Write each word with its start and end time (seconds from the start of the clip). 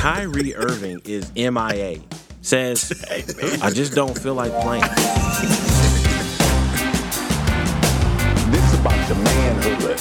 Kyrie 0.00 0.54
Irving 0.54 1.02
is 1.04 1.30
MIA. 1.34 2.00
Says, 2.40 3.04
I 3.60 3.68
just 3.68 3.94
don't 3.94 4.18
feel 4.18 4.32
like 4.32 4.50
playing. 4.62 4.80
This 8.50 8.80
about 8.80 9.08
the 9.10 9.14
manhood. 9.22 10.00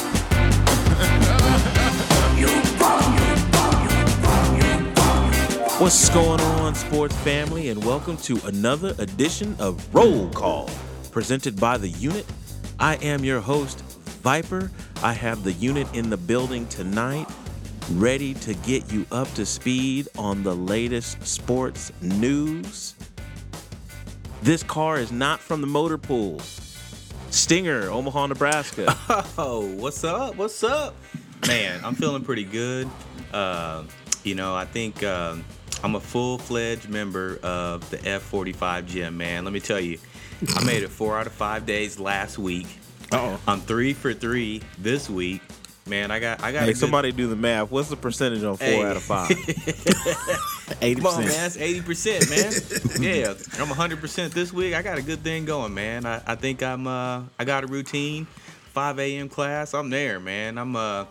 What's 5.81 6.07
going 6.11 6.39
on, 6.39 6.75
sports 6.75 7.17
family, 7.17 7.67
and 7.67 7.83
welcome 7.83 8.15
to 8.19 8.39
another 8.45 8.95
edition 8.99 9.53
of 9.59 9.93
Roll 9.93 10.29
Call, 10.29 10.69
presented 11.11 11.59
by 11.59 11.77
the 11.77 11.89
Unit. 11.89 12.25
I 12.79 12.95
am 13.01 13.25
your 13.25 13.41
host, 13.41 13.81
Viper. 14.21 14.71
I 15.03 15.11
have 15.11 15.43
the 15.43 15.51
unit 15.51 15.93
in 15.93 16.09
the 16.09 16.15
building 16.15 16.67
tonight, 16.67 17.27
ready 17.91 18.33
to 18.35 18.53
get 18.55 18.91
you 18.91 19.05
up 19.11 19.31
to 19.33 19.45
speed 19.45 20.07
on 20.17 20.43
the 20.43 20.55
latest 20.55 21.25
sports 21.25 21.91
news. 22.01 22.95
This 24.41 24.63
car 24.63 24.97
is 24.99 25.11
not 25.11 25.39
from 25.39 25.61
the 25.61 25.67
motor 25.67 25.97
pool. 25.97 26.39
Stinger, 27.29 27.89
Omaha, 27.89 28.27
Nebraska. 28.27 28.95
Oh, 29.37 29.65
what's 29.75 30.03
up? 30.03 30.35
What's 30.35 30.63
up? 30.63 30.93
Man, 31.47 31.79
I'm 31.83 31.95
feeling 31.95 32.23
pretty 32.23 32.43
good. 32.43 32.89
Uh, 33.31 33.83
you 34.23 34.35
know, 34.35 34.53
I 34.53 34.65
think 34.65 35.01
um, 35.03 35.45
I'm 35.83 35.95
a 35.95 35.99
full 35.99 36.37
fledged 36.37 36.89
member 36.89 37.39
of 37.41 37.89
the 37.89 37.97
F45 37.97 38.85
gym, 38.85 39.17
man. 39.17 39.45
Let 39.45 39.53
me 39.53 39.59
tell 39.59 39.79
you, 39.79 39.97
I 40.55 40.63
made 40.63 40.83
it 40.83 40.89
four 40.89 41.17
out 41.17 41.25
of 41.27 41.33
five 41.33 41.65
days 41.65 41.99
last 41.99 42.37
week. 42.37 42.67
Oh, 43.11 43.39
I'm 43.47 43.61
three 43.61 43.93
for 43.93 44.13
three 44.13 44.61
this 44.77 45.09
week. 45.09 45.41
Man, 45.89 46.11
I 46.11 46.19
got, 46.19 46.43
I 46.43 46.51
got. 46.51 46.59
a 46.59 46.61
hey, 46.61 46.73
good- 46.73 46.77
somebody 46.77 47.11
do 47.11 47.27
the 47.27 47.35
math. 47.35 47.71
What's 47.71 47.89
the 47.89 47.95
percentage 47.97 48.43
on 48.43 48.57
four 48.57 48.67
Hey. 48.67 48.83
out 48.85 48.95
of 48.95 49.03
five? 49.03 49.29
Come 50.79 51.05
on, 51.07 51.19
man. 51.21 51.27
That's 51.29 51.57
80%, 51.57 52.29
man. 52.29 53.01
yeah, 53.01 53.29
I'm 53.61 53.67
100% 53.67 54.31
this 54.31 54.53
week. 54.53 54.73
I 54.75 54.81
got 54.81 54.97
a 54.97 55.01
good 55.01 55.19
thing 55.23 55.45
going, 55.45 55.73
man. 55.73 56.05
I, 56.05 56.21
I 56.25 56.35
think 56.35 56.61
I'm 56.63 56.87
uh 56.87 57.23
I 57.37 57.45
got 57.45 57.63
a 57.63 57.67
routine. 57.67 58.27
5 58.73 58.99
a.m. 58.99 59.29
class. 59.29 59.73
I'm 59.73 59.89
there, 59.89 60.19
man. 60.19 60.57
I'm 60.59 60.75
uh 60.75 61.05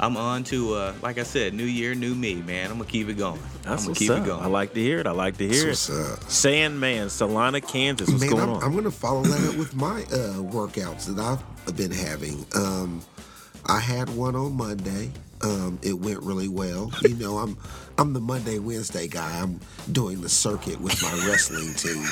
I'm 0.00 0.16
on 0.16 0.42
to 0.44 0.74
uh 0.74 0.94
like 1.00 1.16
I 1.18 1.22
said, 1.22 1.54
new 1.54 1.64
year, 1.64 1.94
new 1.94 2.12
me, 2.14 2.34
man. 2.34 2.70
I'm 2.72 2.76
gonna 2.78 2.90
keep 2.90 3.08
it 3.08 3.14
going. 3.16 3.40
That's 3.62 3.66
I'm 3.66 3.76
gonna 3.76 3.88
what's 3.90 3.98
keep 4.00 4.10
up. 4.10 4.18
it 4.18 4.26
going. 4.26 4.42
I 4.42 4.46
like 4.48 4.74
to 4.74 4.80
hear 4.80 4.98
it. 4.98 5.06
I 5.06 5.12
like 5.12 5.36
to 5.38 5.48
hear 5.48 5.68
What's 5.68 5.88
it. 5.88 5.94
up? 5.96 6.24
Sandman, 6.28 7.08
Salina, 7.10 7.60
Kansas. 7.60 8.08
What's 8.08 8.20
Man, 8.20 8.30
going 8.30 8.42
I'm, 8.42 8.50
on? 8.50 8.62
I'm 8.64 8.72
going 8.72 8.84
to 8.84 8.90
follow 8.90 9.22
that 9.22 9.48
up 9.48 9.56
with 9.56 9.74
my 9.76 10.00
uh, 10.02 10.42
workouts 10.42 11.06
that 11.14 11.18
I've 11.20 11.76
been 11.76 11.92
having. 11.92 12.44
Um, 12.56 13.00
I 13.66 13.80
had 13.80 14.10
one 14.10 14.36
on 14.36 14.56
Monday. 14.56 15.10
Um, 15.42 15.78
it 15.82 15.94
went 15.94 16.22
really 16.22 16.48
well. 16.48 16.90
You 17.02 17.14
know, 17.16 17.38
I'm 17.38 17.56
I'm 17.96 18.12
the 18.12 18.20
Monday 18.20 18.58
Wednesday 18.58 19.06
guy. 19.06 19.40
I'm 19.40 19.60
doing 19.92 20.20
the 20.20 20.28
circuit 20.28 20.80
with 20.80 21.00
my 21.02 21.12
wrestling 21.28 21.72
team. 21.74 22.02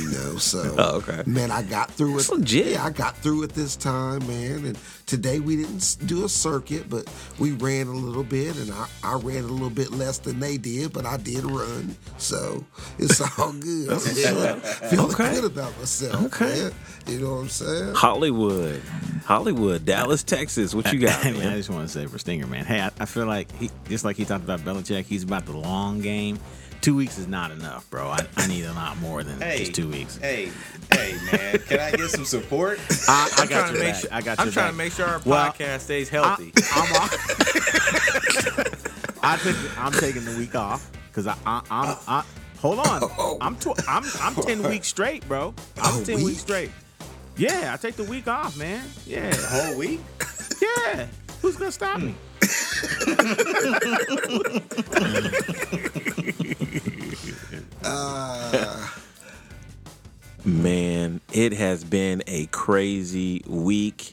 You 0.00 0.10
know, 0.10 0.36
so 0.38 0.74
Oh, 0.78 0.96
okay. 0.96 1.22
man, 1.26 1.50
I 1.52 1.62
got 1.62 1.90
through 1.92 2.14
it. 2.14 2.16
That's 2.16 2.30
legit. 2.30 2.66
Yeah, 2.72 2.84
I 2.84 2.90
got 2.90 3.16
through 3.18 3.44
it 3.44 3.50
this 3.54 3.76
time, 3.76 4.26
man. 4.26 4.64
And 4.66 4.78
today 5.06 5.38
we 5.38 5.56
didn't 5.56 5.96
do 6.06 6.24
a 6.24 6.28
circuit, 6.28 6.88
but 6.90 7.08
we 7.38 7.52
ran 7.52 7.86
a 7.86 7.92
little 7.92 8.24
bit, 8.24 8.56
and 8.56 8.72
I, 8.72 8.88
I 9.04 9.14
ran 9.14 9.44
a 9.44 9.48
little 9.48 9.70
bit 9.70 9.92
less 9.92 10.18
than 10.18 10.40
they 10.40 10.56
did, 10.56 10.92
but 10.92 11.06
I 11.06 11.18
did 11.18 11.44
run, 11.44 11.94
so 12.18 12.64
it's 12.98 13.20
all 13.38 13.52
good. 13.52 13.90
I'm 13.90 13.98
feeling, 14.00 14.60
feeling 14.60 15.10
Okay. 15.12 15.34
good 15.34 15.44
about 15.44 15.76
myself. 15.78 16.24
Okay. 16.34 16.62
man. 16.62 16.72
You 17.06 17.18
know 17.20 17.30
what 17.34 17.40
I'm 17.42 17.48
saying? 17.48 17.94
Hollywood, 17.94 18.80
Hollywood, 19.24 19.84
Dallas, 19.84 20.22
Texas. 20.22 20.74
What 20.74 20.92
you 20.92 20.98
got, 21.00 21.20
Hey, 21.22 21.32
man, 21.32 21.52
I 21.52 21.56
just 21.56 21.68
want 21.70 21.86
to 21.86 21.92
say 21.92 22.06
for 22.06 22.18
Stinger, 22.18 22.46
man. 22.46 22.64
Hey, 22.64 22.80
I, 22.80 22.90
I 22.98 23.04
feel 23.06 23.26
like 23.26 23.50
he 23.56 23.70
just 23.88 24.04
like 24.04 24.16
he 24.16 24.24
talked 24.24 24.44
about 24.44 24.60
Belichick. 24.60 25.04
He's 25.12 25.22
about 25.24 25.44
the 25.46 25.56
long 25.56 26.00
game. 26.00 26.38
Two 26.80 26.96
weeks 26.96 27.16
is 27.18 27.28
not 27.28 27.50
enough, 27.52 27.88
bro. 27.90 28.08
I, 28.08 28.26
I 28.36 28.46
need 28.48 28.64
a 28.64 28.72
lot 28.72 28.96
more 28.98 29.22
than 29.22 29.40
Hey, 29.40 29.58
just 29.58 29.74
two 29.74 29.88
weeks. 29.88 30.16
Hey, 30.16 30.50
hey, 30.90 31.14
man. 31.30 31.58
Can 31.58 31.78
I 31.78 31.92
get 31.92 32.10
some 32.10 32.24
support? 32.24 32.80
I, 33.08 33.30
I 33.38 33.42
I'm 33.42 33.48
got 33.48 33.48
trying 33.48 33.66
to 33.66 33.72
your 33.74 33.82
make 33.84 33.92
back. 33.92 34.00
sure. 34.00 34.10
I 34.12 34.20
got 34.22 34.40
I'm 34.40 34.46
your 34.46 34.52
trying 34.52 34.64
back. 34.66 34.72
to 34.72 34.78
make 34.78 34.92
sure 34.92 35.06
our 35.06 35.20
Well, 35.24 35.52
podcast 35.52 35.80
stays 35.80 36.08
healthy. 36.08 36.52
I'm 36.72 36.92
off. 36.96 37.12
I 39.22 39.36
took, 39.36 39.56
I'm 39.78 39.92
taking 39.92 40.24
the 40.24 40.34
week 40.36 40.56
off 40.56 40.90
because 41.08 41.28
I, 41.28 41.36
I, 41.46 41.62
I'm. 41.70 41.96
I, 42.08 42.24
hold 42.58 42.80
on. 42.80 43.02
Oh. 43.18 43.38
I'm, 43.40 43.54
tw- 43.56 43.78
I'm 43.88 44.02
I'm 44.20 44.34
ten 44.34 44.62
weeks 44.68 44.88
straight, 44.88 45.26
bro. 45.28 45.54
I'm 45.80 46.02
A 46.02 46.04
ten 46.04 46.16
week? 46.16 46.26
weeks 46.26 46.40
straight. 46.40 46.70
Yeah, 47.36 47.70
I 47.72 47.76
take 47.76 47.94
the 47.94 48.04
week 48.04 48.26
off, 48.26 48.56
man. 48.56 48.84
Yeah, 49.06 49.32
whole 49.36 49.78
week. 49.78 50.00
yeah. 50.60 51.06
Who's 51.42 51.56
gonna 51.56 51.70
stop 51.70 52.00
hmm. 52.00 52.06
me? 52.08 52.14
Uh, 57.84 58.88
Man, 60.44 61.20
it 61.32 61.52
has 61.52 61.84
been 61.84 62.22
a 62.26 62.46
crazy 62.46 63.42
week. 63.46 64.12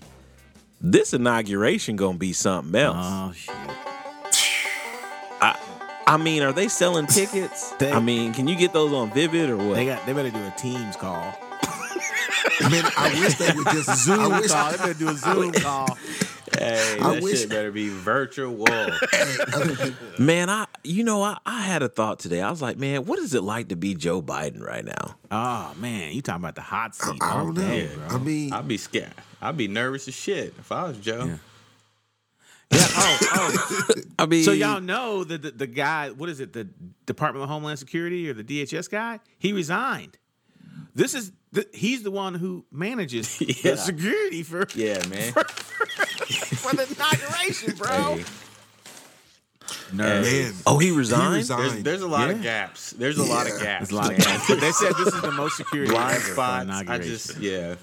This 0.80 1.14
inauguration 1.14 1.96
gonna 1.96 2.18
be 2.18 2.34
something 2.34 2.80
else. 2.80 2.98
Oh 3.00 3.32
shit. 3.34 3.56
I 6.10 6.18
mean, 6.18 6.42
are 6.42 6.52
they 6.52 6.68
selling 6.70 7.06
tickets? 7.06 7.72
They- 7.78 7.92
I 7.92 8.00
mean, 8.00 8.34
can 8.34 8.48
you 8.48 8.56
get 8.56 8.74
those 8.74 8.92
on 8.94 9.12
Vivid 9.14 9.48
or 9.52 9.58
what? 9.58 9.76
They 9.76 9.86
got. 9.86 10.04
They 10.08 10.14
better 10.14 10.32
do 10.32 10.40
a 10.40 10.52
Teams 10.58 10.96
call. 10.96 11.22
man, 12.62 12.84
I 12.98 13.16
wish 13.22 13.36
they 13.36 13.52
would 13.56 13.68
just 13.68 14.06
Zoom 14.06 14.20
I 14.20 14.40
wish, 14.40 14.52
call. 14.52 14.72
They 14.72 14.78
better 14.78 14.94
do 14.96 15.10
a 15.10 15.14
Zoom 15.16 15.52
call. 15.52 15.98
Hey, 16.60 16.98
I 17.00 17.14
that 17.16 17.24
wish- 17.24 17.40
shit 17.42 17.50
better 17.50 17.72
be 17.72 17.90
virtual. 17.90 18.66
man, 20.20 20.50
I 20.50 20.66
you 20.84 21.04
know 21.04 21.22
I, 21.24 21.38
I 21.46 21.62
had 21.62 21.82
a 21.84 21.90
thought 21.90 22.20
today. 22.20 22.42
I 22.42 22.50
was 22.50 22.62
like, 22.62 22.78
man, 22.78 23.06
what 23.06 23.18
is 23.20 23.34
it 23.34 23.44
like 23.44 23.70
to 23.70 23.76
be 23.76 23.96
Joe 23.96 24.22
Biden 24.22 24.62
right 24.62 24.84
now? 24.86 25.16
Oh 25.32 25.74
man, 25.78 26.12
you 26.14 26.22
talking 26.22 26.42
about 26.44 26.56
the 26.56 26.62
hot 26.62 26.96
seat? 26.96 27.18
I 27.22 27.32
all 27.32 27.46
don't 27.46 27.56
know. 27.56 27.62
day, 27.62 27.90
bro. 27.94 28.08
I 28.08 28.18
mean, 28.18 28.54
I'd 28.54 28.68
be 28.68 28.78
scared. 28.78 29.14
I'd 29.42 29.58
be 29.58 29.68
nervous 29.68 30.08
as 30.08 30.14
shit 30.16 30.54
if 30.60 30.72
I 30.72 30.84
was 30.84 30.98
Joe. 30.98 31.26
Yeah. 31.26 31.38
Yeah. 32.72 32.86
Oh, 32.96 33.18
oh. 33.34 33.94
I 34.20 34.26
mean, 34.28 34.44
so 34.44 34.52
y'all 34.52 34.80
know 34.82 35.24
that 35.24 35.42
the, 35.42 35.52
the 35.52 35.66
guy, 35.68 36.10
what 36.12 36.30
is 36.30 36.40
it, 36.40 36.54
the 36.54 36.68
Department 37.08 37.44
of 37.44 37.50
Homeland 37.50 37.80
Security 37.80 38.30
or 38.30 38.34
the 38.34 38.44
DHS 38.44 38.90
guy? 38.92 39.20
He 39.40 39.54
resigned. 39.54 40.18
This 40.96 41.14
is 41.14 41.32
the, 41.52 41.68
he's 41.74 42.04
the 42.04 42.12
one 42.12 42.34
who 42.36 42.66
manages 42.72 43.40
Yeah. 43.64 43.72
the 43.72 43.78
security 43.78 44.44
for 44.44 44.68
Yeah, 44.76 45.06
man. 45.08 45.32
for 45.34 46.76
the 46.76 46.88
inauguration, 46.90 47.76
bro. 47.76 48.16
Hey, 48.16 48.24
Nerve. 49.94 50.24
man, 50.26 50.54
oh, 50.66 50.78
he 50.80 50.88
he 50.90 50.96
resigned. 50.98 51.36
resigned. 51.36 51.72
there's, 51.72 51.84
there's 51.84 52.02
a 52.02 52.08
lot 52.08 52.30
of 52.30 52.42
gaps. 52.42 52.92
There's 52.92 53.18
a 53.18 53.24
lot 53.24 53.46
of 53.50 53.60
gaps. 53.60 53.90
There's 53.90 53.92
a 53.92 53.96
lot 53.96 54.12
of 54.12 54.18
man. 54.20 54.28
guys. 54.38 54.46
But 54.48 54.62
they 54.62 54.72
said 54.72 54.94
this 54.98 55.14
is 55.14 55.22
the 55.22 55.32
most 55.32 55.58
security 55.58 55.92
blind 55.92 56.16
ever 56.16 56.22
for 56.26 56.32
spots. 56.34 56.70
I 56.88 56.98
just 57.00 57.38
yeah. 57.40 57.76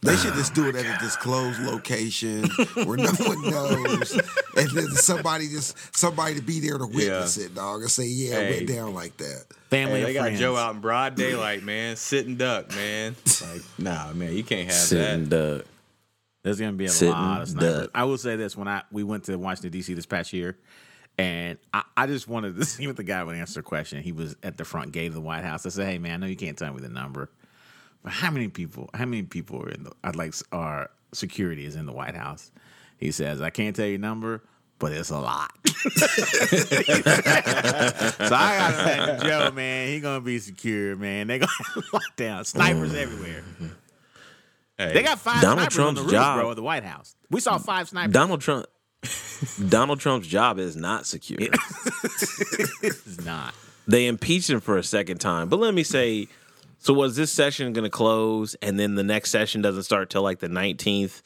They 0.00 0.16
should 0.16 0.34
just 0.34 0.52
do 0.54 0.68
it 0.68 0.74
at 0.74 0.84
a 0.84 0.98
disclosed 0.98 1.60
location 1.62 2.42
where 2.74 2.96
no 2.96 3.10
one 3.20 3.42
knows, 3.48 4.12
and 4.56 4.70
then 4.70 4.88
somebody 4.96 5.46
just 5.48 5.76
somebody 5.96 6.34
to 6.34 6.42
be 6.42 6.58
there 6.58 6.76
to 6.76 6.86
witness 6.86 7.38
it, 7.38 7.54
dog, 7.54 7.82
and 7.82 7.90
say, 7.90 8.06
"Yeah, 8.06 8.38
it 8.40 8.56
went 8.56 8.68
down 8.68 8.94
like 8.94 9.16
that." 9.18 9.44
Family 9.72 9.94
Hey, 9.94 10.00
and 10.00 10.08
they 10.08 10.12
got 10.12 10.22
friends. 10.24 10.38
Joe 10.38 10.54
out 10.54 10.74
in 10.74 10.82
broad 10.82 11.14
daylight, 11.14 11.62
man, 11.62 11.96
sitting 11.96 12.36
duck, 12.36 12.68
man. 12.74 13.16
Like, 13.40 13.62
nah, 13.78 14.12
man, 14.12 14.36
you 14.36 14.44
can't 14.44 14.66
have 14.66 14.72
Sitting 14.74 15.28
that. 15.30 15.36
Sitting 15.36 15.56
duck. 15.58 15.66
There's 16.42 16.60
gonna 16.60 16.72
be 16.72 16.84
a 16.84 16.88
Sitting 16.90 17.14
lot 17.14 17.40
of 17.40 17.48
snipers. 17.48 17.80
duck. 17.80 17.90
I 17.94 18.04
will 18.04 18.18
say 18.18 18.36
this: 18.36 18.54
when 18.54 18.68
I 18.68 18.82
we 18.92 19.02
went 19.02 19.24
to 19.24 19.36
Washington 19.36 19.70
D.C. 19.72 19.94
this 19.94 20.04
past 20.04 20.34
year, 20.34 20.58
and 21.16 21.56
I, 21.72 21.84
I 21.96 22.06
just 22.06 22.28
wanted 22.28 22.56
to 22.56 22.64
see 22.66 22.86
what 22.86 22.96
the 22.96 23.02
guy 23.02 23.24
would 23.24 23.34
answer 23.34 23.60
the 23.60 23.62
question. 23.62 24.02
He 24.02 24.12
was 24.12 24.36
at 24.42 24.58
the 24.58 24.64
front 24.66 24.92
gate 24.92 25.06
of 25.06 25.14
the 25.14 25.20
White 25.22 25.42
House. 25.44 25.64
I 25.64 25.70
said, 25.70 25.86
"Hey, 25.86 25.98
man, 25.98 26.12
I 26.12 26.16
know 26.18 26.26
you 26.26 26.36
can't 26.36 26.58
tell 26.58 26.72
me 26.74 26.80
the 26.82 26.90
number, 26.90 27.30
but 28.02 28.12
how 28.12 28.30
many 28.30 28.48
people? 28.48 28.90
How 28.92 29.06
many 29.06 29.22
people 29.22 29.62
are 29.62 29.70
in 29.70 29.84
the? 29.84 29.92
I'd 30.04 30.16
like 30.16 30.34
our 30.52 30.90
security 31.14 31.64
is 31.64 31.76
in 31.76 31.86
the 31.86 31.92
White 31.92 32.14
House." 32.14 32.50
He 32.98 33.10
says, 33.10 33.40
"I 33.40 33.48
can't 33.48 33.74
tell 33.74 33.86
you 33.86 33.96
the 33.96 34.02
number." 34.02 34.42
But 34.82 34.90
it's 34.90 35.10
a 35.10 35.20
lot. 35.20 35.52
so 35.64 36.06
I 38.34 38.56
gotta 38.58 38.82
imagine 38.82 39.28
Joe, 39.28 39.50
man, 39.52 39.86
he 39.86 40.00
gonna 40.00 40.20
be 40.20 40.40
secure, 40.40 40.96
man. 40.96 41.28
They 41.28 41.38
gonna 41.38 41.52
lock 41.92 42.16
down 42.16 42.44
snipers 42.44 42.92
everywhere. 42.92 43.44
Hey, 44.76 44.94
They 44.94 45.04
got 45.04 45.20
five 45.20 45.40
Donald 45.40 45.70
snipers 45.72 45.78
on 45.78 45.94
the 45.94 46.00
Trump's 46.00 46.00
roof, 46.00 46.10
job- 46.10 46.40
bro, 46.40 46.50
at 46.50 46.56
the 46.56 46.64
White 46.64 46.82
House. 46.82 47.14
We 47.30 47.38
saw 47.38 47.58
mm. 47.58 47.64
five 47.64 47.90
snipers. 47.90 48.12
Donald 48.12 48.40
Trump. 48.40 48.66
Donald 49.68 50.00
Trump's 50.00 50.26
job 50.26 50.58
is 50.58 50.74
not 50.74 51.06
secure. 51.06 51.38
It's 52.82 53.24
not. 53.24 53.54
they 53.86 54.08
impeached 54.08 54.50
him 54.50 54.58
for 54.58 54.78
a 54.78 54.82
second 54.82 55.18
time. 55.18 55.48
But 55.48 55.60
let 55.60 55.74
me 55.74 55.84
say, 55.84 56.26
so 56.78 56.92
was 56.92 57.14
this 57.14 57.30
session 57.30 57.72
going 57.72 57.84
to 57.84 57.90
close, 57.90 58.56
and 58.60 58.80
then 58.80 58.96
the 58.96 59.04
next 59.04 59.30
session 59.30 59.62
doesn't 59.62 59.84
start 59.84 60.10
till 60.10 60.22
like 60.22 60.40
the 60.40 60.48
nineteenth? 60.48 61.22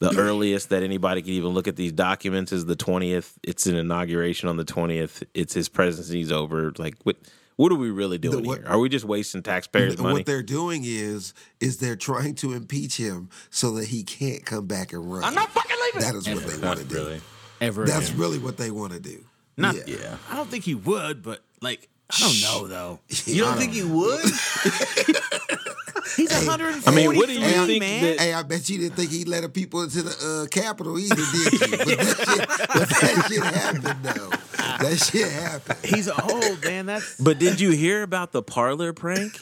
The 0.00 0.16
earliest 0.16 0.70
that 0.70 0.82
anybody 0.82 1.20
can 1.22 1.32
even 1.32 1.50
look 1.50 1.68
at 1.68 1.76
these 1.76 1.92
documents 1.92 2.52
is 2.52 2.64
the 2.64 2.74
twentieth. 2.76 3.38
It's 3.42 3.66
an 3.66 3.76
inauguration 3.76 4.48
on 4.48 4.56
the 4.56 4.64
twentieth. 4.64 5.22
It's 5.34 5.52
his 5.54 5.68
presidency's 5.68 6.32
over. 6.32 6.72
Like 6.78 6.94
what? 7.04 7.16
What 7.56 7.70
are 7.72 7.76
we 7.76 7.90
really 7.90 8.16
doing 8.16 8.44
what- 8.46 8.60
here? 8.60 8.66
Are 8.66 8.78
we 8.78 8.88
just 8.88 9.04
wasting 9.04 9.42
taxpayers' 9.42 9.98
money? 9.98 10.14
What 10.14 10.24
they're 10.26 10.42
doing 10.42 10.82
is 10.86 11.34
is 11.60 11.76
they're 11.76 11.94
trying 11.96 12.34
to 12.36 12.54
impeach 12.54 12.96
him 12.96 13.28
so 13.50 13.72
that 13.72 13.88
he 13.88 14.02
can't 14.02 14.46
come 14.46 14.66
back 14.66 14.94
and 14.94 15.12
run. 15.12 15.22
I'm 15.24 15.34
not 15.34 15.50
fucking 15.50 15.76
leaving. 15.94 16.00
That 16.00 16.14
is 16.14 16.26
what 16.26 16.46
they 16.50 16.66
want 16.66 16.78
to 16.80 16.84
do. 16.86 16.94
really. 16.94 17.20
Ever 17.60 17.84
That's 17.84 18.08
again. 18.08 18.20
really 18.20 18.38
what 18.38 18.56
they 18.56 18.70
want 18.70 18.94
to 18.94 19.00
do. 19.00 19.22
Not, 19.58 19.74
Yeah. 19.74 19.82
Yeah. 20.00 20.16
I 20.30 20.36
don't 20.36 20.48
think 20.48 20.64
he 20.64 20.74
would, 20.74 21.22
but 21.22 21.40
like 21.60 21.90
I 22.08 22.18
don't 22.20 22.40
know 22.40 22.66
though. 22.66 23.00
You 23.26 23.42
don't 23.44 23.58
think 23.58 23.72
he 23.74 23.82
would? 23.82 24.24
He's 26.16 26.30
140. 26.32 26.86
I 26.86 26.90
mean, 26.94 27.16
what 27.16 27.26
do 27.28 27.34
you 27.34 27.40
Hey, 27.40 27.66
think 27.66 27.80
man? 27.80 28.02
that- 28.04 28.20
Hey, 28.20 28.32
I 28.34 28.42
bet 28.42 28.68
you 28.68 28.78
didn't 28.78 28.96
think 28.96 29.10
he 29.10 29.24
let 29.24 29.42
the 29.42 29.48
people 29.48 29.82
into 29.82 30.02
the 30.02 30.44
uh, 30.44 30.48
Capitol 30.48 30.98
either, 30.98 31.14
did 31.14 31.24
you? 31.52 31.58
But 31.60 31.86
that, 31.86 32.16
shit, 32.28 32.48
but 32.48 32.88
that 32.88 33.26
shit 33.28 33.42
happened, 33.42 34.04
though. 34.04 34.30
That 34.88 34.96
shit 34.98 35.30
happened. 35.32 35.78
He's 35.84 36.06
a 36.08 36.22
old 36.22 36.62
man. 36.64 36.86
That's 36.86 37.16
But 37.20 37.38
did 37.38 37.60
you 37.60 37.70
hear 37.70 38.02
about 38.02 38.32
the 38.32 38.42
Parler 38.42 38.92
prank? 38.92 39.38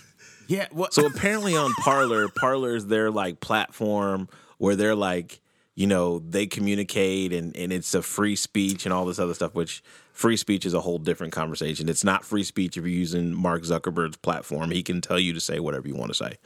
yeah. 0.48 0.66
What? 0.72 0.92
So 0.94 1.06
apparently 1.06 1.56
on 1.56 1.72
Parler, 1.74 2.28
Parler 2.28 2.74
is 2.76 2.86
their 2.86 3.10
like 3.10 3.40
platform 3.40 4.28
where 4.58 4.74
they're 4.76 4.94
like, 4.96 5.40
you 5.78 5.86
know, 5.86 6.18
they 6.18 6.44
communicate 6.44 7.32
and, 7.32 7.56
and 7.56 7.72
it's 7.72 7.94
a 7.94 8.02
free 8.02 8.34
speech 8.34 8.84
and 8.84 8.92
all 8.92 9.04
this 9.04 9.20
other 9.20 9.32
stuff, 9.32 9.54
which 9.54 9.80
free 10.12 10.36
speech 10.36 10.66
is 10.66 10.74
a 10.74 10.80
whole 10.80 10.98
different 10.98 11.32
conversation. 11.32 11.88
It's 11.88 12.02
not 12.02 12.24
free 12.24 12.42
speech 12.42 12.76
if 12.76 12.82
you're 12.82 12.88
using 12.88 13.32
Mark 13.32 13.62
Zuckerberg's 13.62 14.16
platform. 14.16 14.72
He 14.72 14.82
can 14.82 15.00
tell 15.00 15.20
you 15.20 15.32
to 15.34 15.40
say 15.40 15.60
whatever 15.60 15.86
you 15.86 15.94
want 15.94 16.10
to 16.10 16.16
say. 16.16 16.38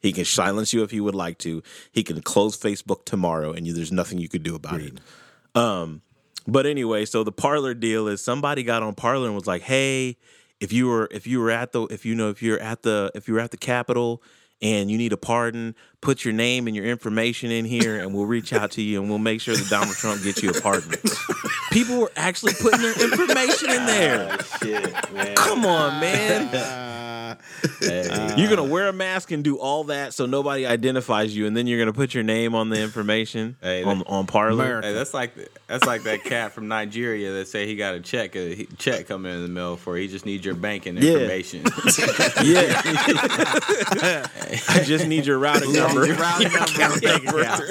He 0.00 0.10
can 0.10 0.24
silence 0.24 0.72
you 0.72 0.82
if 0.84 0.90
he 0.90 1.02
would 1.02 1.14
like 1.14 1.36
to. 1.40 1.62
He 1.92 2.02
can 2.02 2.22
close 2.22 2.56
Facebook 2.56 3.04
tomorrow 3.04 3.52
and 3.52 3.66
you, 3.66 3.74
there's 3.74 3.92
nothing 3.92 4.20
you 4.20 4.28
could 4.30 4.42
do 4.42 4.54
about 4.54 4.80
it. 4.80 5.00
Um, 5.54 6.00
but 6.46 6.64
anyway, 6.64 7.04
so 7.04 7.22
the 7.22 7.30
Parler 7.30 7.74
deal 7.74 8.08
is 8.08 8.24
somebody 8.24 8.62
got 8.62 8.82
on 8.82 8.94
Parler 8.94 9.26
and 9.26 9.34
was 9.34 9.46
like, 9.46 9.60
"Hey, 9.60 10.16
if 10.60 10.72
you 10.72 10.86
were 10.86 11.08
if 11.10 11.26
you 11.26 11.40
were 11.40 11.50
at 11.50 11.72
the 11.72 11.82
if 11.88 12.06
you 12.06 12.14
know 12.14 12.30
if 12.30 12.42
you're 12.42 12.58
at 12.58 12.82
the 12.82 13.10
if 13.14 13.28
you 13.28 13.34
were 13.34 13.40
at 13.40 13.50
the 13.50 13.58
Capitol 13.58 14.22
and 14.60 14.90
you 14.90 14.98
need 14.98 15.12
a 15.12 15.16
pardon, 15.16 15.74
put 16.00 16.24
your 16.24 16.34
name 16.34 16.66
and 16.66 16.74
your 16.74 16.86
information 16.86 17.50
in 17.50 17.64
here, 17.64 17.98
and 17.98 18.14
we'll 18.14 18.26
reach 18.26 18.52
out 18.52 18.72
to 18.72 18.82
you 18.82 19.00
and 19.00 19.08
we'll 19.08 19.18
make 19.18 19.40
sure 19.40 19.56
that 19.56 19.68
Donald 19.68 19.96
Trump 19.96 20.22
gets 20.22 20.42
you 20.42 20.50
a 20.50 20.60
pardon." 20.60 20.94
People 21.70 21.98
were 22.00 22.12
actually 22.16 22.54
putting 22.54 22.80
their 22.80 23.00
information 23.02 23.70
in 23.70 23.86
there. 23.86 24.38
Oh, 24.60 24.64
shit, 24.64 25.12
man. 25.12 25.34
Come 25.36 25.64
on, 25.66 26.00
man. 26.00 27.36
you're 28.38 28.48
gonna 28.48 28.64
wear 28.64 28.88
a 28.88 28.92
mask 28.92 29.30
and 29.30 29.44
do 29.44 29.58
all 29.58 29.84
that 29.84 30.14
so 30.14 30.24
nobody 30.26 30.66
identifies 30.66 31.36
you, 31.36 31.46
and 31.46 31.54
then 31.56 31.66
you're 31.66 31.78
gonna 31.78 31.92
put 31.92 32.14
your 32.14 32.24
name 32.24 32.54
on 32.54 32.68
the 32.70 32.80
information 32.80 33.56
Hey, 33.60 33.82
on 33.84 34.02
on 34.06 34.26
Parler. 34.26 34.80
Hey, 34.80 34.94
that's 34.94 35.12
like 35.12 35.34
that's 35.66 35.84
like 35.84 36.04
that 36.04 36.24
cat 36.24 36.52
from 36.52 36.68
Nigeria 36.68 37.32
that 37.32 37.48
say 37.48 37.66
he 37.66 37.76
got 37.76 37.94
a 37.94 38.00
check 38.00 38.34
uh, 38.36 38.38
a 38.40 38.64
check 38.78 39.06
coming 39.08 39.32
in 39.34 39.42
the 39.42 39.48
mail 39.48 39.76
for. 39.76 39.96
He 39.96 40.08
just 40.08 40.24
needs 40.24 40.44
your 40.44 40.54
banking 40.54 40.96
information. 40.96 41.64
Yeah. 42.42 42.82
I 44.68 44.82
just 44.84 45.06
need 45.06 45.26
your 45.26 45.38
routing 45.38 45.72
number. 45.72 46.02
Routing 46.02 46.52
number 46.52 46.82
and 46.82 47.00
bank 47.02 47.24
account. 47.28 47.62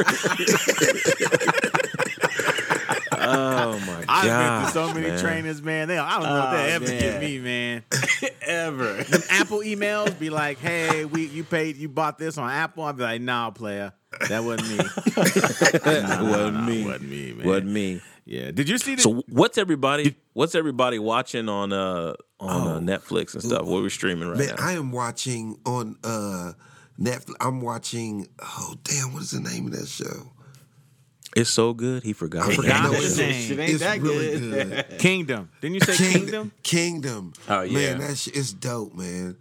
Oh 3.27 3.79
my 3.87 4.03
god! 4.03 4.05
I've 4.07 4.23
been 4.63 4.71
through 4.71 4.87
so 4.87 4.93
many 4.93 5.07
man. 5.07 5.19
trainers, 5.19 5.61
man. 5.61 5.87
They, 5.87 5.97
I 5.97 6.13
don't 6.15 6.23
know 6.23 6.39
what 6.39 6.47
Oh, 6.53 6.57
they 6.57 6.71
ever 6.73 6.85
man. 6.85 6.99
give 7.01 7.21
me, 7.21 7.39
man. 7.39 7.83
Ever. 8.41 8.99
Apple 9.29 9.59
emails 9.59 10.17
be 10.17 10.29
like, 10.29 10.57
"Hey, 10.59 11.03
we 11.05 11.25
you 11.27 11.43
paid, 11.43 11.75
you 11.77 11.89
bought 11.89 12.17
this 12.17 12.37
on 12.37 12.49
Apple." 12.49 12.83
I'd 12.85 12.95
be 12.95 13.03
like, 13.03 13.21
"Nah, 13.21 13.49
player, 13.51 13.91
that 14.29 14.43
wasn't 14.43 14.69
me. 14.69 14.77
It 15.17 15.83
wasn't 16.21 16.65
me. 16.65 16.85
wasn't 16.85 17.09
me, 17.09 17.33
man. 17.33 17.45
Wasn't 17.47 17.65
me. 17.67 18.01
Yeah. 18.25 18.51
Did 18.51 18.69
you 18.69 18.77
see 18.77 18.95
the? 18.95 19.01
So 19.01 19.23
what's 19.29 19.57
everybody 19.57 20.15
what's 20.33 20.55
everybody 20.55 20.97
watching 20.99 21.49
on 21.49 21.73
uh 21.73 22.13
on 22.39 22.67
uh, 22.67 22.79
Netflix 22.79 23.33
and 23.33 23.43
stuff? 23.43 23.63
What 23.65 23.81
we're 23.81 23.89
streaming 23.89 24.29
right 24.29 24.37
Man, 24.37 24.47
now? 24.47 24.55
I 24.59 24.71
am 24.73 24.91
watching 24.91 25.57
on 25.65 25.97
uh, 26.03 26.53
Netflix. 26.99 27.33
I'm 27.41 27.61
watching, 27.61 28.27
oh, 28.41 28.75
damn, 28.83 29.13
what 29.13 29.23
is 29.23 29.31
the 29.31 29.39
name 29.41 29.67
of 29.67 29.73
that 29.73 29.87
show? 29.87 30.31
It's 31.37 31.49
so 31.49 31.73
good. 31.73 32.03
He 32.03 32.13
forgot. 32.13 32.49
I 32.49 32.55
forgot 32.55 32.83
No, 32.83 32.91
the 32.91 33.21
name. 33.21 33.33
Shit 33.47 33.59
ain't 33.59 33.71
It's 33.71 33.79
that 33.79 34.01
really 34.01 34.39
good. 34.39 34.69
good. 34.89 34.99
Kingdom. 34.99 35.49
Didn't 35.61 35.75
you 35.75 35.79
say 35.81 36.11
Kingdom? 36.13 36.51
Kingdom. 36.63 37.33
Oh, 37.47 37.61
yeah. 37.61 37.73
Man, 37.95 37.99
that 37.99 38.17
shit 38.17 38.35
is 38.35 38.53
dope, 38.53 38.93
man. 38.95 39.37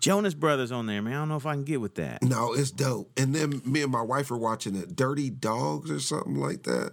Jonas 0.00 0.32
Brothers 0.34 0.72
on 0.72 0.86
there, 0.86 1.02
man. 1.02 1.12
I 1.12 1.16
don't 1.16 1.28
know 1.28 1.36
if 1.36 1.44
I 1.46 1.52
can 1.54 1.64
get 1.64 1.80
with 1.80 1.96
that. 1.96 2.22
No, 2.22 2.54
it's 2.54 2.70
dope. 2.70 3.10
And 3.18 3.34
then 3.34 3.60
me 3.66 3.82
and 3.82 3.92
my 3.92 4.00
wife 4.02 4.30
are 4.30 4.38
watching 4.38 4.74
it, 4.74 4.96
Dirty 4.96 5.28
Dogs 5.28 5.90
or 5.90 6.00
something 6.00 6.36
like 6.36 6.62
that 6.62 6.92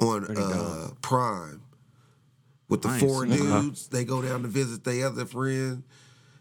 on 0.00 0.24
uh, 0.36 0.88
Prime 1.02 1.60
with 2.68 2.82
the 2.82 2.88
I 2.88 2.92
ain't 2.98 3.00
four 3.00 3.26
dudes. 3.26 3.88
They 3.88 4.04
go 4.04 4.22
down 4.22 4.42
to 4.42 4.48
visit 4.48 4.82
their 4.84 5.06
other 5.08 5.26
friend. 5.26 5.82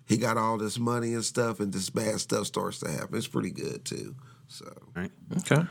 He 0.06 0.18
got 0.18 0.38
all 0.38 0.58
this 0.58 0.80
money 0.80 1.14
and 1.14 1.24
stuff, 1.26 1.60
and 1.60 1.74
this 1.74 1.90
bad 1.90 2.20
stuff 2.22 2.46
starts 2.48 2.80
to 2.80 2.90
happen. 2.92 3.18
It's 3.18 3.28
pretty 3.28 3.52
good 3.52 3.84
too. 3.86 4.16
So 4.52 4.72
Right? 4.96 5.12
Okay. 5.40 5.64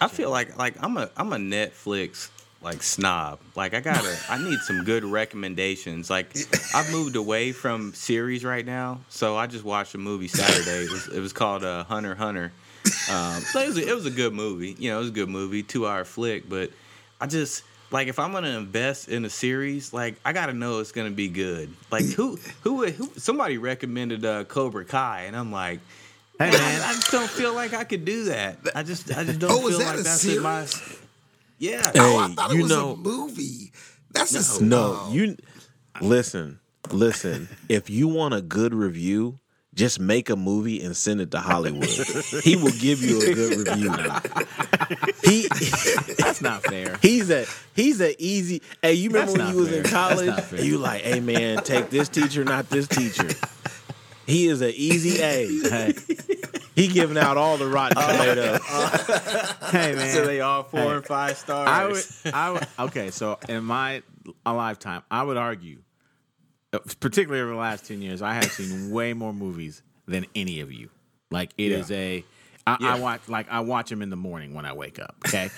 I 0.00 0.08
feel 0.08 0.30
like 0.30 0.56
like 0.56 0.74
I'm 0.82 0.96
a 0.96 1.10
I'm 1.16 1.32
a 1.32 1.36
Netflix 1.36 2.30
like 2.62 2.82
snob. 2.82 3.38
Like 3.54 3.74
I 3.74 3.80
gotta 3.80 4.16
I 4.28 4.38
need 4.38 4.58
some 4.60 4.84
good 4.84 5.04
recommendations. 5.04 6.10
Like 6.10 6.36
I've 6.74 6.90
moved 6.90 7.16
away 7.16 7.52
from 7.52 7.94
series 7.94 8.44
right 8.44 8.64
now, 8.64 9.00
so 9.08 9.36
I 9.36 9.46
just 9.46 9.64
watched 9.64 9.94
a 9.94 9.98
movie 9.98 10.28
Saturday. 10.28 10.84
It 10.84 10.90
was, 10.90 11.08
it 11.08 11.20
was 11.20 11.32
called 11.32 11.64
uh, 11.64 11.84
Hunter 11.84 12.14
Hunter. 12.14 12.52
Um, 13.10 13.40
so 13.40 13.60
it 13.60 13.68
was 13.68 13.78
a, 13.78 13.88
it 13.88 13.94
was 13.94 14.06
a 14.06 14.10
good 14.10 14.32
movie. 14.32 14.76
You 14.78 14.90
know, 14.90 14.96
it 14.96 15.00
was 15.00 15.08
a 15.08 15.12
good 15.12 15.28
movie, 15.28 15.62
two 15.62 15.86
hour 15.86 16.04
flick. 16.04 16.48
But 16.48 16.70
I 17.20 17.26
just 17.26 17.64
like 17.90 18.08
if 18.08 18.18
I'm 18.18 18.32
gonna 18.32 18.58
invest 18.58 19.08
in 19.08 19.24
a 19.24 19.30
series, 19.30 19.92
like 19.92 20.16
I 20.24 20.32
gotta 20.32 20.52
know 20.52 20.80
it's 20.80 20.92
gonna 20.92 21.10
be 21.10 21.28
good. 21.28 21.70
Like 21.90 22.04
who 22.04 22.38
who 22.62 22.86
who 22.86 23.10
somebody 23.16 23.58
recommended 23.58 24.24
uh, 24.24 24.44
Cobra 24.44 24.84
Kai, 24.84 25.24
and 25.26 25.36
I'm 25.36 25.50
like. 25.52 25.80
Hey, 26.38 26.50
Man, 26.50 26.52
man. 26.52 26.82
I 26.82 26.92
just 26.94 27.10
don't 27.10 27.30
feel 27.30 27.54
like 27.54 27.72
I 27.74 27.84
could 27.84 28.04
do 28.04 28.24
that. 28.24 28.58
I 28.74 28.82
just, 28.82 29.10
I 29.16 29.24
just 29.24 29.38
don't 29.38 29.50
Oh, 29.50 29.68
feel 29.68 29.78
that 29.78 29.86
like 29.86 29.98
a 30.00 30.02
that's 30.02 30.24
in 30.24 30.42
my. 30.42 30.64
series? 30.66 30.98
Yeah. 31.58 31.90
oh, 31.96 32.18
I 32.18 32.28
thought 32.34 32.50
you 32.52 32.58
it 32.58 32.62
was 32.64 32.72
know- 32.72 32.92
a 32.92 32.96
movie. 32.96 33.72
That's 34.12 34.58
a 34.60 34.64
No, 34.64 34.98
oh. 35.02 35.12
you 35.12 35.36
listen, 36.00 36.58
listen. 36.90 37.48
If 37.68 37.90
you 37.90 38.08
want 38.08 38.34
a 38.34 38.40
good 38.42 38.72
review, 38.74 39.38
just 39.74 40.00
make 40.00 40.30
a 40.30 40.36
movie 40.36 40.82
and 40.82 40.96
send 40.96 41.20
it 41.20 41.30
to 41.32 41.38
Hollywood. 41.40 41.84
he 42.42 42.56
will 42.56 42.72
give 42.72 43.02
you 43.02 43.18
a 43.20 43.34
good 43.34 43.68
review. 43.68 43.92
He 45.22 45.48
That's 46.18 46.40
not 46.40 46.62
fair. 46.62 46.98
he's 47.02 47.28
a 47.30 47.44
he's 47.74 48.00
a 48.00 48.14
easy. 48.22 48.62
Hey, 48.80 48.94
you 48.94 49.10
remember 49.10 49.32
That's 49.32 49.38
when 49.38 49.46
not 49.48 49.54
you 49.54 49.60
was 49.60 49.68
fair. 49.70 49.78
in 49.78 49.84
college 49.84 50.52
and 50.52 50.60
you 50.60 50.78
like, 50.78 51.02
hey 51.02 51.20
man, 51.20 51.58
take 51.62 51.90
this 51.90 52.08
teacher, 52.08 52.42
not 52.44 52.70
this 52.70 52.88
teacher. 52.88 53.28
He 54.26 54.48
is 54.48 54.60
an 54.60 54.72
easy 54.74 55.20
A. 55.22 55.46
Hey, 55.70 55.94
He 56.74 56.88
giving 56.88 57.16
out 57.16 57.36
all 57.38 57.56
the 57.56 57.66
rotten 57.66 57.96
tomatoes. 57.96 58.60
hey, 59.70 59.94
man. 59.94 60.12
So 60.14 60.26
they 60.26 60.40
all 60.40 60.62
four 60.64 60.80
Hey. 60.90 60.96
and 60.96 61.04
five 61.06 61.38
stars. 61.38 61.68
I 61.68 61.86
would, 61.86 62.34
I 62.34 62.50
would, 62.50 62.66
okay, 62.90 63.10
so 63.10 63.38
in 63.48 63.64
my 63.64 64.02
a 64.44 64.52
lifetime, 64.52 65.02
I 65.10 65.22
would 65.22 65.36
argue, 65.38 65.78
uh, 66.74 66.78
particularly 67.00 67.40
over 67.42 67.52
the 67.52 67.56
last 67.58 67.86
10 67.86 68.02
years, 68.02 68.20
I 68.20 68.34
have 68.34 68.52
seen 68.52 68.90
way 68.90 69.14
more 69.14 69.32
movies 69.32 69.82
than 70.06 70.26
any 70.34 70.60
of 70.60 70.70
you. 70.70 70.90
Like, 71.30 71.52
it 71.56 71.72
is 71.72 71.90
a, 71.90 72.24
I 72.66 72.76
Yeah. 72.80 72.94
watch, 72.96 73.28
like, 73.28 73.46
I 73.50 73.60
watch 73.60 73.88
them 73.90 74.02
in 74.02 74.10
the 74.10 74.16
morning 74.16 74.52
when 74.54 74.66
I 74.66 74.72
wake 74.74 74.98
up, 74.98 75.16
okay? 75.26 75.50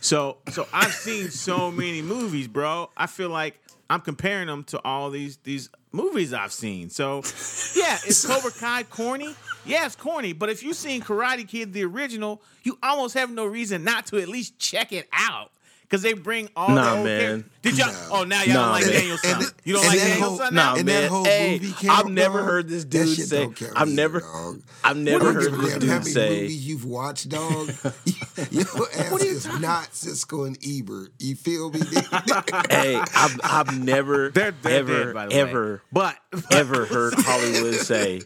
so, 0.00 0.38
so 0.48 0.68
I've 0.72 0.94
seen 0.94 1.30
so 1.30 1.70
many 1.70 2.02
movies, 2.02 2.48
bro. 2.48 2.90
I 2.96 3.06
feel 3.06 3.30
like 3.30 3.60
I'm 3.88 4.00
comparing 4.02 4.46
them 4.48 4.62
to 4.64 4.80
all 4.84 5.10
these, 5.10 5.38
these 5.38 5.70
movies 5.96 6.32
I've 6.32 6.52
seen. 6.52 6.90
So, 6.90 7.16
yeah, 7.74 7.98
is 8.06 8.24
Cobra 8.24 8.50
Kai 8.52 8.84
corny? 8.84 9.34
Yeah, 9.64 9.86
it's 9.86 9.96
corny, 9.96 10.32
but 10.32 10.48
if 10.48 10.62
you've 10.62 10.76
seen 10.76 11.02
Karate 11.02 11.48
Kid, 11.48 11.72
the 11.72 11.84
original, 11.84 12.40
you 12.62 12.78
almost 12.82 13.14
have 13.14 13.30
no 13.30 13.46
reason 13.46 13.82
not 13.82 14.06
to 14.06 14.18
at 14.18 14.28
least 14.28 14.58
check 14.58 14.92
it 14.92 15.08
out. 15.12 15.50
Because 15.88 16.02
they 16.02 16.14
bring 16.14 16.48
all 16.56 16.70
Nah, 16.70 16.82
the 16.90 16.96
old 16.96 17.04
man. 17.06 17.20
characters. 17.20 17.52
Did 17.62 17.78
y'all? 17.78 17.86
No. 17.92 18.08
Oh, 18.12 18.24
now 18.24 18.42
y'all 18.42 18.54
Nah, 18.54 18.62
don't 18.62 18.70
like 18.72 18.84
man. 18.86 18.92
Daniel 18.94 19.18
Son. 19.18 19.34
And 19.42 19.52
You 19.64 19.72
don't 19.74 19.82
and 19.84 19.88
like 19.92 19.98
that 20.00 20.08
Daniel 20.08 20.28
whole- 20.28 20.38
Son 20.38 20.54
Nah, 20.54 20.62
now? 20.64 20.76
And 20.76 20.86
man. 20.86 21.02
that 21.02 21.08
whole 21.10 21.24
hey, 21.24 21.52
movie 21.60 21.72
count, 21.80 21.98
I've 22.06 22.10
never 22.12 22.38
dog? 22.38 22.48
heard 22.48 22.68
this 22.68 22.82
That 22.84 22.90
dude 22.90 23.16
shit 23.16 23.26
say. 23.28 23.42
don't 23.44 23.56
count 23.56 23.72
I've 23.76 23.88
never, 23.88 24.20
dog. 24.20 24.62
I've 24.84 24.96
never 24.96 25.24
don't 25.24 25.34
heard 25.34 25.44
give 25.44 25.52
a 25.52 25.56
this 25.62 25.72
how 25.72 25.78
dude 25.78 25.88
many 25.88 26.04
say. 26.10 26.28
movies 26.40 26.66
you've 26.68 26.84
watched, 26.84 27.28
dog. 27.28 27.68
Your 28.50 28.64
ass 28.98 29.22
is 29.22 29.46
not 29.60 29.92
Siskel 29.92 30.46
and 30.46 30.58
Ebert. 30.66 31.12
You 31.20 31.34
feel 31.36 31.70
me? 31.70 31.80
hey, 32.70 32.96
I've, 33.14 33.40
I've 33.44 33.78
never, 33.80 34.30
They're, 34.30 34.50
they're 34.50 34.80
ever, 34.80 35.04
dead, 35.06 35.14
by 35.14 35.26
the 35.26 35.34
ever, 35.34 35.74
way. 35.74 35.80
But 35.92 36.16
ever 36.52 36.84
heard 36.86 37.14
Hollywood 37.16 37.74
say. 37.76 38.22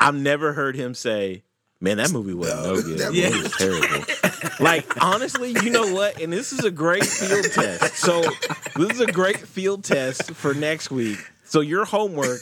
I've 0.00 0.14
never 0.16 0.52
heard 0.52 0.74
him 0.76 0.94
say, 0.94 1.44
"Man, 1.80 1.96
that 1.98 2.10
movie 2.12 2.34
wasn't 2.34 2.62
no, 2.64 2.74
good. 2.82 2.98
that 2.98 3.12
That 3.12 3.12
movie- 3.12 3.30
movie 3.30 3.42
was 3.42 3.56
terrible." 3.56 4.64
like 4.64 5.02
honestly, 5.04 5.50
you 5.62 5.70
know 5.70 5.92
what? 5.92 6.20
And 6.20 6.32
this 6.32 6.52
is 6.52 6.64
a 6.64 6.70
great 6.70 7.04
field 7.04 7.44
test. 7.52 7.96
So 7.96 8.22
this 8.76 8.90
is 8.92 9.00
a 9.00 9.06
great 9.06 9.38
field 9.38 9.84
test 9.84 10.32
for 10.32 10.54
next 10.54 10.90
week. 10.90 11.18
So 11.44 11.60
your 11.60 11.84
homework, 11.84 12.40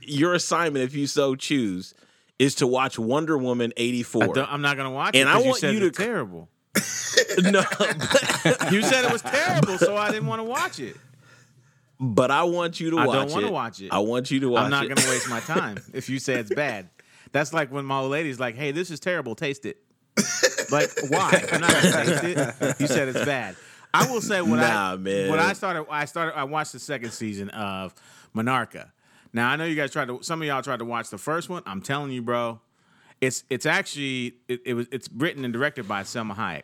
your 0.00 0.34
assignment, 0.34 0.84
if 0.84 0.94
you 0.94 1.06
so 1.06 1.34
choose, 1.34 1.94
is 2.38 2.54
to 2.56 2.66
watch 2.66 2.98
Wonder 2.98 3.36
Woman 3.38 3.72
84. 3.76 4.22
I 4.22 4.26
four. 4.26 4.34
don't- 4.34 4.52
I'm 4.52 4.62
not 4.62 4.76
going 4.76 4.88
to 4.88 4.94
watch 4.94 5.14
And 5.14 5.28
it. 5.28 5.32
I 5.32 5.36
'cause 5.36 5.44
want 5.46 5.58
said 5.58 5.74
you 5.74 5.80
to- 5.80 5.90
terrible. 5.90 6.48
no, 7.38 7.60
You 8.70 8.82
said 8.82 9.04
it 9.04 9.12
was 9.12 9.22
terrible, 9.22 9.78
so 9.78 9.96
I 9.96 10.10
didn't 10.10 10.26
want 10.26 10.40
to 10.40 10.44
watch 10.44 10.80
it. 10.80 10.96
but 12.00 12.30
I 12.30 12.42
want 12.44 12.80
you 12.80 12.90
to 12.92 12.98
I 12.98 13.06
watch 13.06 13.16
don't 13.16 13.30
wanna 13.32 13.50
watch 13.52 13.80
it. 13.80 13.92
I 13.92 13.98
want 13.98 14.30
you 14.30 14.40
to 14.40 14.48
watch 14.48 14.62
it. 14.62 14.64
I'm 14.64 14.70
not 14.70 14.84
going 14.84 14.96
to 14.96 15.08
waste 15.10 15.28
my 15.28 15.40
time 15.40 15.78
if 15.92 16.08
you 16.08 16.18
say 16.18 16.34
it's 16.34 16.52
bad. 16.52 16.88
That's 17.32 17.52
like 17.52 17.72
when 17.72 17.84
my 17.84 17.98
old 17.98 18.10
lady's 18.10 18.38
like, 18.38 18.54
"Hey, 18.54 18.70
this 18.70 18.90
is 18.90 19.00
terrible. 19.00 19.34
Taste 19.34 19.66
it." 19.66 19.78
like, 20.70 20.90
why? 21.08 21.44
I'm 21.52 21.60
not 21.60 21.70
to 21.70 21.92
taste 21.92 22.24
it. 22.24 22.80
You 22.80 22.86
said 22.86 23.08
it's 23.08 23.24
bad. 23.24 23.56
I 23.94 24.10
will 24.10 24.20
say 24.20 24.40
when 24.40 24.60
Nah, 24.60 24.92
I 24.92 24.96
man. 24.96 25.30
when 25.30 25.38
I 25.38 25.52
started 25.52 25.86
I 25.90 26.06
started 26.06 26.36
I 26.36 26.44
watched 26.44 26.72
the 26.72 26.78
second 26.78 27.10
season 27.10 27.50
of 27.50 27.94
Monarca. 28.34 28.90
Now 29.32 29.50
I 29.50 29.56
know 29.56 29.64
you 29.64 29.76
guys 29.76 29.90
tried 29.90 30.08
to 30.08 30.22
some 30.22 30.40
of 30.40 30.48
y'all 30.48 30.62
tried 30.62 30.78
to 30.78 30.84
watch 30.84 31.10
the 31.10 31.18
first 31.18 31.48
one. 31.48 31.62
I'm 31.66 31.82
telling 31.82 32.10
you, 32.10 32.22
bro, 32.22 32.60
it's 33.20 33.44
it's 33.50 33.66
actually 33.66 34.36
it, 34.48 34.60
it 34.64 34.74
was 34.74 34.86
it's 34.90 35.08
written 35.14 35.44
and 35.44 35.52
directed 35.52 35.86
by 35.86 36.02
Salma 36.02 36.34
Hayek. 36.36 36.62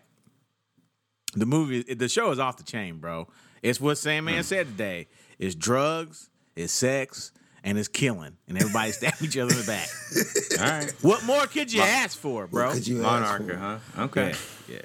The 1.35 1.47
movie 1.47 1.83
the 1.83 2.09
show 2.09 2.31
is 2.31 2.39
off 2.39 2.57
the 2.57 2.65
chain, 2.65 2.99
bro. 2.99 3.29
It's 3.63 3.81
what 3.81 3.99
Sandman 3.99 4.37
hmm. 4.37 4.43
said 4.43 4.67
today. 4.69 5.09
It's 5.39 5.55
drugs, 5.55 6.31
it's 6.57 6.73
sex, 6.73 7.33
and 7.65 7.79
it's 7.79 7.89
killing, 7.89 8.37
and 8.49 8.57
everybody 8.59 8.93
stab 8.93 9.15
each 9.23 9.37
other 9.37 9.53
in 9.53 9.61
the 9.61 9.67
back. 9.67 9.89
All 10.61 10.79
right. 10.79 10.95
What 11.03 11.25
more 11.25 11.47
could 11.47 11.73
you 11.73 11.83
ask 11.83 12.19
for, 12.19 12.47
bro? 12.47 12.73
Could 12.73 12.87
you 12.87 13.05
ask 13.05 13.41
Monarca, 13.43 13.47
for- 13.49 13.57
huh? 13.57 14.03
Okay. 14.05 14.35
yeah. 14.69 14.79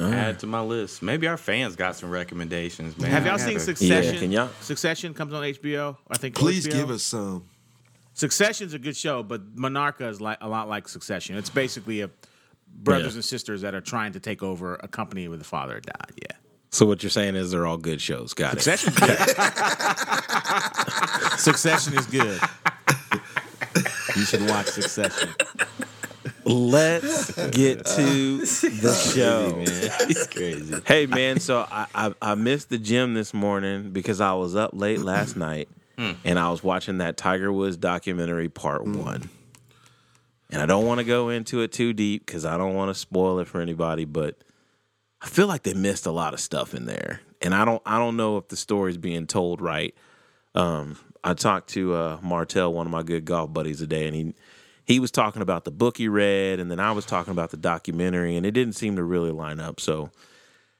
Add 0.00 0.38
to 0.40 0.46
my 0.46 0.60
list. 0.60 1.02
Maybe 1.02 1.26
our 1.26 1.36
fans 1.36 1.74
got 1.74 1.96
some 1.96 2.10
recommendations, 2.10 2.96
man. 2.98 3.10
Have 3.10 3.26
y'all 3.26 3.36
seen 3.38 3.54
gotta- 3.54 3.60
Succession? 3.60 4.14
Yeah, 4.14 4.20
can 4.20 4.30
y'all- 4.32 4.50
Succession 4.60 5.12
comes 5.12 5.32
on 5.32 5.42
HBO. 5.42 5.96
I 6.08 6.16
think. 6.18 6.36
Please 6.36 6.66
HBO. 6.68 6.72
give 6.72 6.90
us 6.90 7.02
some. 7.02 7.44
Succession's 8.14 8.74
a 8.74 8.78
good 8.78 8.96
show, 8.96 9.22
but 9.22 9.56
Monarca 9.56 10.08
is 10.08 10.20
like 10.20 10.38
a 10.40 10.48
lot 10.48 10.68
like 10.68 10.86
Succession. 10.88 11.36
It's 11.36 11.50
basically 11.50 12.00
a 12.02 12.10
brothers 12.68 13.14
Yeah. 13.14 13.18
and 13.18 13.24
sisters 13.24 13.62
that 13.62 13.74
are 13.74 13.80
trying 13.80 14.12
to 14.12 14.20
take 14.20 14.42
over 14.42 14.76
a 14.76 14.86
company 14.88 15.26
where 15.26 15.38
the 15.38 15.44
father 15.44 15.74
had 15.74 15.84
died. 15.86 16.12
Yeah. 16.22 16.36
So 16.70 16.86
what 16.86 17.02
you're 17.02 17.10
saying 17.10 17.36
is 17.36 17.50
they're 17.50 17.66
all 17.66 17.78
good 17.78 18.00
shows. 18.00 18.34
Got 18.34 18.54
it. 18.54 18.60
Succession's. 18.60 18.96
Succession 21.40 21.98
is 21.98 22.06
good. 22.06 22.40
You 24.16 24.24
should 24.24 24.48
watch 24.48 24.66
Succession. 24.66 25.30
Let's 26.44 27.32
get 27.50 27.84
to 27.84 28.38
the 28.38 29.12
show. 29.14 29.54
It's 29.56 30.26
crazy. 30.26 30.82
Hey 30.86 31.06
man, 31.06 31.40
so 31.40 31.66
I, 31.70 31.86
I 31.94 32.14
I 32.22 32.34
missed 32.34 32.70
the 32.70 32.78
gym 32.78 33.14
this 33.14 33.34
morning 33.34 33.90
because 33.90 34.20
I 34.20 34.32
was 34.32 34.56
up 34.56 34.70
late 34.72 35.00
last 35.00 35.34
mm. 35.34 35.38
night 35.38 35.68
mm. 35.98 36.16
and 36.24 36.38
I 36.38 36.50
was 36.50 36.62
watching 36.62 36.98
that 36.98 37.16
Tiger 37.16 37.52
Woods 37.52 37.76
documentary 37.76 38.48
part 38.48 38.84
mm. 38.84 38.96
one. 38.96 39.28
And 40.50 40.62
I 40.62 40.66
don't 40.66 40.86
want 40.86 40.98
to 40.98 41.04
go 41.04 41.28
into 41.28 41.60
it 41.60 41.72
too 41.72 41.92
deep 41.92 42.24
because 42.24 42.46
I 42.46 42.56
don't 42.56 42.74
want 42.74 42.88
to 42.88 42.94
spoil 42.94 43.38
it 43.40 43.48
for 43.48 43.60
anybody, 43.60 44.06
but 44.06 44.36
I 45.20 45.26
feel 45.28 45.46
like 45.46 45.62
they 45.62 45.74
missed 45.74 46.06
a 46.06 46.10
lot 46.10 46.34
of 46.34 46.40
stuff 46.40 46.74
in 46.74 46.86
there. 46.86 47.20
And 47.40 47.54
I 47.54 47.64
don't 47.64 47.82
I 47.86 47.98
don't 47.98 48.16
know 48.16 48.36
if 48.36 48.48
the 48.48 48.56
story's 48.56 48.96
being 48.96 49.26
told 49.26 49.60
right. 49.60 49.94
Um, 50.54 50.98
I 51.22 51.34
talked 51.34 51.70
to 51.70 51.94
uh, 51.94 52.18
Martell, 52.22 52.72
one 52.72 52.86
of 52.86 52.92
my 52.92 53.02
good 53.02 53.24
golf 53.24 53.52
buddies, 53.52 53.78
today, 53.78 54.06
and 54.06 54.14
he 54.16 54.34
he 54.84 55.00
was 55.00 55.10
talking 55.10 55.42
about 55.42 55.64
the 55.64 55.70
book 55.70 55.98
he 55.98 56.08
read, 56.08 56.60
and 56.60 56.70
then 56.70 56.80
I 56.80 56.92
was 56.92 57.04
talking 57.04 57.32
about 57.32 57.50
the 57.50 57.56
documentary, 57.56 58.36
and 58.36 58.46
it 58.46 58.52
didn't 58.52 58.74
seem 58.74 58.96
to 58.96 59.02
really 59.04 59.30
line 59.30 59.60
up. 59.60 59.80
So 59.80 60.10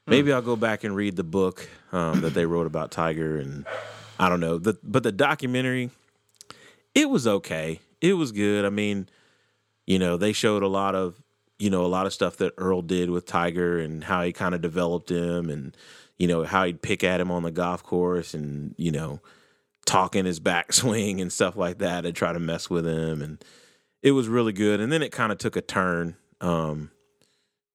maybe 0.07 0.33
I'll 0.33 0.41
go 0.41 0.55
back 0.55 0.83
and 0.83 0.95
read 0.95 1.15
the 1.15 1.23
book 1.23 1.69
um, 1.91 2.21
that 2.21 2.33
they 2.33 2.45
wrote 2.45 2.65
about 2.65 2.91
Tiger, 2.91 3.37
and 3.37 3.65
I 4.17 4.27
don't 4.27 4.39
know. 4.39 4.57
The, 4.57 4.77
but 4.83 5.03
the 5.03 5.11
documentary, 5.11 5.91
it 6.95 7.09
was 7.09 7.27
okay. 7.27 7.79
It 8.01 8.13
was 8.13 8.31
good. 8.31 8.65
I 8.65 8.69
mean, 8.69 9.07
you 9.85 9.99
know, 9.99 10.17
they 10.17 10.33
showed 10.33 10.63
a 10.63 10.67
lot 10.67 10.95
of 10.95 11.21
you 11.59 11.69
know 11.69 11.85
a 11.85 11.87
lot 11.87 12.05
of 12.05 12.13
stuff 12.13 12.37
that 12.37 12.53
Earl 12.57 12.81
did 12.81 13.09
with 13.09 13.25
Tiger 13.25 13.77
and 13.79 14.03
how 14.03 14.23
he 14.23 14.31
kind 14.33 14.55
of 14.55 14.61
developed 14.61 15.11
him, 15.11 15.49
and 15.49 15.75
you 16.17 16.27
know 16.27 16.43
how 16.45 16.65
he'd 16.65 16.81
pick 16.81 17.03
at 17.03 17.21
him 17.21 17.29
on 17.31 17.43
the 17.43 17.51
golf 17.51 17.83
course, 17.83 18.33
and 18.33 18.73
you 18.77 18.91
know 18.91 19.19
talking 19.85 20.25
his 20.25 20.39
backswing 20.51 21.21
and 21.21 21.31
stuff 21.31 21.55
like 21.55 21.79
that 21.79 22.05
and 22.05 22.15
try 22.15 22.31
to 22.33 22.39
mess 22.39 22.69
with 22.69 22.85
him. 22.85 23.21
And 23.21 23.43
it 24.03 24.11
was 24.11 24.27
really 24.27 24.53
good. 24.53 24.79
And 24.79 24.91
then 24.91 25.01
it 25.01 25.11
kind 25.11 25.31
of 25.31 25.37
took 25.37 25.55
a 25.55 25.61
turn 25.61 26.15
um 26.41 26.91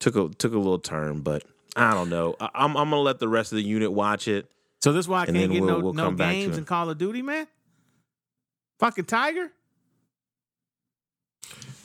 took 0.01 0.17
a 0.17 0.29
took 0.31 0.53
a 0.53 0.59
little 0.59 0.79
turn 0.79 1.21
but 1.21 1.45
i 1.77 1.93
don't 1.93 2.09
know. 2.11 2.35
I, 2.41 2.49
i'm 2.55 2.77
i'm 2.77 2.91
gonna 2.91 3.03
let 3.03 3.19
the 3.19 3.29
rest 3.29 3.53
of 3.53 3.57
the 3.57 3.63
unit 3.65 3.93
watch 3.93 4.29
it. 4.29 4.51
So 4.81 4.93
this 4.93 5.09
why 5.09 5.23
I 5.23 5.27
can't 5.27 5.51
get 5.53 5.63
we'll- 5.63 5.69
no, 5.79 5.79
we'll 5.81 5.93
no 5.93 6.11
to 6.11 6.17
games 6.17 6.57
in 6.59 6.65
Call 6.65 6.89
of 6.91 6.99
Duty, 6.99 7.23
man. 7.23 7.47
Fucking 8.81 9.05
Tiger. 9.07 9.51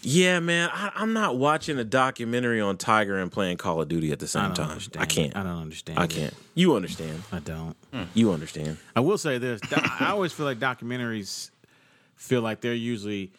Yeah 0.01 0.39
man 0.39 0.69
I, 0.71 0.91
i'm 0.95 1.13
not 1.13 1.37
watching 1.37 1.77
a 1.77 1.83
documentary 1.83 2.61
on 2.61 2.77
tiger 2.77 3.17
and 3.19 3.31
playing 3.31 3.57
call 3.57 3.81
of 3.81 3.87
duty 3.89 4.11
at 4.11 4.19
the 4.19 4.27
same 4.27 4.43
don't 4.45 4.55
time 4.55 4.69
understand 4.71 5.01
i 5.03 5.05
can't. 5.05 5.35
I 5.35 5.43
don't 5.43 5.61
understand. 5.61 5.99
i 5.99 6.07
can't 6.07 6.33
you 6.55 6.75
understand 6.75 7.21
I 7.31 7.39
don't. 7.39 7.75
you 8.13 8.31
understand 8.31 8.77
I 8.95 8.99
will 9.01 9.17
say 9.17 9.37
this. 9.37 9.61
I 9.71 10.07
always 10.11 10.33
feel 10.33 10.45
like 10.45 10.59
documentaries 10.59 11.51
feel 12.15 12.41
like 12.41 12.59
they're 12.61 12.73
usually 12.73 13.31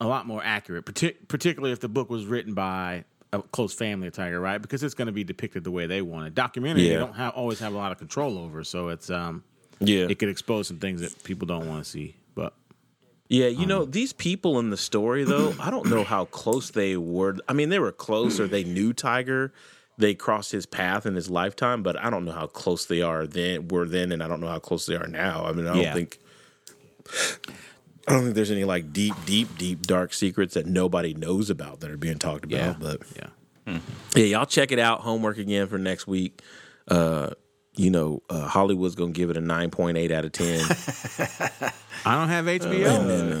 a 0.00 0.06
lot 0.06 0.26
more 0.26 0.40
accurate, 0.42 0.86
partic- 0.86 1.28
particularly 1.28 1.72
if 1.72 1.80
the 1.80 1.88
book 1.88 2.08
was 2.08 2.24
written 2.24 2.54
by 2.54 3.04
a 3.34 3.42
close 3.42 3.74
family 3.74 4.06
of 4.08 4.14
Tiger, 4.14 4.40
right? 4.40 4.56
Because 4.56 4.82
it's 4.82 4.94
going 4.94 5.06
to 5.06 5.12
be 5.12 5.22
depicted 5.22 5.62
the 5.64 5.70
way 5.70 5.86
they 5.86 6.00
want 6.00 6.28
it. 6.28 6.34
Documentary, 6.34 6.84
they 6.84 6.92
Yeah. 6.92 7.00
don't 7.00 7.14
have, 7.14 7.34
always 7.34 7.58
have 7.58 7.74
a 7.74 7.76
lot 7.76 7.92
of 7.92 7.98
control 7.98 8.38
over, 8.38 8.64
so 8.64 8.88
it's 8.88 9.10
um, 9.10 9.44
yeah 9.80 10.06
it 10.08 10.18
could 10.18 10.30
expose 10.30 10.66
some 10.68 10.78
things 10.78 11.02
that 11.02 11.22
people 11.24 11.46
don't 11.46 11.68
want 11.68 11.84
to 11.84 11.90
see. 11.90 12.16
Yeah, 13.30 13.46
you 13.46 13.64
know, 13.64 13.84
these 13.84 14.12
people 14.12 14.58
in 14.58 14.70
the 14.70 14.76
story 14.76 15.22
though, 15.24 15.54
I 15.60 15.70
don't 15.70 15.86
know 15.88 16.02
how 16.04 16.24
close 16.26 16.70
they 16.70 16.96
were. 16.96 17.36
I 17.48 17.52
mean, 17.52 17.68
they 17.68 17.78
were 17.78 17.92
close 17.92 18.40
or 18.40 18.48
they 18.48 18.64
knew 18.64 18.92
Tiger. 18.92 19.52
They 19.98 20.14
crossed 20.14 20.50
his 20.50 20.66
path 20.66 21.06
in 21.06 21.14
his 21.14 21.30
lifetime, 21.30 21.82
but 21.84 21.96
I 21.96 22.10
don't 22.10 22.24
know 22.24 22.32
how 22.32 22.48
close 22.48 22.86
they 22.86 23.02
are 23.02 23.26
then 23.28 23.68
were 23.68 23.86
then 23.86 24.10
and 24.12 24.20
I 24.22 24.26
don't 24.28 24.40
know 24.40 24.48
how 24.48 24.58
close 24.58 24.84
they 24.86 24.96
are 24.96 25.06
now. 25.06 25.44
I 25.46 25.52
mean, 25.52 25.66
I 25.68 25.74
don't 25.74 25.82
Yeah. 25.82 25.94
think 25.94 26.18
I 28.08 28.12
don't 28.14 28.22
think 28.24 28.34
there's 28.34 28.50
any 28.50 28.64
like 28.64 28.92
deep, 28.92 29.14
deep, 29.26 29.56
deep 29.58 29.82
dark 29.82 30.12
secrets 30.12 30.54
that 30.54 30.66
nobody 30.66 31.14
knows 31.14 31.50
about 31.50 31.80
that 31.80 31.90
are 31.90 31.96
being 31.96 32.18
talked 32.18 32.44
about. 32.44 32.58
yeah, 32.58 32.74
But 32.80 33.02
yeah. 33.16 33.78
yeah, 34.16 34.24
y'all 34.24 34.46
check 34.46 34.72
it 34.72 34.78
out. 34.80 35.02
Homework 35.02 35.38
again 35.38 35.68
for 35.68 35.78
next 35.78 36.06
week. 36.08 36.42
Uh, 36.88 37.30
you 37.80 37.90
know, 37.90 38.22
uh, 38.28 38.46
Hollywood's 38.46 38.94
gonna 38.94 39.12
give 39.12 39.30
it 39.30 39.38
a 39.38 39.40
nine 39.40 39.70
point 39.70 39.96
eight 39.96 40.12
out 40.12 40.26
of 40.26 40.32
ten. 40.32 40.60
I 42.04 42.14
don't 42.14 42.28
have 42.28 42.44
HBO. 42.44 43.00
and 43.00 43.08
then, 43.10 43.32
uh, 43.32 43.40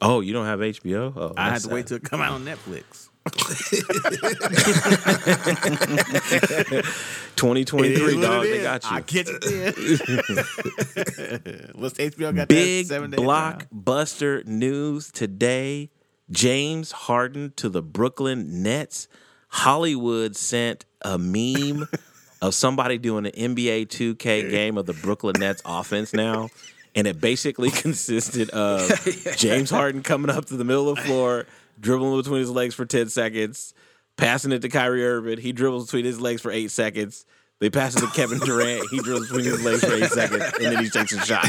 oh, 0.00 0.20
you 0.20 0.32
don't 0.32 0.46
have 0.46 0.60
HBO? 0.60 1.12
Oh, 1.16 1.34
I 1.36 1.50
had 1.50 1.62
to 1.62 1.68
wait 1.70 1.88
sad. 1.88 1.88
till 1.88 1.96
it 1.96 2.04
come 2.04 2.20
out 2.20 2.34
on 2.34 2.44
Netflix. 2.44 3.08
2023, 7.36 7.88
It 7.88 8.00
is 8.00 8.16
dog. 8.22 8.42
They 8.44 8.62
got 8.62 8.82
you. 8.84 8.90
I 8.90 9.00
get 9.02 9.28
it. 9.28 9.44
then. 11.44 11.70
What's 11.74 11.98
HBO 11.98 12.32
got? 12.34 12.48
Big 12.48 12.86
that 12.86 12.94
seven 12.94 13.10
day 13.10 13.16
trial? 13.16 13.58
blockbuster 13.74 14.46
news 14.46 15.10
today. 15.10 15.90
James 16.30 16.92
Harden 16.92 17.52
to 17.56 17.68
the 17.68 17.82
Brooklyn 17.82 18.62
Nets. 18.62 19.08
Hollywood 19.48 20.36
sent 20.36 20.84
a 21.02 21.18
meme 21.18 21.88
of 22.42 22.54
somebody 22.54 22.98
doing 22.98 23.26
an 23.26 23.32
NBA 23.32 23.86
2K 23.88 24.50
game 24.50 24.78
of 24.78 24.86
the 24.86 24.94
Brooklyn 24.94 25.34
Nets 25.38 25.62
offense 25.64 26.12
now. 26.12 26.48
And 26.94 27.06
it 27.06 27.20
basically 27.20 27.70
consisted 27.70 28.50
of 28.50 28.90
James 29.36 29.70
Harden 29.70 30.02
coming 30.02 30.30
up 30.34 30.46
to 30.46 30.56
the 30.56 30.64
middle 30.64 30.88
of 30.88 30.96
the 30.96 31.02
floor, 31.02 31.46
dribbling 31.78 32.16
between 32.20 32.40
his 32.40 32.50
legs 32.50 32.74
for 32.74 32.84
10 32.84 33.08
seconds, 33.10 33.74
passing 34.16 34.52
it 34.52 34.60
to 34.62 34.68
Kyrie 34.68 35.04
Irving. 35.06 35.38
He 35.38 35.52
dribbles 35.52 35.86
between 35.86 36.04
his 36.04 36.20
legs 36.20 36.40
for 36.42 36.50
eight 36.50 36.70
seconds. 36.70 37.26
They 37.60 37.68
pass 37.68 37.94
it 37.94 38.00
to 38.00 38.06
Kevin 38.06 38.38
Durant. 38.38 38.88
He 38.90 39.00
dribbles 39.00 39.26
between 39.28 39.44
his 39.44 39.62
legs 39.62 39.84
for 39.84 39.92
eight 39.92 40.10
seconds, 40.10 40.44
and 40.54 40.64
then 40.74 40.82
he 40.82 40.88
takes 40.88 41.12
a 41.12 41.20
shot. 41.26 41.46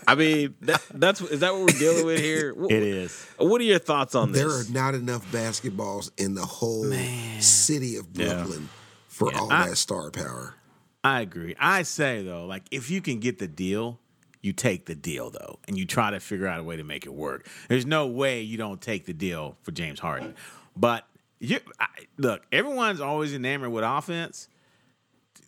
I 0.08 0.16
mean, 0.16 0.56
that, 0.62 0.82
that's 0.92 1.20
is 1.20 1.38
that 1.38 1.52
what 1.54 1.60
we're 1.60 1.78
dealing 1.78 2.04
with 2.04 2.18
here? 2.18 2.52
Wh- 2.52 2.70
It 2.72 2.82
is. 2.82 3.24
What 3.38 3.60
are 3.60 3.64
your 3.64 3.78
thoughts 3.78 4.16
on 4.16 4.32
this? 4.32 4.42
There 4.42 4.50
are 4.50 4.64
not 4.72 4.94
enough 4.96 5.24
basketballs 5.30 6.10
in 6.18 6.34
the 6.34 6.44
whole 6.44 6.92
city 7.38 7.96
of 7.96 8.12
Brooklyn 8.12 8.68
for 9.14 9.34
all 9.34 9.50
I- 9.52 9.68
that 9.68 9.76
star 9.76 10.10
power. 10.10 10.56
I 11.02 11.20
agree. 11.20 11.54
I 11.58 11.82
say 11.82 12.22
though, 12.22 12.46
like 12.46 12.62
if 12.70 12.90
you 12.90 13.00
can 13.02 13.20
get 13.20 13.38
the 13.38 13.46
deal, 13.46 14.00
you 14.40 14.52
take 14.54 14.86
the 14.86 14.94
deal 14.94 15.30
though, 15.30 15.58
and 15.68 15.76
you 15.76 15.84
try 15.84 16.10
to 16.10 16.18
figure 16.18 16.46
out 16.46 16.60
a 16.60 16.62
way 16.62 16.76
to 16.76 16.84
make 16.84 17.04
it 17.04 17.12
work. 17.14 17.46
There's 17.68 17.84
no 17.84 18.06
way 18.06 18.40
you 18.40 18.56
don't 18.56 18.80
take 18.80 19.04
the 19.04 19.12
deal 19.12 19.56
for 19.62 19.70
James 19.72 20.00
Harden. 20.00 20.34
But 20.74 21.06
you 21.40 21.60
I, 21.78 21.86
look, 22.16 22.42
everyone's 22.50 23.00
always 23.02 23.34
enamored 23.34 23.70
with 23.70 23.84
offense. 23.84 24.48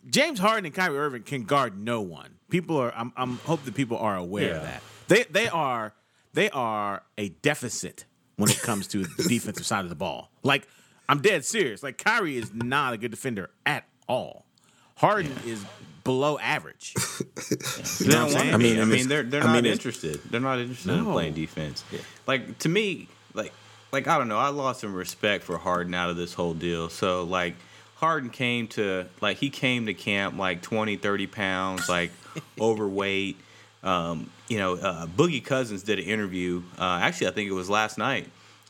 James 0.09 0.39
Harden 0.39 0.65
and 0.65 0.75
Kyrie 0.75 0.97
Irving 0.97 1.23
can 1.23 1.43
guard 1.43 1.77
no 1.77 2.01
one. 2.01 2.35
People 2.49 2.77
are. 2.77 2.93
I'm, 2.95 3.11
I'm 3.17 3.37
hope 3.39 3.65
that 3.65 3.73
people 3.75 3.97
are 3.97 4.15
aware 4.15 4.55
of 4.55 4.61
that. 4.61 4.81
They 5.07 5.23
they 5.23 5.47
are 5.49 5.93
they 6.33 6.49
are 6.51 7.03
a 7.17 7.29
deficit 7.29 8.05
when 8.35 8.49
it 8.51 8.61
comes 8.61 8.87
to 8.89 9.03
the 9.03 9.23
defensive 9.27 9.65
side 9.65 9.83
of 9.83 9.89
the 9.89 9.95
ball. 9.95 10.29
Like 10.43 10.67
I'm 11.09 11.21
dead 11.21 11.45
serious. 11.45 11.83
Like 11.83 11.97
Kyrie 11.97 12.37
is 12.37 12.53
not 12.53 12.93
a 12.93 12.97
good 12.97 13.11
defender 13.11 13.49
at 13.65 13.85
all. 14.07 14.45
Harden 14.95 15.31
is 15.45 15.63
below 16.03 16.39
average. 16.39 16.93
They 17.99 18.07
don't 18.07 18.33
want 18.33 18.47
I 18.47 18.57
mean, 18.57 18.59
be. 18.59 18.67
I 18.69 18.71
it's- 18.71 18.87
mean, 18.87 19.07
they're 19.07 19.23
they're 19.23 19.43
I 19.43 19.47
not 19.53 19.63
mean, 19.63 19.71
interested. 19.71 20.19
They're 20.29 20.41
not 20.41 20.59
interested 20.59 20.91
in 20.91 21.05
playing 21.05 21.33
defense. 21.33 21.83
Like 22.25 22.57
to 22.59 22.69
me, 22.69 23.07
like 23.33 23.53
like 23.91 24.07
I 24.07 24.17
don't 24.17 24.27
know. 24.27 24.37
I 24.37 24.49
lost 24.49 24.81
some 24.81 24.93
respect 24.93 25.43
for 25.43 25.57
Harden 25.57 25.93
out 25.93 26.09
of 26.09 26.17
this 26.17 26.33
whole 26.33 26.53
deal. 26.53 26.89
So 26.89 27.23
like 27.23 27.55
Harden 27.95 28.29
came 28.29 28.67
to 28.69 29.05
like 29.21 29.37
he 29.37 29.49
came 29.49 29.85
to 29.85 29.93
camp 29.93 30.37
like 30.37 30.61
20, 30.61 30.97
30 30.97 31.27
pounds, 31.27 31.87
like 31.89 32.11
overweight. 32.59 33.37
Um, 33.83 34.29
you 34.47 34.57
know, 34.57 34.73
uh, 34.75 35.05
Boogie 35.05 35.43
Cousins 35.43 35.83
did 35.83 35.99
an 35.99 36.05
interview. 36.05 36.63
Uh, 36.79 36.99
actually, 37.01 37.27
I 37.27 37.31
think 37.31 37.49
it 37.49 37.53
was 37.53 37.69
last 37.69 37.97
night, 37.97 38.27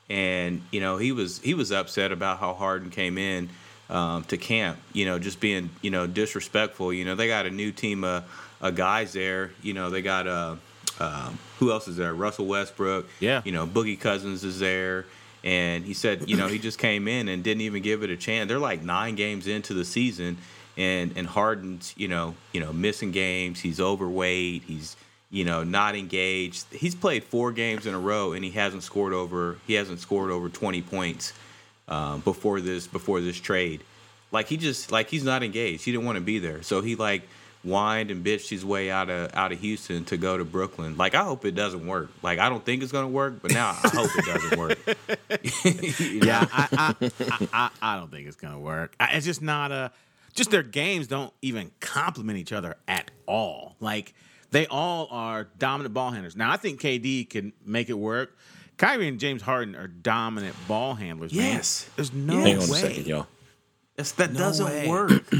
and 0.09 0.61
you 0.71 0.79
know 0.79 0.97
he 0.97 1.11
was 1.11 1.39
he 1.39 1.53
was 1.53 1.71
upset 1.71 2.11
about 2.11 2.39
how 2.39 2.53
Harden 2.53 2.89
came 2.89 3.17
in 3.17 3.49
um, 3.89 4.23
to 4.25 4.37
camp. 4.37 4.79
You 4.93 5.05
know, 5.05 5.19
just 5.19 5.39
being 5.39 5.69
you 5.81 5.91
know 5.91 6.07
disrespectful. 6.07 6.93
You 6.93 7.05
know, 7.05 7.15
they 7.15 7.27
got 7.27 7.45
a 7.45 7.51
new 7.51 7.71
team 7.71 8.03
of, 8.03 8.23
of 8.61 8.75
guys 8.75 9.13
there. 9.13 9.51
You 9.61 9.73
know, 9.73 9.89
they 9.89 10.01
got 10.01 10.27
uh, 10.27 10.55
um, 10.99 11.37
who 11.59 11.71
else 11.71 11.87
is 11.87 11.97
there? 11.97 12.13
Russell 12.13 12.45
Westbrook. 12.45 13.07
Yeah. 13.19 13.41
You 13.45 13.51
know, 13.51 13.67
Boogie 13.67 13.99
Cousins 13.99 14.43
is 14.43 14.59
there. 14.59 15.05
And 15.43 15.85
he 15.85 15.93
said, 15.93 16.29
you 16.29 16.35
know, 16.35 16.47
he 16.47 16.59
just 16.59 16.79
came 16.79 17.07
in 17.07 17.27
and 17.27 17.43
didn't 17.43 17.61
even 17.61 17.81
give 17.81 18.03
it 18.03 18.09
a 18.09 18.17
chance. 18.17 18.47
They're 18.47 18.59
like 18.59 18.83
nine 18.83 19.15
games 19.15 19.47
into 19.47 19.73
the 19.73 19.85
season, 19.85 20.37
and 20.75 21.13
and 21.15 21.27
Harden's, 21.27 21.93
you 21.95 22.07
know, 22.07 22.35
you 22.51 22.59
know, 22.59 22.73
missing 22.73 23.11
games. 23.11 23.59
He's 23.61 23.79
overweight. 23.79 24.63
He's, 24.63 24.97
you 25.29 25.43
know, 25.43 25.63
not 25.63 25.95
engaged. 25.95 26.65
He's 26.73 26.95
played 26.95 27.23
four 27.23 27.51
games 27.51 27.85
in 27.85 27.93
a 27.93 27.99
row, 27.99 28.33
and 28.33 28.43
he 28.43 28.51
hasn't 28.51 28.83
scored 28.83 29.13
over. 29.13 29.57
He 29.67 29.73
hasn't 29.73 29.99
scored 29.99 30.31
over 30.31 30.49
twenty 30.49 30.81
points 30.81 31.33
um, 31.87 32.21
before 32.21 32.61
this 32.61 32.87
before 32.87 33.21
this 33.21 33.37
trade. 33.37 33.83
Like 34.31 34.47
he 34.47 34.57
just 34.57 34.91
like 34.91 35.09
he's 35.09 35.23
not 35.23 35.43
engaged. 35.43 35.83
He 35.85 35.91
didn't 35.91 36.05
want 36.05 36.17
to 36.17 36.23
be 36.23 36.39
there, 36.39 36.61
so 36.63 36.81
he 36.81 36.95
like 36.95 37.23
whined 37.63 38.11
and 38.11 38.25
bitched 38.25 38.49
his 38.49 38.63
way 38.63 38.89
out 38.89 39.09
of 39.09 39.33
out 39.33 39.51
of 39.51 39.59
Houston 39.59 40.05
to 40.05 40.17
go 40.17 40.37
to 40.37 40.45
Brooklyn. 40.45 40.97
Like 40.97 41.15
I 41.15 41.23
hope 41.23 41.43
it 41.45 41.55
doesn't 41.55 41.85
work. 41.85 42.09
Like 42.21 42.39
I 42.39 42.49
don't 42.49 42.63
think 42.63 42.83
it's 42.83 42.91
gonna 42.91 43.07
work, 43.07 43.41
but 43.41 43.51
now 43.51 43.69
I 43.69 43.89
hope 43.89 44.09
it 44.15 44.25
doesn't 44.25 44.57
work. 44.57 44.77
You 46.05 46.19
know? 46.19 46.25
Yeah, 46.27 46.45
I, 46.51 46.67
I, 46.71 47.11
I, 47.19 47.47
I, 47.53 47.69
I 47.81 47.97
don't 47.97 48.11
think 48.11 48.27
it's 48.27 48.35
gonna 48.35 48.59
work. 48.59 48.95
I, 48.99 49.13
it's 49.13 49.25
just 49.25 49.41
not 49.41 49.71
a. 49.71 49.91
Just 50.33 50.51
their 50.51 50.63
games 50.63 51.07
don't 51.07 51.33
even 51.41 51.71
complement 51.79 52.37
each 52.37 52.53
other 52.53 52.75
at 52.87 53.09
all. 53.25 53.75
Like 53.79 54.13
they 54.51 54.67
all 54.67 55.07
are 55.11 55.45
dominant 55.59 55.93
ball 55.93 56.11
handlers. 56.11 56.35
Now 56.35 56.51
I 56.51 56.57
think 56.57 56.79
KD 56.81 57.29
can 57.29 57.53
make 57.65 57.89
it 57.89 57.97
work. 57.97 58.35
Kyrie 58.77 59.07
and 59.07 59.19
James 59.19 59.41
Harden 59.41 59.75
are 59.75 59.87
dominant 59.87 60.55
ball 60.67 60.93
handlers. 60.93 61.33
man. 61.33 61.53
Yes. 61.55 61.89
there's 61.95 62.13
no 62.13 62.35
Hang 62.41 62.59
on 62.59 62.69
way. 62.69 62.77
a 62.77 62.81
second, 62.81 63.07
y'all. 63.07 63.27
That's, 63.95 64.11
that 64.13 64.31
No 64.33 64.39
doesn't 64.39 64.65
way. 64.65 64.87
work. 64.87 65.11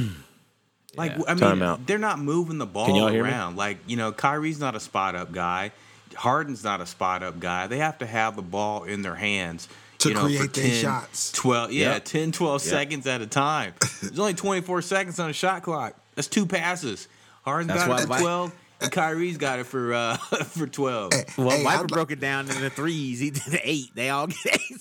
Like 0.96 1.12
Yeah. 1.12 1.24
I 1.28 1.34
mean, 1.36 1.40
Time 1.42 1.62
out. 1.62 1.86
they're 1.86 2.00
not 2.00 2.18
moving 2.20 2.58
the 2.58 2.66
ball 2.66 2.88
Can 2.88 2.96
y'all 2.96 3.10
hear 3.10 3.24
me? 3.24 3.30
around. 3.30 3.56
Like 3.56 3.78
you 3.88 3.98
know, 3.98 4.12
Kyrie's 4.12 4.60
not 4.60 4.76
a 4.76 4.80
spot 4.80 5.16
up 5.16 5.32
guy. 5.32 5.72
Harden's 6.16 6.64
not 6.64 6.82
a 6.82 6.88
spot 6.88 7.22
up 7.22 7.40
guy. 7.40 7.68
They 7.68 7.78
have 7.78 8.00
to 8.00 8.08
have 8.08 8.36
the 8.36 8.42
ball 8.42 8.84
in 8.86 9.04
their 9.04 9.14
hands 9.14 9.68
To 10.00 10.10
you 10.10 10.16
know, 10.16 10.22
create 10.24 10.40
for 10.40 10.48
their 10.48 10.70
10, 10.72 10.82
shots. 10.82 11.32
12, 11.34 11.72
yeah, 11.74 11.94
Yep. 11.96 12.06
10, 12.06 12.32
12 12.32 12.64
Yep. 12.64 12.70
seconds 12.72 13.06
at 13.06 13.22
a 13.22 13.28
time. 13.28 13.74
There's 14.02 14.18
only 14.18 14.34
24 14.34 14.82
seconds 14.82 15.20
on 15.20 15.30
a 15.30 15.34
shot 15.34 15.62
clock. 15.62 15.94
That's 16.16 16.28
two 16.28 16.48
passes. 16.48 17.08
Harden's 17.44 17.68
That's 17.68 17.82
got 17.86 17.90
why 17.90 17.98
it 17.98 18.02
for 18.02 18.08
Vi- 18.08 18.20
12, 18.22 18.52
and 18.52 18.60
Kyrie's 18.80 19.38
got 19.38 19.60
it 19.60 19.66
for 19.66 19.94
uh, 19.94 20.18
for 20.46 20.68
12. 20.68 21.12
Well, 21.38 21.50
Hey, 21.50 21.64
Viper 21.64 21.84
I'd- 21.84 21.94
broke 21.94 22.12
it 22.12 22.20
down 22.20 22.48
into 22.50 22.70
threes. 22.70 23.20
He 23.20 23.32
did 23.32 23.60
eight. 23.64 23.90
They 23.96 24.10
all 24.10 24.28
get 24.28 24.46
eight. 24.46 24.78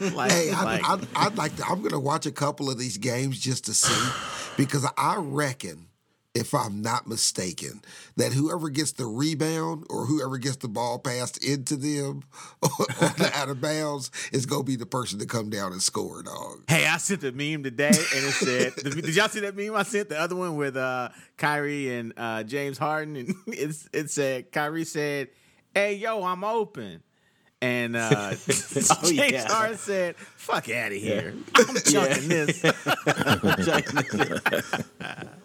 like, 0.14 0.30
Hey, 0.32 0.50
I'd, 0.52 0.80
I'd, 0.84 1.06
I'd 1.16 1.36
like 1.36 1.56
to. 1.56 1.64
I'm 1.66 1.80
going 1.80 1.92
to 1.92 1.98
watch 2.00 2.26
a 2.26 2.30
couple 2.32 2.70
of 2.70 2.78
these 2.78 2.98
games 2.98 3.38
just 3.40 3.64
to 3.66 3.74
see, 3.74 4.12
because 4.56 4.86
I 4.96 5.16
reckon, 5.18 5.86
if 6.34 6.52
I'm 6.52 6.82
not 6.82 7.06
mistaken, 7.06 7.80
that 8.16 8.32
whoever 8.32 8.68
gets 8.68 8.90
the 8.92 9.06
rebound 9.06 9.86
or 9.88 10.04
whoever 10.06 10.36
gets 10.36 10.56
the 10.56 10.68
ball 10.68 10.98
passed 10.98 11.42
into 11.44 11.76
them 11.76 12.22
on 12.62 12.70
the 13.18 13.30
out 13.34 13.48
of 13.48 13.60
bounds 13.60 14.10
is 14.32 14.44
going 14.44 14.62
to 14.62 14.66
be 14.66 14.74
the 14.76 14.84
person 14.86 15.20
to 15.20 15.26
come 15.26 15.48
down 15.48 15.72
and 15.72 15.80
score, 15.80 16.22
dog. 16.24 16.64
Hey, 16.68 16.86
I 16.86 16.96
sent 16.96 17.22
a 17.22 17.30
meme 17.32 17.62
today, 17.62 17.86
and 17.86 17.94
it 18.24 18.32
said, 18.32 18.74
"Did 18.82 19.14
y'all 19.14 19.28
see 19.28 19.40
that 19.40 19.56
meme 19.56 19.74
I 19.76 19.84
sent? 19.84 20.08
The 20.08 20.18
other 20.18 20.34
one 20.34 20.56
with 20.56 20.76
uh, 20.76 21.10
Kyrie 21.36 21.94
and 21.94 22.12
uh, 22.16 22.42
James 22.42 22.78
Harden, 22.78 23.16
and 23.16 23.34
it's 23.46 23.88
it 23.92 24.10
said 24.10 24.50
Kyrie 24.50 24.84
said, 24.84 25.28
"Hey, 25.72 25.94
yo, 25.94 26.24
I'm 26.24 26.42
open," 26.42 27.02
and 27.62 27.94
uh, 27.94 28.30
James 28.30 28.90
Oh, 28.90 29.08
yeah. 29.08 29.46
Harden 29.48 29.78
said, 29.78 30.16
"Fuck 30.16 30.68
out 30.68 30.90
of 30.90 30.98
here, 30.98 31.32
I'm 31.54 31.76
chunking 31.76 32.28
this." 32.28 32.60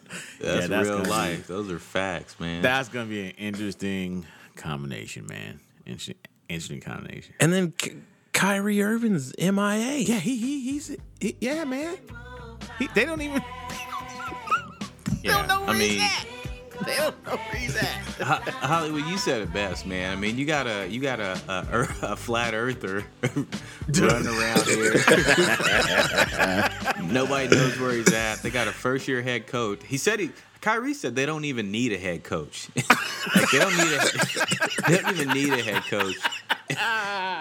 That's, 0.41 0.67
that's 0.67 0.87
real 0.87 0.97
gonna 0.99 1.09
life. 1.09 1.47
Those 1.47 1.69
are 1.71 1.79
facts, 1.79 2.39
man. 2.39 2.61
That's 2.61 2.89
gonna 2.89 3.05
be 3.05 3.21
an 3.25 3.31
interesting 3.37 4.25
combination, 4.55 5.25
man. 5.27 5.59
Interesting, 5.85 6.15
interesting 6.47 6.81
combination. 6.81 7.33
And 7.39 7.51
then 7.53 7.71
K- 7.77 7.97
Kyrie 8.33 8.81
Irving's 8.81 9.33
MIA. 9.37 9.97
Yeah, 9.99 10.15
he, 10.19 10.37
he 10.37 10.61
he's 10.61 10.95
he, 11.19 11.35
yeah, 11.41 11.63
man. 11.65 11.97
He, 12.79 12.87
they 12.95 13.05
don't 13.05 13.21
even. 13.21 13.43
they 15.21 15.29
don't 15.29 15.47
know 15.47 15.59
where 15.61 15.69
I 15.69 15.73
mean- 15.73 15.99
he's 15.99 16.01
at. 16.01 16.25
They 16.85 16.95
don't 16.95 17.25
know 17.25 17.35
where 17.35 17.55
he's 17.55 17.75
at. 17.75 17.85
Hollywood, 18.21 19.05
you 19.05 19.17
said 19.17 19.41
it 19.41 19.53
best, 19.53 19.85
man. 19.85 20.11
I 20.11 20.15
mean, 20.15 20.37
you 20.37 20.45
got 20.45 20.67
a 20.67 20.87
you 20.87 21.01
got 21.01 21.19
a 21.19 21.39
a, 21.47 22.11
a 22.13 22.15
flat 22.15 22.53
earther 22.53 23.05
running 23.21 24.27
around 24.27 24.65
here. 24.65 24.93
Nobody 27.03 27.55
knows 27.55 27.79
where 27.79 27.93
he's 27.93 28.11
at. 28.13 28.41
They 28.41 28.49
got 28.49 28.67
a 28.67 28.71
first 28.71 29.07
year 29.07 29.21
head 29.21 29.47
coach. 29.47 29.81
He 29.85 29.97
said 29.97 30.19
he. 30.19 30.31
Kyrie 30.61 30.93
said 30.93 31.15
they 31.15 31.25
don't 31.25 31.45
even 31.45 31.71
need 31.71 31.93
a 31.93 31.97
head 31.97 32.23
coach. 32.23 32.67
like 32.75 33.49
they 33.51 33.59
don't 33.59 33.77
need 33.77 33.93
a. 33.93 34.89
They 34.89 34.97
don't 34.97 35.15
even 35.15 35.29
need 35.29 35.53
a 35.53 35.63
head 35.63 35.83
coach. 35.83 36.15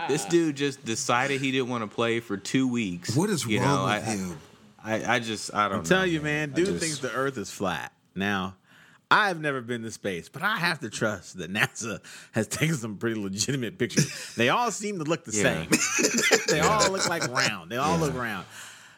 this 0.09 0.24
dude 0.27 0.57
just 0.57 0.85
decided 0.85 1.40
he 1.40 1.51
didn't 1.51 1.68
want 1.68 1.83
to 1.83 1.88
play 1.94 2.20
for 2.20 2.37
two 2.37 2.68
weeks. 2.68 3.16
What 3.16 3.31
is 3.31 3.44
you 3.44 3.61
wrong 3.61 3.68
know, 3.68 3.85
with 3.94 4.09
I, 4.09 4.16
him? 4.16 4.38
I, 4.83 5.16
I 5.16 5.18
just 5.18 5.53
I 5.53 5.68
don't 5.68 5.79
I'm 5.79 5.85
telling 5.85 6.12
you, 6.12 6.20
man, 6.20 6.53
I 6.53 6.57
dude 6.57 6.66
just- 6.66 6.81
thinks 6.81 6.98
the 6.98 7.12
Earth 7.12 7.37
is 7.38 7.51
flat. 7.51 7.92
Now, 8.14 8.55
I've 9.10 9.40
never 9.40 9.62
been 9.62 9.82
to 9.82 9.90
space, 9.90 10.28
but 10.28 10.42
I 10.42 10.56
have 10.58 10.80
to 10.80 10.90
trust 10.90 11.38
that 11.38 11.50
NASA 11.52 12.00
has 12.32 12.46
taken 12.48 12.74
some 12.76 12.96
pretty 12.98 13.18
legitimate 13.20 13.78
pictures. 13.78 14.34
They 14.36 14.50
all 14.50 14.70
seem 14.70 14.98
to 14.98 15.04
look 15.04 15.24
the 15.24 15.32
Yeah. 15.34 15.66
same. 15.66 16.40
they 16.48 16.60
all 16.60 16.90
look 16.92 17.08
like 17.08 17.26
round. 17.28 17.70
They 17.70 17.76
all 17.78 17.98
look 17.98 18.14
round. 18.14 18.46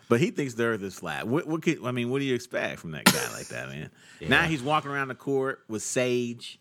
But 0.08 0.18
he 0.20 0.32
thinks 0.32 0.54
the 0.54 0.64
Earth 0.64 0.82
is 0.82 0.96
flat. 0.98 1.28
What, 1.28 1.46
what 1.46 1.62
could, 1.62 1.84
I 1.84 1.92
mean, 1.92 2.10
what 2.10 2.18
do 2.18 2.24
you 2.24 2.34
expect 2.34 2.80
from 2.80 2.90
that 2.92 3.04
guy 3.04 3.32
like 3.32 3.46
that, 3.48 3.68
man? 3.68 3.90
Now 4.20 4.42
he's 4.42 4.60
walking 4.62 4.90
around 4.90 5.06
the 5.08 5.14
court 5.14 5.60
with 5.68 5.82
Sage. 5.82 6.58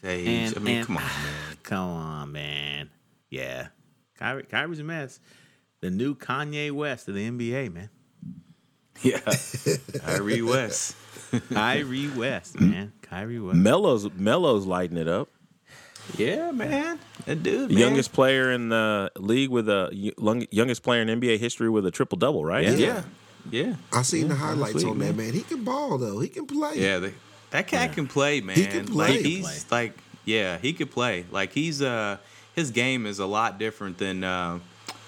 Sage. 0.00 0.28
And, 0.28 0.56
I 0.56 0.60
mean, 0.60 0.76
and- 0.78 0.86
come 0.86 0.96
on, 0.98 1.02
man. 1.24 1.56
Come 1.64 1.78
on, 1.88 2.32
man. 2.32 2.90
Yeah. 3.30 3.68
Kyrie, 4.16 4.44
Kyrie's 4.44 4.78
a 4.78 4.84
mess. 4.84 5.18
The 5.80 5.90
new 5.90 6.14
Kanye 6.14 6.70
West 6.70 7.08
of 7.08 7.16
the 7.16 7.28
NBA, 7.28 7.72
man. 7.72 7.90
Yeah, 9.02 9.18
Kyrie 10.04 10.42
West. 10.42 10.94
Kyrie 11.52 12.10
West, 12.10 12.60
man. 12.60 12.92
Kyrie 13.02 13.40
West. 13.40 13.58
Melo's 13.58 14.08
Melo's 14.10 14.66
lighting 14.66 14.96
it 14.96 15.08
up. 15.08 15.28
Yeah, 16.16 16.50
man. 16.50 16.98
That 17.26 17.42
dude, 17.42 17.70
man. 17.70 17.78
Youngest 17.78 18.12
player 18.12 18.50
in 18.50 18.68
the 18.68 19.10
league 19.16 19.50
with 19.50 19.68
a 19.68 19.88
youngest 20.50 20.82
player 20.82 21.02
in 21.02 21.08
NBA 21.08 21.38
history 21.38 21.70
with 21.70 21.86
a 21.86 21.90
triple 21.90 22.18
double, 22.18 22.44
right? 22.44 22.66
Yeah. 22.76 23.02
Yeah. 23.50 23.74
I 23.92 24.02
seen 24.02 24.28
the 24.28 24.34
highlights 24.34 24.72
sweet, 24.72 24.86
on 24.86 24.98
that 25.00 25.16
man. 25.16 25.32
He 25.32 25.42
can 25.42 25.64
ball 25.64 25.98
though. 25.98 26.20
He 26.20 26.28
can 26.28 26.46
play. 26.46 26.74
Yeah. 26.76 26.98
They, 26.98 27.14
that 27.50 27.66
cat 27.66 27.92
can 27.92 28.06
play, 28.06 28.40
man. 28.40 28.56
He 28.56 28.66
can 28.66 28.86
play. 28.86 29.08
Like, 29.08 29.16
He 29.16 29.22
can 29.22 29.30
he's 29.30 29.70
like, 29.70 29.98
yeah, 30.24 30.58
he 30.58 30.72
could 30.72 30.90
play. 30.90 31.24
Like 31.30 31.52
he's 31.52 31.82
uh 31.82 32.18
his 32.54 32.70
game 32.70 33.06
is 33.06 33.18
a 33.18 33.26
lot 33.26 33.58
different 33.58 33.98
than 33.98 34.24
uh, 34.24 34.58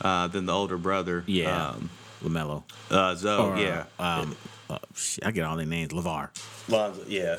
uh 0.00 0.28
than 0.28 0.46
the 0.46 0.52
older 0.52 0.78
brother. 0.78 1.24
Yeah. 1.26 1.70
Um, 1.70 1.90
LaMelo. 2.22 2.62
uh 2.90 3.14
Zoe, 3.14 3.52
Or, 3.52 3.56
yeah. 3.58 3.84
Um, 3.98 4.36
uh, 4.70 4.78
I 5.24 5.30
get 5.30 5.44
all 5.44 5.56
their 5.56 5.66
names. 5.66 5.92
LaVar. 5.92 6.28
Lonzo, 6.68 7.04
yeah. 7.06 7.36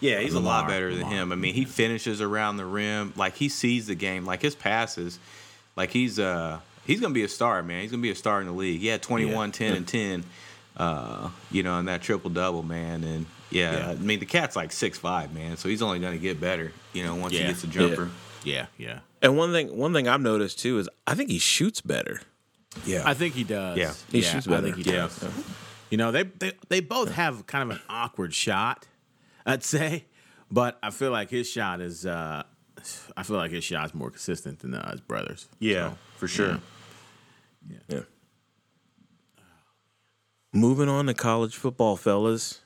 Yeah, 0.00 0.20
he's 0.20 0.34
a 0.34 0.40
lot 0.40 0.68
better 0.68 0.90
than 0.90 1.04
Lamar. 1.04 1.14
him. 1.14 1.32
I 1.32 1.36
mean, 1.36 1.54
he 1.54 1.64
finishes 1.64 2.20
around 2.20 2.58
the 2.58 2.66
rim. 2.66 3.12
Like 3.16 3.34
he 3.36 3.48
sees 3.48 3.86
the 3.86 3.94
game. 3.94 4.26
Like 4.26 4.42
his 4.42 4.54
passes. 4.54 5.18
Like 5.74 5.90
he's 5.90 6.18
uh 6.18 6.60
he's 6.86 7.00
gonna 7.00 7.14
be 7.14 7.24
a 7.24 7.28
star, 7.28 7.62
man. 7.62 7.80
He's 7.82 7.90
gonna 7.90 8.02
be 8.02 8.10
a 8.10 8.14
star 8.14 8.40
in 8.40 8.46
the 8.46 8.52
league. 8.52 8.80
He 8.80 8.88
had 8.88 9.00
21, 9.02 9.52
10, 9.52 9.74
and 9.74 9.88
10, 9.88 10.24
uh, 10.76 11.30
you 11.50 11.62
know, 11.62 11.78
in 11.78 11.86
that 11.86 12.02
triple 12.02 12.28
double, 12.30 12.62
man. 12.62 13.04
And 13.04 13.26
yeah, 13.50 13.72
Yeah. 13.78 13.90
I 13.90 13.94
mean 13.94 14.18
the 14.20 14.26
cat's 14.26 14.54
like 14.56 14.70
six 14.72 14.98
five, 14.98 15.32
man. 15.34 15.56
So 15.56 15.68
he's 15.70 15.80
only 15.82 15.98
gonna 15.98 16.18
get 16.18 16.40
better, 16.40 16.72
you 16.92 17.02
know, 17.02 17.14
once 17.14 17.32
Yeah. 17.32 17.40
he 17.42 17.46
gets 17.48 17.64
a 17.64 17.66
jumper. 17.68 18.10
Yeah, 18.44 18.66
yeah. 18.78 18.98
And 19.22 19.36
one 19.36 19.52
thing 19.52 19.76
one 19.78 19.94
thing 19.94 20.08
I've 20.08 20.20
noticed 20.20 20.58
too 20.58 20.78
is 20.78 20.88
I 21.06 21.14
think 21.14 21.30
he 21.30 21.38
shoots 21.38 21.80
better. 21.80 22.20
Yeah. 22.84 23.02
I 23.06 23.14
think 23.14 23.34
he 23.34 23.44
does. 23.44 23.78
Yeah. 23.78 23.94
He 24.10 24.20
shoots 24.20 24.46
better. 24.46 24.58
I 24.66 24.70
think 24.72 24.76
he 24.84 24.90
Yeah. 24.92 25.08
does. 25.08 25.24
You 25.90 25.96
know, 25.98 26.10
they, 26.10 26.24
they 26.24 26.52
they 26.68 26.80
both 26.80 27.12
have 27.12 27.46
kind 27.46 27.70
of 27.70 27.76
an 27.76 27.82
awkward 27.88 28.34
shot, 28.34 28.86
I'd 29.44 29.62
say, 29.62 30.04
but 30.50 30.78
I 30.82 30.90
feel 30.90 31.10
like 31.12 31.30
his 31.30 31.48
shot 31.48 31.80
is. 31.80 32.04
uh 32.06 32.42
I 33.16 33.22
feel 33.24 33.36
like 33.36 33.50
his 33.50 33.64
shot's 33.64 33.94
more 33.94 34.10
consistent 34.10 34.60
than 34.60 34.74
uh, 34.74 34.90
his 34.92 35.00
brothers. 35.00 35.48
yeah, 35.58 35.90
So, 35.90 35.98
for 36.18 36.28
sure. 36.28 36.60
Yeah. 37.88 38.00
Moving 40.52 40.88
on 40.88 41.06
to 41.06 41.14
college 41.14 41.56
football, 41.56 41.96
fellas. 41.96 42.60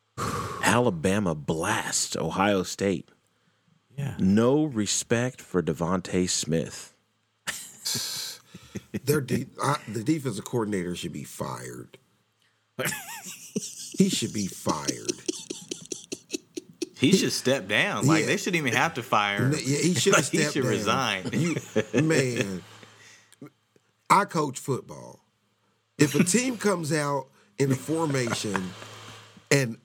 Alabama 0.62 1.34
blast 1.34 2.16
Ohio 2.16 2.62
State. 2.64 3.08
Yeah. 3.96 4.14
No 4.18 4.64
respect 4.64 5.40
for 5.40 5.62
DeVonta 5.62 6.28
Smith. 6.28 6.94
Their 9.04 9.20
de- 9.20 9.46
I, 9.62 9.78
the 9.86 10.02
defensive 10.02 10.44
coordinator 10.44 10.96
should 10.96 11.12
be 11.12 11.22
fired. 11.24 11.98
he 13.98 14.08
should 14.08 14.32
be 14.32 14.46
fired. 14.46 15.12
He 16.96 17.12
should 17.12 17.32
step 17.32 17.68
down. 17.68 18.06
Like 18.06 18.20
Yeah. 18.20 18.26
they 18.26 18.36
shouldn't 18.36 18.56
even 18.66 18.72
have 18.74 18.94
to 18.94 19.02
fire 19.02 19.46
him. 19.46 19.52
Yeah, 19.52 19.78
he 19.78 19.94
should 20.00 20.14
Like, 20.14 20.24
he 20.26 20.42
should 20.44 20.62
down. 20.62 20.70
resign. 20.70 21.30
You, 21.32 21.56
man, 22.02 22.62
I 24.08 24.24
coach 24.24 24.58
football. 24.58 25.20
If 25.98 26.14
a 26.14 26.24
team 26.24 26.56
comes 26.56 26.92
out 26.92 27.28
in 27.58 27.70
a 27.70 27.76
formation 27.76 28.70
and 29.50 29.76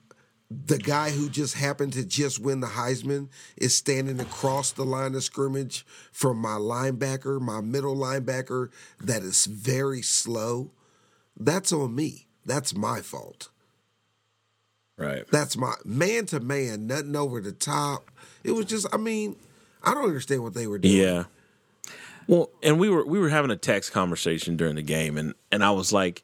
the 0.49 0.79
guy 0.79 1.11
who 1.11 1.29
just 1.29 1.53
happened 1.55 1.93
to 1.93 2.03
just 2.03 2.39
win 2.39 2.59
the 2.61 2.67
Heisman 2.67 3.27
is 3.57 3.75
standing 3.77 4.19
across 4.19 4.71
the 4.71 4.83
line 4.85 5.13
of 5.13 5.23
scrimmage 5.23 5.85
from 6.11 6.37
my 6.37 6.55
linebacker, 6.55 7.39
my 7.39 7.61
middle 7.61 7.95
linebacker, 7.95 8.69
that 8.99 9.21
is 9.21 9.45
very 9.45 10.01
slow, 10.01 10.71
that's 11.39 11.71
on 11.71 11.93
me. 11.93 12.25
That's 12.49 12.75
my 12.75 13.01
fault. 13.01 13.49
Right. 14.97 15.23
That's 15.31 15.55
my 15.55 15.75
man 15.85 16.25
to 16.27 16.39
man, 16.39 16.87
nothing 16.87 17.15
over 17.15 17.39
the 17.39 17.51
top. 17.51 18.09
It 18.43 18.51
was 18.51 18.65
just, 18.65 18.87
I 18.91 18.97
mean, 18.97 19.35
I 19.83 19.93
don't 19.93 20.05
understand 20.05 20.43
what 20.43 20.55
they 20.55 20.67
were 20.67 20.79
doing. 20.79 20.97
Yeah. 20.97 21.23
Well, 22.27 22.49
and 22.61 22.79
we 22.79 22.89
were 22.89 23.05
we 23.05 23.17
were 23.17 23.29
having 23.29 23.49
a 23.49 23.55
text 23.55 23.91
conversation 23.91 24.55
during 24.55 24.75
the 24.75 24.83
game, 24.83 25.17
and 25.17 25.33
and 25.51 25.63
I 25.63 25.71
was 25.71 25.91
like, 25.91 26.23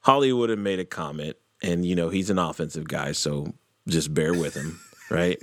Hollywood 0.00 0.50
had 0.50 0.58
made 0.58 0.78
a 0.78 0.84
comment, 0.84 1.36
and 1.62 1.86
you 1.86 1.96
know 1.96 2.10
he's 2.10 2.28
an 2.28 2.38
offensive 2.38 2.86
guy, 2.86 3.12
so 3.12 3.54
just 3.86 4.12
bear 4.12 4.34
with 4.34 4.54
him, 4.54 4.78
right? 5.10 5.40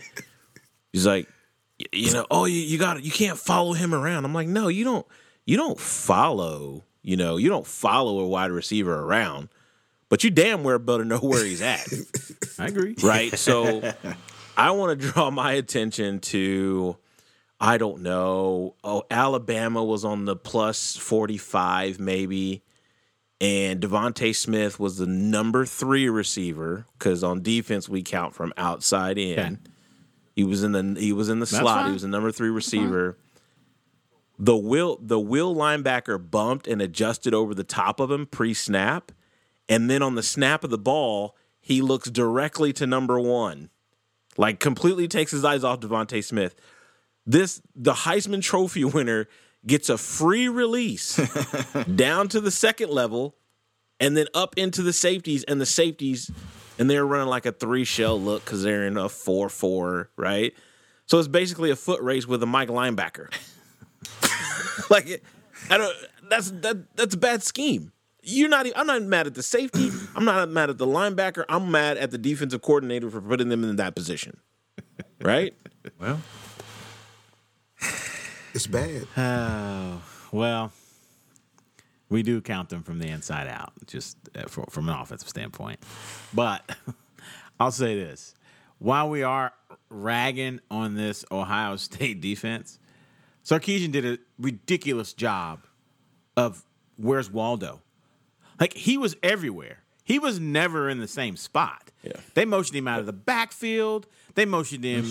He's 0.94 1.08
like, 1.08 1.28
you 1.92 2.14
know, 2.14 2.28
oh, 2.30 2.46
you, 2.46 2.60
you 2.60 2.78
got 2.78 3.04
you 3.04 3.10
can't 3.10 3.40
follow 3.40 3.74
him 3.74 3.96
around. 3.96 4.26
I'm 4.26 4.34
like, 4.34 4.48
no, 4.48 4.68
you 4.68 4.84
don't. 4.84 5.08
You 5.46 5.58
don't 5.58 5.80
follow. 5.80 6.84
You 7.02 7.18
know, 7.18 7.38
you 7.38 7.50
don't 7.50 7.66
follow 7.66 8.20
a 8.20 8.28
wide 8.28 8.52
receiver 8.52 8.94
around, 8.94 9.50
but 10.15 10.23
you 10.23 10.30
damn 10.30 10.63
well 10.63 10.80
better 10.80 11.04
know 11.04 11.17
where 11.17 11.43
he's 11.43 11.62
at. 11.62 11.86
I 12.58 12.67
agree. 12.67 12.95
right? 13.04 13.38
So 13.38 13.82
I 14.58 14.71
want 14.71 14.97
to 14.97 15.12
draw 15.12 15.30
my 15.30 15.51
attention 15.51 16.21
to 16.21 16.95
I 17.60 17.78
don't 17.78 18.01
know. 18.01 18.75
Oh, 18.82 19.04
Alabama 19.12 19.84
was 19.84 20.06
on 20.06 20.23
the 20.23 20.38
plus 20.38 20.95
45 20.95 21.99
maybe. 21.99 22.63
And 23.41 23.82
DeVonta 23.82 24.34
Smith 24.34 24.80
was 24.80 24.99
the 24.99 25.06
number 25.06 25.65
three 25.65 26.08
receiver 26.08 26.86
because 26.97 27.21
on 27.21 27.41
defense 27.41 27.89
we 27.89 28.01
count 28.01 28.34
from 28.34 28.54
outside 28.56 29.17
in. 29.17 29.38
Okay. 29.38 29.58
He 30.34 30.45
was 30.45 30.63
in 30.63 30.71
the 30.71 30.97
he 30.97 31.12
was 31.12 31.28
in 31.28 31.39
the 31.41 31.45
slot. 31.45 31.65
fine. 31.65 31.88
He 31.88 31.91
was 31.91 32.04
the 32.04 32.08
number 32.08 32.32
three 32.32 32.51
receiver. 32.51 33.17
The 34.39 34.56
will 34.56 34.97
the 35.01 35.19
will 35.19 35.54
linebacker 35.54 36.32
bumped 36.32 36.69
and 36.69 36.82
adjusted 36.82 37.34
over 37.34 37.54
the 37.54 37.65
top 37.65 37.99
of 37.99 38.10
him 38.10 38.25
pre 38.25 38.54
snap, 38.54 39.12
and 39.67 39.89
then 39.89 40.01
on 40.01 40.15
the 40.15 40.23
snap 40.23 40.63
of 40.63 40.69
the 40.69 40.78
ball, 40.78 41.36
he 41.60 41.82
looks 41.82 42.10
directly 42.10 42.73
to 42.73 42.86
number 42.86 43.19
one, 43.19 43.69
like 44.38 44.60
completely 44.60 45.08
takes 45.08 45.32
his 45.32 45.43
eyes 45.43 45.63
off 45.63 45.80
DeVonta 45.80 46.23
Smith. 46.23 46.56
This 47.25 47.62
the 47.75 47.93
Heisman 47.93 48.41
Trophy 48.41 48.84
winner 48.86 49.28
gets 49.65 49.89
a 49.89 49.97
free 49.97 50.47
release 50.47 51.19
down 51.95 52.28
to 52.30 52.39
the 52.39 52.51
second 52.51 52.89
level, 52.91 53.36
and 53.99 54.15
then 54.15 54.28
up 54.34 54.58
into 54.58 54.84
the 54.84 54.93
safeties, 54.93 55.43
and 55.45 55.60
the 55.60 55.65
safeties, 55.65 56.30
and 56.78 56.89
they're 56.89 57.06
running 57.06 57.30
like 57.30 57.45
a 57.45 57.51
three 57.51 57.86
shell 57.86 58.21
look 58.21 58.45
because 58.45 58.62
they're 58.62 58.86
in 58.86 58.97
a 58.97 59.10
four 59.10 59.49
four, 59.49 60.12
right? 60.17 60.54
So 61.08 61.19
it's 61.19 61.28
basically 61.28 61.71
a 61.71 61.75
foot 61.75 62.01
race 62.01 62.28
with 62.28 62.41
a 62.43 62.47
Mike 62.47 62.69
linebacker. 62.69 63.34
like 64.89 65.23
I 65.69 65.78
don't. 65.78 65.95
That's 66.30 66.51
that. 66.51 66.95
That's 66.95 67.15
a 67.15 67.17
bad 67.17 67.43
scheme. 67.43 67.91
You're 68.28 68.50
not. 68.50 68.66
I'm 68.76 68.88
not 68.88 69.04
mad 69.04 69.28
at 69.28 69.36
the 69.36 69.44
safety. 69.44 69.90
I'm 70.16 70.26
not 70.26 70.50
mad 70.50 70.72
at 70.72 70.78
the 70.80 70.88
linebacker. 70.88 71.46
I'm 71.48 71.70
mad 71.70 71.98
at 71.98 72.10
the 72.10 72.18
defensive 72.18 72.62
coordinator 72.62 73.10
for 73.12 73.22
putting 73.22 73.50
them 73.50 73.64
in 73.64 73.76
that 73.76 73.96
position. 73.96 74.38
Right? 75.22 75.54
Well, 76.00 76.20
It's 78.54 78.68
bad. 78.68 79.08
Oh, 79.18 80.02
well, 80.32 80.72
we 82.10 82.24
do 82.24 82.42
count 82.42 82.70
them 82.70 82.84
from 82.84 83.00
the 83.00 83.08
inside 83.08 83.48
out, 83.48 83.72
just 83.86 84.18
uh, 84.36 84.44
for, 84.48 84.66
from 84.70 84.90
an 84.90 84.96
offensive 84.96 85.30
standpoint. 85.30 85.80
But 86.34 86.70
I'll 87.60 87.72
say 87.72 87.96
this 87.96 88.34
while 88.80 89.10
we 89.10 89.24
are 89.24 89.54
ragging 89.90 90.60
on 90.70 90.96
this 90.96 91.24
Ohio 91.32 91.76
State 91.78 92.22
defense, 92.22 92.80
Sarkisian 93.44 93.92
did 93.92 94.06
a 94.06 94.18
ridiculous 94.40 95.14
job 95.14 95.66
of 96.36 96.66
where's 96.98 97.30
Waldo? 97.30 97.82
Like 98.60 98.74
he 98.74 98.98
was 98.98 99.15
everywhere. 99.24 99.80
He 100.04 100.20
was 100.20 100.39
never 100.39 100.89
in 100.89 101.00
the 101.00 101.08
same 101.08 101.36
spot. 101.36 101.91
Yeah. 102.04 102.13
They 102.36 102.46
motioned 102.46 102.78
him 102.78 102.88
out 102.88 103.00
of 103.00 103.06
the 103.08 103.13
backfield. 103.13 104.06
They 104.36 104.46
motioned 104.46 104.84
him 104.84 105.04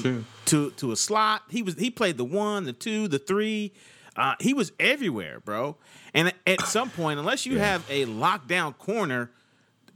to 0.47 0.71
to 0.73 0.93
a 0.93 0.97
slot. 0.97 1.43
He 1.51 1.63
was 1.63 1.75
he 1.75 1.91
played 1.91 2.17
the 2.17 2.25
one, 2.25 2.65
the 2.65 2.73
two, 2.73 3.09
the 3.09 3.19
three. 3.19 3.73
Uh, 4.17 4.35
he 4.39 4.55
was 4.55 4.71
everywhere, 4.79 5.41
bro. 5.41 5.77
And 6.15 6.33
at 6.47 6.61
some 6.67 6.89
point, 6.91 7.19
unless 7.19 7.45
you 7.47 7.59
have 7.59 7.85
a 7.91 8.05
lockdown 8.07 8.79
corner, 8.79 9.33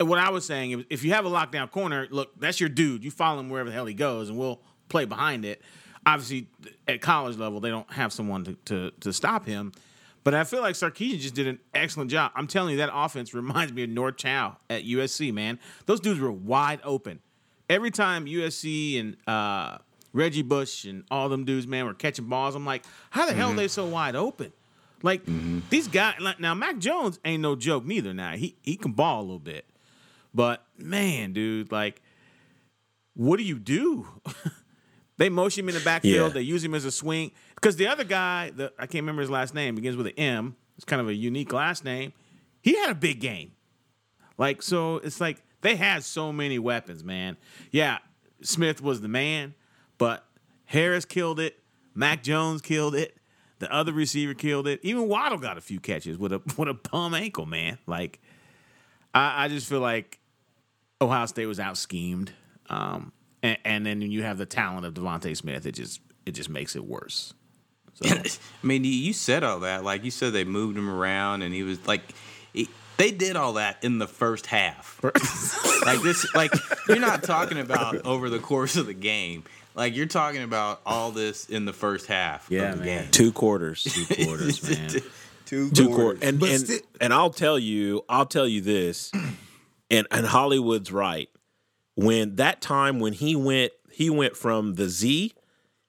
what 0.00 0.18
I 0.18 0.30
was 0.30 0.44
saying, 0.44 0.72
if- 0.72 0.86
if 0.90 1.04
you 1.04 1.12
have 1.12 1.24
a 1.24 1.30
lockdown 1.30 1.70
corner, 1.70 2.08
look, 2.10 2.32
that's 2.40 2.58
your 2.58 2.68
dude. 2.68 3.04
You 3.04 3.12
follow 3.12 3.38
him 3.38 3.48
wherever 3.48 3.68
the 3.70 3.74
hell 3.74 3.86
he 3.86 3.94
goes, 3.94 4.28
and 4.28 4.36
we'll 4.36 4.60
play 4.88 5.04
behind 5.04 5.44
it. 5.44 5.62
Obviously, 6.04 6.48
at 6.88 7.00
college 7.00 7.36
level, 7.36 7.60
they 7.60 7.70
don't 7.70 7.88
have 7.92 8.12
someone 8.12 8.42
to, 8.44 8.54
to, 8.64 8.90
to 9.00 9.12
stop 9.12 9.46
him. 9.46 9.70
But 10.28 10.34
I 10.34 10.44
feel 10.44 10.60
like 10.60 10.74
Sarkisian 10.74 11.20
just 11.20 11.34
did 11.34 11.46
an 11.46 11.58
excellent 11.72 12.10
job. 12.10 12.32
I'm 12.34 12.46
telling 12.46 12.72
you, 12.72 12.76
that 12.76 12.90
offense 12.92 13.32
reminds 13.32 13.72
me 13.72 13.84
of 13.84 13.88
Norm 13.88 14.12
Chow 14.14 14.58
at 14.68 14.84
USC, 14.84 15.32
man. 15.32 15.58
Those 15.86 16.00
dudes 16.00 16.20
were 16.20 16.30
wide 16.30 16.80
open. 16.84 17.20
Every 17.70 17.90
time 17.90 18.26
USC 18.26 19.00
and 19.00 19.16
uh, 19.26 19.78
Reggie 20.12 20.42
Bush 20.42 20.84
and 20.84 21.04
all 21.10 21.30
them 21.30 21.46
dudes, 21.46 21.66
man, 21.66 21.86
were 21.86 21.94
catching 21.94 22.26
balls, 22.26 22.54
I'm 22.54 22.66
like, 22.66 22.84
how 23.08 23.24
the 23.24 23.32
hell 23.32 23.52
are 23.52 23.56
they 23.56 23.68
so 23.68 23.86
wide 23.86 24.16
open? 24.16 24.52
Like 25.02 25.22
these 25.70 25.88
guys. 25.88 26.16
Like, 26.20 26.38
now, 26.38 26.52
Mac 26.52 26.76
Jones 26.76 27.18
ain't 27.24 27.40
no 27.40 27.56
joke 27.56 27.86
neither. 27.86 28.12
Now 28.12 28.32
he 28.32 28.54
he 28.60 28.76
can 28.76 28.92
ball 28.92 29.20
a 29.20 29.22
little 29.22 29.38
bit, 29.38 29.64
but 30.34 30.62
man, 30.76 31.32
dude, 31.32 31.72
like, 31.72 32.02
what 33.14 33.38
do 33.38 33.44
you 33.44 33.58
do? 33.58 34.06
they 35.16 35.30
motion 35.30 35.64
him 35.64 35.70
in 35.70 35.74
the 35.74 35.80
backfield. 35.80 36.32
Yeah. 36.32 36.34
They 36.34 36.42
use 36.42 36.62
him 36.62 36.74
as 36.74 36.84
a 36.84 36.90
swing 36.90 37.30
because 37.60 37.76
the 37.76 37.88
other 37.88 38.04
guy, 38.04 38.50
the 38.50 38.72
I 38.78 38.86
can't 38.86 39.02
remember 39.02 39.22
his 39.22 39.30
last 39.30 39.54
name, 39.54 39.74
begins 39.74 39.96
with 39.96 40.06
an 40.06 40.18
M. 40.18 40.56
It's 40.76 40.84
kind 40.84 41.00
of 41.00 41.08
a 41.08 41.14
unique 41.14 41.52
last 41.52 41.84
name. 41.84 42.12
He 42.60 42.76
had 42.76 42.90
a 42.90 42.94
big 42.94 43.20
game. 43.20 43.52
Like 44.36 44.62
so, 44.62 44.96
it's 44.96 45.20
like 45.20 45.42
they 45.62 45.74
had 45.74 46.04
so 46.04 46.32
many 46.32 46.58
weapons, 46.58 47.02
man. 47.02 47.36
Yeah, 47.72 47.98
Smith 48.42 48.80
was 48.80 49.00
the 49.00 49.08
man, 49.08 49.54
but 49.98 50.24
Harris 50.66 51.04
killed 51.04 51.40
it. 51.40 51.58
Mac 51.94 52.22
Jones 52.22 52.62
killed 52.62 52.94
it. 52.94 53.16
The 53.58 53.72
other 53.72 53.92
receiver 53.92 54.34
killed 54.34 54.68
it. 54.68 54.78
Even 54.84 55.08
Waddle 55.08 55.38
got 55.38 55.58
a 55.58 55.60
few 55.60 55.80
catches 55.80 56.16
with 56.16 56.32
a 56.32 56.40
with 56.56 56.68
a 56.68 56.74
bum 56.74 57.14
ankle, 57.14 57.46
man. 57.46 57.78
Like 57.86 58.20
I, 59.12 59.44
I 59.44 59.48
just 59.48 59.68
feel 59.68 59.80
like 59.80 60.20
Ohio 61.00 61.26
State 61.26 61.46
was 61.46 61.58
out 61.58 61.76
schemed. 61.76 62.32
Um, 62.70 63.12
and, 63.42 63.58
and 63.64 63.86
then 63.86 64.00
you 64.02 64.22
have 64.22 64.38
the 64.38 64.46
talent 64.46 64.84
of 64.84 64.94
DeVonta 64.94 65.36
Smith, 65.36 65.66
it 65.66 65.72
just 65.72 66.00
it 66.26 66.32
just 66.32 66.50
makes 66.50 66.76
it 66.76 66.84
worse. 66.84 67.34
So 68.02 68.14
I 68.62 68.66
mean, 68.66 68.84
you- 68.84 68.90
you 68.90 69.12
said 69.12 69.44
all 69.44 69.60
that. 69.60 69.84
Like 69.84 70.04
you 70.04 70.10
said, 70.10 70.32
they 70.32 70.44
moved 70.44 70.76
him 70.78 70.88
around, 70.90 71.42
and 71.42 71.52
he 71.54 71.62
was 71.62 71.84
like, 71.86 72.02
he- 72.52 72.68
they 72.96 73.10
did 73.10 73.36
all 73.36 73.54
that 73.54 73.82
in 73.84 73.98
the 73.98 74.06
first 74.08 74.46
half. 74.46 74.98
like 75.84 76.02
this, 76.02 76.26
like 76.34 76.52
you're 76.88 76.98
not 76.98 77.22
talking 77.22 77.58
about 77.58 78.04
over 78.06 78.28
the 78.30 78.38
course 78.38 78.76
of 78.76 78.86
the 78.86 78.94
game. 78.94 79.44
Like 79.74 79.94
you're 79.94 80.06
talking 80.06 80.42
about 80.42 80.80
all 80.84 81.12
this 81.12 81.48
in 81.48 81.64
the 81.64 81.72
first 81.72 82.06
half. 82.06 82.46
Yeah, 82.50 82.72
of 82.72 82.78
the 82.80 82.84
man. 82.84 83.02
game. 83.04 83.10
Two 83.12 83.30
quarters. 83.32 83.84
two 83.84 84.04
quarters, 84.24 84.68
man. 84.68 84.88
Two, 85.46 85.70
two 85.70 85.86
quarters. 85.86 85.94
quarters. 85.94 86.22
And 86.22 86.42
and, 86.42 86.60
sti- 86.66 86.80
and 87.00 87.14
I'll 87.14 87.30
tell 87.30 87.58
you, 87.58 88.04
I'll 88.08 88.26
tell 88.26 88.46
you 88.48 88.60
this, 88.60 89.12
and 89.90 90.06
and 90.10 90.26
Hollywood's 90.26 90.90
right. 90.92 91.28
When 91.94 92.36
that 92.36 92.60
time 92.60 92.98
when 93.00 93.12
he 93.12 93.34
went, 93.36 93.72
he 93.92 94.10
went 94.10 94.36
from 94.36 94.74
the 94.74 94.88
Z, 94.88 95.32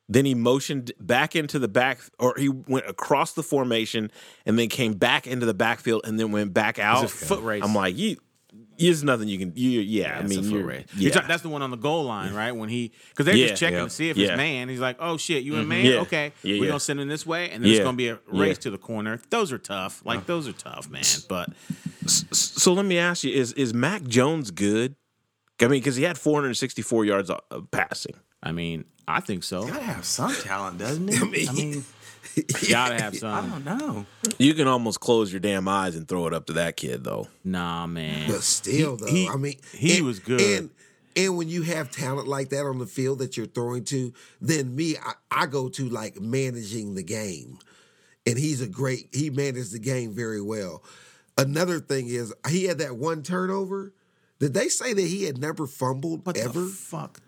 then 0.09 0.25
he 0.25 0.33
motioned 0.33 0.91
back 0.99 1.35
into 1.35 1.59
the 1.59 1.67
back, 1.67 2.01
or 2.17 2.33
he 2.37 2.49
went 2.49 2.87
across 2.89 3.33
the 3.33 3.43
formation, 3.43 4.11
and 4.45 4.57
then 4.57 4.67
came 4.67 4.93
back 4.93 5.27
into 5.27 5.45
the 5.45 5.53
backfield, 5.53 6.01
and 6.05 6.19
then 6.19 6.31
went 6.31 6.53
back 6.53 6.79
out. 6.79 7.03
a 7.03 7.07
foot 7.07 7.43
race. 7.43 7.63
I'm 7.63 7.75
like, 7.75 7.95
you, 7.95 8.17
there's 8.79 9.03
nothing 9.03 9.27
you 9.27 9.37
can. 9.37 9.51
You, 9.55 9.81
yeah, 9.81 10.17
I 10.17 10.23
mean, 10.23 10.43
you're, 10.45 10.71
yeah. 10.73 10.81
You're 10.95 11.11
talking- 11.11 11.27
that's 11.27 11.43
the 11.43 11.49
one 11.49 11.61
on 11.61 11.69
the 11.69 11.77
goal 11.77 12.05
line, 12.05 12.33
right? 12.33 12.51
When 12.53 12.69
he 12.69 12.91
because 13.09 13.25
they're 13.27 13.35
Yeah. 13.35 13.47
just 13.49 13.59
checking 13.59 13.77
Yeah. 13.77 13.83
to 13.83 13.89
see 13.89 14.09
if 14.09 14.17
Yeah. 14.17 14.29
it's 14.29 14.37
man. 14.37 14.69
He's 14.69 14.79
like, 14.79 14.97
"Oh 14.99 15.17
shit, 15.17 15.43
you 15.43 15.55
a 15.55 15.59
mm-hmm. 15.59 15.69
man? 15.69 15.85
Yeah. 15.85 15.99
Okay, 15.99 16.31
Yeah, 16.41 16.55
we're 16.55 16.63
yeah. 16.63 16.67
gonna 16.69 16.79
send 16.79 16.99
him 16.99 17.07
this 17.07 17.25
way, 17.25 17.49
and 17.51 17.63
then 17.63 17.71
it's 17.71 17.81
gonna 17.81 17.95
be 17.97 18.07
a 18.07 18.19
race 18.27 18.57
Yeah. 18.57 18.61
to 18.61 18.69
the 18.71 18.77
corner." 18.77 19.19
Those 19.29 19.51
are 19.51 19.57
tough. 19.57 20.01
Like 20.05 20.25
those 20.25 20.47
are 20.47 20.53
tough, 20.53 20.89
man. 20.89 21.03
But 21.27 21.49
So 22.31 22.73
let 22.73 22.85
me 22.85 22.97
ask 22.97 23.23
you: 23.23 23.33
Is 23.33 23.53
is 23.53 23.73
Mac 23.73 24.03
Jones 24.03 24.49
good? 24.49 24.95
I 25.61 25.65
mean, 25.65 25.81
because 25.81 25.97
he 25.97 26.03
had 26.03 26.17
464 26.17 27.05
yards 27.05 27.29
of 27.29 27.41
of 27.51 27.69
passing. 27.71 28.15
I 28.41 28.53
mean, 28.53 28.85
I 29.09 29.19
think 29.21 29.43
so. 29.43 29.65
Gotta 29.67 29.81
have 29.83 30.05
some 30.05 30.33
talent, 30.35 30.77
doesn't 30.77 31.09
it? 31.11 31.21
I 31.49 31.51
mean, 31.53 31.83
Gotta 32.69 33.01
have 33.01 33.15
some. 33.17 33.33
I 33.33 33.41
don't 33.49 33.65
know. 33.65 34.05
You 34.37 34.53
can 34.53 34.67
almost 34.67 34.99
close 34.99 35.31
your 35.31 35.39
damn 35.39 35.67
eyes 35.67 35.95
and 35.95 36.07
throw 36.07 36.27
it 36.27 36.33
up 36.33 36.45
to 36.47 36.53
that 36.53 36.77
kid, 36.77 37.03
though. 37.03 37.27
Nah, 37.43 37.87
man. 37.87 38.29
But 38.29 38.43
still, 38.43 38.97
though, 38.97 39.07
he- 39.07 39.27
I 39.27 39.35
mean, 39.35 39.55
he 39.73 39.97
and- 39.97 40.05
was 40.05 40.19
good. 40.19 40.41
And 40.41 40.69
and 41.15 41.35
when 41.37 41.49
you 41.49 41.63
have 41.63 41.89
talent 41.91 42.27
like 42.27 42.49
that 42.49 42.65
on 42.65 42.77
the 42.77 42.85
field 42.85 43.19
that 43.19 43.35
you're 43.35 43.47
throwing 43.47 43.83
to, 43.85 44.13
then 44.39 44.75
me, 44.75 44.95
I, 44.97 45.13
I 45.31 45.45
go 45.47 45.67
to 45.69 45.89
like 45.89 46.21
managing 46.21 46.93
the 46.93 47.03
game, 47.03 47.57
and 48.27 48.37
he's 48.37 48.61
a 48.61 48.67
great. 48.67 49.09
He 49.11 49.29
managed 49.29 49.73
the 49.73 49.79
game 49.79 50.13
very 50.13 50.39
well. 50.41 50.83
another 51.37 51.79
thing 51.79 52.07
is 52.07 52.33
he 52.49 52.65
had 52.65 52.77
that 52.77 52.95
one 52.95 53.23
turnover. 53.23 53.91
Did 54.39 54.53
they 54.53 54.69
say 54.69 54.93
that 54.93 55.01
he 55.01 55.23
had 55.23 55.37
never 55.39 55.67
fumbled 55.67 56.25
What 56.25 56.37
ever? 56.37 56.61
the 56.61 56.67
fuck? 56.67 57.19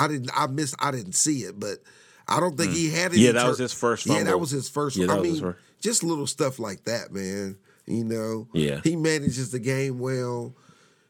I 0.00 0.08
didn't. 0.08 0.30
I 0.34 0.46
missed. 0.46 0.74
I 0.78 0.90
didn't 0.90 1.12
see 1.12 1.40
it, 1.40 1.60
but 1.60 1.78
I 2.26 2.40
don't 2.40 2.56
think 2.56 2.72
he 2.72 2.90
had 2.90 3.12
any. 3.12 3.20
Hmm. 3.20 3.26
Yeah, 3.26 3.32
that 3.32 3.48
was 3.48 3.58
his 3.58 3.72
first 3.72 4.06
Yeah, 4.06 4.22
that 4.22 4.40
was 4.40 4.50
his 4.50 4.68
first. 4.68 4.96
Yeah, 4.96 5.12
I 5.12 5.20
mean, 5.20 5.40
first. 5.40 5.58
just 5.80 6.02
little 6.02 6.26
stuff 6.26 6.58
like 6.58 6.84
that, 6.84 7.12
man. 7.12 7.58
You 7.86 8.04
know. 8.04 8.48
Yeah. 8.54 8.80
He 8.82 8.96
manages 8.96 9.50
the 9.50 9.58
game 9.58 9.98
well. 9.98 10.54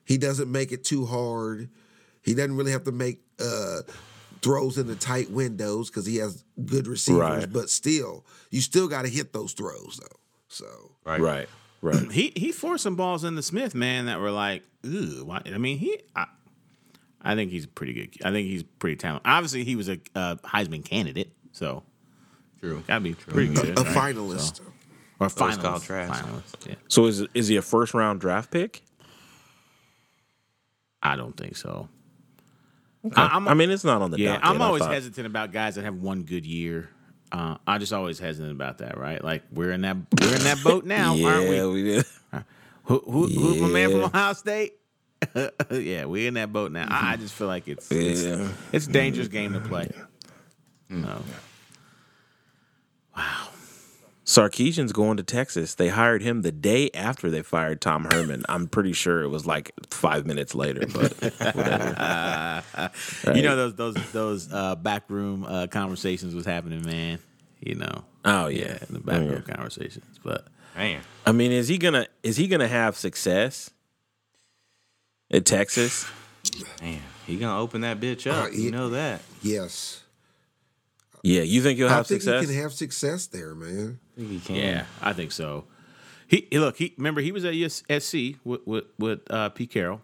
He 0.05 0.18
doesn't 0.18 0.50
make 0.50 0.72
it 0.72 0.83
too 0.83 1.07
hard. 1.07 1.68
He 2.22 2.35
doesn't 2.35 2.57
really 2.57 2.72
have 2.72 2.85
to 2.85 2.92
make 2.92 3.20
uh, 3.38 3.83
throws 4.42 4.76
in 4.79 4.87
the 4.87 4.96
tight 4.96 5.31
windows 5.31 5.88
because 5.88 6.07
he 6.07 6.16
has 6.16 6.44
good 6.64 6.87
receivers. 6.87 7.20
Right. 7.20 7.53
But 7.53 7.70
still, 7.70 8.24
you 8.50 8.61
still 8.61 8.88
got 8.88 9.03
to 9.03 9.09
hit 9.09 9.33
those 9.33 9.53
throws 9.53 10.00
though. 10.03 10.18
So 10.48 10.66
Right. 11.05 11.20
Right. 11.20 11.48
Right. 11.83 12.07
He 12.12 12.33
he 12.37 12.53
forced 12.53 12.83
some 12.83 12.96
balls 12.96 13.24
into 13.24 13.42
Smith, 13.42 13.74
man, 13.74 14.07
that 14.07 14.20
were 14.20 14.31
like, 14.31 14.62
ooh. 14.87 15.24
Why? 15.24 15.42
I 15.46 15.59
mean, 15.59 15.79
he. 15.79 16.00
I, 16.16 16.26
I 17.22 17.35
think 17.35 17.50
he's 17.50 17.66
pretty 17.66 17.92
good. 17.92 18.24
I 18.24 18.30
think 18.33 18.48
he's 18.48 18.62
pretty 18.62 18.96
talented. 18.96 19.30
Obviously, 19.30 19.64
he 19.64 19.76
was 19.76 19.88
a 19.88 19.98
uh, 20.14 20.37
Heisman 20.37 20.85
candidate, 20.85 21.33
so 21.52 21.83
True. 22.61 22.83
gotta 22.87 23.00
be 23.00 23.14
pretty 23.14 23.54
good. 23.54 23.78
a 23.78 23.83
right? 23.83 24.14
finalist. 24.14 24.56
So- 24.56 24.64
or 25.20 25.28
Those 25.28 25.35
finalist. 25.35 25.62
Kyle 25.62 25.80
Trask. 25.80 26.24
finalist. 26.24 26.66
Yeah, 26.66 26.74
So 26.88 27.04
is 27.06 27.26
is 27.35 27.48
he 27.48 27.56
a 27.56 27.62
first 27.62 27.92
round 27.92 28.20
draft 28.20 28.50
pick? 28.50 28.83
I 31.02 31.16
don't 31.16 31.37
think 31.37 31.56
so. 31.56 31.88
I, 33.16 33.28
I'm, 33.33 33.48
I 33.48 33.54
mean, 33.54 33.70
it's 33.70 33.85
not 33.85 34.02
on 34.02 34.11
the 34.11 34.18
yeah, 34.18 34.35
docket. 34.35 34.48
I'm 34.50 34.62
always 34.62 34.85
hesitant 34.85 35.26
about 35.26 35.52
guys 35.52 35.76
that 35.76 35.85
have 35.85 35.96
one 35.96 36.22
good 36.22 36.44
year. 36.44 36.90
Uh, 37.33 37.56
I 37.66 37.78
just 37.78 37.92
always 37.92 38.18
hesitant 38.18 38.52
about 38.52 38.78
that, 38.78 38.98
right? 38.98 39.22
Like 39.22 39.42
we're 39.52 39.72
in 39.72 39.83
that 39.83 39.96
we're 40.20 40.35
in 40.37 40.42
that 40.44 40.62
boat 40.64 40.85
now, 40.85 41.11
aren't 41.24 41.48
we? 41.48 41.66
We 41.70 41.83
did. 41.85 42.04
Who, 42.85 42.98
who, 43.06 43.26
who's 43.28 43.61
my 43.61 43.68
man 43.68 43.90
from 43.90 44.04
Ohio 44.04 44.33
State? 44.33 44.74
yeah, 45.70 46.04
we're 46.06 46.28
in 46.28 46.35
that 46.35 46.52
boat 46.52 46.72
now. 46.72 46.87
I 46.90 47.12
I 47.12 47.16
just 47.16 47.35
feel 47.35 47.46
like 47.46 47.68
it's 47.68 47.90
it's, 47.92 48.22
Yeah. 48.22 48.48
it's 48.72 48.87
a 48.87 48.92
dangerous 48.92 49.28
game 49.28 49.52
to 49.52 49.61
play. 49.61 49.90
No. 50.88 51.22
Wow. 53.16 53.48
Sarkisian's 54.24 54.92
going 54.92 55.16
to 55.16 55.22
Texas. 55.24 55.74
They 55.74 55.88
hired 55.88 56.22
him 56.22 56.42
the 56.42 56.52
day 56.52 56.90
after 56.94 57.30
they 57.30 57.42
fired 57.42 57.80
Tom 57.80 58.04
Herman. 58.12 58.44
I'm 58.48 58.68
pretty 58.68 58.92
sure 58.92 59.22
it 59.22 59.28
was 59.28 59.44
like 59.44 59.72
five 59.90 60.24
minutes 60.24 60.54
later, 60.54 60.87
but 60.87 61.12
whatever. 61.54 62.62
You 63.35 63.42
know 63.42 63.56
those 63.56 63.74
those 63.74 64.12
those 64.12 64.52
uh, 64.52 64.76
backroom 64.76 65.44
uh, 65.44 65.66
conversations 65.66 66.35
was 66.35 66.46
happening, 66.46 66.85
man. 66.85 67.18
You 67.61 67.74
know, 67.74 68.04
Oh 68.24 68.46
yeah, 68.46 68.78
in 68.88 68.94
the 68.94 68.98
Oh, 69.00 69.02
backroom 69.02 69.44
yeah. 69.46 69.54
conversations. 69.54 70.18
But 70.22 70.46
Man. 70.76 71.02
I 71.26 71.33
mean, 71.33 71.50
is 71.52 71.66
he 71.68 71.76
gonna 71.78 72.06
is 72.22 72.37
he 72.37 72.46
gonna 72.46 72.68
have 72.68 72.96
success 72.96 73.70
at 75.30 75.44
Texas? 75.44 76.06
Man. 76.80 77.00
He 77.26 77.36
gonna 77.36 77.60
open 77.60 77.82
that 77.82 78.00
bitch 78.00 78.30
up. 78.30 78.46
Uh, 78.46 78.48
you 78.50 78.70
know 78.70 78.90
that. 78.90 79.22
Yes, 79.42 80.02
Yeah, 81.22 81.42
you 81.42 81.62
think 81.62 81.78
he'll 81.78 81.88
have 81.88 81.94
I 81.94 81.98
have 81.98 82.06
think 82.06 82.22
success? 82.22 82.40
he 82.48 82.54
can 82.54 82.62
have 82.62 82.72
success 82.72 83.26
there, 83.26 83.54
man. 83.54 84.00
I 84.16 84.20
think 84.20 84.30
he 84.30 84.40
can. 84.40 84.56
yeah, 84.56 84.84
I 85.00 85.12
think 85.12 85.32
so. 85.32 85.64
He 86.26 86.48
he- 86.50 86.58
look. 86.58 86.76
He 86.76 86.94
remember 86.96 87.20
he 87.20 87.30
was 87.32 87.44
at 87.44 87.54
USC 87.54 88.38
with 88.44 88.66
with, 88.66 88.84
with 88.98 89.20
uh, 89.30 89.50
Pete 89.50 89.70
Carroll, 89.70 90.00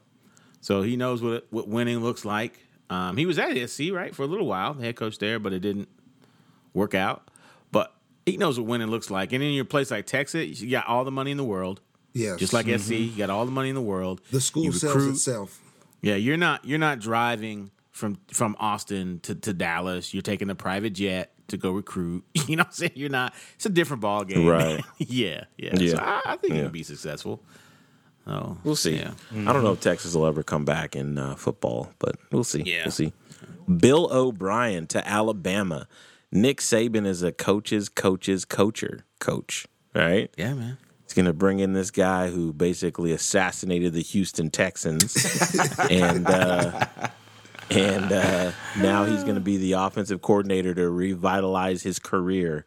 so 0.60 0.82
he 0.82 0.96
knows 0.96 1.22
what 1.22 1.46
what 1.50 1.68
winning 1.68 2.00
looks 2.00 2.24
like. 2.24 2.60
Um, 2.90 3.16
he 3.16 3.26
was 3.26 3.38
at 3.38 3.56
SC 3.68 3.84
right 3.92 4.14
for 4.14 4.22
a 4.22 4.26
little 4.26 4.46
while, 4.46 4.74
the 4.74 4.84
head 4.84 4.94
coach 4.96 5.18
there, 5.18 5.38
but 5.40 5.52
it 5.52 5.58
didn't 5.60 5.88
work 6.74 6.94
out. 6.94 7.28
But 7.72 7.92
he 8.24 8.36
knows 8.36 8.60
what 8.60 8.68
winning 8.68 8.88
looks 8.88 9.10
like. 9.10 9.32
And 9.32 9.42
in 9.42 9.52
your 9.54 9.64
place 9.64 9.90
like 9.90 10.06
Texas, 10.06 10.60
you 10.60 10.70
got 10.70 10.86
all 10.86 11.04
the 11.04 11.10
money 11.10 11.32
in 11.32 11.36
the 11.36 11.44
world. 11.44 11.80
Yes, 12.16 12.38
Just 12.38 12.52
like 12.52 12.66
SC, 12.66 12.90
you 12.92 13.16
got 13.16 13.31
all 13.31 13.44
the 13.44 13.50
money 13.52 13.68
in 13.68 13.74
the 13.74 13.83
world. 13.83 14.20
the 14.31 14.40
school 14.40 14.64
You 14.64 14.72
sells 14.72 15.05
itself. 15.07 15.61
Yeah, 16.02 16.14
you're 16.16 16.37
not 16.37 16.64
you're 16.64 16.79
not 16.79 16.98
driving 17.00 17.70
from 17.90 18.18
from 18.29 18.57
Austin 18.59 19.20
to, 19.24 19.35
to 19.35 19.52
Dallas. 19.52 20.14
You're 20.14 20.22
taking 20.22 20.48
a 20.50 20.55
private 20.55 20.90
jet 20.94 21.33
to 21.48 21.57
go 21.57 21.70
recruit. 21.72 22.24
You 22.48 22.57
know 22.57 22.62
what 22.62 22.66
I'm 22.68 22.72
saying? 22.72 22.92
You're 22.94 23.11
not. 23.11 23.35
It's 23.57 23.66
a 23.66 23.70
different 23.70 24.00
ball 24.02 24.24
game. 24.24 24.46
Right. 24.46 24.83
yeah, 24.98 25.44
yeah. 25.59 25.74
Yeah. 25.76 25.90
So 25.96 25.98
I, 25.98 26.22
I 26.24 26.37
think 26.37 26.52
Yeah. 26.52 26.57
he 26.59 26.62
can 26.64 26.72
be 26.72 26.83
successful. 26.83 27.42
Oh, 28.26 28.57
We'll 28.64 28.76
see. 28.76 28.96
Yeah. 28.96 29.12
I 29.33 29.52
don't 29.52 29.62
know 29.62 29.72
if 29.72 29.81
Texas 29.81 30.14
will 30.14 30.26
ever 30.26 30.42
come 30.42 30.64
back 30.64 30.96
in 30.96 31.16
uh, 31.16 31.37
football, 31.37 31.90
but 32.00 32.16
we'll 32.33 32.42
see. 32.44 32.62
Yeah. 32.62 32.85
We'll 32.87 32.90
see. 32.92 33.12
Bill 33.79 34.09
O'Brien 34.12 34.87
to 34.88 35.07
Alabama. 35.09 35.87
Nick 36.33 36.61
Saban 36.61 37.07
is 37.07 37.22
a 37.22 37.31
coach's 37.31 37.88
coach's 37.88 38.44
coacher 38.44 39.02
coach, 39.20 39.66
right? 39.94 40.29
Yeah, 40.37 40.55
man. 40.55 40.79
He's 41.07 41.14
going 41.14 41.27
to 41.27 41.33
bring 41.33 41.61
in 41.61 41.73
this 41.73 41.90
guy 41.90 42.31
who 42.31 42.53
basically 42.53 43.12
assassinated 43.12 43.92
the 43.92 44.03
Houston 44.03 44.51
Texans, 44.51 45.14
and 45.90 46.27
uh, 46.29 46.87
and 47.71 48.12
uh, 48.12 48.53
now 48.79 49.05
he's 49.05 49.23
going 49.23 49.37
to 49.37 49.40
be 49.40 49.57
the 49.57 49.73
offensive 49.73 50.21
coordinator 50.23 50.75
to 50.75 50.90
revitalize 50.90 51.83
his 51.83 51.99
career 51.99 52.64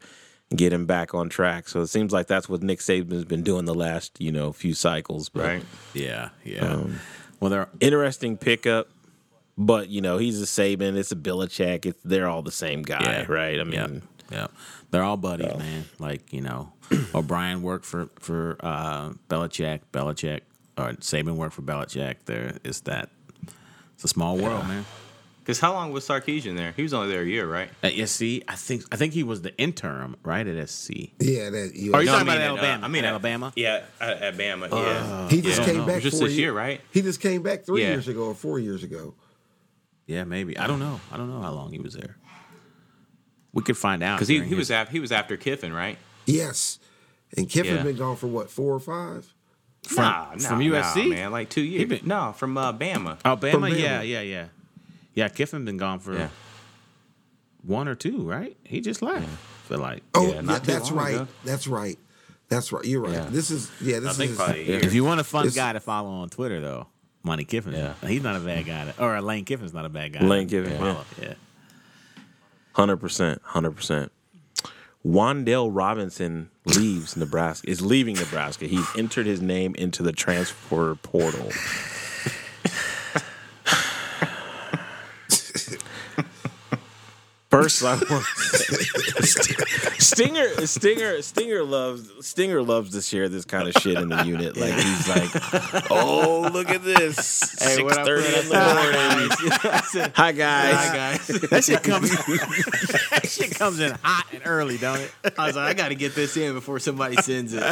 and 0.50 0.58
get 0.58 0.72
him 0.74 0.86
back 0.86 1.14
on 1.14 1.30
track. 1.30 1.68
So 1.68 1.82
it 1.82 1.88
seems 1.88 2.12
like 2.14 2.28
that's 2.28 2.48
what 2.50 2.64
Nick 2.64 2.80
Saban's 2.80 3.26
been 3.26 3.44
doing 3.44 3.66
the 3.66 3.76
last 3.76 4.20
you 4.22 4.32
know 4.32 4.54
few 4.54 4.74
cycles. 4.74 5.30
But 5.30 5.44
Right. 5.46 5.66
Yeah, 5.94 6.30
yeah. 6.46 6.66
Um, 6.66 7.00
well, 7.40 7.50
they're 7.52 7.70
interesting 7.80 8.38
pickup. 8.38 8.90
But 9.62 9.90
you 9.90 10.00
know 10.00 10.18
he's 10.18 10.42
a 10.42 10.46
Saban, 10.46 10.96
it's 10.96 11.12
a 11.12 11.18
Belichick. 11.18 11.86
It's 11.86 12.00
they're 12.06 12.30
all 12.30 12.42
the 12.42 12.52
same 12.52 12.82
guy, 12.82 13.02
Yeah. 13.04 13.26
right? 13.28 13.60
I 13.60 13.64
mean, 13.66 14.02
yeah, 14.32 14.38
yeah. 14.38 14.48
They're 14.92 15.04
all 15.04 15.18
buddies, 15.18 15.56
man. 15.58 15.86
Like 16.00 16.34
you 16.34 16.42
know, 16.42 16.72
O'Brien 17.16 17.62
worked 17.62 17.86
for 17.86 18.10
for 18.20 18.58
uh, 18.62 19.12
Belichick. 19.30 19.82
Belichick 19.94 20.42
or 20.78 20.94
Saban 20.94 21.36
worked 21.36 21.54
for 21.56 21.62
Belichick. 21.62 22.16
There 22.26 22.58
is 22.64 22.82
that. 22.82 23.10
It's 23.96 24.04
a 24.06 24.08
small 24.08 24.38
world, 24.38 24.68
man. 24.68 24.86
Because 25.42 25.60
how 25.60 25.74
long 25.74 25.92
was 25.92 26.08
Sarkisian 26.08 26.56
there? 26.56 26.74
He 26.76 26.84
was 26.84 26.94
only 26.94 27.10
there 27.12 27.24
a 27.24 27.26
year, 27.26 27.48
right? 27.48 27.70
At 27.84 27.94
SC, 28.08 28.44
I 28.48 28.56
think 28.56 28.84
I 28.92 28.96
think 28.98 29.14
he 29.14 29.24
was 29.24 29.42
the 29.42 29.56
interim, 29.58 30.16
right? 30.24 30.46
At 30.48 30.70
SC. 30.70 30.90
Yeah, 31.20 31.50
that 31.50 31.72
you. 31.76 31.94
Are 31.94 32.02
you 32.02 32.06
No, 32.06 32.16
I 32.16 32.20
talking 32.20 32.28
mean 32.28 32.36
about 32.38 32.38
at, 32.38 32.42
uh, 32.42 32.48
Alabama? 32.54 32.86
I 32.86 32.88
mean 32.88 33.04
at- 33.04 33.10
Alabama. 33.10 33.54
Yeah, 33.56 33.84
at, 34.00 34.22
at 34.22 34.38
Bama. 34.38 34.70
yeah. 34.72 35.30
he 35.30 35.42
just 35.42 35.60
Yeah. 35.60 35.66
came 35.66 35.86
back 35.86 36.02
just 36.04 36.18
four 36.18 36.28
this 36.28 36.36
ye- 36.38 36.44
year, 36.44 36.54
right? 36.54 36.82
He 36.94 37.02
just 37.02 37.20
came 37.20 37.42
back 37.44 37.66
three 37.66 37.82
Yeah. 37.82 37.90
years 37.90 38.08
ago 38.08 38.26
or 38.26 38.36
four 38.36 38.60
years 38.60 38.84
ago. 38.84 39.16
Yeah, 40.06 40.24
maybe. 40.24 40.58
I 40.58 40.66
don't 40.68 40.80
know. 40.80 41.00
I 41.12 41.18
don't 41.18 41.30
know 41.32 41.42
how 41.42 41.52
long 41.52 41.72
he 41.72 41.80
was 41.80 41.94
there. 41.94 42.18
We 43.60 43.64
could 43.66 43.78
find 43.78 44.02
out 44.02 44.16
Because 44.18 44.30
he, 44.30 44.40
he 44.42 44.56
was 44.56 44.68
his- 44.70 44.72
after 44.72 44.92
he 44.94 45.00
was 45.02 45.12
after 45.12 45.36
Kiffin, 45.36 45.74
right? 45.74 45.98
Yes, 46.26 46.80
and 47.36 47.50
Kiffin 47.50 47.76
Yeah. 47.76 47.84
been 47.84 47.98
gone 47.98 48.16
for 48.16 48.28
what 48.28 48.50
four 48.50 48.74
or 48.74 48.80
five? 48.80 49.34
from, 49.84 50.04
nah, 50.04 50.30
nah, 50.36 50.38
from 50.50 50.60
USC. 50.62 51.04
nah, 51.10 51.16
man, 51.16 51.32
like 51.32 51.50
two 51.50 51.62
years. 51.62 51.90
been- 51.90 52.08
no, 52.08 52.34
from 52.38 52.58
uh, 52.58 52.72
Bama. 52.74 53.18
Alabama, 53.26 53.52
From 53.52 53.64
Bama. 53.64 53.80
yeah, 53.80 54.02
yeah, 54.02 54.22
yeah, 54.22 54.46
yeah. 55.14 55.28
Kiffin 55.30 55.66
been 55.66 55.78
gone 55.78 56.00
for 56.00 56.14
Yeah. 56.18 56.30
one 57.66 57.88
or 57.88 57.96
two, 57.96 58.22
right? 58.24 58.56
He 58.64 58.82
just 58.82 59.02
left. 59.02 59.28
Feel 59.68 59.80
like. 59.80 60.04
Oh, 60.14 60.28
Yeah, 60.28 60.36
yeah, 60.36 60.42
not 60.42 60.64
too 60.64 60.72
that's 60.72 60.90
long 60.92 61.00
right. 61.00 61.16
ago. 61.16 61.28
That's 61.46 61.68
right. 61.68 61.98
That's 62.50 62.72
right. 62.72 62.84
You're 62.86 63.02
right. 63.02 63.14
Yeah. 63.14 63.28
This 63.30 63.52
is 63.52 63.70
yeah. 63.82 63.98
I 63.98 64.00
This 64.00 64.18
think 64.18 64.32
is 64.32 64.38
probably 64.38 64.72
a. 64.74 64.78
If 64.80 64.94
you 64.94 65.04
want 65.04 65.20
a 65.20 65.24
fun 65.24 65.42
It's- 65.48 65.56
guy 65.56 65.74
to 65.74 65.80
follow 65.80 66.10
on 66.10 66.30
Twitter, 66.30 66.60
though, 66.62 66.88
Monte 67.24 67.46
Kiffin. 67.46 67.74
Yeah. 67.74 67.94
he's 68.08 68.24
not 68.24 68.36
a 68.36 68.40
bad 68.40 68.66
guy. 68.66 68.86
To, 68.92 69.04
or 69.04 69.22
Lane 69.22 69.46
Kiffin's 69.46 69.74
not 69.74 69.86
a 69.86 69.90
bad 69.90 70.14
guy. 70.14 70.22
Lane 70.22 70.48
to 70.48 70.64
Kiffin, 70.64 70.78
follow. 70.80 71.06
Yeah. 71.22 71.34
Hundred 72.74 72.98
percent, 72.98 73.42
hundred 73.44 73.72
percent. 73.72 74.12
Wan'Dale 75.06 75.70
Robinson 75.74 76.50
leaves 76.66 77.16
Nebraska. 77.16 77.70
Is 77.70 77.82
leaving 77.82 78.16
Nebraska. 78.16 78.66
He's 78.66 78.86
entered 78.98 79.26
his 79.26 79.42
name 79.42 79.76
into 79.76 80.04
the 80.04 80.12
transfer 80.12 80.96
portal. 80.96 81.52
First, 87.50 87.84
I 87.84 87.96
want 87.96 88.26
Stinger, 90.00 90.68
Stinger, 90.68 91.22
Stinger 91.24 91.64
loves 91.64 92.28
Stinger 92.28 92.62
loves 92.62 92.92
to 92.92 93.02
share 93.02 93.28
this 93.28 93.44
kind 93.44 93.68
of 93.68 93.74
shit 93.82 93.98
in 93.98 94.10
the 94.10 94.24
unit. 94.24 94.56
Like 94.56 94.76
he's 94.76 95.10
like, 95.10 95.32
"Oh, 95.90 96.48
look 96.54 96.70
at 96.70 96.84
this, 96.84 97.18
six 97.18 97.82
what 97.82 97.98
I 98.02 98.04
thirty 98.04 98.32
put 98.32 98.44
in 98.44 98.50
the 98.50 98.56
morning." 98.56 100.12
Hi 100.16 100.32
guys. 100.32 100.76
Hi 100.76 100.96
guys. 100.96 101.28
That 101.50 101.64
shit 101.64 101.82
comes. 101.82 102.12
that 102.12 103.28
shit 103.28 103.56
comes 103.58 103.80
in 103.80 103.94
hot 104.04 104.28
and 104.32 104.44
early, 104.46 104.78
don't 104.78 105.00
it? 105.00 105.12
I 105.36 105.48
was 105.48 105.56
like, 105.56 105.70
I 105.70 105.74
got 105.74 105.90
to 105.90 105.96
get 105.96 106.14
this 106.14 106.38
in 106.38 106.54
before 106.54 106.78
somebody 106.78 107.16
sends 107.16 107.54
it. 107.56 107.64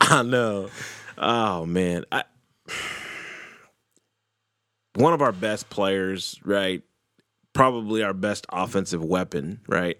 I 0.00 0.22
know. 0.24 0.68
Oh 1.16 1.64
man, 1.64 2.06
I, 2.10 2.24
one 4.96 5.12
of 5.12 5.22
our 5.22 5.30
best 5.32 5.70
players, 5.70 6.40
right? 6.44 6.82
Probably 7.54 8.02
our 8.02 8.12
best 8.12 8.46
offensive 8.50 9.02
weapon, 9.02 9.60
right? 9.66 9.96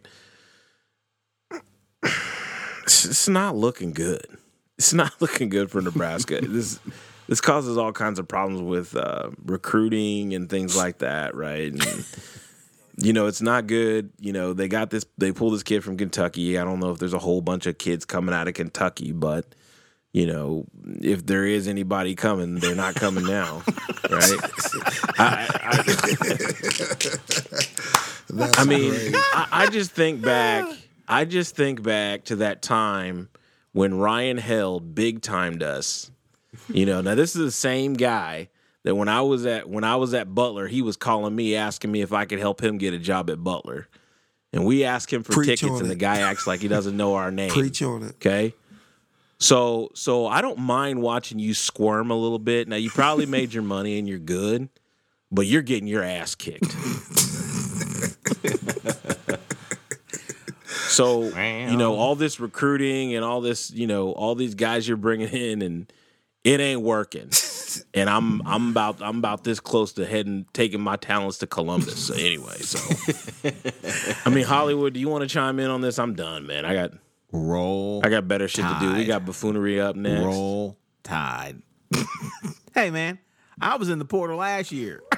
It's, 2.83 3.29
not 3.29 3.57
looking 3.57 3.93
good. 3.93 4.27
It's 4.77 4.93
not 4.93 5.13
looking 5.21 5.49
good 5.49 5.71
for 5.71 5.81
Nebraska. 5.81 6.41
this 6.43 6.79
this 7.27 7.41
causes 7.41 7.79
all 7.79 7.93
kinds 7.93 8.19
of 8.19 8.29
problems 8.29 8.61
with 8.61 8.97
uh, 8.97 9.31
recruiting 9.45 10.35
and 10.35 10.51
things 10.51 10.77
like 10.77 10.99
that, 10.99 11.35
right? 11.35 11.73
And, 11.73 12.05
you 12.99 13.13
know, 13.15 13.27
it's 13.27 13.41
not 13.41 13.67
good. 13.67 14.11
You 14.21 14.33
know, 14.33 14.53
they 14.53 14.69
got 14.69 14.91
this. 14.91 15.07
They 15.17 15.33
pulled 15.33 15.55
this 15.55 15.63
kid 15.63 15.83
from 15.83 15.97
Kentucky. 15.97 16.59
I 16.59 16.65
don't 16.65 16.81
know 16.81 16.91
if 16.91 16.99
there's 16.99 17.15
a 17.15 17.19
whole 17.19 17.41
bunch 17.41 17.67
of 17.67 17.79
kids 17.79 18.05
coming 18.05 18.35
out 18.35 18.47
of 18.47 18.55
Kentucky, 18.55 19.13
but 19.13 19.55
you 20.15 20.27
know, 20.27 20.65
if 21.01 21.27
there 21.27 21.45
is 21.45 21.67
anybody 21.67 22.15
coming, 22.15 22.55
they're 22.55 22.77
not 22.77 22.95
coming 22.95 23.27
now, 23.27 23.65
right? 24.11 24.39
I, 25.19 25.49
I, 28.33 28.53
I 28.59 28.65
mean. 28.65 28.93
I, 29.15 29.49
I 29.51 29.67
just 29.67 29.91
think 29.91 30.23
back. 30.23 30.67
I 31.09 31.25
just 31.25 31.57
think 31.57 31.83
back 31.83 32.27
to 32.27 32.37
that 32.37 32.63
time 32.63 33.29
when 33.73 33.95
Ryan 33.95 34.39
Held 34.39 34.95
big 34.95 35.21
timed 35.21 35.65
us. 35.65 36.13
You 36.69 36.87
know, 36.87 37.01
now 37.01 37.17
this 37.17 37.35
is 37.35 37.45
the 37.45 37.51
same 37.51 37.95
guy 37.95 38.51
that 38.85 38.95
when 38.95 39.09
I 39.09 39.21
was 39.23 39.45
at 39.47 39.69
when 39.69 39.83
I 39.83 39.97
was 39.97 40.15
at 40.15 40.33
Butler, 40.33 40.69
he 40.69 40.81
was 40.81 40.97
calling 40.97 41.35
me 41.35 41.57
asking 41.57 41.91
me 41.91 42.03
if 42.03 42.13
I 42.13 42.25
could 42.25 42.39
help 42.39 42.63
him 42.63 42.79
get 42.79 42.95
a 42.95 42.99
job 42.99 43.31
at 43.31 43.43
Butler. 43.43 43.89
And 44.53 44.65
we 44.65 44.85
asked 44.85 45.13
him 45.13 45.25
for 45.25 45.33
Preach 45.33 45.59
tickets 45.61 45.81
and 45.81 45.91
the 45.91 45.97
guy 45.97 46.21
acts 46.21 46.47
like 46.47 46.61
he 46.61 46.69
doesn't 46.69 46.97
know 46.97 47.17
our 47.17 47.31
name. 47.33 47.51
Preach 47.51 47.83
on 47.83 48.05
it. 48.05 48.13
Okay. 48.13 48.55
So 49.39 49.91
so 49.95 50.27
I 50.27 50.41
don't 50.41 50.59
mind 50.59 51.03
watching 51.03 51.39
you 51.39 51.55
squirm 51.55 52.11
a 52.11 52.17
little 52.17 52.39
bit. 52.39 52.69
Now 52.69 52.77
you 52.77 52.91
probably 52.91 53.27
made 53.27 53.53
your 53.53 53.63
money 53.63 53.99
and 53.99 54.09
you're 54.09 54.19
good, 54.19 54.69
but 55.31 55.47
you're 55.47 55.63
getting 55.63 55.87
your 55.89 56.03
ass 56.03 56.35
kicked. 56.35 56.73
so 60.89 61.25
you 61.25 61.77
know 61.77 61.95
all 61.97 62.15
this 62.15 62.39
recruiting 62.41 63.15
and 63.15 63.25
all 63.25 63.41
this 63.41 63.71
you 63.71 63.87
know 63.87 64.13
all 64.13 64.35
these 64.35 64.55
guys 64.55 64.87
you're 64.87 64.97
bringing 64.97 65.29
in 65.29 65.63
and 65.63 65.93
it 66.45 66.61
ain't 66.61 66.83
working. 66.83 67.31
And 67.93 68.09
I'm 68.09 68.47
I'm 68.47 68.71
about 68.71 69.03
I'm 69.03 69.19
about 69.19 69.43
this 69.43 69.59
close 69.59 69.93
to 69.95 70.07
heading 70.07 70.47
taking 70.53 70.81
my 70.81 70.97
talents 70.97 71.39
to 71.39 71.47
Columbus. 71.47 72.07
So 72.07 72.15
anyway, 72.15 72.59
so 72.59 72.79
I 74.25 74.31
mean 74.31 74.45
Hollywood, 74.45 74.93
do 74.93 75.01
you 75.01 75.09
want 75.09 75.23
to 75.23 75.29
chime 75.29 75.59
in 75.59 75.71
on 75.71 75.81
this? 75.81 75.99
I'm 75.99 76.15
done, 76.15 76.47
man. 76.47 76.65
I 76.65 76.75
got 76.75 76.93
Roll. 77.35 78.01
I 78.05 78.11
got 78.11 78.29
better 78.29 78.47
shit 78.47 78.65
to 78.65 78.77
do. 78.81 78.95
We 78.95 79.05
got 79.07 79.27
buffoonery 79.27 79.81
up 79.81 79.97
next. 79.97 80.25
Roll 80.25 80.79
Tide. 81.03 81.63
hey 82.75 82.91
man, 82.91 83.19
I 83.61 83.77
was 83.77 83.89
in 83.89 83.99
the 83.99 84.05
portal 84.05 84.39
last 84.39 84.71
year. 84.71 85.03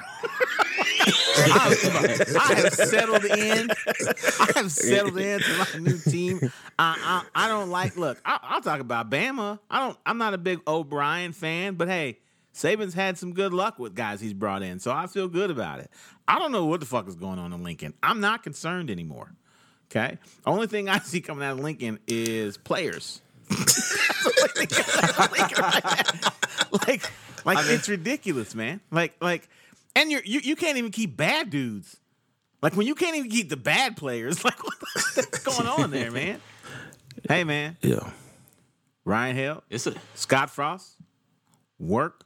I, 1.39 1.77
I 2.39 2.53
have 2.55 2.73
settled 2.73 3.23
in. 3.23 3.69
I 3.69 4.51
have 4.55 4.71
settled 4.71 5.17
into 5.17 5.57
my 5.57 5.79
new 5.79 5.99
team. 5.99 6.39
I, 6.79 7.23
I, 7.35 7.45
I 7.45 7.47
don't 7.47 7.69
like. 7.69 7.95
Look, 7.95 8.19
I, 8.25 8.39
I'll 8.41 8.61
talk 8.61 8.79
about 8.79 9.11
Bama. 9.11 9.59
I 9.69 9.85
don't. 9.85 9.97
I'm 10.03 10.17
not 10.17 10.33
a 10.33 10.39
big 10.39 10.59
O'Brien 10.67 11.33
fan, 11.33 11.75
but 11.75 11.87
hey, 11.87 12.17
Saban's 12.53 12.95
had 12.95 13.19
some 13.19 13.33
good 13.33 13.53
luck 13.53 13.77
with 13.77 13.93
guys 13.93 14.19
he's 14.19 14.33
brought 14.33 14.63
in, 14.63 14.79
so 14.79 14.91
I 14.91 15.05
feel 15.05 15.27
good 15.27 15.51
about 15.51 15.79
it. 15.79 15.91
I 16.27 16.39
don't 16.39 16.51
know 16.51 16.65
what 16.65 16.79
the 16.79 16.87
fuck 16.87 17.07
is 17.07 17.15
going 17.15 17.37
on 17.37 17.53
in 17.53 17.63
Lincoln. 17.63 17.93
I'm 18.01 18.19
not 18.19 18.41
concerned 18.41 18.89
anymore. 18.89 19.35
Okay, 19.89 20.17
only 20.45 20.67
thing 20.67 20.89
I 20.89 20.99
see 20.99 21.21
coming 21.21 21.43
out 21.45 21.53
of 21.53 21.59
Lincoln 21.59 21.99
is 22.07 22.57
players. 22.57 23.21
like, 26.87 27.09
like 27.45 27.65
it's 27.67 27.87
ridiculous, 27.87 28.53
man. 28.53 28.81
Like, 28.91 29.15
like, 29.21 29.47
and 29.95 30.11
you're, 30.11 30.21
you 30.25 30.41
you 30.41 30.55
can't 30.55 30.77
even 30.77 30.91
keep 30.91 31.15
bad 31.15 31.49
dudes. 31.49 31.97
Like 32.61 32.75
when 32.75 32.87
you 32.87 32.95
can't 32.95 33.15
even 33.15 33.29
keep 33.29 33.49
the 33.49 33.57
bad 33.57 33.97
players. 33.97 34.43
Like 34.43 34.61
what's 34.63 35.39
going 35.43 35.67
on 35.67 35.91
there, 35.91 36.11
man? 36.11 36.41
Hey, 37.27 37.43
man, 37.43 37.77
Yeah. 37.81 38.09
Ryan 39.05 39.35
Held, 39.35 39.61
It's 39.69 39.87
a 39.87 39.93
Scott 40.15 40.49
Frost, 40.49 40.95
work 41.79 42.23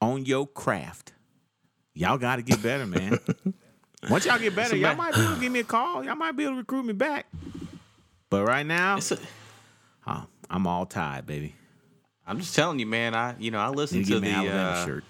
on 0.00 0.24
your 0.24 0.46
craft. 0.46 1.12
Y'all 1.92 2.18
got 2.18 2.36
to 2.36 2.42
get 2.42 2.62
better, 2.62 2.86
man. 2.86 3.18
Once 4.08 4.24
y'all 4.24 4.38
get 4.38 4.54
better, 4.54 4.76
y'all 4.76 4.94
might 4.94 5.14
be 5.14 5.20
able 5.20 5.34
to 5.34 5.40
give 5.40 5.52
me 5.52 5.60
a 5.60 5.64
call. 5.64 6.04
Y'all 6.04 6.14
might 6.14 6.36
be 6.36 6.44
able 6.44 6.54
to 6.54 6.58
recruit 6.58 6.84
me 6.84 6.92
back. 6.92 7.26
But 8.30 8.46
right 8.46 8.64
now, 8.64 8.98
a. 10.06 10.22
I'm 10.50 10.66
all 10.66 10.84
tied, 10.84 11.26
baby. 11.26 11.54
I'm 12.26 12.40
just 12.40 12.54
telling 12.54 12.78
you, 12.78 12.86
man. 12.86 13.14
I 13.14 13.34
you 13.38 13.50
know 13.50 13.58
I 13.58 13.68
listen 13.68 14.04
to 14.04 14.14
to 14.14 14.20
get 14.20 14.42
me 14.42 14.48
the 14.48 14.54
uh, 14.54 14.84
shirt. 14.84 15.04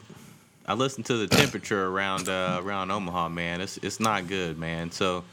I 0.67 0.75
listen 0.75 1.03
to 1.05 1.17
the 1.17 1.27
temperature 1.27 1.87
around 1.87 2.29
uh, 2.29 2.61
around 2.63 2.91
Omaha, 2.91 3.29
man. 3.31 3.61
It's 3.61 3.79
it's 3.79 4.01
not 4.01 4.29
good, 4.29 4.59
man. 4.59 4.91
So, 4.91 5.25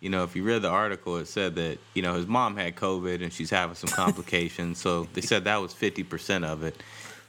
you 0.00 0.10
know, 0.10 0.24
if 0.24 0.36
you 0.36 0.44
read 0.44 0.62
the 0.62 0.68
article, 0.68 1.16
it 1.16 1.26
said 1.26 1.54
that 1.54 1.78
you 1.94 2.02
know 2.02 2.14
his 2.14 2.26
mom 2.26 2.56
had 2.56 2.76
COVID 2.76 3.22
and 3.22 3.32
she's 3.32 3.50
having 3.50 3.74
some 3.74 3.90
complications. 3.90 4.78
so 4.78 5.08
they 5.14 5.22
said 5.22 5.44
that 5.44 5.60
was 5.60 5.72
fifty 5.72 6.02
percent 6.02 6.44
of 6.44 6.62
it, 6.62 6.82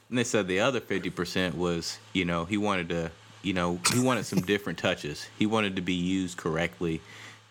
and 0.09 0.17
they 0.17 0.23
said 0.25 0.47
the 0.47 0.59
other 0.59 0.81
fifty 0.81 1.09
percent 1.09 1.55
was 1.55 1.99
you 2.13 2.25
know 2.25 2.45
he 2.45 2.57
wanted 2.57 2.89
to 2.89 3.11
you 3.45 3.53
know 3.53 3.79
he 3.93 3.99
wanted 3.99 4.25
some 4.25 4.41
different 4.41 4.79
touches. 4.79 5.27
He 5.39 5.45
wanted 5.45 5.75
to 5.77 5.81
be 5.81 5.93
used 5.93 6.37
correctly 6.37 6.99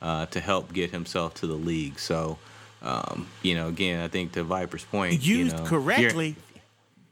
uh, 0.02 0.26
to 0.26 0.40
help 0.40 0.72
get 0.72 0.90
himself 0.90 1.34
to 1.34 1.46
the 1.46 1.54
league. 1.54 1.98
So. 1.98 2.38
Um, 2.82 3.28
you 3.40 3.54
know, 3.54 3.68
again, 3.68 4.02
I 4.02 4.08
think 4.08 4.32
to 4.32 4.44
Viper's 4.44 4.84
point, 4.84 5.22
Used 5.22 5.56
you're- 5.56 5.66
correctly. 5.66 6.36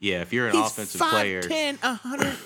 Yeah, 0.00 0.20
if 0.20 0.30
you're 0.30 0.46
an 0.48 0.52
He's 0.54 0.66
offensive 0.66 1.00
5'10", 1.00 1.10
player, 1.10 1.40
100. 1.80 2.36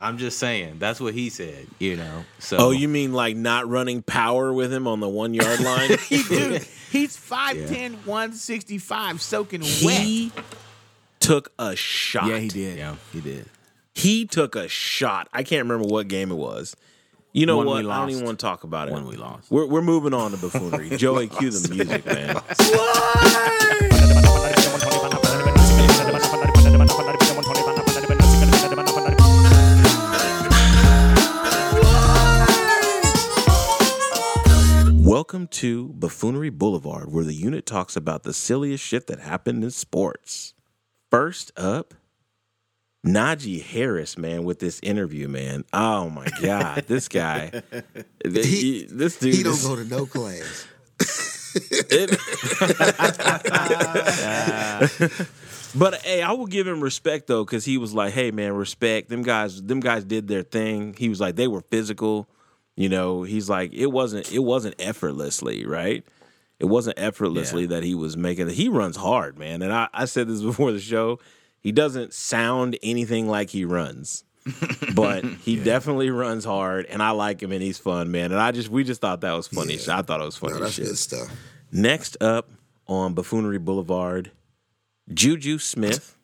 I'm 0.00 0.18
just 0.18 0.36
saying 0.40 0.80
that's 0.80 0.98
what 0.98 1.14
he 1.14 1.30
said. 1.30 1.68
You 1.78 1.94
know, 1.96 2.24
so 2.40 2.56
Oh, 2.58 2.70
you 2.72 2.88
mean 2.88 3.12
like 3.12 3.36
not 3.36 3.68
running 3.68 4.02
power 4.02 4.52
with 4.52 4.72
him 4.72 4.88
on 4.88 4.98
the 4.98 5.08
one 5.08 5.32
yard 5.32 5.60
line? 5.60 5.90
He 6.08 6.24
dude, 6.24 6.62
he's 6.90 7.16
5'10", 7.16 8.04
165, 8.04 9.22
soaking 9.22 9.60
wet. 9.84 10.00
he 10.00 10.32
took 11.20 11.52
a 11.56 11.76
shot. 11.76 12.26
Yeah, 12.26 12.38
he 12.38 12.48
did. 12.48 12.78
Yeah. 12.78 12.96
he 13.12 13.20
did. 13.20 13.46
He 14.00 14.24
took 14.24 14.56
a 14.56 14.66
shot. 14.66 15.28
I 15.30 15.42
can't 15.42 15.62
remember 15.68 15.86
what 15.86 16.08
game 16.08 16.30
it 16.30 16.36
was. 16.36 16.74
You 17.34 17.44
know 17.44 17.58
One 17.58 17.66
what? 17.66 17.84
I 17.84 17.98
don't 17.98 18.08
even 18.08 18.24
want 18.24 18.38
to 18.38 18.46
talk 18.46 18.64
about 18.64 18.88
it. 18.88 18.94
When 18.94 19.04
we 19.06 19.16
lost. 19.16 19.50
We're, 19.50 19.66
we're 19.66 19.82
moving 19.82 20.14
on 20.14 20.30
to 20.30 20.38
buffoonery. 20.38 20.88
Joey, 20.96 21.28
cue 21.28 21.50
the 21.50 21.68
music, 21.68 22.06
man. 22.06 22.34
Welcome 35.04 35.46
to 35.48 35.88
Buffoonery 35.90 36.48
Boulevard, 36.48 37.12
where 37.12 37.24
the 37.24 37.34
unit 37.34 37.66
talks 37.66 37.96
about 37.96 38.22
the 38.22 38.32
silliest 38.32 38.82
shit 38.82 39.08
that 39.08 39.20
happened 39.20 39.62
in 39.62 39.70
sports. 39.70 40.54
First 41.10 41.52
up, 41.58 41.92
Najee 43.06 43.62
Harris, 43.62 44.18
man, 44.18 44.44
with 44.44 44.58
this 44.58 44.80
interview, 44.82 45.28
man. 45.28 45.64
Oh 45.72 46.10
my 46.10 46.26
God, 46.42 46.84
this 46.86 47.08
guy, 47.08 47.62
He- 48.24 48.86
this 48.90 49.18
dude, 49.18 49.34
He 49.34 49.42
don't 49.42 49.62
go 49.62 49.76
to 49.76 49.84
no 49.84 50.06
class. 50.06 50.66
it- 51.90 52.10
but 55.74 55.94
hey, 56.02 56.22
I 56.22 56.32
will 56.32 56.46
give 56.46 56.66
him 56.66 56.80
respect 56.82 57.26
though, 57.26 57.44
because 57.44 57.64
he 57.64 57.78
was 57.78 57.94
like, 57.94 58.12
"Hey, 58.12 58.30
man, 58.30 58.52
respect 58.52 59.08
them 59.08 59.22
guys. 59.22 59.62
Them 59.62 59.80
guys 59.80 60.04
did 60.04 60.28
their 60.28 60.42
thing." 60.42 60.94
He 60.98 61.08
was 61.08 61.20
like, 61.20 61.36
"They 61.36 61.48
were 61.48 61.62
physical." 61.62 62.28
You 62.76 62.88
know, 62.88 63.22
he's 63.22 63.48
like, 63.48 63.72
"It 63.72 63.86
wasn't. 63.86 64.30
It 64.32 64.40
wasn't 64.40 64.74
effortlessly, 64.78 65.66
right? 65.66 66.04
It 66.58 66.66
wasn't 66.66 66.98
effortlessly 66.98 67.66
that 67.66 67.82
he 67.82 67.94
was 67.94 68.16
making 68.18 68.48
it. 68.48 68.54
He 68.54 68.68
runs 68.68 68.96
hard, 68.96 69.38
man. 69.38 69.62
And 69.62 69.72
I, 69.72 69.88
I 69.94 70.04
said 70.04 70.28
this 70.28 70.42
before 70.42 70.72
the 70.72 70.80
show. 70.80 71.18
He 71.60 71.72
doesn't 71.72 72.12
sound 72.14 72.78
anything 72.82 73.28
like 73.28 73.50
he 73.50 73.64
runs." 73.64 74.24
but 74.94 75.22
he 75.24 75.56
definitely 75.56 76.08
runs 76.10 76.44
hard, 76.46 76.86
and 76.86 77.02
I 77.02 77.10
like 77.10 77.42
him, 77.42 77.52
and 77.52 77.62
he's 77.62 77.78
fun, 77.78 78.10
man. 78.10 78.32
And 78.32 78.40
I 78.40 78.52
just 78.52 78.68
we 78.70 78.84
just 78.84 79.00
thought 79.00 79.20
that 79.20 79.32
was 79.32 79.46
funny. 79.46 79.76
Yeah. 79.76 79.98
I 79.98 80.02
thought 80.02 80.20
it 80.20 80.24
was 80.24 80.36
funny 80.36 80.54
No, 80.54 80.60
that's 80.60 80.74
shit. 80.74 80.86
good 80.86 80.98
stuff. 80.98 81.28
Next 81.70 82.16
up 82.22 82.48
on 82.86 83.12
Buffoonery 83.14 83.58
Boulevard, 83.58 84.30
Juju 85.12 85.58
Smith. 85.58 86.16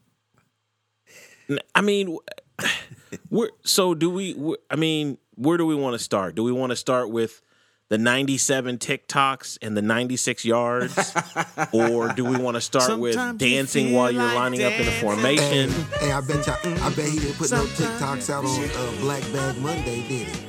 I 1.75 1.81
mean, 1.83 2.17
we're 3.31 3.51
so 3.65 3.95
do 3.95 4.09
we? 4.11 4.35
we 4.35 4.57
I 4.71 4.77
mean, 4.77 5.19
where 5.35 5.59
do 5.59 5.67
we 5.67 5.75
want 5.75 5.95
to 5.95 5.99
start? 5.99 6.35
Do 6.35 6.43
we 6.43 6.53
want 6.53 6.71
to 6.71 6.77
start 6.77 7.11
with 7.11 7.43
the 7.89 7.99
97 7.99 8.79
TikToks 8.79 9.59
and 9.63 9.77
the 9.77 9.83
96 9.83 10.45
yards, 10.45 11.15
or 11.73 12.13
do 12.13 12.25
we 12.25 12.37
want 12.37 12.57
to 12.57 12.61
start 12.61 12.99
with 12.99 13.15
Sometimes 13.15 13.43
you 13.43 13.49
dancing 13.57 13.87
feel 13.89 13.97
while 13.97 14.11
you're 14.11 14.23
like 14.25 14.35
lining 14.35 14.63
up 14.65 14.73
in 14.73 14.89
a 14.89 14.91
formation? 14.93 15.71
Hey, 16.01 16.11
I 16.13 16.21
bet 16.21 16.47
y'all, 16.47 16.57
I 16.83 16.91
bet 16.95 17.09
he 17.09 17.19
didn't 17.21 17.37
put 17.37 17.51
no 17.53 17.65
TikToks 17.65 18.31
out 18.31 18.45
on 18.45 18.71
uh, 18.71 19.01
Black 19.01 19.23
Bag 19.33 19.57
Monday, 19.59 20.03
did 20.09 20.29
he? 20.29 20.47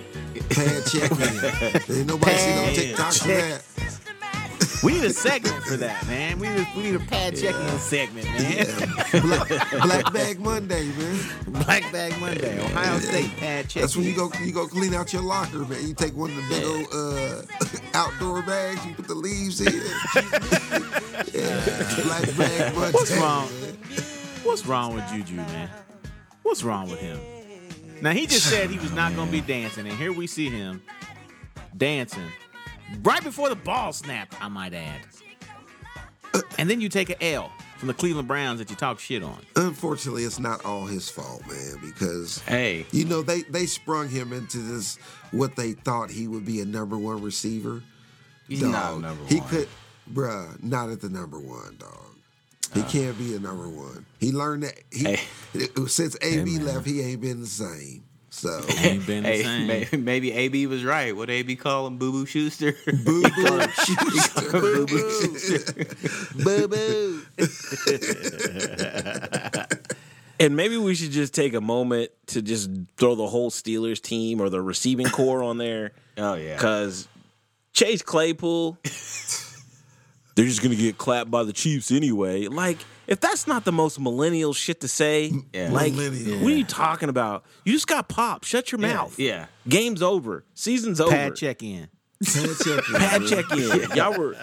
Pad 0.50 0.86
check 0.86 1.12
in. 1.90 1.98
Ain't 1.98 2.08
nobody 2.08 2.38
see 2.38 2.56
no 2.56 2.64
Pad 2.64 2.76
TikToks 2.76 3.20
for 3.22 3.28
check. 3.28 3.64
that. 3.76 4.07
We 4.84 4.94
need 4.94 5.04
a 5.06 5.10
segment 5.10 5.64
for 5.64 5.76
that, 5.78 6.06
man. 6.08 6.40
We 6.40 6.50
need, 6.50 6.68
we 6.76 6.84
need 6.84 6.96
a 6.96 7.00
pad 7.00 7.36
checking 7.36 7.68
segment, 7.80 8.26
man. 8.26 9.22
Black, 9.24 9.72
Black 9.82 10.14
Bag 10.14 10.40
Monday, 10.40 10.86
man. 10.86 11.20
Black 11.48 11.92
Bag 11.92 12.20
Monday, 12.20 12.60
Ohio 12.60 13.00
State 13.00 13.36
pad 13.38 13.70
check. 13.70 13.82
That's 13.82 13.96
when 13.96 14.06
you 14.06 14.16
go 14.16 14.32
you 14.44 14.52
go 14.52 14.68
clean 14.68 14.94
out 14.94 15.12
your 15.14 15.24
locker, 15.24 15.60
man. 15.60 15.88
You 15.88 15.96
take 15.96 16.16
one 16.16 16.30
of 16.30 16.36
the 16.36 16.44
big 16.50 16.64
old 16.64 16.88
uh, 16.94 17.42
outdoor 17.98 18.44
bags, 18.44 18.86
you 18.86 18.94
put 18.94 19.08
the 19.08 19.16
leaves 19.16 19.62
in. 19.62 19.74
yeah. 21.34 22.04
Black 22.04 22.38
Bag 22.38 22.76
Monday. 22.76 22.92
What's 22.92 23.18
wrong? 23.18 23.50
man. 23.62 23.78
What's 24.44 24.66
wrong 24.66 24.94
with 24.94 25.08
Juju, 25.10 25.36
man? 25.36 25.70
What's 26.44 26.64
wrong 26.64 26.90
with 26.90 27.00
him? 27.00 27.20
Now 28.02 28.12
he 28.12 28.28
just 28.28 28.48
said 28.48 28.70
he 28.70 28.78
was 28.78 28.92
not 28.92 29.16
going 29.16 29.28
to 29.28 29.32
be 29.32 29.42
dancing, 29.42 29.88
and 29.88 29.98
here 29.98 30.14
we 30.14 30.28
see 30.28 30.50
him 30.50 30.84
dancing, 31.76 32.32
right 33.04 33.24
before 33.24 33.50
the 33.50 33.56
ball 33.56 33.94
snapped. 33.94 34.42
I 34.42 34.48
might 34.48 34.74
add. 34.74 35.02
And 36.58 36.70
then 36.70 36.82
you 36.82 36.90
take 36.90 37.10
an 37.10 37.16
L 37.22 37.52
from 37.78 37.88
the 37.88 37.94
Cleveland 37.94 38.28
Browns 38.28 38.60
that 38.60 38.70
you 38.70 38.76
talk 38.76 39.00
shit 39.00 39.24
on. 39.24 39.40
Unfortunately, 39.56 40.24
it's 40.24 40.40
not 40.40 40.64
all 40.66 40.86
his 40.86 41.10
fault, 41.10 41.42
man, 41.48 41.78
because 41.84 42.40
Hey. 42.40 42.86
you 42.92 43.06
know 43.06 43.22
they 43.22 43.42
they 43.44 43.66
sprung 43.66 44.10
him 44.10 44.34
into 44.34 44.58
this 44.60 44.98
what 45.32 45.56
they 45.56 45.74
thought 45.74 46.10
he 46.12 46.28
would 46.28 46.46
be 46.46 46.60
a 46.62 46.66
number 46.66 46.98
one 46.98 47.22
receiver. 47.22 47.84
He's 48.48 48.62
Dog, 48.62 48.72
not 48.72 49.00
number 49.00 49.24
one. 49.24 49.32
He 49.32 49.40
could, 49.42 49.68
bruh, 50.12 50.62
not 50.64 50.90
at 50.90 51.02
the 51.02 51.10
number 51.10 51.40
one, 51.40 51.78
dog. 51.78 52.16
He 52.74 52.82
uh. 52.82 52.88
can't 52.88 53.18
be 53.18 53.36
a 53.36 53.40
number 53.40 53.68
one. 53.70 54.06
He 54.20 54.32
learned 54.32 54.64
that 54.64 54.76
he 54.92 55.04
Hey. 55.54 55.68
since 55.88 56.16
AB 56.22 56.60
left, 56.60 56.86
he 56.86 57.02
ain't 57.02 57.22
been 57.22 57.40
the 57.42 57.48
same. 57.48 58.04
So 58.38 58.62
Ain't 58.78 59.06
been 59.08 59.24
the 59.24 59.30
Hey, 59.30 59.42
same. 59.44 59.66
maybe, 59.68 59.98
maybe 59.98 60.32
AB 60.32 60.68
was 60.68 60.84
right. 60.86 61.16
What 61.16 61.30
AB 61.32 61.56
call 61.56 61.88
him, 61.88 61.98
Boo 61.98 62.12
Boo 62.12 62.26
Schuster? 62.28 62.76
boo 63.04 63.24
boo, 63.24 63.32
boo 64.52 64.86
boo, 64.86 65.36
boo 66.44 66.68
boo. 66.68 67.22
And 70.40 70.56
maybe 70.56 70.78
we 70.78 70.94
should 70.94 71.10
just 71.10 71.34
take 71.34 71.56
a 71.56 71.62
moment 71.62 72.12
to 72.28 72.44
just 72.44 72.70
throw 72.98 73.16
the 73.16 73.26
whole 73.26 73.50
Steelers 73.50 74.00
team 74.00 74.40
or 74.40 74.50
the 74.50 74.62
receiving 74.62 75.08
core 75.08 75.42
on 75.42 75.58
there. 75.58 75.94
Oh, 76.16 76.36
yeah. 76.36 76.58
Because 76.58 77.08
Chase 77.74 78.04
Claypool, 78.04 78.78
they're 80.36 80.46
just 80.46 80.62
going 80.62 80.76
to 80.76 80.80
get 80.80 81.00
clapped 81.00 81.32
by 81.32 81.44
the 81.44 81.54
Chiefs 81.54 81.92
anyway. 81.92 82.46
Like, 82.46 82.78
if 83.08 83.20
that's 83.20 83.47
not 83.47 83.66
the 83.66 83.72
most 83.72 83.99
millennial 83.99 84.53
shit 84.53 84.82
to 84.82 84.88
say, 84.88 85.32
Yeah. 85.53 85.70
like, 85.72 85.93
Millennial. 85.93 86.39
what 86.39 86.51
are 86.51 86.55
you 86.55 86.64
talking 86.66 87.10
about? 87.10 87.43
You 87.64 87.74
just 87.74 87.88
got 87.88 88.08
popped. 88.10 88.45
Shut 88.45 88.72
your 88.72 88.80
mouth. 88.80 89.18
yeah. 89.18 89.47
Game's 89.68 90.01
over. 90.01 90.43
Season's 90.53 90.99
over. 91.01 91.12
Pad 91.16 91.36
check 91.36 91.64
in. 91.64 91.88
Pad 92.24 93.22
check 93.28 93.51
in. 93.51 93.91
Y'all 93.95 94.18
were, 94.18 94.36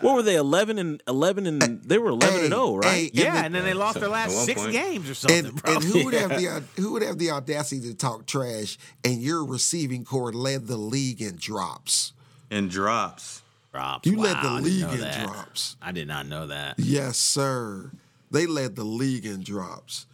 what 0.00 0.14
were 0.14 0.22
they, 0.22 0.36
11 0.36 0.78
and 0.78 1.02
11 1.08 1.46
and, 1.46 1.82
they 1.82 1.98
were 1.98 2.10
11 2.10 2.40
and 2.40 2.48
0, 2.48 2.76
right? 2.76 2.86
hey, 2.94 3.10
Yeah, 3.12 3.36
and 3.36 3.46
and 3.46 3.54
then 3.54 3.64
they 3.64 3.74
lost 3.74 3.98
their 3.98 4.08
last 4.08 4.44
six 4.44 4.60
point. 4.60 4.72
games 4.72 5.10
or 5.10 5.14
something, 5.14 5.46
And, 5.46 5.62
bro. 5.62 5.74
and 5.74 5.84
who 5.84 6.04
would 6.04 6.14
have 6.22 6.30
the 6.30 6.48
uh, 6.48 6.60
who 6.76 6.92
would 6.92 7.02
have 7.02 7.18
the 7.18 7.30
audacity 7.30 7.80
to 7.88 7.94
talk 7.94 8.26
trash? 8.26 8.78
And 9.04 9.20
your 9.22 9.44
receiving 9.44 10.04
core 10.04 10.32
led 10.32 10.66
the 10.66 10.76
league 10.76 11.20
in 11.22 11.36
drops. 11.36 12.12
In 12.50 12.68
drops. 12.68 13.42
drops. 13.72 14.06
You 14.08 14.18
led 14.20 14.36
the 14.42 14.50
league 14.62 14.82
in 14.84 15.00
that. 15.00 15.26
drops. 15.26 15.76
I 15.82 15.92
did 15.92 16.06
not 16.06 16.26
know 16.28 16.46
that. 16.46 16.78
Yes, 16.78 17.16
sir. 17.18 17.90
They 18.30 18.46
led 18.46 18.76
the 18.76 18.84
league 18.84 19.26
in 19.26 19.42
drops. 19.42 20.06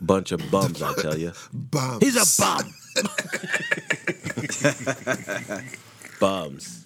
Bunch 0.00 0.32
of 0.32 0.50
bums, 0.50 0.82
I 0.82 0.92
tell 0.94 1.16
you. 1.16 1.32
Bums. 1.52 2.02
He's 2.02 2.16
a 2.16 2.42
bum. 2.42 2.74
bums. 6.20 6.82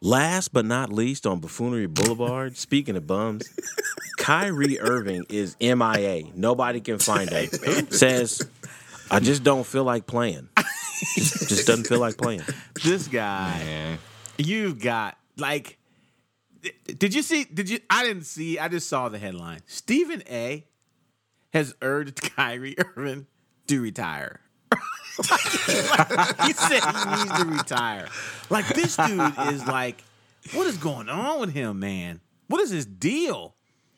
Last 0.00 0.52
but 0.52 0.64
not 0.64 0.92
least 0.92 1.26
on 1.26 1.40
Buffoonery 1.40 1.86
Boulevard, 1.86 2.56
speaking 2.56 2.96
of 2.96 3.06
bums, 3.06 3.48
Kyrie 4.18 4.78
Irving 4.78 5.24
is 5.28 5.56
MIA. 5.60 6.24
Nobody 6.34 6.80
can 6.80 6.98
find 6.98 7.28
him. 7.30 7.48
Says, 7.90 8.42
I 9.10 9.18
just 9.20 9.42
don't 9.42 9.66
feel 9.66 9.84
like 9.84 10.06
playing. 10.06 10.48
Just, 11.16 11.48
just 11.48 11.66
doesn't 11.66 11.86
feel 11.88 11.98
like 11.98 12.16
playing. 12.16 12.42
This 12.84 13.08
guy, 13.08 13.58
Man. 13.58 13.98
you've 14.38 14.78
got 14.80 15.18
like. 15.36 15.78
Did 16.98 17.14
you 17.14 17.22
see? 17.22 17.44
Did 17.44 17.68
you? 17.68 17.80
I 17.90 18.04
didn't 18.04 18.24
see. 18.24 18.58
I 18.58 18.68
just 18.68 18.88
saw 18.88 19.08
the 19.08 19.18
headline. 19.18 19.60
Stephen 19.66 20.22
A. 20.30 20.64
has 21.52 21.74
urged 21.82 22.22
Kyrie 22.36 22.76
Irving 22.78 23.26
to 23.68 23.80
retire. 23.80 24.40
he 25.16 26.52
said 26.52 26.82
he 26.82 27.16
needs 27.16 27.38
to 27.38 27.46
retire. 27.46 28.08
Like 28.50 28.66
this 28.68 28.96
dude 28.96 29.32
is 29.48 29.66
like, 29.66 30.02
what 30.52 30.66
is 30.66 30.76
going 30.76 31.08
on 31.08 31.40
with 31.40 31.52
him, 31.52 31.80
man? 31.80 32.20
What 32.48 32.60
is 32.60 32.70
his 32.70 32.84
deal? 32.84 33.54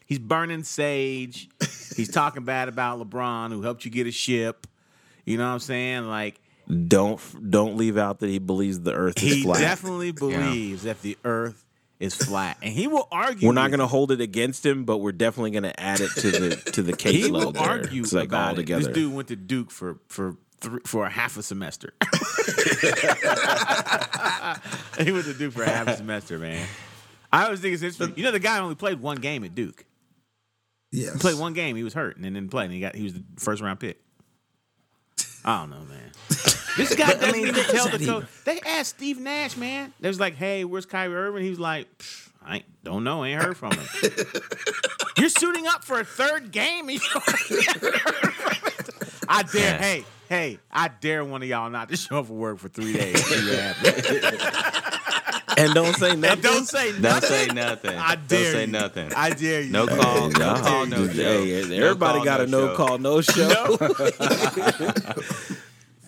He's 0.07 0.19
burning 0.21 0.62
sage. 0.62 1.49
He's 1.97 2.11
talking 2.11 2.45
bad 2.45 2.69
about 2.69 3.01
LeBron, 3.01 3.51
who 3.51 3.62
helped 3.62 3.85
you 3.85 3.91
get 3.91 4.07
a 4.07 4.12
ship. 4.12 4.66
You 5.25 5.37
know 5.37 5.47
what 5.47 5.55
I'm 5.55 5.59
saying? 5.59 6.07
Like 6.07 6.41
Don't 6.87 7.21
don't 7.51 7.77
leave 7.77 7.99
out 7.99 8.21
that 8.21 8.29
he 8.29 8.39
believes 8.39 8.81
the 8.81 8.95
earth 8.95 9.23
is 9.23 9.35
he 9.35 9.43
flat. 9.43 9.59
He 9.59 9.64
definitely 9.64 10.12
believes 10.12 10.85
that 10.85 11.03
the 11.03 11.19
Earth 11.25 11.64
is 12.01 12.15
flat, 12.15 12.57
and 12.63 12.73
he 12.73 12.87
will 12.87 13.09
argue. 13.11 13.49
we're 13.49 13.55
not 13.55 13.71
going 13.71 13.81
to 13.81 13.87
hold 13.87 14.13
it 14.13 14.21
against 14.21 14.65
him, 14.65 14.85
but 14.85 14.99
we're 14.99 15.13
definitely 15.13 15.51
going 15.51 15.65
to 15.65 15.81
add 15.81 16.01
it 16.01 16.11
to 16.17 16.31
the 16.31 16.57
to 16.73 16.83
the 16.83 16.93
caseload. 16.95 17.13
He 17.13 17.31
will 17.31 17.53
there. 17.53 17.63
argue 17.63 18.03
It's 18.03 18.13
like 18.13 18.29
about 18.29 18.47
all 18.49 18.53
it. 18.55 18.57
together. 18.57 18.85
This 18.85 18.95
dude 18.95 19.13
went 19.15 19.29
to 19.29 19.37
Duke 19.37 19.71
for 19.71 19.99
for 20.09 20.37
thr 20.61 20.77
for 20.87 21.05
a 21.07 21.11
half 21.11 21.37
a 21.37 21.43
semester. 21.43 21.93
he 24.99 25.13
went 25.13 25.25
to 25.27 25.35
Duke 25.35 25.53
for 25.53 25.63
a 25.63 25.69
half 25.71 25.89
a 25.89 25.97
semester, 25.99 26.39
man. 26.39 26.67
I 27.33 27.45
always 27.45 27.61
think 27.61 27.75
it's 27.75 27.83
interesting. 27.83 28.15
You 28.17 28.25
know, 28.25 28.33
the 28.33 28.39
guy 28.39 28.59
only 28.59 28.75
played 28.75 29.01
one 29.01 29.19
game 29.19 29.45
at 29.45 29.55
Duke. 29.55 29.85
Yes. 30.91 31.13
He 31.15 31.19
played 31.19 31.39
one 31.39 31.53
game. 31.53 31.77
He 31.77 31.83
was 31.85 31.93
hurt 31.95 32.17
and 32.17 32.25
then 32.25 32.33
didn't 32.35 32.51
play. 32.51 32.65
And 32.65 32.73
he 32.73 32.81
got 32.81 32.95
he 32.95 33.05
was 33.05 33.13
the 33.15 33.25
first 33.37 33.61
round 33.63 33.81
pick. 33.81 34.01
I 35.45 35.61
don't 35.61 35.71
know, 35.71 35.85
man. 35.85 36.11
This 36.79 36.95
guy 36.95 37.12
doesn't 37.14 37.37
even 37.37 37.55
tell 37.55 37.89
the 37.89 37.99
coach. 38.05 38.24
They 38.45 38.61
asked 38.61 38.97
Steve 38.97 39.18
Nash, 39.20 39.57
man. 39.57 39.93
They 40.01 40.09
was 40.09 40.18
like, 40.20 40.35
"Hey, 40.37 40.64
where's 40.64 40.87
Kyrie 40.87 41.14
Irving?" 41.14 41.43
He 41.45 41.51
was 41.51 41.61
like, 41.61 41.87
"I 42.45 42.62
don't 42.85 43.05
know. 43.05 43.22
I 43.24 43.29
Ain't 43.29 43.43
heard 43.43 43.57
from 43.57 43.72
him." 43.72 43.87
You're 45.18 45.29
suiting 45.29 45.66
up 45.66 45.85
for 45.85 45.99
a 46.01 46.05
third 46.05 46.53
game. 46.53 46.89
and 46.89 46.99
you 47.01 47.61
haven't 47.66 47.95
heard 47.97 48.33
from 48.33 48.68
it. 48.68 49.24
I 49.29 49.43
dare. 49.43 49.79
Hey, 49.79 50.05
hey, 50.29 50.59
I 50.72 50.89
dare 50.89 51.24
one 51.24 51.43
of 51.43 51.49
y'all 51.49 51.68
not 51.70 51.89
to 51.91 51.97
show 51.97 52.20
up 52.20 52.26
for 52.26 52.33
work 52.35 52.59
for 52.59 52.68
three 52.68 52.93
days. 52.95 53.22
See 53.26 53.51
what 53.51 53.59
happens. 53.59 54.85
and 55.59 55.74
don't 55.74 55.97
say 55.97 56.12
And 56.12 56.20
nothing. 56.22 56.41
don't 56.43 56.66
say 56.68 56.93
Don't 56.93 57.03
nothing. 57.03 57.29
say 57.29 57.47
nothing. 57.49 57.99
I 57.99 58.14
Don't 58.14 58.29
say 58.29 58.61
you. 58.66 58.66
nothing. 58.68 59.12
I 59.14 59.31
dare 59.31 59.62
you. 59.62 59.72
No 59.72 59.87
call, 59.89 60.29
no 60.31 60.39
Nah, 60.39 60.61
call, 60.62 60.87
no 60.87 61.07
show. 61.09 61.12
hey, 61.45 61.64
No 61.68 61.85
everybody 61.87 62.18
call, 62.18 62.24
got 62.24 62.41
a 62.43 62.47
no 62.47 62.68
show. 62.68 62.76
call, 62.76 62.99
no 62.99 63.20
show. 63.22 63.76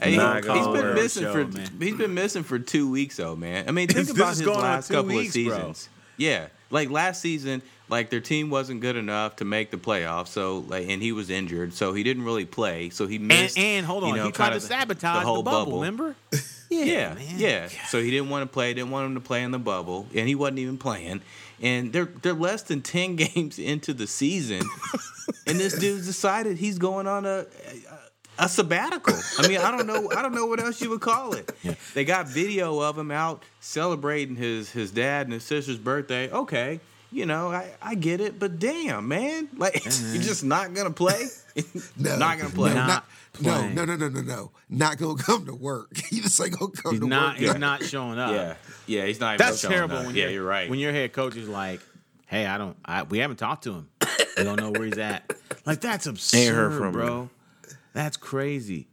Hey, 0.02 0.16
Nah, 0.16 0.36
he's 0.36 0.44
go 0.46 0.72
been 0.72 0.94
missing 0.94 1.22
Show, 1.24 1.32
for 1.32 1.46
man. 1.46 1.68
he's 1.80 1.94
been 1.96 2.14
missing 2.14 2.42
for 2.42 2.58
two 2.58 2.90
weeks 2.90 3.16
though, 3.16 3.36
man. 3.36 3.68
I 3.68 3.72
mean, 3.72 3.86
think 3.88 3.98
This- 4.06 4.10
about 4.16 4.28
this 4.30 4.38
his 4.38 4.46
going 4.46 4.60
last 4.60 4.88
two 4.88 4.94
couple 4.94 5.08
weeks, 5.16 5.36
of 5.36 5.44
bro. 5.44 5.56
seasons. 5.56 5.88
Yeah, 6.16 6.46
like 6.70 6.90
last 6.90 7.20
season, 7.22 7.62
like 7.88 8.10
their 8.10 8.20
team 8.20 8.50
wasn't 8.50 8.80
good 8.82 8.96
enough 8.96 9.36
to 9.36 9.44
make 9.44 9.70
the 9.70 9.76
playoffs. 9.78 10.28
So 10.28 10.64
like, 10.68 10.88
and 10.88 11.02
he 11.02 11.12
was 11.12 11.30
injured, 11.30 11.72
so 11.74 11.92
he 11.94 12.02
didn't 12.02 12.24
really 12.24 12.44
play. 12.44 12.90
So 12.90 13.06
he 13.06 13.18
missed. 13.18 13.58
and 13.58 13.84
hold 13.86 14.04
on, 14.04 14.10
you 14.10 14.16
know, 14.16 14.24
he 14.26 14.32
tried 14.32 14.46
kinda 14.50 14.60
to 14.60 14.66
sabotage 14.66 15.20
the, 15.22 15.26
whole 15.26 15.42
bubble, 15.42 15.78
Remember? 15.80 16.14
Yeah, 16.72 17.14
man. 17.14 17.24
yeah. 17.36 17.68
So 17.88 18.00
he 18.00 18.12
didn't 18.12 18.28
want 18.30 18.42
to 18.44 18.46
play. 18.46 18.72
Didn't 18.74 18.90
want 18.90 19.06
him 19.06 19.14
to 19.16 19.20
play 19.20 19.42
in 19.42 19.50
the 19.50 19.58
bubble, 19.58 20.06
and 20.14 20.28
he 20.28 20.36
wasn't 20.36 20.60
even 20.60 20.78
playing. 20.78 21.20
And 21.60 21.92
they're 21.92 22.08
they're 22.22 22.32
less 22.32 22.62
than 22.62 22.80
ten 22.80 23.16
games 23.34 23.58
into 23.58 23.92
the 23.92 24.06
season, 24.06 24.62
and 25.48 25.58
this 25.58 25.76
dude's 25.76 26.06
decided 26.06 26.58
he's 26.58 26.78
going 26.78 27.06
on 27.08 27.26
a. 27.26 27.46
A 27.90 28.09
sabbatical. 28.48 29.14
I 29.38 29.48
mean, 29.48 29.58
I 29.58 29.70
don't 29.70 29.86
know. 29.86 30.10
I 30.16 30.22
don't 30.22 30.34
know 30.34 30.46
what 30.46 30.60
else 30.60 30.80
you 30.80 30.90
would 30.90 31.00
call 31.00 31.34
it. 31.34 31.50
They 31.94 32.04
got 32.04 32.28
video 32.28 32.80
of 32.80 32.96
him 32.96 33.10
out 33.10 33.42
celebrating 33.60 34.36
his 34.36 34.70
his 34.70 34.90
dad 34.90 35.26
and 35.26 35.32
his 35.32 35.44
sister's 35.44 35.78
birthday. 35.78 36.30
Okay, 36.30 36.80
you 37.12 37.26
know, 37.26 37.50
I, 37.50 37.70
I 37.82 37.94
get 37.96 38.20
it, 38.20 38.38
but 38.38 38.58
damn, 38.58 39.08
man, 39.08 39.48
like 39.56 39.74
you're 39.84 39.92
mm-hmm. 39.92 40.22
just 40.22 40.44
not 40.44 40.74
gonna 40.74 40.90
play. 40.90 41.26
No, 41.96 42.16
not 42.16 42.38
gonna 42.38 42.54
play. 42.54 42.70
No, 42.70 42.86
Not 42.86 43.04
not, 43.40 43.74
no, 43.74 43.84
no, 43.84 43.96
no, 43.96 43.96
no, 43.96 44.08
no, 44.08 44.20
no. 44.22 44.50
Not 44.68 44.98
gonna 44.98 45.20
come 45.20 45.46
to 45.46 45.54
work. 45.54 45.90
He 46.08 46.20
just 46.20 46.40
ain't 46.40 46.58
gonna 46.58 46.70
come 46.70 46.92
He's 46.92 47.00
to 47.00 47.08
not. 47.08 47.34
work. 47.34 47.38
He's 47.38 47.58
not 47.58 47.82
showing 47.82 48.18
up. 48.18 48.32
Yeah, 48.32 48.54
yeah. 48.86 49.06
He's 49.06 49.20
not. 49.20 49.34
Even 49.34 49.46
That's 49.46 49.60
terrible. 49.60 49.96
up. 49.96 50.06
When 50.06 50.14
yeah, 50.14 50.24
you're, 50.24 50.32
you're 50.32 50.44
right. 50.44 50.70
When 50.70 50.78
your 50.78 50.92
head 50.92 51.12
coach 51.12 51.36
is 51.36 51.48
like, 51.48 51.80
"Hey, 52.26 52.46
I 52.46 52.56
don't. 52.56 52.76
I, 52.84 53.02
we 53.02 53.18
haven't 53.18 53.38
talked 53.38 53.64
to 53.64 53.74
him. 53.74 53.88
We 54.38 54.44
don't 54.44 54.58
know 54.60 54.70
where 54.70 54.84
he's 54.84 54.98
at." 54.98 55.34
Like 55.66 55.80
that's 55.80 56.06
absurd, 56.06 56.54
heard 56.54 56.78
from 56.78 56.92
bro. 56.92 57.28
That's 57.92 58.16
crazy. 58.16 58.88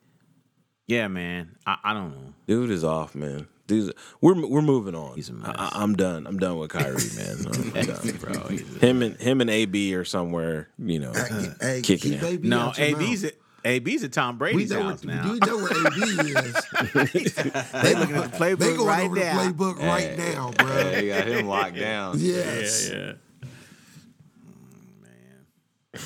Yeah, 0.88 1.08
man. 1.08 1.56
I, 1.66 1.78
I 1.84 1.94
don't 1.94 2.12
know. 2.12 2.34
Dude 2.48 2.72
is 2.72 2.84
off, 2.84 3.14
man. 3.16 3.48
Dude, 3.68 3.94
we're 4.22 4.48
we're 4.48 4.62
moving 4.62 4.96
on. 4.96 5.16
He's 5.16 5.28
a 5.28 5.34
mess. 5.34 5.54
I, 5.58 5.72
I'm 5.76 5.96
done. 5.96 6.26
I'm 6.26 6.38
done 6.40 6.58
with 6.58 6.70
Kyrie, 6.70 6.94
man. 7.18 7.38
I'm 7.76 7.86
done. 7.86 8.18
bro. 8.22 8.48
Him 8.80 9.02
and 9.02 9.20
him 9.20 9.42
and 9.42 9.50
AB 9.50 9.94
are 9.96 10.06
somewhere, 10.06 10.70
you 10.80 11.00
know, 11.00 11.12
Hey, 11.60 11.82
kicking 11.84 12.14
keep 12.14 12.24
it. 12.24 12.26
AB 12.26 12.48
no, 12.48 12.72
AB's 12.78 13.24
mouth. 13.24 13.34
at 13.66 13.70
AB's 13.70 14.04
at 14.06 14.14
Tom 14.14 14.36
We 14.36 14.40
Brady's 14.54 14.72
know, 14.72 14.84
house 14.84 15.04
where, 15.04 15.16
now. 15.16 15.32
we 15.34 15.40
know 15.40 15.58
where 15.58 15.72
AB 15.72 16.02
is. 16.02 17.36
They 17.36 17.96
looking 17.96 18.16
at 18.16 18.32
the 18.32 18.38
playbook 18.38 18.60
They 18.60 18.76
going 18.78 18.88
right 18.88 19.06
over 19.06 19.16
now. 19.18 19.44
the 19.44 19.54
playbook 19.54 19.80
right 19.82 20.18
now, 20.18 20.52
bro. 20.58 20.68
Yeah, 20.90 21.00
you 21.02 21.10
got 21.14 21.28
him 21.28 21.48
locked 21.48 21.76
down. 21.76 22.16
Yes. 22.20 22.90
Mm, 22.90 23.18
yeah. 25.94 26.00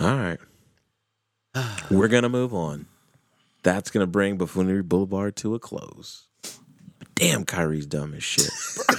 All 0.00 0.16
right. 0.16 0.38
We're 1.90 2.08
gonna 2.08 2.28
move 2.28 2.54
on. 2.54 2.86
That's 3.62 3.90
gonna 3.90 4.06
bring 4.06 4.36
Buffoonery 4.36 4.82
Boulevard 4.82 5.36
to 5.36 5.54
a 5.54 5.58
close. 5.58 6.26
Damn, 7.14 7.44
Kyrie's 7.44 7.86
dumb 7.86 8.14
as 8.14 8.24
shit. 8.24 8.50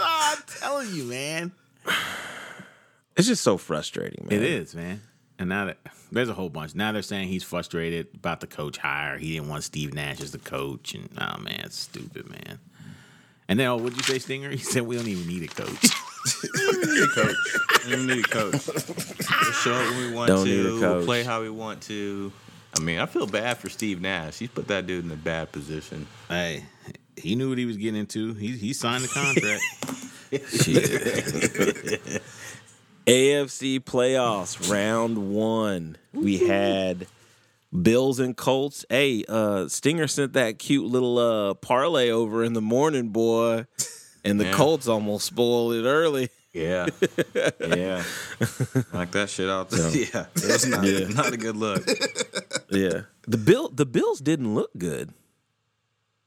I'm 0.00 0.38
telling 0.46 0.94
you, 0.94 1.04
man. 1.04 1.52
It's 3.14 3.28
just 3.28 3.44
so 3.44 3.58
frustrating, 3.58 4.26
man. 4.26 4.38
It 4.38 4.42
is, 4.42 4.74
man. 4.74 5.02
And 5.38 5.50
now 5.50 5.66
that 5.66 5.76
There's 6.10 6.30
a 6.30 6.34
whole 6.34 6.48
bunch. 6.48 6.74
Now 6.74 6.92
they're 6.92 7.02
saying 7.02 7.28
he's 7.28 7.42
frustrated 7.42 8.08
about 8.14 8.40
the 8.40 8.46
coach 8.46 8.78
hire. 8.78 9.18
He 9.18 9.34
didn't 9.34 9.48
want 9.48 9.64
Steve 9.64 9.92
Nash 9.92 10.22
as 10.22 10.32
the 10.32 10.38
coach, 10.38 10.94
and 10.94 11.10
oh 11.20 11.38
man, 11.38 11.60
it's 11.62 11.78
stupid, 11.78 12.30
man. 12.30 12.58
And 13.48 13.60
then, 13.60 13.66
oh, 13.66 13.76
what'd 13.76 13.98
you 13.98 14.02
say, 14.02 14.18
Stinger? 14.18 14.48
He 14.52 14.56
said 14.56 14.84
we 14.84 14.96
don't 14.96 15.06
even 15.06 15.28
need 15.28 15.42
a 15.42 15.48
coach. 15.48 15.90
need 16.86 17.02
a 17.02 17.08
coach. 17.08 17.36
We 17.84 17.92
don't 17.92 18.06
need 18.06 18.24
a 18.24 18.28
coach. 18.28 18.66
We'll 18.66 19.52
show 19.52 19.72
up 19.72 19.90
when 19.90 19.98
we 19.98 20.12
want 20.14 20.28
Don't 20.28 20.44
need 20.44 20.60
a 20.60 20.62
to. 20.68 20.80
We'll 20.80 21.04
play 21.04 21.22
how 21.22 21.42
we 21.42 21.50
want 21.50 21.82
to. 21.82 22.32
I 22.76 22.80
mean, 22.80 22.98
I 22.98 23.06
feel 23.06 23.26
bad 23.26 23.58
for 23.58 23.68
Steve 23.68 24.00
Nash. 24.00 24.38
He's 24.38 24.48
put 24.48 24.68
that 24.68 24.86
dude 24.86 25.04
in 25.04 25.10
a 25.10 25.16
bad 25.16 25.52
position. 25.52 26.06
hey, 26.28 26.64
he 27.16 27.34
knew 27.34 27.48
what 27.50 27.58
he 27.58 27.66
was 27.66 27.76
getting 27.76 28.00
into. 28.00 28.34
He 28.34 28.56
he 28.56 28.72
signed 28.72 29.04
the 29.04 29.08
contract. 29.08 29.62
AFC 33.06 33.80
playoffs 33.80 34.70
round 34.70 35.30
one. 35.34 35.96
We 36.12 36.38
had 36.38 37.06
Bills 37.80 38.18
and 38.18 38.36
Colts. 38.36 38.84
Hey, 38.88 39.24
uh, 39.28 39.68
Stinger 39.68 40.06
sent 40.06 40.34
that 40.34 40.58
cute 40.58 40.86
little 40.86 41.18
uh, 41.18 41.54
parlay 41.54 42.10
over 42.10 42.44
in 42.44 42.52
the 42.52 42.60
morning, 42.62 43.08
boy, 43.08 43.66
and 44.24 44.38
the 44.40 44.44
Yeah. 44.46 44.52
Colts 44.52 44.88
almost 44.88 45.26
spoiled 45.26 45.74
it 45.74 45.84
early. 45.86 46.30
Yeah, 46.52 46.86
yeah. 47.60 48.02
Like 48.92 49.10
that 49.12 49.30
shit 49.30 49.48
out 49.48 49.70
there. 49.70 49.90
Yeah, 49.90 50.26
it's 50.34 50.66
not, 50.66 50.84
Yeah. 50.84 51.08
not 51.08 51.32
a 51.32 51.36
good 51.38 51.56
look. 51.56 51.82
Yeah, 52.70 53.02
the 53.26 53.38
bill 53.38 53.68
the 53.70 53.86
Bills 53.86 54.20
didn't 54.20 54.54
look 54.54 54.70
good. 54.76 55.14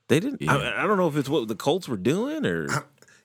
They 0.08 0.20
didn't. 0.20 0.42
Yeah. 0.42 0.56
I, 0.56 0.84
I 0.84 0.88
don't 0.88 0.98
know 0.98 1.08
if 1.08 1.16
it's 1.16 1.30
what 1.30 1.48
the 1.48 1.56
Colts 1.56 1.88
were 1.88 1.98
doing 1.98 2.46
or. 2.46 2.68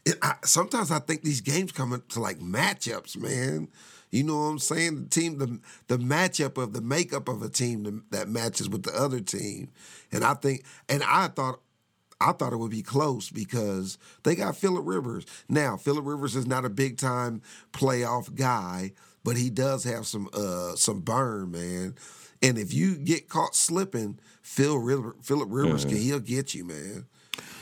It, 0.07 0.17
I, 0.23 0.35
sometimes 0.45 0.91
I 0.91 0.99
think 0.99 1.23
these 1.23 1.43
games 1.43 1.73
come 1.73 1.93
into 1.93 2.21
like 2.21 2.39
matchups, 2.39 3.17
man. 3.19 3.69
You 4.11 4.25
know 4.25 4.35
what 4.37 4.45
I'm 4.47 4.59
saying? 4.59 5.05
The 5.05 5.09
team, 5.09 5.39
the 5.39 5.59
the 5.89 5.99
matchup 5.99 6.57
of 6.57 6.73
the 6.73 6.81
makeup 6.81 7.29
of 7.29 7.43
a 7.43 7.49
team 7.49 7.83
that- 7.85 8.11
that 8.11 8.29
matches 8.29 8.69
with 8.69 8.83
the 8.83 8.93
other 8.95 9.21
team, 9.21 9.69
and 10.11 10.25
I 10.25 10.35
think, 10.35 10.65
and 10.89 11.03
I 11.03 11.29
thought, 11.29 11.61
I 12.21 12.33
thought 12.33 12.53
it 12.53 12.59
would 12.59 12.71
be 12.71 12.83
close 12.83 13.31
because 13.31 13.99
they 14.25 14.35
got 14.35 14.57
Philip 14.57 14.85
Rivers. 14.87 15.25
Now, 15.49 15.77
Philip 15.77 16.05
Rivers 16.05 16.37
is 16.37 16.47
not 16.47 16.65
a 16.65 16.71
big 16.71 16.99
time 16.99 17.43
playoff 17.73 18.35
guy, 18.35 18.93
but 19.25 19.37
he 19.37 19.51
does 19.51 19.85
have 19.85 20.07
some 20.07 20.29
uh 20.33 20.77
some 20.77 21.01
burn, 21.01 21.51
man. 21.51 21.95
And 22.43 22.59
if 22.59 22.73
you 22.73 22.97
get 22.97 23.29
caught 23.29 23.55
slipping, 23.55 24.19
Phil 24.43 24.79
River, 24.79 25.17
Philip 25.23 25.49
Rivers 25.51 25.85
can 25.85 25.97
he'll 25.97 26.21
get 26.21 26.55
you, 26.55 26.65
man. 26.65 27.07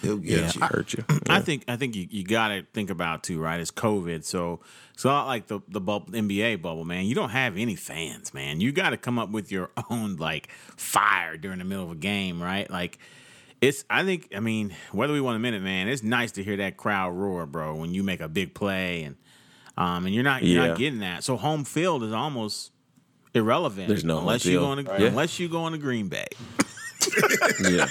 He'll 0.03 0.19
get 0.19 0.55
you. 0.55 0.63
I, 0.63 0.67
hurt 0.67 0.93
you. 0.95 1.05
I 1.29 1.41
think 1.41 1.65
I 1.69 1.77
think 1.77 1.97
you, 1.97 2.07
you 2.11 2.25
got 2.25 2.49
to 2.49 2.65
think 2.73 2.91
about 2.91 3.23
too, 3.23 3.41
right? 3.41 3.61
It's 3.61 3.71
COVID, 3.71 4.25
so 4.25 4.61
it's 4.95 5.05
not 5.05 5.27
like 5.27 5.49
the 5.49 5.61
the 5.69 5.81
bubble, 5.81 6.13
NBA 6.13 6.63
bubble, 6.63 6.85
man. 6.85 7.07
You 7.07 7.15
don't 7.15 7.31
have 7.31 7.57
any 7.57 7.75
fans, 7.75 8.33
man. 8.33 8.61
You 8.61 8.73
got 8.73 8.91
to 8.91 8.97
come 8.97 9.19
up 9.19 9.31
with 9.31 9.51
your 9.51 9.71
own 9.91 10.17
like 10.17 10.49
fire 10.77 11.37
during 11.37 11.59
the 11.59 11.65
middle 11.65 11.85
of 11.85 11.91
a 11.91 11.97
game, 11.97 12.41
right? 12.43 12.71
Like 12.71 12.99
it's. 13.61 13.85
I 13.91 14.05
think. 14.05 14.29
I 14.35 14.41
mean, 14.41 14.75
whether 14.93 15.13
we 15.13 15.21
want 15.21 15.37
a 15.37 15.39
minute, 15.39 15.63
man, 15.63 15.89
it's 15.89 16.03
nice 16.03 16.33
to 16.33 16.43
hear 16.45 16.57
that 16.59 16.77
crowd 16.77 17.11
roar, 17.15 17.47
bro, 17.47 17.75
when 17.75 17.93
you 17.95 18.03
make 18.03 18.21
a 18.21 18.29
big 18.29 18.55
play 18.55 19.03
and 19.05 19.17
um 19.77 20.07
and 20.07 20.15
you're 20.15 20.25
not 20.25 20.43
you're 20.43 20.61
Yeah. 20.63 20.69
not 20.69 20.79
getting 20.79 21.01
that. 21.01 21.25
So 21.25 21.37
home 21.37 21.65
field 21.65 22.03
is 22.03 22.13
almost 22.13 22.73
irrelevant. 23.35 23.89
There's 23.89 24.05
no 24.05 24.15
home 24.17 24.23
unless 24.25 24.45
you 24.45 24.59
going 24.59 24.85
to 24.85 24.91
Yeah. 24.99 25.07
unless 25.07 25.39
you 25.39 25.49
going 25.49 25.73
to 25.73 25.79
Green 25.79 26.09
Bay. 26.09 26.27
Yeah. 27.61 27.87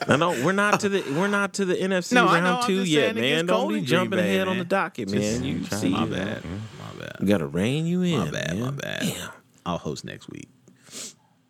no, 0.08 0.16
no, 0.16 0.30
we're 0.44 0.52
not 0.52 0.80
to 0.80 0.88
the 0.88 1.02
we're 1.12 1.28
not 1.28 1.54
to 1.54 1.64
the 1.64 1.74
NFC 1.74 2.12
No, 2.14 2.26
I 2.26 2.40
know, 2.40 2.46
round 2.52 2.66
two 2.66 2.82
yet, 2.84 3.14
man. 3.14 3.46
Don't 3.46 3.72
be 3.72 3.82
jumping 3.82 4.18
Bay, 4.18 4.34
ahead 4.36 4.48
on 4.48 4.58
the 4.58 4.64
docket, 4.64 5.10
man. 5.10 5.44
You 5.44 5.64
see, 5.64 5.90
my 5.90 6.06
bad, 6.06 6.42
my 6.44 6.98
bad. 6.98 7.16
we 7.20 7.26
got 7.26 7.38
to 7.38 7.46
rein 7.46 7.86
you 7.86 8.02
in. 8.02 8.18
My 8.18 8.30
bad, 8.30 8.58
my 8.58 8.70
bad. 8.70 9.00
Damn. 9.02 9.30
I'll 9.66 9.78
host 9.78 10.04
next 10.04 10.28
week. 10.30 10.48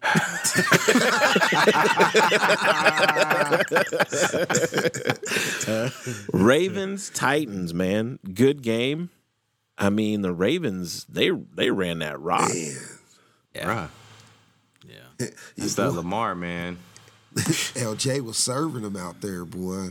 Ravens 6.33 7.11
Titans, 7.11 7.73
man, 7.73 8.19
good 8.35 8.63
game. 8.63 9.11
I 9.79 9.91
mean, 9.91 10.23
the 10.23 10.33
Ravens 10.33 11.05
they 11.05 11.31
they 11.31 11.71
ran 11.71 12.01
that 12.01 12.21
rock. 12.21 12.49
Right. 12.49 12.77
Yeah. 13.55 13.89
It's 15.57 15.75
that 15.77 15.93
Lamar, 15.93 16.35
man. 16.35 16.79
LJ 17.35 18.23
was 18.23 18.37
serving 18.37 18.85
him 18.85 18.97
out 18.97 19.21
there, 19.21 19.45
boy. 19.45 19.91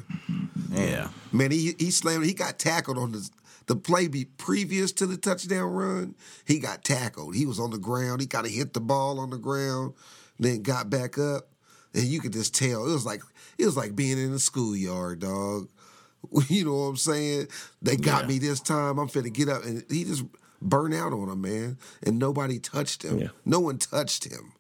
Yeah. 0.70 1.08
Man, 1.32 1.52
he 1.52 1.74
he 1.80 1.90
slammed. 1.90 2.26
He 2.26 2.34
got 2.34 2.60
tackled 2.60 2.98
on 2.98 3.14
the 3.14 3.30
the 3.72 3.76
play 3.78 4.10
be 4.10 4.26
previous 4.26 4.92
to 4.92 5.08
the 5.08 5.16
touchdown 5.16 5.72
run. 5.72 6.16
He 6.44 6.60
got 6.60 6.84
tackled. 6.84 7.36
He 7.36 7.46
was 7.46 7.58
on 7.58 7.70
the 7.70 7.78
ground. 7.78 8.20
He 8.20 8.28
kind 8.28 8.46
of 8.46 8.52
hit 8.52 8.74
the 8.74 8.82
ball 8.82 9.18
on 9.18 9.30
the 9.30 9.38
ground, 9.38 9.94
then 10.38 10.62
got 10.62 10.90
back 10.90 11.18
up, 11.18 11.48
and 11.94 12.04
you 12.04 12.20
could 12.20 12.34
just 12.34 12.54
tell 12.54 12.86
it 12.86 12.92
was 12.92 13.06
like 13.06 13.22
it 13.58 13.66
was 13.66 13.78
like 13.78 13.96
being 13.96 14.18
in 14.18 14.34
the 14.34 14.40
schoolyard, 14.40 15.20
dog. 15.22 15.70
You 16.50 16.66
know 16.66 16.74
what 16.74 16.88
I'm 16.88 16.98
saying? 16.98 17.48
They 17.82 17.96
got 17.96 18.28
me 18.28 18.40
this 18.40 18.60
time. 18.60 19.00
I'm 19.00 19.08
finna 19.08 19.32
get 19.32 19.48
up, 19.48 19.64
and 19.64 19.86
he 19.90 20.04
just 20.04 20.26
burned 20.62 20.94
out 20.94 21.14
on 21.14 21.30
him, 21.30 21.40
man. 21.42 21.78
And 22.04 22.20
nobody 22.20 22.60
touched 22.60 23.04
him. 23.04 23.20
Yeah. 23.20 23.28
No 23.46 23.62
one 23.62 23.78
touched 23.78 24.26
him. 24.26 24.52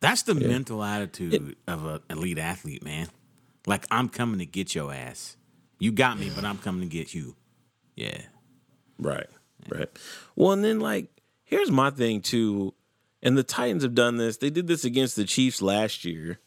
That's 0.00 0.22
the 0.22 0.34
mental 0.36 0.82
attitude 0.84 1.56
of 1.66 1.84
an 1.86 2.00
elite 2.08 2.38
athlete, 2.38 2.84
man. 2.84 3.08
Like 3.66 3.84
I'm 3.90 4.08
coming 4.08 4.38
to 4.38 4.46
get 4.46 4.76
your 4.76 4.94
ass. 4.94 5.36
You 5.80 5.90
got 5.90 6.20
me, 6.20 6.30
but 6.32 6.44
I'm 6.44 6.58
coming 6.58 6.88
to 6.88 6.96
get 6.96 7.12
you. 7.12 7.34
Yeah. 7.96 8.22
Right. 8.98 9.26
Right. 9.68 9.88
Well, 10.36 10.52
and 10.52 10.64
then 10.64 10.80
like 10.80 11.08
here's 11.44 11.70
my 11.70 11.90
thing 11.90 12.20
too, 12.20 12.74
and 13.22 13.36
the 13.38 13.42
Titans 13.42 13.82
have 13.82 13.94
done 13.94 14.16
this. 14.16 14.36
They 14.38 14.50
did 14.50 14.66
this 14.66 14.84
against 14.84 15.16
the 15.16 15.24
Chiefs 15.24 15.62
last 15.62 16.04
year, 16.04 16.40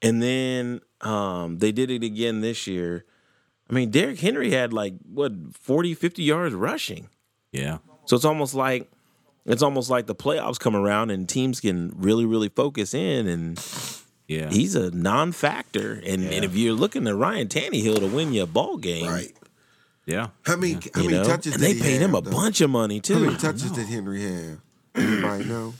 and 0.00 0.22
then 0.22 0.80
um, 1.00 1.58
they 1.58 1.72
did 1.72 1.90
it 1.90 2.02
again 2.02 2.40
this 2.40 2.66
year. 2.66 3.04
I 3.70 3.74
mean, 3.74 3.90
Derrick 3.90 4.18
Henry 4.20 4.50
had 4.50 4.72
like 4.72 4.94
what 5.08 5.32
40, 5.54 5.94
50 5.94 6.22
yards 6.22 6.54
rushing. 6.54 7.08
Yeah. 7.52 7.78
So 8.06 8.16
it's 8.16 8.24
almost 8.24 8.54
like 8.54 8.90
it's 9.46 9.62
almost 9.62 9.88
like 9.90 10.06
the 10.06 10.14
playoffs 10.14 10.58
come 10.58 10.74
around 10.76 11.10
and 11.10 11.28
teams 11.28 11.60
can 11.60 11.92
really, 11.96 12.24
really 12.26 12.48
focus 12.48 12.92
in, 12.94 13.26
and 13.28 13.58
Yeah. 14.28 14.50
he's 14.50 14.74
a 14.74 14.90
non-factor. 14.90 15.92
And, 16.04 16.24
and 16.24 16.44
if 16.44 16.54
you're 16.56 16.74
looking 16.74 17.04
to 17.04 17.14
Ryan 17.14 17.48
Tannehill 17.48 18.00
to 18.00 18.06
win 18.08 18.32
you 18.32 18.42
a 18.42 18.46
ball 18.46 18.76
game, 18.78 19.06
Right. 19.08 19.32
Yeah. 20.06 20.28
How 20.44 20.56
many? 20.56 20.72
How 20.74 20.78
many 20.78 21.04
you 21.04 21.10
many 21.10 21.12
know, 21.22 21.24
touches? 21.24 21.54
and 21.54 21.62
did 21.62 21.70
they 21.70 21.74
he 21.74 21.80
paid 21.82 22.00
him 22.00 22.14
a 22.14 22.20
though? 22.20 22.30
bunch 22.30 22.60
of 22.60 22.70
money 22.70 23.00
too. 23.00 23.14
How 23.14 23.20
many 23.20 23.36
touches 23.36 23.70
did 23.70 23.86
Henry 23.86 24.22
have? 24.22 24.58
Anybody 24.94 25.44
know? 25.44 25.74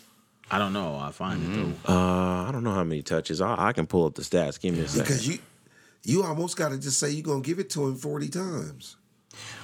I 0.50 0.58
don't 0.58 0.72
know. 0.72 0.96
I'll 0.96 1.12
find 1.12 1.42
it 1.42 1.56
though. 1.86 1.92
Uh, 1.94 2.48
I 2.48 2.50
don't 2.52 2.62
know 2.64 2.74
how 2.74 2.84
many 2.84 3.02
touches. 3.02 3.40
I, 3.40 3.68
I 3.68 3.72
can 3.72 3.86
pull 3.86 4.04
up 4.06 4.14
the 4.14 4.22
stats. 4.22 4.60
Give 4.60 4.74
me 4.74 4.80
a 4.80 4.88
second. 4.88 5.04
Because 5.04 5.26
you, 5.28 5.38
you 6.04 6.22
almost 6.24 6.56
got 6.56 6.70
to 6.70 6.78
just 6.78 6.98
say 6.98 7.10
you're 7.10 7.22
gonna 7.24 7.40
give 7.40 7.58
it 7.58 7.70
to 7.70 7.86
him 7.86 7.96
forty 7.96 8.28
times. 8.28 8.96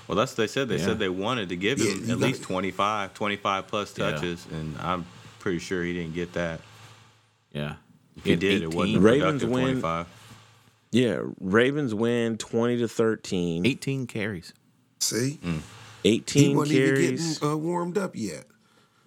Well, 0.07 0.17
that's 0.17 0.33
what 0.33 0.39
they 0.39 0.47
said. 0.47 0.69
They 0.71 0.79
Yeah. 0.79 0.85
said 0.87 0.99
they 0.99 1.11
wanted 1.11 1.51
to 1.51 1.57
give 1.57 1.79
him 1.79 2.07
you 2.07 2.13
at 2.13 2.19
least 2.19 2.41
it. 2.41 2.45
25, 2.45 3.13
25 3.13 3.67
plus 3.67 3.99
Yeah. 3.99 4.11
touches, 4.13 4.47
and 4.51 4.75
I'm 4.79 5.05
pretty 5.41 5.59
sure 5.59 5.85
he 5.85 5.93
didn't 5.93 6.15
get 6.15 6.33
that. 6.33 6.61
Yeah. 7.53 7.75
If 8.17 8.25
he 8.25 8.31
had 8.31 8.41
did, 8.41 8.63
it 8.63 8.73
wasn't 8.75 8.97
a 8.97 9.01
Ravens 9.01 9.43
productive 9.43 9.51
win. 9.51 9.65
25. 9.81 10.07
Yeah, 10.91 11.21
Ravens 11.41 11.95
win 11.95 12.39
twenty 12.39 12.79
to 12.79 12.89
13. 12.89 13.67
18 13.67 14.07
carries. 14.07 14.53
See, 15.01 15.39
he 15.43 15.61
18 16.05 16.57
wasn't 16.57 16.79
carries, 16.79 17.01
even 17.11 17.17
getting 17.35 17.49
uh, 17.49 17.57
warmed 17.57 17.99
up 17.99 18.13
yet. 18.15 18.45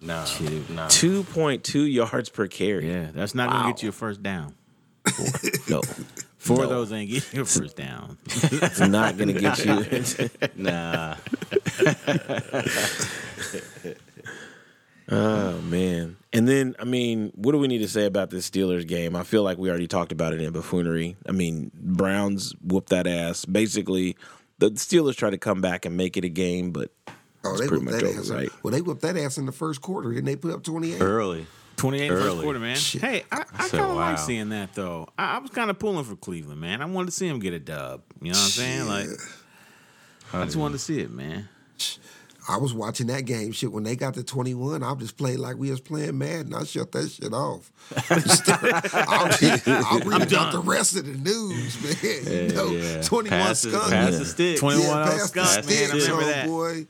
No, 0.00 0.24
Shit. 0.24 0.68
no. 0.70 0.86
2.2 0.86 1.92
yards 1.92 2.28
per 2.28 2.46
carry. 2.48 2.88
Yeah. 2.90 3.10
That's 3.12 3.34
not 3.34 3.50
gonna 3.50 3.72
get 3.72 3.82
you 3.82 3.88
a 3.90 3.92
first 3.92 4.22
down. 4.22 4.54
No, 5.68 5.80
Four 6.38 6.64
of 6.64 6.70
those 6.70 6.92
ain't 6.92 7.10
getting 7.10 7.36
you 7.36 7.42
a 7.42 7.44
first 7.44 7.76
down. 7.76 8.18
it's 8.26 8.80
not 8.80 9.16
going 9.16 9.32
to 9.32 9.40
get 9.40 9.64
you. 9.64 10.28
Nah. 10.56 11.14
oh 15.12 15.60
man. 15.62 16.16
And 16.34 16.48
then, 16.48 16.74
I 16.78 16.84
mean, 16.84 17.30
what 17.34 17.52
do 17.52 17.58
we 17.58 17.68
need 17.68 17.78
to 17.80 17.88
say 17.88 18.06
about 18.06 18.30
this 18.30 18.48
Steelers 18.48 18.86
game? 18.88 19.14
I 19.14 19.22
feel 19.22 19.42
like 19.42 19.58
we 19.58 19.68
already 19.68 19.86
talked 19.86 20.12
about 20.12 20.32
it 20.32 20.40
in 20.40 20.50
buffoonery. 20.52 21.16
I 21.28 21.32
mean, 21.32 21.70
Browns 21.74 22.54
whooped 22.62 22.88
that 22.88 23.06
ass. 23.06 23.44
Basically, 23.44 24.16
the 24.58 24.70
Steelers 24.70 25.14
tried 25.14 25.30
to 25.30 25.38
come 25.38 25.60
back 25.60 25.84
and 25.84 25.94
make 25.96 26.16
it 26.16 26.24
a 26.24 26.28
game, 26.30 26.70
but 26.72 26.90
Oh, 27.44 27.56
they 27.56 27.66
pretty 27.66 27.84
much 27.84 27.94
that 27.94 28.04
over, 28.04 28.20
ass. 28.20 28.30
right? 28.30 28.48
Well, 28.62 28.70
they 28.72 28.80
whipped 28.80 29.02
that 29.02 29.16
ass 29.16 29.36
in 29.36 29.46
the 29.46 29.52
first 29.52 29.82
quarter, 29.82 30.12
and 30.12 30.26
they 30.26 30.36
put 30.36 30.52
up 30.54 30.62
twenty 30.62 30.94
eight. 30.94 31.00
Early. 31.02 31.46
28 31.76 32.06
in 32.06 32.14
the 32.14 32.20
first 32.20 32.40
quarter, 32.42 32.58
man. 32.60 32.76
Shit. 32.76 33.00
Hey, 33.00 33.24
I, 33.32 33.44
I 33.58 33.66
So, 33.66 33.78
kind 33.78 33.90
of 33.90 33.96
like 33.96 34.18
seeing 34.18 34.50
that 34.50 34.74
though. 34.74 35.08
I, 35.18 35.36
I 35.36 35.38
was 35.38 35.50
kind 35.50 35.68
of 35.70 35.78
pulling 35.80 36.04
for 36.04 36.14
Cleveland, 36.14 36.60
man. 36.60 36.80
I 36.80 36.84
wanted 36.84 37.06
to 37.06 37.12
see 37.12 37.26
him 37.26 37.40
get 37.40 37.54
a 37.54 37.58
dub. 37.58 38.02
You 38.20 38.26
know 38.32 38.38
what 38.38 38.44
I'm 38.44 38.50
saying? 38.50 38.86
Like, 38.86 39.08
I 40.32 40.44
just 40.44 40.56
wanted 40.56 40.74
to 40.74 40.78
see 40.78 41.00
it, 41.00 41.10
man. 41.10 41.48
I 42.52 42.58
was 42.58 42.74
watching 42.74 43.06
that 43.06 43.24
game 43.24 43.52
shit 43.52 43.72
when 43.72 43.82
they 43.84 43.96
got 43.96 44.14
to 44.14 44.22
twenty 44.22 44.54
one. 44.54 44.82
I 44.82 44.94
just 44.96 45.16
played 45.16 45.38
like 45.38 45.56
we 45.56 45.70
was 45.70 45.80
playing 45.80 46.18
Madden. 46.18 46.52
I 46.54 46.64
shut 46.64 46.92
that 46.92 47.08
shit 47.10 47.32
off. 47.32 47.72
I'll, 49.08 49.26
read- 49.40 49.62
I'll 49.66 50.00
read 50.00 50.30
about 50.32 50.52
the 50.52 50.60
rest 50.64 50.96
of 50.96 51.06
the 51.06 51.12
news, 51.12 51.82
man. 51.82 52.48
you 52.48 52.54
know, 52.54 52.66
yeah. 52.70 53.02
twenty 53.02 53.30
one 53.30 53.38
Pass 53.40 53.62
the- 53.62 53.70
skunk. 53.70 53.90
pass 53.92 54.18
the 54.18 54.24
stick. 54.26 54.58
21 54.58 54.86
yeah, 54.86 54.92
on 54.94 55.06
pass 55.08 55.22
the 55.22 55.28
skunk, 55.28 55.48
man. 55.48 55.56
I 55.56 55.86
sticks, 55.88 56.08
remember 56.08 56.24
that. 56.26 56.46
boy. 56.46 56.86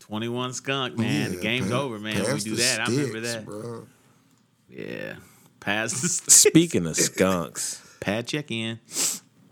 21 0.00 0.52
skunk, 0.52 0.98
man. 0.98 1.30
the 1.32 1.36
game's 1.40 1.70
pa- 1.70 1.76
over, 1.80 1.98
man. 1.98 2.16
We 2.34 2.40
do 2.40 2.50
the 2.50 2.62
that. 2.62 2.80
I 2.80 2.84
remember 2.90 3.18
sticks, 3.20 3.32
that. 3.34 3.44
bro. 3.46 3.86
Yeah. 4.68 5.14
Pass 5.60 6.00
the 6.02 6.08
sticks. 6.08 6.34
Speaking 6.34 6.86
of 6.86 6.96
skunks, 6.96 7.80
Pad 8.00 8.26
check 8.26 8.50
in. 8.50 8.78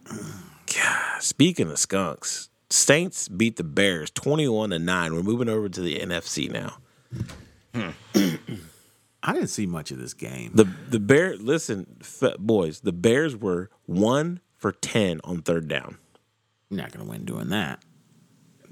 God, 0.06 1.22
speaking 1.22 1.70
of 1.70 1.78
skunks, 1.78 2.48
Saints 2.72 3.28
beat 3.28 3.56
the 3.56 3.64
Bears 3.64 4.10
21 4.10 4.70
to 4.70 4.78
9. 4.78 5.14
We're 5.14 5.22
moving 5.22 5.48
over 5.48 5.68
to 5.68 5.80
the 5.80 5.98
NFC 5.98 6.50
now. 6.50 6.78
Hmm. 7.74 7.90
I 9.24 9.34
didn't 9.34 9.48
see 9.50 9.66
much 9.66 9.90
of 9.92 9.98
this 9.98 10.14
game. 10.14 10.50
The 10.54 10.64
the 10.88 10.98
Bear 10.98 11.36
listen, 11.36 11.98
f- 12.00 12.36
boys, 12.38 12.80
the 12.80 12.92
Bears 12.92 13.36
were 13.36 13.70
1 13.86 14.40
for 14.56 14.72
10 14.72 15.20
on 15.22 15.42
third 15.42 15.68
down. 15.68 15.98
You're 16.70 16.80
not 16.80 16.92
going 16.92 17.04
to 17.04 17.10
win 17.10 17.24
doing 17.24 17.50
that. 17.50 17.82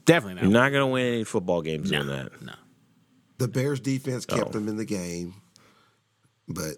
Definitely 0.06 0.34
not. 0.36 0.42
You're 0.44 0.52
not 0.52 0.70
going 0.70 0.80
to 0.82 0.86
win 0.86 1.06
any 1.06 1.24
football 1.24 1.62
games 1.62 1.90
no, 1.90 2.02
doing 2.02 2.16
that. 2.16 2.42
No. 2.42 2.54
The 3.38 3.48
Bears 3.48 3.80
defense 3.80 4.26
kept 4.26 4.48
Oh. 4.48 4.50
them 4.50 4.66
in 4.68 4.76
the 4.76 4.84
game, 4.84 5.34
but 6.48 6.76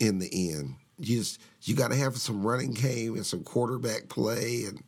in 0.00 0.18
the 0.18 0.50
end, 0.52 0.74
you 0.98 1.18
just 1.18 1.40
you 1.62 1.74
got 1.74 1.92
to 1.92 1.96
have 1.96 2.16
some 2.18 2.44
running 2.46 2.72
game 2.72 3.14
and 3.14 3.24
some 3.24 3.42
quarterback 3.42 4.08
play, 4.08 4.64
and 4.64 4.82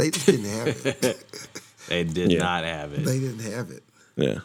they 0.00 0.10
just 0.10 0.26
didn't 0.26 0.44
have 0.46 0.86
it. 0.86 1.24
They 1.88 2.04
did 2.04 2.30
Yeah. 2.30 2.38
not 2.40 2.62
have 2.64 2.92
it. 2.92 3.04
they 3.04 3.18
didn't 3.18 3.40
have 3.52 3.70
it. 3.70 3.82
Yeah. 4.14 4.40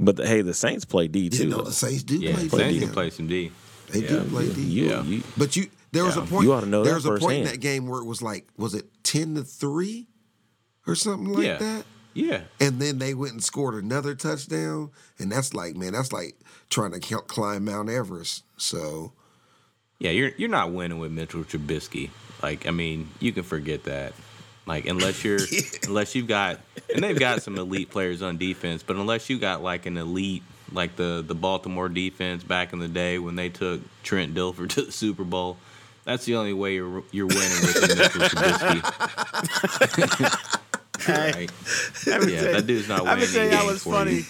But 0.00 0.16
the, 0.16 0.26
hey, 0.26 0.42
the 0.42 0.54
Saints 0.54 0.84
play 0.84 1.06
D 1.06 1.20
You 1.20 1.30
too. 1.30 1.46
know, 1.48 1.58
though. 1.58 1.64
the 1.64 1.72
Saints 1.72 2.02
do 2.02 2.16
yeah, 2.18 2.34
play 2.34 2.48
Saints 2.48 2.74
D. 2.74 2.80
can 2.80 2.88
play 2.90 3.10
some 3.10 3.26
D. 3.28 3.52
They 3.90 4.00
do 4.00 4.20
play 4.24 4.52
D. 4.52 4.60
You, 4.62 4.84
Yeah. 4.88 5.02
you- 5.04 5.22
But 5.36 5.54
you, 5.54 5.68
there 5.92 6.04
was 6.04 6.16
a 6.16 6.22
point. 6.22 6.44
You 6.44 6.52
ought 6.52 6.60
to 6.62 6.66
know 6.66 6.82
there 6.82 6.94
that 6.98 7.08
was 7.10 7.22
a 7.22 7.24
point 7.24 7.38
in 7.38 7.44
that 7.44 7.60
game 7.60 7.86
where 7.86 8.00
it 8.00 8.06
was 8.06 8.22
like, 8.22 8.48
was 8.56 8.74
it 8.74 8.86
ten 9.04 9.36
to 9.36 9.44
three, 9.44 10.08
or 10.86 10.96
something 10.96 11.32
like 11.32 11.44
Yeah. 11.46 11.58
that? 11.58 11.84
Yeah. 12.14 12.40
And 12.58 12.80
then 12.82 12.98
they 12.98 13.14
went 13.14 13.34
and 13.34 13.44
scored 13.44 13.74
another 13.82 14.14
touchdown, 14.16 14.90
and 15.18 15.30
that's 15.30 15.54
like, 15.54 15.76
man, 15.76 15.92
that's 15.92 16.12
like 16.12 16.36
trying 16.70 16.90
to 16.98 17.06
cl- 17.06 17.22
climb 17.22 17.66
Mount 17.66 17.88
Everest. 17.88 18.42
So 18.56 19.12
Yeah, 20.00 20.10
you're 20.10 20.30
you're 20.38 20.48
not 20.48 20.72
winning 20.72 20.98
with 20.98 21.12
Mitchell 21.12 21.44
Trubisky. 21.44 22.10
Like, 22.42 22.66
I 22.66 22.72
mean, 22.72 23.10
you 23.20 23.32
can 23.32 23.44
forget 23.44 23.84
that. 23.84 24.12
Like, 24.66 24.86
unless 24.86 25.22
you're 25.24 25.38
unless 25.86 26.14
you've 26.14 26.28
got 26.28 26.60
and 26.94 27.02
they've 27.04 27.18
got 27.18 27.42
some 27.42 27.58
elite 27.58 27.90
players 27.90 28.22
on 28.22 28.38
defense, 28.38 28.82
but 28.82 28.96
unless 28.96 29.28
you 29.28 29.38
got 29.38 29.62
like 29.62 29.86
an 29.86 29.96
elite 29.96 30.42
like 30.72 30.96
the 30.96 31.22
the 31.26 31.34
Baltimore 31.34 31.88
defense 31.88 32.42
back 32.42 32.72
in 32.72 32.78
the 32.78 32.88
day 32.88 33.18
when 33.18 33.36
they 33.36 33.48
took 33.50 33.80
Trent 34.02 34.34
Dilfer 34.34 34.68
to 34.74 34.82
the 34.82 34.92
Super 34.92 35.24
Bowl, 35.24 35.56
that's 36.04 36.24
the 36.24 36.36
only 36.36 36.52
way 36.52 36.74
you're 36.74 37.02
you're 37.10 37.26
winning 37.26 37.42
with 37.42 37.98
Mitchell 37.98 38.20
Trubisky. 38.28 38.80
right? 41.08 41.50
Yeah, 42.06 42.52
that 42.52 42.66
dude's 42.66 42.88
not 42.88 43.04
Let 43.04 43.16
winning. 43.16 43.28
me 43.28 43.34
tell 43.34 43.44
you 43.44 43.48
any 43.50 43.56
how 43.56 43.66
was 43.66 43.82
funny. 43.82 44.12
you. 44.12 44.24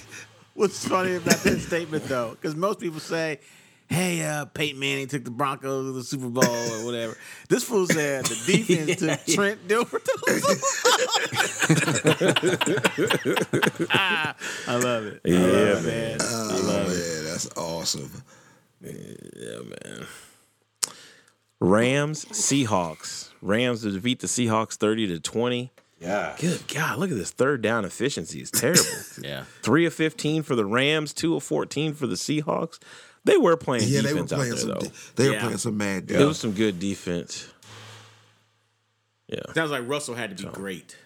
What's 0.55 0.87
funny 0.87 1.16
about 1.16 1.39
that 1.41 1.59
statement 1.61 2.05
though? 2.05 2.30
Because 2.30 2.55
most 2.57 2.80
people 2.80 3.01
say, 3.01 3.41
"Hey, 3.89 4.22
uh, 4.22 4.45
Peyton 4.47 4.78
Manning 4.80 5.07
took 5.09 5.24
the 5.24 5.30
Broncos 5.30 5.87
to 5.87 5.93
the 5.93 6.05
Super 6.05 6.28
Bowl 6.28 6.45
or 6.45 6.85
whatever." 6.85 7.16
This 7.49 7.62
fool 7.64 7.87
said 7.87 8.24
the 8.26 8.35
defense 8.47 8.97
took 9.01 9.24
Trent 9.35 9.66
Dilfer 9.68 10.03
to 10.03 10.18
the 10.26 11.74
Super 11.74 13.74
Bowl. 13.74 13.87
Ah, 13.91 14.35
I 14.66 14.76
love 14.76 15.07
it. 15.07 15.20
I 15.24 15.28
Yeah, 15.28 15.39
love 15.39 15.87
it, 15.87 15.89
man. 15.89 16.18
man. 16.18 16.20
oh 16.20 16.85
man, 16.89 17.24
that's 17.24 17.49
awesome. 17.57 18.11
Yeah, 18.82 19.61
man. 19.62 20.07
Rams, 21.61 22.24
Seahawks. 22.26 23.30
Rams 23.41 23.82
to 23.82 23.91
defeat 23.93 24.20
the 24.20 24.26
Seahawks 24.26 24.74
30 24.74 25.09
to 25.09 25.20
20. 25.20 25.70
Yeah. 26.01 26.37
Good 26.39 26.66
God, 26.68 26.99
look 26.99 27.11
at 27.11 27.16
this 27.16 27.30
third 27.30 27.62
down 27.62 27.85
efficiency. 27.85 28.41
It's 28.41 28.51
terrible. 28.51 28.82
Yeah. 29.22 29.45
Three 29.62 29.87
of 29.87 29.95
15 29.95 30.43
for 30.43 30.55
the 30.57 30.66
Rams, 30.66 31.12
two 31.14 31.35
of 31.37 31.43
14 31.43 31.95
for 31.95 32.07
the 32.07 32.16
Seahawks. 32.16 32.78
They 33.24 33.36
were 33.38 33.56
playing 33.56 33.88
Yeah, 33.88 34.02
they 34.02 34.12
were 34.12 34.20
defense 34.22 34.32
out 34.32 34.36
playing 34.36 34.50
there, 34.52 34.60
some. 34.60 34.68
though. 34.70 34.80
de- 34.80 34.92
They 35.16 35.28
were 35.28 35.34
Yeah. 35.34 35.40
playing 35.42 35.58
some 35.58 35.76
mad. 35.76 36.10
It 36.10 36.24
was 36.24 36.38
some 36.38 36.52
good 36.52 36.78
defense. 36.78 37.46
Yeah. 39.28 39.40
Sounds 39.54 39.70
like 39.70 39.86
Russell 39.88 40.14
had 40.14 40.36
to 40.36 40.44
be 40.46 40.50
great. 40.52 40.96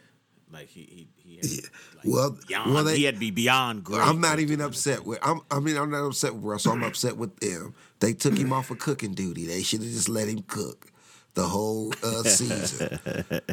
Like 0.53 0.69
he 0.69 0.81
he, 0.81 1.09
he 1.29 1.35
had 1.37 1.43
to, 1.45 1.49
Yeah. 1.55 1.61
like, 1.97 2.05
Well, 2.07 2.39
beyond, 2.49 2.75
well, 2.75 2.85
they- 2.85 2.97
he 2.97 3.05
had 3.05 3.15
to 3.15 3.21
be 3.21 3.31
beyond 3.31 3.85
great. 3.85 4.01
I'm 4.01 4.21
not 4.21 4.41
even 4.41 4.61
upset 4.61 5.05
with. 5.05 5.19
I'm, 5.23 5.41
I 5.51 5.61
mean, 5.61 5.77
I'm 5.77 5.91
not 5.91 6.05
upset 6.07 6.35
with 6.35 6.43
Russell. 6.45 6.73
I'm 6.73 6.83
upset 6.83 7.17
with 7.17 7.37
them. 7.39 7.75
They 8.01 8.13
took 8.15 8.37
him 8.37 8.53
off 8.53 8.71
of 8.71 8.79
cooking 8.79 9.15
duty. 9.15 9.47
They 9.47 9.63
should 9.63 9.83
have 9.83 9.91
just 9.91 10.09
let 10.09 10.27
him 10.29 10.43
cook 10.49 10.91
the 11.35 11.45
whole 11.45 11.93
uh, 12.03 12.23
season. 12.25 12.99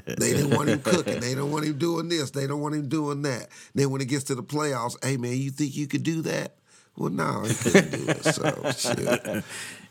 they 0.07 0.31
didn't 0.33 0.51
want 0.55 0.69
him 0.69 0.79
cooking. 0.81 1.19
They 1.19 1.35
don't 1.35 1.51
want 1.51 1.65
him 1.65 1.77
doing 1.77 2.07
this. 2.09 2.31
They 2.31 2.47
don't 2.47 2.61
want 2.61 2.73
him 2.75 2.87
doing 2.87 3.21
that. 3.23 3.49
Then 3.75 3.89
when 3.91 4.01
it 4.01 4.05
gets 4.07 4.23
to 4.25 4.35
the 4.35 4.43
playoffs, 4.43 4.95
hey 5.05 5.17
man, 5.17 5.37
you 5.37 5.51
think 5.51 5.75
you 5.75 5.87
could 5.87 6.03
do 6.03 6.21
that? 6.23 6.55
Well, 6.97 7.09
no, 7.09 7.41
he 7.43 7.53
couldn't 7.53 7.91
do 7.91 8.05
it. 8.09 8.23
So 8.23 8.71
shit. 8.77 9.43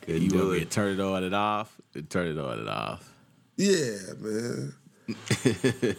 Good 0.06 0.22
You 0.22 0.28
do 0.30 0.38
want 0.38 0.50
me 0.52 0.58
it. 0.58 0.70
turn 0.70 0.98
it 0.98 1.02
on 1.02 1.22
and 1.24 1.34
off? 1.34 1.74
Turn 2.08 2.28
it 2.28 2.38
on 2.38 2.58
and 2.60 2.68
off. 2.68 3.10
Yeah, 3.56 3.96
man. 4.18 4.74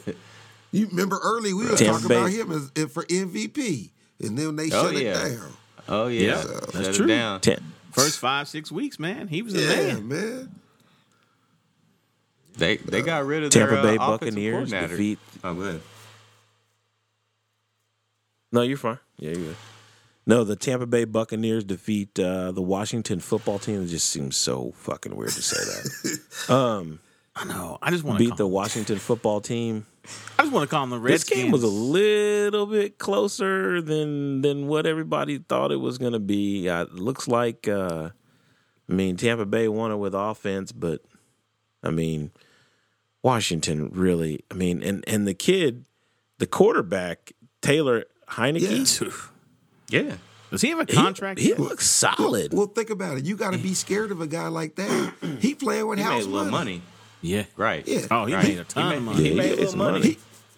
you 0.72 0.88
remember 0.88 1.20
early 1.24 1.54
we 1.54 1.66
were 1.70 1.78
talking 1.78 2.06
about 2.06 2.30
him 2.32 2.52
as, 2.52 2.72
as 2.76 2.92
for 2.92 3.06
MVP, 3.06 3.92
and 4.22 4.38
then 4.38 4.56
they 4.56 4.66
Oh, 4.72 4.92
shut 4.92 4.94
yeah. 5.02 5.26
it 5.26 5.36
down. 5.38 5.52
Oh 5.88 6.08
yeah. 6.08 6.22
Yeah, 6.30 6.42
Shut 6.42 6.74
that's 6.74 6.88
it 6.88 6.94
true. 6.96 7.08
down. 7.08 7.42
Ten. 7.42 7.64
First 7.92 8.20
five 8.20 8.48
six 8.48 8.72
weeks, 8.72 8.98
man, 9.00 9.28
he 9.28 9.42
was 9.44 9.54
a 9.54 9.60
Yeah, 9.62 9.94
man. 9.94 10.08
man. 10.08 10.50
They 12.58 12.78
they 12.78 13.02
got 13.04 13.26
rid 13.26 13.44
of 13.44 13.52
the 13.52 13.60
Tampa 13.60 13.76
their, 13.76 13.84
Bay 13.84 13.98
uh, 13.98 14.14
offensive 14.16 14.20
Buccaneers 14.36 14.54
coordinator. 14.72 14.88
defeat. 14.88 15.20
Oh, 15.44 15.54
good. 15.54 15.82
No, 18.52 18.62
you're 18.62 18.78
fine. 18.78 19.00
Yeah, 19.18 19.32
you're 19.32 19.40
good. 19.48 19.56
No, 20.28 20.44
the 20.44 20.56
Tampa 20.56 20.88
Bay 20.88 21.06
Buccaneers 21.06 21.64
defeat 21.64 22.20
uh, 22.20 22.52
the 22.52 22.62
Washington 22.62 23.20
football 23.20 23.60
team. 23.60 23.84
It 23.84 23.88
just 23.88 24.10
seems 24.10 24.36
so 24.36 24.72
fucking 24.78 25.16
weird 25.16 25.32
to 25.32 25.42
say 25.42 25.58
that. 25.58 27.00
I 27.36 27.44
know. 27.44 27.78
I 27.82 27.92
just 27.92 28.04
want 28.04 28.18
to 28.18 28.26
Beat 28.26 28.38
the 28.38 28.48
Washington 28.48 28.98
football 28.98 29.42
team. 29.42 29.86
I 30.40 30.44
just 30.44 30.54
want 30.54 30.70
to 30.70 30.74
call 30.74 30.82
them 30.84 30.92
the 30.92 31.00
Redskins. 31.00 31.30
This 31.30 31.44
game 31.44 31.52
was 31.52 31.64
a 31.64 31.68
little 31.68 32.66
bit 32.66 32.98
closer 32.98 33.82
than 33.82 34.42
than 34.42 34.68
what 34.68 34.86
everybody 34.86 35.40
thought 35.40 35.72
it 35.72 35.78
was 35.78 35.98
going 35.98 36.14
to 36.14 36.20
be. 36.20 36.70
Uh, 36.70 36.84
it 36.84 36.94
looks 36.94 37.28
like, 37.28 37.68
uh, 37.68 38.12
I 38.90 38.94
mean, 38.94 39.18
Tampa 39.18 39.46
Bay 39.46 39.68
won 39.68 39.92
it 39.92 39.98
with 39.98 40.14
offense, 40.16 40.72
but 40.72 41.02
I 41.84 41.90
mean, 41.90 42.32
Washington 43.22 43.90
really. 43.92 44.46
I 44.50 44.54
mean, 44.54 44.82
and 44.82 45.04
and 45.08 45.28
the 45.28 45.34
kid, 45.34 45.86
the 46.38 46.48
quarterback 46.48 47.34
Taylor 47.62 48.06
Heinicke, 48.30 49.02
Yeah. 49.02 49.12
Does 49.90 50.62
he 50.62 50.70
have 50.70 50.80
a 50.80 50.86
contract? 50.86 51.40
He, 51.40 51.50
yet? 51.50 51.60
looks 51.60 51.86
solid. 51.90 52.54
Well, 52.54 52.68
think 52.68 52.90
about 52.90 53.18
it. 53.18 53.26
You 53.26 53.36
got 53.36 53.52
to 53.54 53.58
be 53.58 53.74
scared 53.74 54.12
of 54.12 54.22
a 54.22 54.28
guy 54.28 54.48
like 54.48 54.76
that. 54.76 55.14
He 55.40 55.56
playing 55.56 55.88
with 55.88 55.98
He 56.00 56.04
house 56.04 56.24
made 56.26 56.32
a 56.32 56.36
little 56.36 56.52
money. 56.52 56.82
yeah. 57.22 57.46
Right. 57.58 57.86
Yeah. 57.88 58.08
Oh, 58.12 58.26
he 58.26 58.34
Right. 58.34 58.44
made 58.48 58.58
a 58.60 58.64
ton 58.64 58.92
He 58.92 58.98
of 58.98 59.04
money. 59.04 59.24
yeah, 59.24 59.30
he 59.30 59.36
made 59.36 59.46
a 59.52 59.56
gets 59.58 59.74
little 59.74 59.78
money. 59.92 60.00
money. 60.00 60.18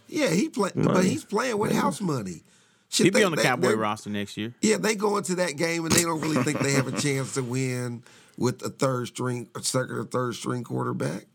Yeah, 0.10 0.30
he 0.30 0.50
play, 0.50 0.72
but 0.76 1.04
he's 1.04 1.24
playing 1.26 1.58
with 1.58 1.72
house 1.74 2.00
money. 2.00 2.42
Shit, 2.90 3.06
He'd 3.08 3.14
be 3.14 3.20
they- 3.20 3.26
on 3.26 3.32
the 3.32 3.38
they- 3.38 3.44
Cowboy 3.44 3.68
they- 3.70 3.76
roster 3.76 4.10
next 4.10 4.38
year. 4.38 4.54
Yeah, 4.62 4.78
they 4.78 4.96
go 4.96 5.18
into 5.18 5.36
that 5.36 5.58
game 5.58 5.84
and 5.86 5.94
they 5.94 6.04
don't 6.04 6.22
really 6.22 6.42
think 6.44 6.60
they 6.60 6.72
have 6.74 6.88
a 6.88 6.98
chance 7.00 7.34
to 7.34 7.44
win 7.44 8.04
with 8.38 8.62
a 8.64 8.70
third 8.70 9.08
string, 9.08 9.50
a 9.56 9.62
second 9.64 9.92
or 9.98 10.06
third 10.06 10.36
string 10.36 10.64
quarterback. 10.64 11.26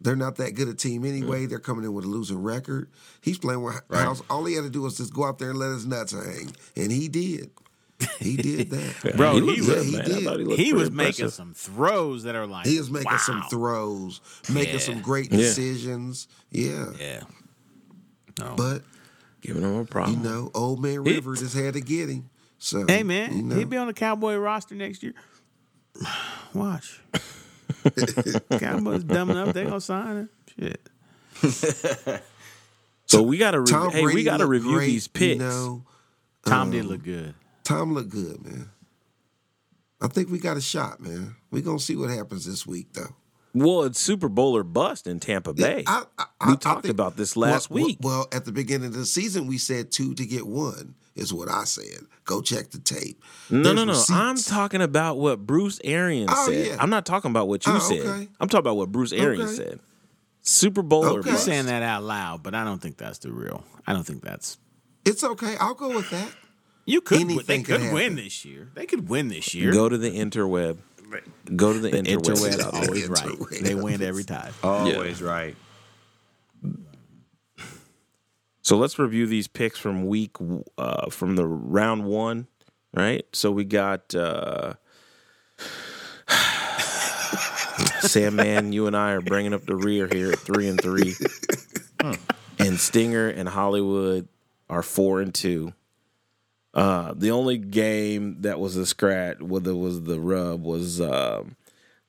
They're 0.00 0.16
not 0.16 0.36
that 0.36 0.54
good 0.54 0.68
a 0.68 0.74
team 0.74 1.02
mm. 1.02 1.08
anyway. 1.08 1.46
They're 1.46 1.58
coming 1.58 1.84
in 1.84 1.92
with 1.92 2.04
a 2.04 2.08
losing 2.08 2.42
record. 2.42 2.90
He's 3.20 3.38
playing 3.38 3.62
with 3.62 3.80
house. 3.90 4.22
All 4.30 4.44
he 4.44 4.54
had 4.54 4.64
to 4.64 4.70
do 4.70 4.82
was 4.82 4.96
just 4.96 5.12
go 5.12 5.24
out 5.24 5.38
there 5.38 5.50
and 5.50 5.58
let 5.58 5.70
his 5.70 5.86
nuts 5.86 6.12
hang, 6.12 6.52
and 6.76 6.92
he 6.92 7.08
did. 7.08 7.50
He 8.20 8.36
did 8.36 8.70
that. 9.02 9.16
Bro, 9.16 9.40
he, 9.40 9.40
he 9.40 9.60
was- 9.60 9.66
good, 9.66 9.84
he 9.86 9.96
did. 9.96 10.06
he, 10.06 10.20
He 10.20 10.24
pretty 10.24 10.72
was 10.72 10.90
making 10.90 11.24
impressive. 11.24 11.32
some 11.32 11.54
throws 11.54 12.22
that 12.22 12.36
are 12.36 12.46
like 12.46 12.66
He 12.66 12.78
was 12.78 12.90
making 12.90 13.18
some 13.18 13.42
throws, 13.50 14.20
making 14.52 14.74
Yeah. 14.74 14.80
some 14.80 15.00
great 15.00 15.30
decisions. 15.30 16.28
Yeah. 16.50 16.92
Yeah. 16.98 17.22
No. 18.38 18.54
But, 18.56 18.82
giving 19.40 19.62
him 19.62 19.74
a 19.74 19.84
problem. 19.84 20.18
you 20.18 20.22
know, 20.22 20.50
old 20.54 20.80
man 20.80 21.02
River 21.02 21.34
just 21.34 21.56
had 21.56 21.74
to 21.74 21.80
get 21.80 22.08
him. 22.08 22.30
So 22.58 22.84
hey 22.86 23.02
man, 23.02 23.36
you 23.36 23.42
know. 23.42 23.54
he'd 23.56 23.70
be 23.70 23.76
on 23.76 23.86
the 23.86 23.92
Cowboy 23.94 24.36
roster 24.36 24.74
next 24.74 25.02
year. 25.02 25.14
Watch. 26.54 27.00
Cowboys 28.58 29.04
dumb 29.04 29.30
enough, 29.30 29.52
they 29.54 29.64
gonna 29.64 29.80
sign 29.80 30.16
him. 30.16 30.30
Shit. 30.58 32.22
So 33.08 33.22
we 33.22 33.38
got 33.38 33.52
to 33.52 33.60
re- 33.60 33.66
Tom 33.66 33.90
hey, 33.90 34.02
Brady 34.02 34.16
we 34.16 34.24
got 34.24 34.36
to 34.36 34.46
review 34.46 34.74
great, 34.74 34.86
these 34.86 35.08
picks. 35.08 35.40
You 35.42 35.48
know, 35.48 35.82
Tom 36.44 36.70
did 36.70 36.82
um, 36.82 36.88
look 36.88 37.02
good. 37.02 37.34
Tom 37.64 37.94
looked 37.94 38.10
good, 38.10 38.44
man. 38.44 38.68
I 40.00 40.08
think 40.08 40.30
we 40.30 40.38
got 40.38 40.58
a 40.58 40.60
shot, 40.60 41.00
man. 41.00 41.34
we 41.50 41.62
going 41.62 41.78
to 41.78 41.82
see 41.82 41.96
what 41.96 42.10
happens 42.10 42.44
this 42.44 42.66
week, 42.66 42.92
though. 42.92 43.16
Well, 43.64 43.82
it's 43.84 43.98
Super 44.00 44.28
Bowl 44.28 44.56
or 44.56 44.62
bust 44.64 45.06
in 45.06 45.20
Tampa 45.20 45.52
Bay. 45.54 45.84
I, 45.86 46.04
I, 46.18 46.24
we 46.46 46.52
I- 46.52 46.52
I 46.52 46.56
talked 46.56 46.82
think- 46.82 46.92
about 46.92 47.16
this 47.16 47.36
last 47.36 47.70
well, 47.70 47.84
week. 47.84 47.98
Well, 48.00 48.26
at 48.32 48.44
the 48.44 48.52
beginning 48.52 48.88
of 48.88 48.94
the 48.94 49.06
season, 49.06 49.46
we 49.46 49.58
said 49.58 49.90
two 49.90 50.14
to 50.14 50.24
get 50.26 50.46
one, 50.46 50.94
is 51.16 51.32
what 51.32 51.48
I 51.50 51.64
said. 51.64 52.00
Go 52.24 52.40
check 52.42 52.70
the 52.70 52.78
tape. 52.78 53.22
no, 53.50 53.62
There's 53.62 53.76
no, 53.76 53.84
no. 53.84 54.02
I'm 54.10 54.36
talking 54.36 54.82
about 54.82 55.18
what 55.18 55.46
Bruce 55.46 55.80
Arians 55.82 56.30
Oh, 56.34 56.46
said. 56.50 56.66
yeah. 56.66 56.76
I'm 56.78 56.90
not 56.90 57.06
talking 57.06 57.30
about 57.30 57.48
what 57.48 57.66
you 57.66 57.72
Oh, 57.74 57.78
said. 57.78 58.00
okay. 58.06 58.28
I'm 58.40 58.48
talking 58.48 58.60
about 58.60 58.76
what 58.76 58.92
Bruce 58.92 59.12
Arians 59.12 59.58
Okay. 59.58 59.70
said. 59.70 59.80
Super 60.42 60.82
Bowl 60.82 61.04
or 61.04 61.18
Okay. 61.20 61.30
He's 61.30 61.32
bust. 61.38 61.44
saying 61.46 61.66
that 61.66 61.82
out 61.82 62.02
loud, 62.04 62.42
but 62.42 62.54
I 62.54 62.64
don't 62.64 62.80
think 62.80 62.96
that's 62.96 63.18
the 63.18 63.32
real. 63.32 63.64
I 63.86 63.92
don't 63.92 64.04
think 64.06 64.22
that's. 64.22 64.58
It's 65.04 65.24
okay. 65.24 65.56
I'll 65.58 65.74
go 65.74 65.94
with 65.94 66.08
that. 66.10 66.28
You 66.86 67.00
could. 67.02 67.18
win- 67.18 67.26
They 67.28 67.34
Anything 67.34 67.64
could 67.64 67.80
could 67.80 67.92
win 67.92 68.14
this 68.16 68.44
year. 68.44 68.70
They 68.74 68.86
could 68.86 69.08
win 69.08 69.28
this 69.28 69.54
year. 69.54 69.72
Go 69.72 69.88
to 69.88 69.98
the 69.98 70.10
interweb. 70.10 70.78
Go 71.56 71.72
to 71.72 71.78
the, 71.78 71.90
the 71.90 71.98
interweb. 71.98 72.22
interweb's 72.22 72.44
It's 72.44 72.64
out 72.64 72.74
always 72.74 73.08
right. 73.08 73.26
Interwebs. 73.26 73.60
They 73.60 73.74
win 73.74 74.02
every 74.02 74.24
time. 74.24 74.52
Always 74.62 75.22
right. 75.22 75.56
So 78.62 78.76
let's 78.76 78.98
review 78.98 79.26
these 79.26 79.48
picks 79.48 79.78
from 79.78 80.06
week 80.06 80.36
uh, 80.76 81.08
from 81.08 81.36
the 81.36 81.46
round 81.46 82.04
one, 82.04 82.48
right? 82.92 83.24
So 83.32 83.50
we 83.50 83.64
got 83.64 84.14
uh, 84.14 84.74
Sam 88.00 88.36
Man. 88.36 88.72
You 88.72 88.86
and 88.86 88.94
I 88.94 89.12
are 89.12 89.22
bringing 89.22 89.54
up 89.54 89.64
the 89.64 89.74
rear 89.74 90.06
here 90.12 90.32
at 90.32 90.38
three 90.40 90.68
and 90.68 90.78
three, 90.78 91.14
and 92.58 92.78
Stinger 92.78 93.28
and 93.28 93.48
Hollywood 93.48 94.28
are 94.68 94.82
four 94.82 95.22
and 95.22 95.34
two. 95.34 95.72
Uh, 96.74 97.12
the 97.16 97.30
only 97.30 97.58
game 97.58 98.42
that 98.42 98.60
was 98.60 98.76
a 98.76 98.86
scratch, 98.86 99.40
whether 99.40 99.70
it 99.70 99.76
was 99.76 100.02
the 100.02 100.20
rub, 100.20 100.62
was 100.62 101.00
um, 101.00 101.56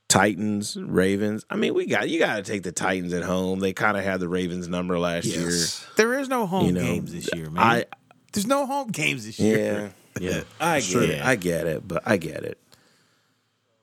Titans 0.10 0.76
Ravens. 0.78 1.46
I 1.50 1.56
mean, 1.56 1.74
we 1.74 1.86
got 1.86 2.10
you 2.10 2.20
got 2.20 2.36
to 2.36 2.44
take 2.44 2.64
the 2.64 2.72
Titans 2.72 3.14
at 3.14 3.24
home. 3.24 3.60
They 3.60 3.74
kind 3.74 3.98
of 3.98 4.04
had 4.04 4.20
the 4.20 4.28
Ravens 4.30 4.68
number 4.68 5.00
last 5.00 5.26
year. 5.26 5.52
There 5.96 6.20
is 6.20 6.28
no 6.30 6.46
home 6.46 6.66
You 6.68 6.72
know, 6.74 6.82
games 6.82 7.14
this 7.14 7.30
year, 7.34 7.50
man. 7.50 7.64
I 7.64 7.86
There's 8.34 8.48
no 8.48 8.66
home 8.66 8.90
games 8.90 9.26
this 9.26 9.40
yeah 9.40 9.56
year. 9.56 9.94
yeah 10.20 10.42
I 10.60 10.82
get 10.82 11.10
it 11.10 11.22
I 11.24 11.36
get 11.36 11.66
it 11.68 11.88
but 11.88 12.04
I 12.06 12.18
get 12.18 12.44
it. 12.44 12.58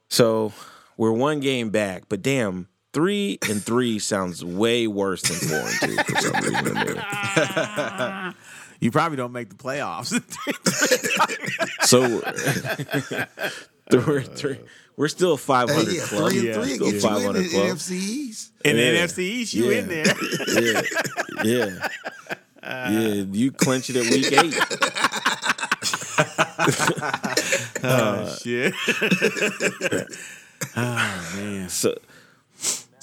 So 0.09 0.53
we're 0.97 1.13
one 1.13 1.41
game 1.41 1.71
back, 1.71 2.05
but 2.09 2.23
damn, 2.23 2.69
three 2.93 3.39
and 3.49 3.63
three 3.63 3.99
sounds 3.99 4.45
way 4.45 4.87
worse 4.87 5.23
than 5.23 5.37
four 5.37 5.69
and 5.69 5.81
two 5.81 5.97
for 6.05 6.21
some 6.21 6.43
reason. 6.43 8.35
to 8.79 8.81
me. 8.81 8.85
You 8.87 8.91
probably 8.91 9.17
don't 9.17 9.33
make 9.33 9.49
the 9.49 9.55
playoffs. 9.57 10.13
So 11.87 12.01
we're 14.07 14.23
three. 14.23 14.59
We're 14.97 15.07
still 15.09 15.37
500 15.37 15.87
Hey, 15.87 15.93
yeah, 15.99 16.03
club. 16.03 16.31
three 16.33 16.51
and 16.51 16.55
three 16.65 16.75
Still 16.75 16.91
get 16.91 16.95
you 16.95 16.97
in 16.97 17.01
500 17.01 17.43
the 17.45 17.49
club. 17.51 17.67
NFC 17.77 17.91
East. 17.93 18.51
In 18.65 18.77
Yeah. 18.77 18.91
the 18.91 18.99
NFC 18.99 19.19
East, 19.23 19.55
you 19.55 19.71
in 19.71 19.89
Yeah. 19.89 20.03
there. 20.03 20.15
Yeah, 21.45 21.45
yeah, 21.45 21.89
yeah. 22.91 23.25
You 23.31 23.53
clinch 23.53 23.89
it 23.91 23.97
at 23.97 24.11
week 24.11 24.33
eight. 24.33 24.55
Oh, 27.85 28.37
shit. 28.43 28.75
oh, 30.77 31.33
man. 31.37 31.69
So, 31.69 31.95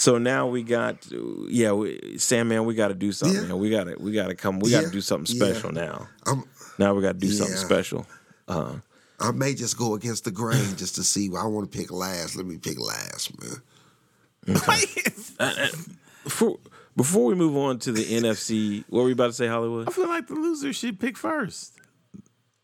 so 0.03 0.17
now 0.17 0.47
we 0.47 0.63
got, 0.63 1.07
yeah, 1.47 1.71
we, 1.71 2.17
Sam, 2.17 2.49
man, 2.49 2.65
we 2.65 2.75
got 2.75 2.89
to 2.89 2.93
do 2.93 3.13
something. 3.13 3.41
Yeah. 3.41 3.47
Man. 3.47 3.57
We 3.59 3.69
got 3.69 3.85
to, 3.85 3.95
we 3.97 4.11
got 4.11 4.27
to 4.27 4.35
come. 4.35 4.59
We 4.59 4.69
got 4.69 4.83
to 4.83 4.89
do 4.91 4.99
something 4.99 5.33
Yeah. 5.33 5.53
special 5.53 5.71
now. 5.71 6.09
I'm, 6.25 6.43
Now 6.77 6.93
we 6.93 7.01
got 7.01 7.13
to 7.13 7.19
do 7.19 7.31
something 7.31 7.55
Yeah. 7.55 7.61
special. 7.63 8.05
Uh-huh. 8.49 8.75
I 9.21 9.31
may 9.31 9.53
just 9.53 9.77
go 9.77 9.95
against 9.95 10.25
the 10.25 10.31
grain 10.31 10.75
just 10.75 10.95
to 10.95 11.03
see. 11.03 11.29
I 11.33 11.45
want 11.45 11.71
to 11.71 11.77
pick 11.77 11.89
last. 11.89 12.35
Let 12.35 12.45
me 12.45 12.57
pick 12.57 12.77
last, 12.79 13.31
man. 13.41 13.61
Uh, 15.39 15.51
uh, 15.57 15.67
before, 16.25 16.59
before 16.97 17.25
we 17.25 17.33
move 17.35 17.55
on 17.57 17.79
to 17.79 17.91
the 17.93 18.03
NFC, 18.03 18.83
what 18.89 19.03
were 19.03 19.07
you 19.07 19.13
about 19.13 19.27
to 19.27 19.33
say, 19.33 19.47
Hollywood? 19.47 19.87
I 19.87 19.91
feel 19.91 20.07
like 20.09 20.27
the 20.27 20.35
loser 20.35 20.73
should 20.73 20.99
pick 20.99 21.17
first. 21.17 21.73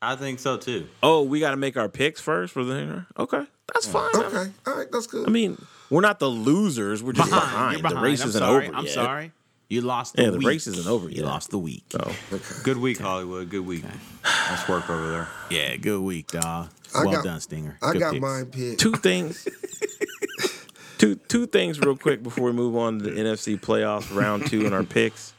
I 0.01 0.15
think 0.15 0.39
so 0.39 0.57
too. 0.57 0.87
Oh, 1.01 1.23
we 1.23 1.39
got 1.39 1.51
to 1.51 1.57
make 1.57 1.77
our 1.77 1.89
picks 1.89 2.19
first 2.21 2.53
for 2.53 2.63
the. 2.63 3.05
Okay, 3.17 3.43
that's 3.73 3.87
fine. 3.87 4.11
Okay, 4.13 4.51
all 4.67 4.75
right, 4.77 4.87
that's 4.91 5.07
good. 5.07 5.25
I 5.27 5.31
mean, 5.31 5.57
we're 5.89 6.01
not 6.01 6.19
the 6.19 6.27
losers. 6.29 7.01
We're 7.03 7.13
just 7.13 7.29
behind. 7.29 7.73
You're 7.73 7.81
behind. 7.81 7.97
The 7.97 8.01
race 8.01 8.21
I'm 8.21 8.29
isn't 8.29 8.39
sorry. 8.39 8.67
over 8.67 8.75
I'm 8.77 8.85
yet. 8.85 8.93
sorry. 8.93 9.31
You 9.69 9.81
lost 9.81 10.15
the 10.15 10.23
Yeah, 10.23 10.29
week. 10.31 10.39
the 10.41 10.47
race 10.47 10.67
isn't 10.67 10.87
over 10.87 11.09
You 11.09 11.17
yet. 11.17 11.25
lost 11.25 11.51
the 11.51 11.59
week. 11.59 11.83
So, 11.91 12.11
Good 12.63 12.77
week, 12.77 12.97
Hollywood. 12.99 13.49
Good 13.49 13.65
week. 13.65 13.83
Nice 14.23 14.67
work 14.67 14.89
over 14.89 15.09
there. 15.11 15.27
Yeah, 15.51 15.75
good 15.75 16.01
week, 16.01 16.27
dog. 16.27 16.69
I 16.95 17.03
Well 17.05 17.13
got- 17.13 17.23
done, 17.23 17.39
Stinger. 17.39 17.77
I 17.81 17.91
Good 17.93 17.99
got 17.99 18.11
picks. 18.13 18.21
mine 18.21 18.45
picked. 18.47 18.79
two 18.79 18.93
things. 18.93 19.47
two 20.97 21.15
two 21.27 21.45
things 21.47 21.79
real 21.79 21.95
quick 21.95 22.23
before 22.23 22.45
we 22.47 22.51
move 22.53 22.75
on 22.75 22.99
to 22.99 23.05
the 23.05 23.11
NFC 23.11 23.59
playoffs 23.59 24.13
round 24.15 24.47
two 24.47 24.65
and 24.65 24.73
our 24.73 24.83
picks. 24.83 25.33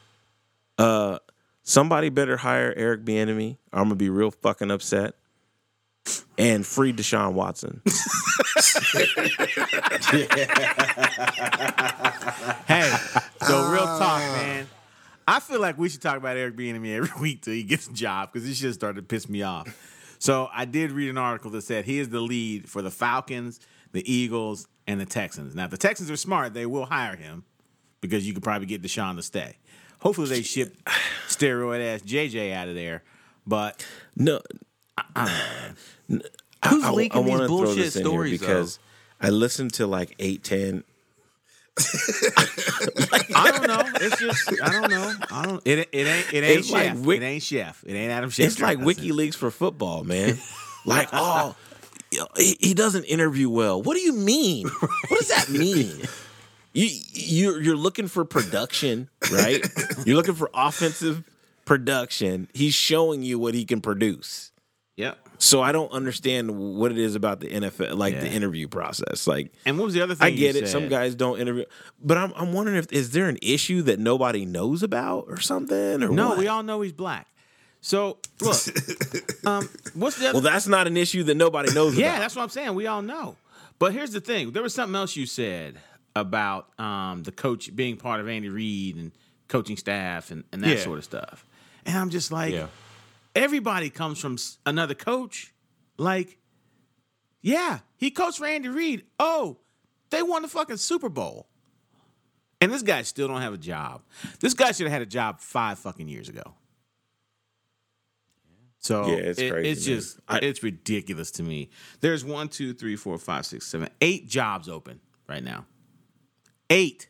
Uh, 0.79 1.19
somebody 1.65 2.09
better 2.09 2.37
hire 2.37 2.73
Eric 2.77 3.05
Bieniemy. 3.05 3.57
I'm 3.73 3.85
gonna 3.85 3.95
be 3.97 4.11
real 4.11 4.31
fucking 4.31 4.71
upset. 4.71 5.15
And 6.39 6.67
free 6.67 6.93
Deshaun 6.93 7.33
Watson. 7.35 7.83
Hey, 12.67 12.89
so 13.43 13.71
real 13.71 13.85
talk, 13.85 14.23
uh. 14.23 14.33
man. 14.33 14.69
I 15.27 15.41
feel 15.41 15.61
like 15.61 15.79
we 15.79 15.89
should 15.89 16.03
talk 16.03 16.17
about 16.17 16.37
Eric 16.37 16.57
Bieniemy 16.57 16.97
every 16.97 17.11
week 17.21 17.43
till 17.43 17.53
he 17.55 17.63
gets 17.63 17.87
a 17.89 17.93
job 17.93 18.33
because 18.33 18.49
this 18.49 18.59
shit 18.59 18.75
started 18.75 18.97
to 18.97 19.03
piss 19.07 19.29
me 19.29 19.43
off. 19.43 20.17
So 20.19 20.49
I 20.53 20.65
did 20.65 20.93
read 20.93 21.11
an 21.11 21.19
article 21.19 21.51
that 21.53 21.63
said 21.63 21.85
he 21.85 21.99
is 21.99 22.09
the 22.09 22.21
lead 22.21 22.69
for 22.69 22.83
the 22.83 22.91
Falcons, 22.91 23.61
the 23.93 24.13
Eagles, 24.13 24.67
and 24.87 25.01
the 25.01 25.07
Texans. 25.07 25.55
Now, 25.55 25.65
if 25.65 25.71
the 25.71 25.79
Texans 25.79 26.11
are 26.11 26.17
smart, 26.17 26.55
they 26.55 26.67
will 26.67 26.87
hire 26.87 27.17
him 27.17 27.45
because 28.01 28.27
you 28.27 28.35
could 28.35 28.43
probably 28.43 28.67
get 28.67 28.83
Deshaun 28.83 29.17
to 29.17 29.23
stay. 29.23 29.57
Hopefully, 30.01 30.29
they 30.29 30.43
ship 30.43 30.77
steroid 31.29 31.95
ass 31.95 32.03
JJ 32.03 32.53
out 32.53 32.69
of 32.69 32.75
there. 32.75 33.03
But 33.47 33.87
No, 34.17 34.41
Who's 36.07 36.85
I, 36.85 36.91
leaking 36.91 37.25
I 37.25 37.27
wanna 37.27 37.43
these 37.43 37.49
bullshit 37.49 37.77
this 37.77 37.95
stories? 37.95 38.39
because 38.39 38.79
I 39.21 39.31
listened 39.31 39.75
to 39.75 39.87
like 39.87 40.15
eight 40.19 40.45
ten. 40.45 40.85
I 41.79 43.51
don't 43.53 43.67
know. 43.67 43.83
It's 44.01 44.19
just 44.19 44.63
I 44.63 44.71
don't 44.73 44.91
know. 44.91 45.15
I 45.31 45.47
don't. 45.47 45.63
It, 45.65 45.89
it 45.93 46.07
ain't. 46.07 46.33
It 46.35 46.45
ain't 46.45 46.59
It's 46.61 46.71
like 46.71 46.85
chef. 46.89 46.99
Wick- 46.99 47.21
it 47.21 47.25
ain't 47.25 47.43
chef. 47.43 47.85
It 47.87 47.95
ain't 47.95 48.13
Adam 48.13 48.31
Schefter. 48.31 48.45
It's 48.45 48.61
like 48.61 48.79
WikiLeaks 48.79 49.35
for 49.35 49.51
football, 49.51 50.05
man. 50.05 50.39
like, 50.85 51.09
oh, 51.13 51.55
he, 52.37 52.57
he 52.61 52.75
doesn't 52.75 53.05
interview 53.05 53.49
well. 53.49 53.83
What 53.83 53.95
do 53.95 54.01
you 54.01 54.13
mean? 54.13 54.69
What 55.09 55.19
does 55.19 55.29
that 55.29 55.49
mean? 55.49 56.03
You 56.73 56.89
you're 57.13 57.61
you're 57.61 57.77
looking 57.77 58.07
for 58.07 58.25
production, 58.25 59.09
right? 59.33 59.65
You're 60.07 60.17
looking 60.17 60.35
for 60.35 60.51
offensive 60.55 61.25
production. 61.65 62.49
He's 62.55 62.75
showing 62.75 63.23
you 63.23 63.39
what 63.39 63.55
he 63.55 63.65
can 63.65 63.81
produce. 63.81 64.50
Yep. 65.01 65.19
So 65.39 65.63
I 65.63 65.73
don't 65.73 65.91
understand 65.91 66.51
what 66.77 66.93
it 66.93 66.99
is 66.99 67.15
about 67.15 67.41
the 67.41 67.49
NFL, 67.49 67.97
like 67.97 68.21
the 68.21 68.29
interview 68.31 68.69
process. 68.69 69.27
Like 69.27 69.53
And 69.65 69.79
what 69.79 69.85
was 69.87 69.95
the 69.95 70.03
other 70.03 70.15
thing? 70.15 70.27
I 70.27 70.31
get 70.31 70.55
it. 70.57 70.69
Some 70.69 70.89
guys 70.89 71.15
don't 71.15 71.41
interview, 71.41 71.65
but 72.03 72.19
I'm 72.19 72.33
I'm 72.37 72.53
wondering 72.53 72.77
if 72.77 72.93
is 72.93 73.13
there 73.13 73.29
an 73.29 73.39
issue 73.41 73.81
that 73.83 73.99
nobody 73.99 74.45
knows 74.45 74.83
about 74.83 75.25
or 75.29 75.41
something? 75.41 76.03
Or 76.03 76.09
No, 76.11 76.29
what? 76.31 76.39
we 76.39 76.47
all 76.49 76.63
know 76.63 76.83
he's 76.83 76.93
black. 76.93 77.27
So 77.81 78.19
look, 78.43 78.57
um, 79.47 79.69
what's 79.95 80.19
the 80.19 80.27
other? 80.29 80.33
Well, 80.35 80.43
that's 80.43 80.67
not 80.67 80.87
an 80.87 80.99
issue 80.99 81.23
that 81.25 81.37
nobody 81.37 81.73
knows 81.73 81.97
yeah, 81.97 82.09
about. 82.11 82.21
that's 82.21 82.37
what 82.37 82.43
I'm 82.43 82.49
saying. 82.51 82.75
We 82.75 82.87
all 82.87 83.01
know. 83.01 83.37
But 83.79 83.95
here's 83.95 84.13
the 84.13 84.21
thing: 84.21 84.53
there 84.53 84.63
was 84.63 84.75
something 84.75 84.95
else 84.95 85.17
you 85.17 85.25
said 85.25 85.79
about 86.15 86.69
um, 86.79 87.23
the 87.23 87.33
coach 87.33 87.75
being 87.75 87.97
part 87.97 88.21
of 88.21 88.29
Andy 88.29 88.51
Reid 88.51 88.97
and 88.97 89.13
coaching 89.49 89.79
staff 89.79 90.31
and, 90.31 90.45
and 90.53 90.63
that 90.63 90.77
Yeah. 90.77 90.85
sort 90.85 90.99
of 90.99 91.05
stuff. 91.05 91.47
And 91.87 91.97
I'm 91.97 92.11
just 92.11 92.31
like, 92.31 92.53
Yeah. 92.53 92.67
Everybody 93.35 93.91
comes 93.91 94.19
from 94.21 94.37
another 94.67 94.95
coach. 94.95 95.53
Like, 95.97 96.39
yeah, 97.43 97.81
he 97.97 98.11
coached 98.11 98.39
for 98.39 98.47
Andy 98.47 98.69
Reid. 98.69 99.05
Oh, 99.19 99.59
they 100.11 100.23
won 100.23 100.43
the 100.43 100.49
fucking 100.49 100.77
Super 100.79 101.09
Bowl. 101.09 101.47
And 102.61 102.71
this 102.73 102.83
guy 102.83 103.03
still 103.03 103.29
don't 103.29 103.41
have 103.41 103.55
a 103.55 103.59
job. 103.59 104.03
This 104.41 104.53
guy 104.55 104.73
should 104.73 104.85
have 104.87 104.93
had 104.93 105.03
a 105.03 105.07
job 105.07 105.41
five 105.41 105.79
fucking 105.79 106.09
years 106.09 106.29
ago. 106.29 106.55
So 108.79 109.07
Yeah, 109.09 109.15
it's 109.17 109.39
it- 109.39 109.51
crazy, 109.53 109.71
it's 109.71 109.85
just 109.85 110.21
I- 110.29 110.39
it's 110.39 110.63
ridiculous 110.63 111.31
to 111.33 111.43
me. 111.43 111.69
There's 112.01 112.25
one, 112.25 112.49
two, 112.49 112.73
three, 112.73 112.97
four, 112.97 113.17
five, 113.19 113.45
six, 113.47 113.67
seven, 113.67 113.89
eight 114.01 114.27
jobs 114.29 114.69
open 114.69 115.01
right 115.29 115.43
now. 115.45 115.67
Eight. 116.71 117.09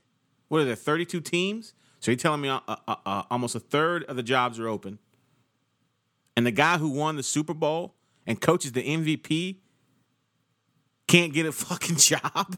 What 0.48 0.60
are 0.62 0.64
there? 0.64 0.74
Thirty-two 0.74 1.20
teams. 1.20 1.74
So 2.00 2.10
you're 2.10 2.18
telling 2.18 2.40
me 2.40 2.48
uh, 2.48 2.60
uh, 2.66 2.76
uh, 2.88 3.22
almost 3.30 3.54
a 3.54 3.60
third 3.60 4.04
of 4.04 4.16
the 4.16 4.22
jobs 4.22 4.58
are 4.58 4.66
open, 4.66 4.98
and 6.40 6.46
the 6.46 6.50
guy 6.50 6.78
who 6.78 6.88
won 6.88 7.16
the 7.16 7.22
Super 7.22 7.52
Bowl 7.52 7.94
and 8.26 8.40
coaches 8.40 8.72
the 8.72 8.82
MVP 8.82 9.58
can't 11.06 11.34
get 11.34 11.44
a 11.44 11.52
fucking 11.52 11.96
job. 11.96 12.56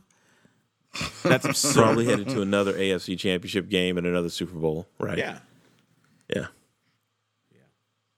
That's 1.25 1.45
absurd. 1.45 1.83
Probably 1.83 2.07
headed 2.07 2.29
to 2.29 2.43
another 2.43 2.75
AFC 2.75 3.19
Championship 3.19 3.69
game 3.69 3.99
and 3.99 4.07
another 4.07 4.29
Super 4.29 4.57
Bowl, 4.57 4.87
right? 5.01 5.19
Yeah. 5.19 5.39
yeah, 6.33 6.47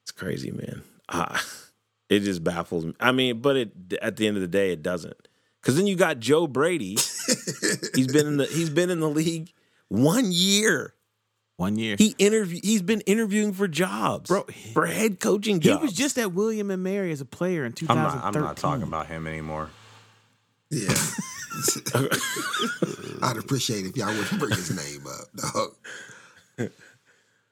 It's 0.03 0.13
crazy, 0.13 0.51
man. 0.51 0.83
Ah, 1.09 1.43
it 2.11 2.21
just 2.21 2.45
baffles 2.45 2.85
me. 2.85 2.93
I 3.01 3.13
mean, 3.13 3.41
but 3.41 3.57
it 3.57 3.73
at 4.03 4.17
the 4.17 4.27
end 4.27 4.37
of 4.37 4.43
the 4.43 4.49
day, 4.49 4.71
it 4.71 4.83
doesn't. 4.83 5.17
Because 5.63 5.77
then 5.77 5.87
you 5.87 5.97
got 5.97 6.19
Joe 6.19 6.47
Brady. 6.47 6.91
he's 7.95 8.13
been 8.13 8.27
in 8.27 8.37
the 8.37 8.45
he's 8.45 8.69
been 8.69 8.91
in 8.91 9.01
the 9.01 9.09
league 9.09 9.51
one 9.89 10.27
year. 10.31 10.93
One 11.57 11.77
year. 11.79 11.95
He 11.97 12.17
interview 12.19 12.61
he's 12.63 12.83
been 12.83 13.01
interviewing 13.03 13.53
for 13.53 13.69
jobs, 13.69 14.29
Bro, 14.29 14.47
for 14.73 14.87
head 14.87 15.21
coaching 15.21 15.61
jobs. 15.61 15.79
He 15.79 15.83
was 15.85 15.93
just 15.93 16.19
at 16.19 16.33
William 16.33 16.71
and 16.71 16.83
Mary 16.83 17.13
as 17.13 17.21
a 17.21 17.25
player 17.25 17.65
in 17.65 17.75
I'm 17.89 17.97
not. 17.97 18.25
I'm 18.25 18.33
not 18.35 18.57
talking 18.57 18.83
about 18.83 19.07
him 19.07 19.27
anymore. 19.27 19.71
Yeah. 20.71 20.89
I'd 23.23 23.37
appreciate 23.37 23.87
if 23.87 23.97
y'all 23.97 24.09
wouldn't 24.09 24.41
bring 24.41 24.51
his 24.51 24.75
name 24.75 25.07
up, 25.07 25.53
dog. 25.53 26.71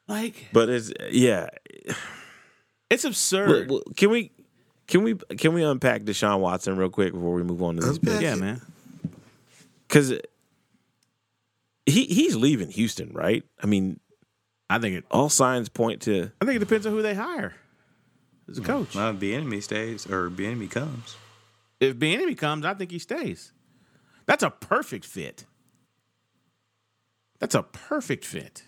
Like 0.07 0.49
but 0.51 0.67
it's 0.67 0.91
yeah. 1.09 1.47
it's 2.89 3.05
absurd. 3.05 3.69
Well, 3.69 3.81
well, 3.85 3.93
can 3.95 4.09
we 4.09 4.31
Can 4.87 5.03
we 5.03 5.15
can 5.15 5.53
we 5.53 5.63
unpack 5.63 6.03
Deshaun 6.03 6.39
Watson 6.39 6.75
real 6.77 6.89
quick 6.89 7.13
before 7.13 7.33
we 7.33 7.43
move 7.43 7.61
on 7.63 7.75
to 7.77 7.81
this? 7.81 7.97
Unpack? 7.97 8.21
Yeah, 8.21 8.35
man. 8.35 8.61
Because 9.87 10.13
he 11.85 12.05
he's 12.05 12.35
leaving 12.35 12.69
Houston, 12.69 13.11
right? 13.13 13.43
I 13.61 13.65
mean, 13.65 13.99
I 14.69 14.79
think 14.79 14.97
it. 14.97 15.05
all 15.11 15.29
signs 15.29 15.69
point 15.69 16.01
to 16.03 16.31
I 16.41 16.45
think 16.45 16.57
it 16.57 16.59
depends 16.59 16.85
on 16.85 16.93
who 16.93 17.01
they 17.01 17.15
hire 17.15 17.53
as 18.49 18.57
a 18.57 18.61
coach. 18.61 18.95
Uh, 18.95 19.13
Bieniemy 19.13 19.61
stays 19.61 20.05
or 20.09 20.29
Bieniemy 20.29 20.69
comes. 20.69 21.15
If 21.79 21.95
Bieniemy 21.95 22.37
comes, 22.37 22.65
I 22.65 22.73
think 22.73 22.91
he 22.91 22.99
stays. 22.99 23.51
That's 24.25 24.43
a 24.43 24.49
perfect 24.49 25.05
fit. 25.05 25.45
That's 27.39 27.55
a 27.55 27.63
perfect 27.63 28.23
fit. 28.23 28.63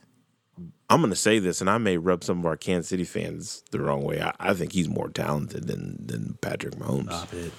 I'm 0.89 0.99
going 0.99 1.09
to 1.09 1.15
say 1.15 1.39
this, 1.39 1.61
and 1.61 1.69
I 1.69 1.77
may 1.77 1.97
rub 1.97 2.23
some 2.23 2.39
of 2.39 2.45
our 2.45 2.55
Kansas 2.55 2.89
City 2.89 3.05
fans 3.05 3.63
the 3.71 3.81
wrong 3.81 4.03
way. 4.03 4.21
I, 4.21 4.33
I 4.39 4.53
think 4.53 4.73
he's 4.73 4.87
more 4.87 5.09
talented 5.09 5.67
than 5.67 6.05
than 6.05 6.37
Patrick 6.41 6.75
Mahomes. 6.75 7.05
Stop 7.05 7.33
it. 7.33 7.51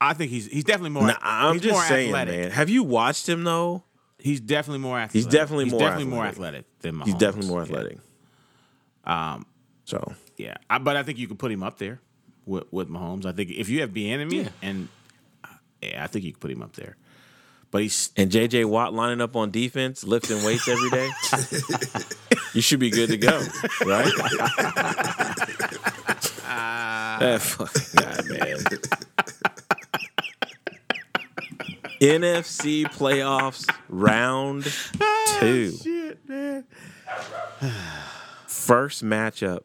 I 0.00 0.14
think 0.14 0.30
he's 0.30 0.46
he's 0.46 0.64
definitely 0.64 0.90
more. 0.90 1.06
Nah, 1.08 1.16
I'm 1.20 1.54
he's 1.54 1.62
just 1.62 1.74
more 1.74 1.82
saying, 1.84 2.08
athletic. 2.10 2.40
man. 2.40 2.50
Have 2.52 2.70
you 2.70 2.82
watched 2.82 3.28
him 3.28 3.44
though? 3.44 3.84
He's 4.24 4.40
definitely 4.40 4.78
more 4.80 4.98
athletic. 4.98 5.12
He's 5.12 5.26
definitely 5.26 5.66
more 5.66 5.80
definitely 5.80 6.06
more 6.06 6.24
athletic. 6.24 6.64
athletic 6.64 6.80
than 6.80 6.94
Mahomes. 6.96 7.04
He's 7.04 7.14
definitely 7.16 7.50
more 7.50 7.58
Yeah. 7.60 7.64
athletic. 7.66 7.98
Um, 9.04 9.46
so 9.84 10.14
Yeah, 10.38 10.54
I, 10.70 10.78
but 10.78 10.96
I 10.96 11.02
think 11.02 11.18
you 11.18 11.28
could 11.28 11.38
put 11.38 11.52
him 11.52 11.62
up 11.62 11.76
there 11.78 12.00
with, 12.46 12.64
with 12.72 12.88
Mahomes. 12.88 13.26
I 13.26 13.32
think 13.32 13.50
if 13.50 13.68
you 13.68 13.82
have 13.82 13.90
Bieniemy, 13.90 14.48
and 14.62 14.88
uh, 15.44 15.48
yeah, 15.82 16.02
I 16.02 16.06
think 16.06 16.24
you 16.24 16.32
could 16.32 16.40
put 16.40 16.50
him 16.50 16.62
up 16.62 16.72
there. 16.74 16.96
But 17.70 17.82
he's 17.82 18.10
and 18.16 18.30
JJ 18.30 18.64
Watt 18.66 18.94
lining 18.94 19.20
up 19.20 19.36
on 19.36 19.50
defense, 19.50 20.04
lifting 20.04 20.42
weights 20.42 20.68
every 20.68 20.88
day. 20.90 21.10
you 22.54 22.62
should 22.62 22.80
be 22.80 22.88
good 22.88 23.10
to 23.10 23.18
go, 23.18 23.36
right? 23.84 24.10
that 27.20 27.42
fucking 27.42 27.82
guy, 27.96 28.22
man. 28.38 28.56
NFC 32.04 32.84
playoffs 32.84 33.68
round 33.88 34.66
ah, 35.00 35.38
two. 35.40 35.72
shit, 35.72 36.28
man. 36.28 36.64
First 38.46 39.04
matchup. 39.04 39.60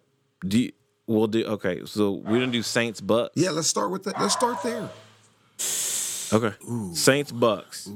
Do 0.48 0.60
you, 0.60 0.72
we'll 1.08 1.28
do 1.28 1.46
okay. 1.46 1.82
So 1.86 2.12
we're 2.14 2.40
gonna 2.40 2.48
do 2.52 2.64
Saints 2.64 3.02
Bucks. 3.02 3.34
Yeah, 3.36 3.52
let's 3.52 3.68
start 3.68 3.92
with 3.92 4.04
that. 4.04 4.20
Let's 4.20 4.34
start 4.34 4.64
there. 4.64 4.90
Okay. 6.32 6.56
Saints 6.94 7.32
Bucks. 7.32 7.90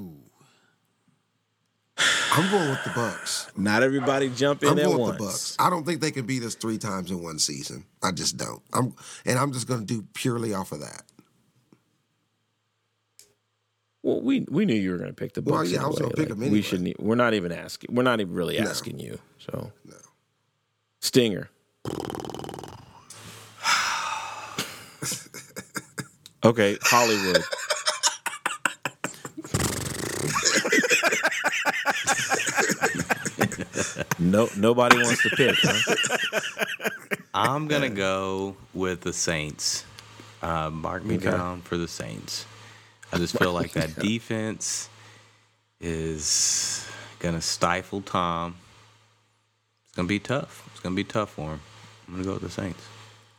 I'm 2.36 2.50
going 2.50 2.70
with 2.72 2.84
the 2.84 2.90
Bucks. 2.96 3.48
Not 3.56 3.84
everybody 3.84 4.28
jump 4.30 4.64
in 4.64 4.70
I'm 4.70 4.80
at 4.80 4.86
going 4.86 4.98
once. 4.98 5.10
with 5.10 5.18
the 5.20 5.24
Bucks. 5.26 5.56
I 5.60 5.70
don't 5.70 5.86
think 5.86 6.02
they 6.02 6.10
can 6.10 6.26
beat 6.26 6.42
us 6.44 6.56
three 6.56 6.80
times 6.80 7.12
in 7.12 7.22
one 7.22 7.38
season. 7.38 7.86
I 8.02 8.12
just 8.12 8.38
don't. 8.38 8.62
I'm 8.74 8.96
and 9.26 9.38
I'm 9.38 9.54
just 9.54 9.68
going 9.68 9.82
to 9.82 9.86
do 9.86 10.06
purely 10.14 10.54
off 10.54 10.72
of 10.72 10.80
that. 10.82 11.04
Well, 14.04 14.22
we 14.22 14.42
we 14.50 14.66
knew 14.66 14.76
you 14.76 14.92
were 14.92 14.98
going 14.98 15.10
to 15.10 15.16
pick 15.16 15.34
the 15.34 15.42
Bucks. 15.42 15.54
Well, 15.54 15.66
yeah, 15.66 15.84
I 15.84 15.88
was 15.88 15.96
anyway. 15.98 16.12
gonna 16.16 16.16
pick 16.28 16.30
Like, 16.30 16.40
them 16.40 16.52
We 16.52 16.62
shouldn't. 16.62 17.00
We're 17.00 17.16
not 17.16 17.34
even 17.34 17.52
asking. 17.54 17.96
We're 17.96 18.04
not 18.04 18.20
even 18.20 18.34
really 18.34 18.60
No. 18.60 18.70
asking 18.70 19.00
you. 19.00 19.18
So 19.40 19.72
No. 19.86 19.96
Stinger. 21.00 21.50
okay, 26.44 26.78
Hollywood. 26.82 27.44
no, 34.20 34.50
nobody 34.58 34.98
wants 34.98 35.22
to 35.24 35.30
pick. 35.30 35.56
Huh? 35.62 36.40
I'm 37.34 37.68
gonna 37.68 37.90
go 37.90 38.56
with 38.74 39.02
the 39.02 39.14
Saints. 39.14 39.86
Uh, 40.42 40.70
mark 40.70 41.04
me 41.06 41.16
Okay. 41.16 41.32
down 41.32 41.62
for 41.62 41.78
the 41.78 41.88
Saints. 41.88 42.46
I 43.14 43.18
just 43.18 43.38
feel 43.38 43.54
like 43.54 43.74
that 43.74 43.96
defense 44.00 44.90
is 45.80 46.90
gonna 47.20 47.42
stifle 47.42 48.02
Tom. 48.02 48.56
It's 49.86 49.96
gonna 49.96 50.08
be 50.08 50.20
tough. 50.20 50.68
It's 50.72 50.80
gonna 50.80 50.96
be 50.96 51.04
tough 51.04 51.30
for 51.32 51.52
him. 51.52 51.62
I'm 52.08 52.14
gonna 52.16 52.26
go 52.26 52.34
with 52.34 52.42
the 52.42 52.50
Saints. 52.50 52.84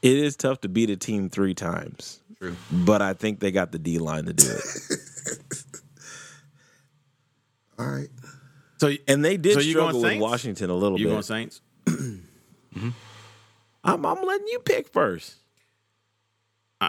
It 0.02 0.16
is 0.16 0.36
tough 0.36 0.60
to 0.60 0.68
beat 0.68 0.90
a 0.90 0.96
team 0.96 1.28
three 1.28 1.54
times, 1.54 2.20
True. 2.38 2.54
but 2.70 3.02
I 3.02 3.14
think 3.14 3.40
they 3.40 3.50
got 3.50 3.72
the 3.72 3.78
D 3.78 3.98
line 3.98 4.26
to 4.26 4.32
do 4.32 4.46
it. 4.48 4.98
All 7.78 7.86
right. 7.86 8.10
So 8.78 8.92
And 9.08 9.24
they 9.24 9.36
did 9.36 9.54
So 9.54 9.60
you 9.60 9.74
going 9.74 9.88
struggle 9.90 10.02
with 10.02 10.20
Washington 10.20 10.70
a 10.70 10.74
little 10.74 10.98
you 10.98 11.06
bit. 11.06 11.10
You 11.10 11.14
going 11.14 11.22
Saints? 11.22 11.60
I'm, 13.84 14.06
I'm 14.06 14.22
letting 14.22 14.46
you 14.48 14.60
pick 14.60 14.88
first. 14.92 15.36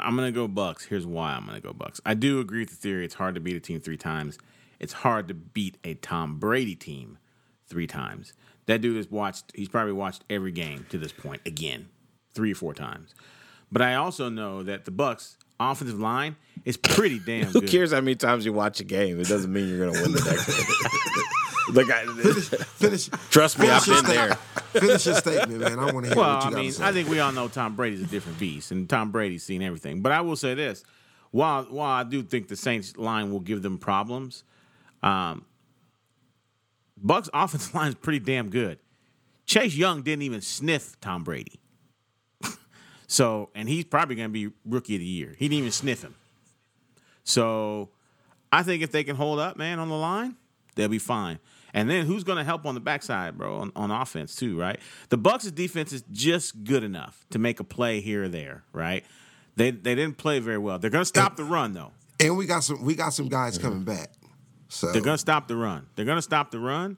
I- 0.03 0.07
I'm 0.07 0.15
gonna 0.15 0.31
go 0.31 0.47
Bucks. 0.47 0.85
Here's 0.85 1.05
why 1.05 1.33
I'm 1.33 1.45
gonna 1.45 1.59
go 1.61 1.73
Bucks. 1.73 1.99
I 2.05 2.13
do 2.13 2.39
agree 2.39 2.59
with 2.59 2.69
the 2.69 2.75
theory. 2.75 3.05
It's 3.05 3.15
hard 3.15 3.35
to 3.35 3.41
beat 3.41 3.55
a 3.55 3.59
team 3.59 3.79
three 3.79 3.97
times. 3.97 4.37
It's 4.79 4.93
hard 4.93 5.27
to 5.29 5.33
beat 5.33 5.77
a 5.83 5.93
Tom 5.95 6.37
Brady 6.39 6.75
team 6.75 7.17
three 7.67 7.87
times. 7.87 8.33
That 8.67 8.81
dude 8.81 8.97
has 8.97 9.09
watched. 9.09 9.51
He's 9.55 9.69
probably 9.69 9.93
watched 9.93 10.23
every 10.29 10.51
game 10.51 10.85
to 10.89 10.97
this 10.97 11.11
point 11.11 11.41
again, 11.45 11.87
three 12.33 12.51
or 12.51 12.55
four 12.55 12.73
times. 12.73 13.13
But 13.71 13.81
I 13.81 13.95
also 13.95 14.29
know 14.29 14.63
that 14.63 14.85
the 14.85 14.91
Bucks 14.91 15.37
offensive 15.59 15.99
line 15.99 16.35
is 16.65 16.77
pretty 16.77 17.19
damn 17.25 17.45
good. 17.45 17.53
Who 17.53 17.61
good. 17.61 17.69
cares 17.69 17.91
how 17.91 18.01
many 18.01 18.15
times 18.15 18.45
you 18.45 18.53
watch 18.53 18.79
a 18.79 18.83
game? 18.83 19.19
It 19.19 19.27
doesn't 19.27 19.51
mean 19.51 19.67
you're 19.69 19.79
going 19.79 19.93
to 19.93 20.01
win 20.01 20.11
the 20.11 20.21
next 20.21 20.47
one. 20.83 21.25
Like 21.73 21.87
I, 21.89 22.05
Finish. 22.75 23.09
trust 23.31 23.57
me, 23.57 23.67
I've 23.67 23.83
finish 23.83 24.01
been 24.03 24.11
there. 24.11 24.37
Finish 24.79 25.05
your 25.05 25.15
statement, 25.15 25.59
man. 25.59 25.79
I 25.79 25.91
want 25.91 26.05
to 26.05 26.13
hear 26.13 26.15
Well, 26.21 26.35
what 26.35 26.43
you 26.43 26.47
I 26.47 26.51
got 26.51 26.57
mean, 26.59 26.71
to 26.71 26.77
say. 26.77 26.83
I 26.83 26.91
think 26.91 27.09
we 27.09 27.19
all 27.19 27.31
know 27.31 27.47
Tom 27.47 27.75
Brady's 27.75 28.01
a 28.01 28.05
different 28.05 28.37
beast, 28.39 28.71
and 28.71 28.89
Tom 28.89 29.11
Brady's 29.11 29.43
seen 29.43 29.61
everything. 29.61 30.01
But 30.01 30.11
I 30.11 30.21
will 30.21 30.35
say 30.35 30.53
this: 30.53 30.83
while 31.31 31.63
while 31.63 31.91
I 31.91 32.03
do 32.03 32.23
think 32.23 32.47
the 32.47 32.55
Saints 32.55 32.95
line 32.97 33.31
will 33.31 33.39
give 33.39 33.61
them 33.61 33.77
problems, 33.77 34.43
um, 35.03 35.45
Bucks 36.97 37.29
offensive 37.33 37.73
line 37.75 37.89
is 37.89 37.95
pretty 37.95 38.19
damn 38.19 38.49
good. 38.49 38.79
Chase 39.45 39.75
Young 39.75 40.01
didn't 40.01 40.23
even 40.23 40.41
sniff 40.41 40.99
Tom 41.01 41.23
Brady, 41.23 41.59
so 43.07 43.49
and 43.53 43.69
he's 43.69 43.85
probably 43.85 44.15
going 44.15 44.29
to 44.29 44.33
be 44.33 44.53
rookie 44.65 44.95
of 44.95 44.99
the 44.99 45.05
year. 45.05 45.35
He 45.37 45.47
didn't 45.47 45.59
even 45.59 45.71
sniff 45.71 46.01
him. 46.03 46.15
So 47.23 47.89
I 48.51 48.63
think 48.63 48.83
if 48.83 48.91
they 48.91 49.03
can 49.03 49.15
hold 49.15 49.39
up, 49.39 49.57
man, 49.57 49.79
on 49.79 49.89
the 49.89 49.95
line, 49.95 50.35
they'll 50.75 50.87
be 50.89 50.99
fine. 50.99 51.39
And 51.75 51.89
then 51.89 52.05
who's 52.07 52.23
going 52.23 52.37
to 52.39 52.43
help 52.43 52.65
on 52.65 52.73
the 52.73 52.79
backside, 52.79 53.37
bro, 53.37 53.57
on, 53.57 53.71
on 53.75 53.91
offense 53.91 54.35
too, 54.35 54.57
right? 54.57 54.79
The 55.09 55.17
Bucks' 55.17 55.51
defense 55.51 55.91
is 55.93 56.03
just 56.11 56.63
good 56.63 56.83
enough 56.83 57.25
to 57.31 57.37
make 57.37 57.59
a 57.59 57.63
play 57.63 57.99
here 57.99 58.23
or 58.23 58.29
there, 58.29 58.63
right? 58.73 59.03
They 59.57 59.71
they 59.71 59.93
didn't 59.93 60.17
play 60.17 60.39
very 60.39 60.57
well. 60.57 60.79
They're 60.79 60.89
going 60.89 61.01
to 61.03 61.05
stop 61.05 61.35
the 61.35 61.43
run 61.43 61.73
though. 61.73 61.91
and 62.19 62.37
we 62.37 62.45
got 62.45 62.63
some. 62.63 62.81
We 62.83 62.95
got 62.95 63.13
some 63.13 63.27
guys 63.27 63.57
coming 63.57 63.83
back. 63.83 64.09
So 64.69 64.91
They're 64.91 65.01
going 65.01 65.15
to 65.15 65.19
stop 65.21 65.47
the 65.47 65.55
run. 65.57 65.85
They're 65.95 66.05
going 66.05 66.17
to 66.17 66.21
stop 66.21 66.49
the 66.51 66.59
run. 66.59 66.97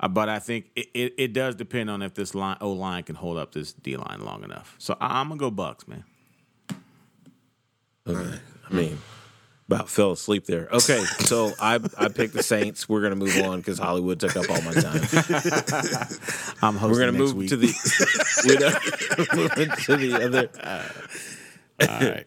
Uh, 0.00 0.08
but 0.08 0.28
I 0.28 0.38
think 0.38 0.70
it, 0.74 0.86
it, 0.94 1.14
it 1.18 1.32
does 1.32 1.54
depend 1.54 1.88
on 1.90 2.00
if 2.02 2.14
this 2.14 2.34
line 2.34 2.56
O 2.60 2.70
line 2.72 3.02
can 3.04 3.14
hold 3.16 3.36
up 3.36 3.52
this 3.52 3.72
D 3.72 3.96
line 3.96 4.20
long 4.20 4.42
enough. 4.44 4.74
So 4.78 4.96
I, 5.00 5.20
I'm 5.20 5.28
gonna 5.28 5.38
go 5.38 5.50
Bucks, 5.50 5.86
man. 5.86 6.04
Okay. 8.06 8.38
I 8.70 8.74
mean, 8.74 8.98
about 9.68 9.88
fell 9.88 10.12
asleep 10.12 10.44
there. 10.46 10.68
Okay, 10.72 11.02
so 11.20 11.52
I 11.60 11.78
I 11.98 12.08
picked 12.08 12.34
the 12.34 12.42
Saints. 12.42 12.88
We're 12.88 13.02
gonna 13.02 13.16
move 13.16 13.36
on 13.44 13.58
because 13.60 13.78
Hollywood 13.78 14.20
took 14.20 14.36
up 14.36 14.48
all 14.50 14.60
my 14.62 14.72
time. 14.72 15.00
I'm 16.62 16.76
hosting 16.76 16.90
We're 16.90 16.98
gonna 16.98 17.12
next 17.12 17.18
move 17.18 17.34
week. 17.36 17.48
to 17.50 17.56
the 17.56 17.72
we're 18.46 18.58
gonna- 18.58 19.36
moving 19.36 19.70
to 19.84 19.96
the 19.96 20.24
other. 20.24 20.50
All 21.80 21.88
right. 21.88 22.24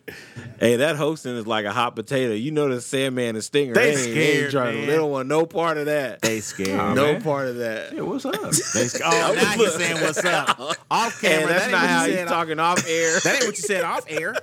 Hey, 0.59 0.75
that 0.77 0.97
hosting 0.97 1.37
is 1.37 1.47
like 1.47 1.63
a 1.63 1.71
hot 1.71 1.95
potato. 1.95 2.33
You 2.33 2.51
know 2.51 2.67
the 2.67 2.81
Sandman 2.81 3.35
and 3.35 3.43
Stinger. 3.43 3.73
They 3.75 3.91
ain't, 3.91 3.99
scared, 3.99 4.17
ain't 4.43 4.51
trying 4.51 4.73
to. 4.73 4.77
man. 4.79 4.87
They 4.87 4.95
don't 4.97 5.09
want 5.09 5.29
no 5.29 5.45
part 5.45 5.77
of 5.77 5.85
that. 5.85 6.21
They 6.21 6.41
scared. 6.41 6.95
no 6.95 7.13
man. 7.13 7.21
part 7.21 7.47
of 7.47 7.55
that. 7.57 7.93
Yeah, 7.93 8.01
what's 8.01 8.25
up? 8.25 8.33
They 8.41 8.87
sc- 8.89 9.01
oh, 9.05 9.33
now 9.35 9.51
he's 9.53 9.73
saying 9.75 10.01
what's 10.01 10.23
up 10.25 10.59
off 10.91 11.21
camera. 11.21 11.41
And 11.43 11.49
that's 11.49 11.65
that 11.65 11.71
not 11.71 11.87
how 11.89 12.05
you 12.05 12.17
he's 12.17 12.25
talking 12.27 12.59
off 12.59 12.85
air. 12.89 13.19
That 13.21 13.35
ain't 13.35 13.45
what 13.45 13.55
you 13.57 13.63
said 13.63 13.83
off 13.85 14.03
air. 14.09 14.35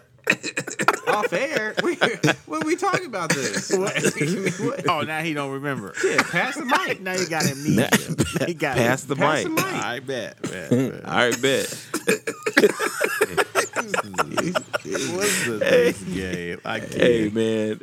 Off 1.08 1.32
air? 1.32 1.74
We, 1.82 1.96
when 2.46 2.64
we 2.64 2.76
talking 2.76 3.06
about 3.06 3.30
this? 3.30 3.72
Oh, 4.88 5.00
now 5.02 5.20
he 5.20 5.34
don't 5.34 5.52
remember. 5.52 5.94
Yeah, 6.04 6.22
pass 6.22 6.56
the 6.56 6.64
mic. 6.64 7.00
Now 7.00 7.14
you 7.14 7.26
got 7.28 7.44
amnesia. 7.46 8.46
he 8.46 8.54
got 8.54 8.76
Pass 8.76 9.04
the 9.04 9.16
Pass 9.16 9.44
mic. 9.44 9.56
the 9.56 9.62
mic. 9.62 9.64
I 9.64 10.00
bet. 10.00 10.42
bet, 10.42 10.70
mm. 10.70 10.90
bet. 10.92 11.04
All 11.04 11.16
right, 11.16 11.42
bet. 11.42 11.68
What's 15.14 15.46
the 15.46 15.58
next 15.60 16.02
game? 16.04 16.60
I 16.64 16.80
can't. 16.80 16.94
Hey 16.94 17.28
man, 17.30 17.80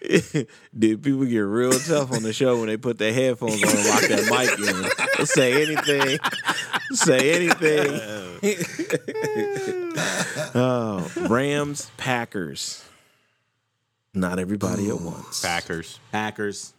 did 0.78 1.02
people 1.02 1.24
get 1.24 1.38
real 1.40 1.72
tough 1.72 2.12
on 2.12 2.22
the 2.22 2.32
show 2.32 2.58
when 2.58 2.68
they 2.68 2.76
put 2.76 2.98
their 2.98 3.12
headphones 3.12 3.62
on 3.62 3.70
and 3.70 3.88
lock 3.88 4.02
that 4.02 4.28
mic 4.30 4.50
in? 4.58 5.06
They'll 5.16 5.26
say 5.26 5.62
anything. 5.62 6.18
Say 6.92 7.32
anything. 7.34 7.94
Uh, 7.94 9.74
oh, 10.54 11.10
Rams, 11.28 11.90
Packers. 11.96 12.84
Not 14.14 14.38
everybody 14.38 14.88
at 14.88 15.00
once. 15.00 15.42
Packers. 15.42 16.00
Packers. 16.12 16.72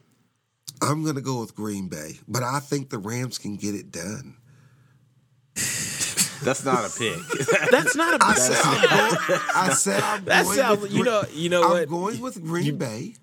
I'm 0.81 1.03
gonna 1.05 1.21
go 1.21 1.41
with 1.41 1.55
Green 1.55 1.87
Bay, 1.89 2.19
but 2.27 2.43
I 2.43 2.59
think 2.59 2.89
the 2.89 2.97
Rams 2.97 3.37
can 3.37 3.55
get 3.57 3.75
it 3.75 3.91
done. 3.91 4.35
That's 5.55 6.63
not 6.63 6.85
a 6.85 6.97
pick. 6.97 7.17
That's 7.71 7.95
not 7.95 8.21
a 8.21 8.25
I 8.25 8.33
said 8.35 8.57
I'm 8.63 8.81
going. 9.27 9.41
I 9.55 9.69
said 9.73 10.01
I'm 10.03 10.25
That 10.25 10.43
going 10.45 10.57
sounds. 10.57 10.81
with 10.81 10.93
You 10.93 11.03
know. 11.03 11.23
You 11.33 11.49
know 11.49 11.63
I'm 11.63 11.69
what? 11.71 11.89
going 11.89 12.21
with 12.21 12.41
Green 12.41 12.77
Bay. 12.77 13.15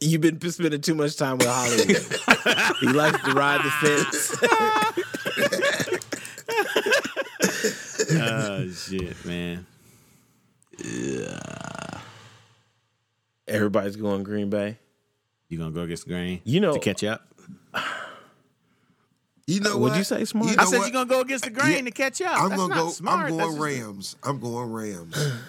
You've 0.00 0.20
been 0.20 0.40
spending 0.50 0.80
too 0.80 0.94
much 0.94 1.16
time 1.16 1.38
with 1.38 1.48
Hollywood. 1.48 2.76
he 2.80 2.86
likes 2.88 3.20
to 3.24 3.32
ride 3.32 3.60
the 3.64 3.70
fence. 3.70 4.30
Oh 8.10 8.68
shit, 8.70 9.24
man. 9.24 9.66
Yeah. 10.84 11.38
Everybody's 13.46 13.96
going 13.96 14.22
Green 14.22 14.50
Bay. 14.50 14.78
You 15.48 15.58
gonna 15.58 15.70
go 15.70 15.80
against 15.82 16.04
the 16.04 16.10
grain? 16.10 16.40
You 16.44 16.60
know- 16.60 16.74
to 16.74 16.80
catch 16.80 17.04
up. 17.04 17.26
You 19.46 19.60
know 19.60 19.78
What'd 19.78 19.96
you 19.96 20.04
say, 20.04 20.26
Smart? 20.26 20.50
You 20.50 20.56
know 20.58 20.62
I 20.62 20.66
said 20.66 20.76
what? 20.80 20.84
you're 20.84 20.92
gonna 20.92 21.08
go 21.08 21.22
against 21.22 21.44
the 21.44 21.50
grain 21.50 21.76
Yeah. 21.76 21.80
to 21.84 21.90
catch 21.90 22.20
up. 22.20 22.38
I'm 22.38 22.50
That's 22.50 22.60
gonna 22.60 22.74
not 22.74 22.84
go. 22.84 22.90
Smart. 22.90 23.30
I'm 23.30 23.36
That's 23.38 23.48
going 23.56 23.72
just- 23.72 23.86
Rams. 23.86 24.16
I'm 24.22 24.40
going 24.40 24.72
Rams. 24.72 25.16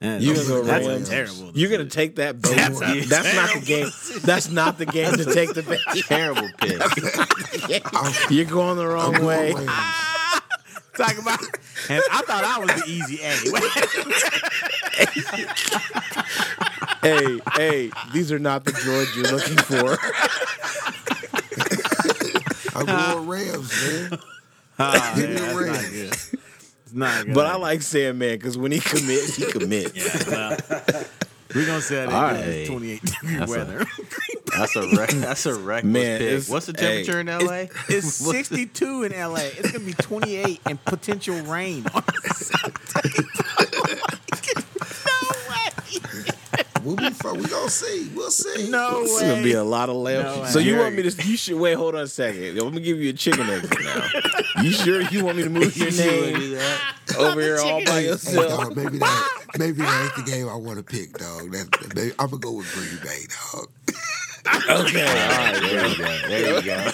Yeah, 0.00 0.18
You 0.18 0.34
gonna 0.34 0.48
go 0.48 0.62
that's 0.64 0.86
Rams? 0.88 1.08
terrible. 1.08 1.52
You're 1.54 1.70
gonna 1.70 1.88
take 1.88 2.16
that 2.16 2.38
bet. 2.42 2.56
That's 2.56 2.80
That's, 3.08 3.32
a 3.32 3.36
not 3.36 3.54
the 3.54 3.60
game. 3.64 3.86
That's 4.24 4.50
not 4.50 4.76
the 4.76 4.86
game 4.86 5.12
to 5.12 5.24
take 5.24 5.54
the 5.54 5.62
bet. 5.68 5.78
Terrible 6.08 6.48
pick. 6.58 8.30
You're 8.30 8.44
going 8.44 8.76
the 8.76 8.82
I'm 8.82 8.88
wrong 8.88 9.12
going 9.12 9.24
way. 9.24 9.52
Rams. 9.54 9.70
Talk 10.96 11.18
about, 11.18 11.40
and 11.88 12.02
I 12.12 12.22
thought 12.22 12.44
I 12.44 12.58
was 12.60 12.68
the 12.68 12.84
easy 12.88 13.18
A. 13.22 13.32
hey, 17.02 17.40
hey, 17.56 17.90
these 18.12 18.30
are 18.30 18.38
not 18.38 18.64
the 18.64 18.70
droids 18.70 19.14
you're 19.16 19.32
looking 19.32 19.56
for. 19.58 19.98
I'm 22.78 22.86
going 22.86 23.28
Rams, 23.28 24.10
man. 24.10 24.18
Ah, 24.78 25.12
Give 25.16 25.30
me 25.30 25.34
yeah, 25.36 25.52
the 25.52 25.64
that's 25.64 25.82
not 25.82 25.90
good. 25.90 26.12
It's 26.84 26.92
not 26.92 27.24
good. 27.26 27.34
But 27.34 27.46
I 27.46 27.56
like 27.56 27.82
Sandman 27.82 28.36
because 28.38 28.56
when 28.58 28.72
he 28.72 28.80
commits, 28.80 29.36
he 29.36 29.46
commits. 29.50 29.94
Yeah, 29.96 30.30
well, 30.30 31.04
we're 31.54 31.66
gonna 31.66 31.80
say 31.80 32.04
that 32.06 32.08
All 32.12 32.28
in 32.34 32.48
right. 32.58 32.66
28 32.66 33.02
degree 33.02 33.36
That's 33.38 33.50
a- 33.52 33.56
weather. 33.56 33.86
That's 34.56 34.76
a 34.76 34.88
rec- 34.96 35.10
that's 35.10 35.46
a 35.46 35.54
reckless 35.54 35.92
Man, 35.92 36.18
pick. 36.18 36.26
it's- 36.28 36.48
What's 36.50 36.66
the 36.66 36.72
hey, 36.78 37.04
temperature 37.04 37.20
in 37.20 37.26
LA? 37.26 37.66
It's 37.88 38.14
62 38.14 39.02
in 39.04 39.12
LA. 39.12 39.36
It's 39.40 39.72
gonna 39.72 39.84
be 39.84 39.92
28 39.94 40.60
and 40.66 40.84
potential 40.84 41.40
rain. 41.42 41.86
on 41.94 42.02
We'll 46.84 46.96
be 46.96 47.08
fine. 47.10 47.38
We 47.40 47.46
gonna 47.48 47.70
see. 47.70 48.10
We'll 48.14 48.30
see. 48.30 48.68
No 48.68 49.00
It's 49.04 49.18
way. 49.22 49.28
gonna 49.30 49.42
be 49.42 49.52
a 49.54 49.64
lot 49.64 49.88
of 49.88 49.96
layups. 49.96 50.36
No 50.42 50.44
so 50.44 50.58
you 50.58 50.74
way. 50.74 50.80
want 50.80 50.94
me 50.96 51.02
to? 51.10 51.26
You 51.26 51.36
should 51.38 51.58
wait. 51.58 51.74
Hold 51.78 51.94
on 51.94 52.02
a 52.02 52.06
second. 52.06 52.58
Let 52.58 52.72
me 52.74 52.82
give 52.82 52.98
you 53.00 53.08
a 53.08 53.12
chicken 53.14 53.48
exit 53.48 53.78
now. 53.82 54.06
You 54.62 54.70
sure 54.70 55.00
you 55.00 55.24
want 55.24 55.38
me 55.38 55.44
to 55.44 55.50
move 55.50 55.74
your 55.78 55.88
You 55.88 56.04
wanna 56.10 56.20
name 56.20 56.34
do 56.40 56.54
that? 56.56 56.94
over 57.18 57.40
here 57.40 57.58
all 57.58 57.82
by 57.86 57.90
Hey, 57.92 58.04
yourself? 58.08 58.48
dog, 58.48 58.76
maybe 58.76 58.98
that 58.98 59.43
maybe 59.58 59.78
that 59.78 60.02
ain't 60.04 60.26
the 60.26 60.30
game 60.30 60.48
I 60.48 60.56
want 60.56 60.78
to 60.78 60.84
pick, 60.84 61.12
dog. 61.18 61.50
That, 61.52 61.94
maybe, 61.94 62.12
I'm 62.18 62.28
gonna 62.28 62.38
go 62.38 62.52
with 62.52 62.72
Green 62.72 62.98
Bay, 63.02 63.26
dog. 63.28 63.68
Okay, 64.46 64.68
all 64.68 64.82
right. 64.82 65.54
There 65.58 65.86
you 65.86 65.96
go. 65.96 66.28
There 66.28 66.56
you 66.56 66.62
go. 66.62 66.90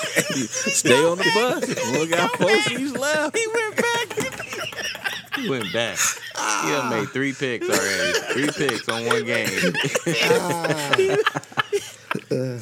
Stay 0.47 1.05
on 1.05 1.19
the 1.19 1.25
bus. 1.35 1.93
Look 1.93 2.13
out, 2.13 2.31
folks. 2.33 2.67
He's 2.69 2.97
left. 2.97 3.37
He 3.37 3.47
went 3.53 3.77
back. 3.77 5.37
He 5.37 5.51
went 5.51 5.73
back. 5.73 5.99
He 5.99 6.71
done 6.71 6.91
made 6.91 7.09
ah. 7.09 7.11
three 7.13 7.33
picks 7.33 7.69
already. 7.69 8.19
Three 8.33 8.51
picks 8.53 8.89
on 8.89 9.05
one 9.07 9.25
game. 9.25 9.75
Ah. 10.23 10.95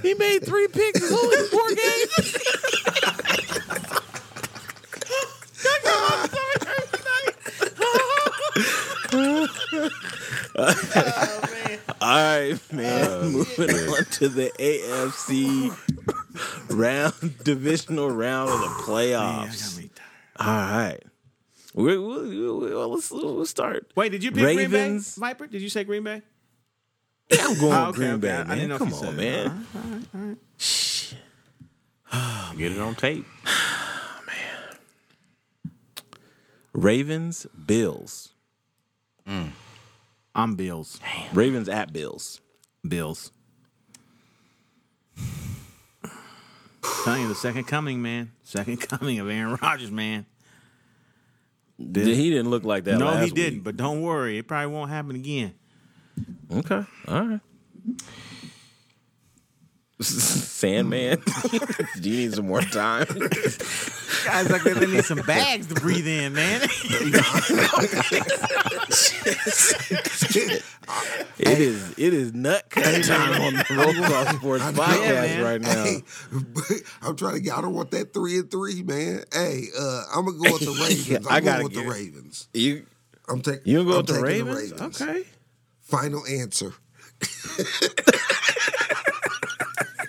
He 0.02 0.14
made 0.14 0.44
three 0.44 0.68
picks. 0.68 1.10
in 1.10 1.14
only 1.14 1.42
four 1.48 1.68
games. 1.68 2.77
Oh, 10.56 11.40
all 12.00 12.08
right, 12.10 12.72
man. 12.72 13.10
Uh, 13.10 13.22
Moving 13.24 13.70
on 13.70 14.04
to 14.04 14.28
the 14.28 14.50
AFC 14.58 15.70
round, 16.70 17.38
divisional 17.44 18.10
round 18.10 18.50
of 18.50 18.60
the 18.60 18.66
oh, 18.66 18.84
playoffs. 18.86 19.88
All 20.38 20.46
right. 20.46 21.02
We, 21.74 21.96
we, 21.98 22.50
we, 22.52 22.74
let's, 22.74 23.10
let's 23.12 23.50
start. 23.50 23.90
Wait, 23.94 24.10
did 24.10 24.24
you 24.24 24.32
pick 24.32 24.44
Ravens. 24.44 25.14
Green 25.14 25.28
Bay? 25.28 25.28
Viper? 25.34 25.46
Did 25.46 25.62
you 25.62 25.68
say 25.68 25.84
Green 25.84 26.02
Bay? 26.04 26.22
Yeah, 27.30 27.46
I'm 27.46 27.58
going 27.60 27.72
Oh, 27.72 27.86
okay, 27.88 27.96
Green 27.96 28.10
okay. 28.12 28.20
Bay, 28.20 28.32
I- 28.32 28.40
I 28.40 28.44
man. 28.44 28.56
didn't 28.56 28.68
know 28.70 28.74
if 28.76 28.78
Come 28.80 28.88
you 28.88 28.94
on, 28.94 29.00
said 29.00 29.14
it. 29.14 29.52
man. 32.10 32.56
Get 32.56 32.72
it 32.72 32.78
on 32.80 32.94
tape. 32.96 33.26
Oh, 33.46 34.20
man. 34.26 34.76
Ravens, 36.72 37.46
Bills. 37.66 38.30
Mm. 39.28 39.50
I'm 40.34 40.54
Bills. 40.54 41.00
Ravens 41.32 41.68
at 41.68 41.92
Bills. 41.92 42.40
Bills. 42.86 43.32
Telling 47.04 47.22
you 47.22 47.28
the 47.28 47.34
second 47.34 47.64
coming, 47.64 48.00
man. 48.02 48.32
Second 48.42 48.76
coming 48.88 49.18
of 49.18 49.28
Aaron 49.28 49.58
Rodgers, 49.60 49.90
man. 49.90 50.26
He 51.76 51.84
didn't 52.30 52.50
look 52.50 52.64
like 52.64 52.84
that. 52.84 52.98
no, 52.98 53.06
last 53.06 53.24
he 53.24 53.30
didn't. 53.30 53.54
week. 53.54 53.64
But 53.64 53.76
don't 53.76 54.02
worry, 54.02 54.38
it 54.38 54.48
probably 54.48 54.72
won't 54.74 54.90
happen 54.90 55.14
again. 55.14 55.54
Okay. 56.52 56.84
All 57.06 57.26
right. 57.26 57.40
Sandman. 60.00 61.20
Do 62.00 62.08
you 62.10 62.16
need 62.28 62.34
some 62.34 62.46
more 62.46 62.60
time? 62.62 63.06
Guys 64.24 64.50
like 64.50 64.62
they 64.62 64.86
need 64.86 65.04
some 65.04 65.20
bags 65.22 65.66
to 65.68 65.74
breathe 65.74 66.06
in, 66.06 66.34
man. 66.34 66.60
It 71.38 71.58
is 71.60 71.94
it 71.98 72.14
is 72.14 72.32
nut 72.34 72.64
cut 72.70 73.04
time 73.04 73.40
on 73.42 73.54
the 73.54 73.64
Roll 73.70 73.94
Call 74.08 74.26
Sports 74.36 74.64
podcast 74.64 75.44
right 75.44 75.60
now. 75.60 75.84
Hey, 75.84 76.02
I'm 77.02 77.16
trying 77.16 77.34
to 77.34 77.40
get. 77.40 77.54
I 77.54 77.60
don't 77.60 77.74
want 77.74 77.90
that 77.92 78.12
three 78.12 78.38
and 78.38 78.50
three, 78.50 78.82
man. 78.82 79.22
Hey, 79.32 79.64
uh, 79.78 80.02
I'm 80.14 80.24
gonna 80.24 80.38
go 80.38 80.52
with 80.52 80.62
the 80.64 80.70
Ravens. 80.80 81.08
Yeah, 81.08 81.18
I'm 81.18 81.26
I 81.28 81.40
going 81.40 81.44
gotta 81.44 81.64
with 81.64 81.74
the 81.74 81.82
Ravens. 81.88 82.48
You 82.54 82.86
I'm 83.28 83.40
taking. 83.42 83.62
you 83.64 83.78
gonna 83.78 83.88
go 83.88 83.92
I'm 83.92 83.96
with 83.98 84.06
the 84.06 84.22
taking 84.26 84.46
Ravens? 84.46 85.00
Okay. 85.00 85.24
Final 85.82 86.24
answer. 86.26 86.72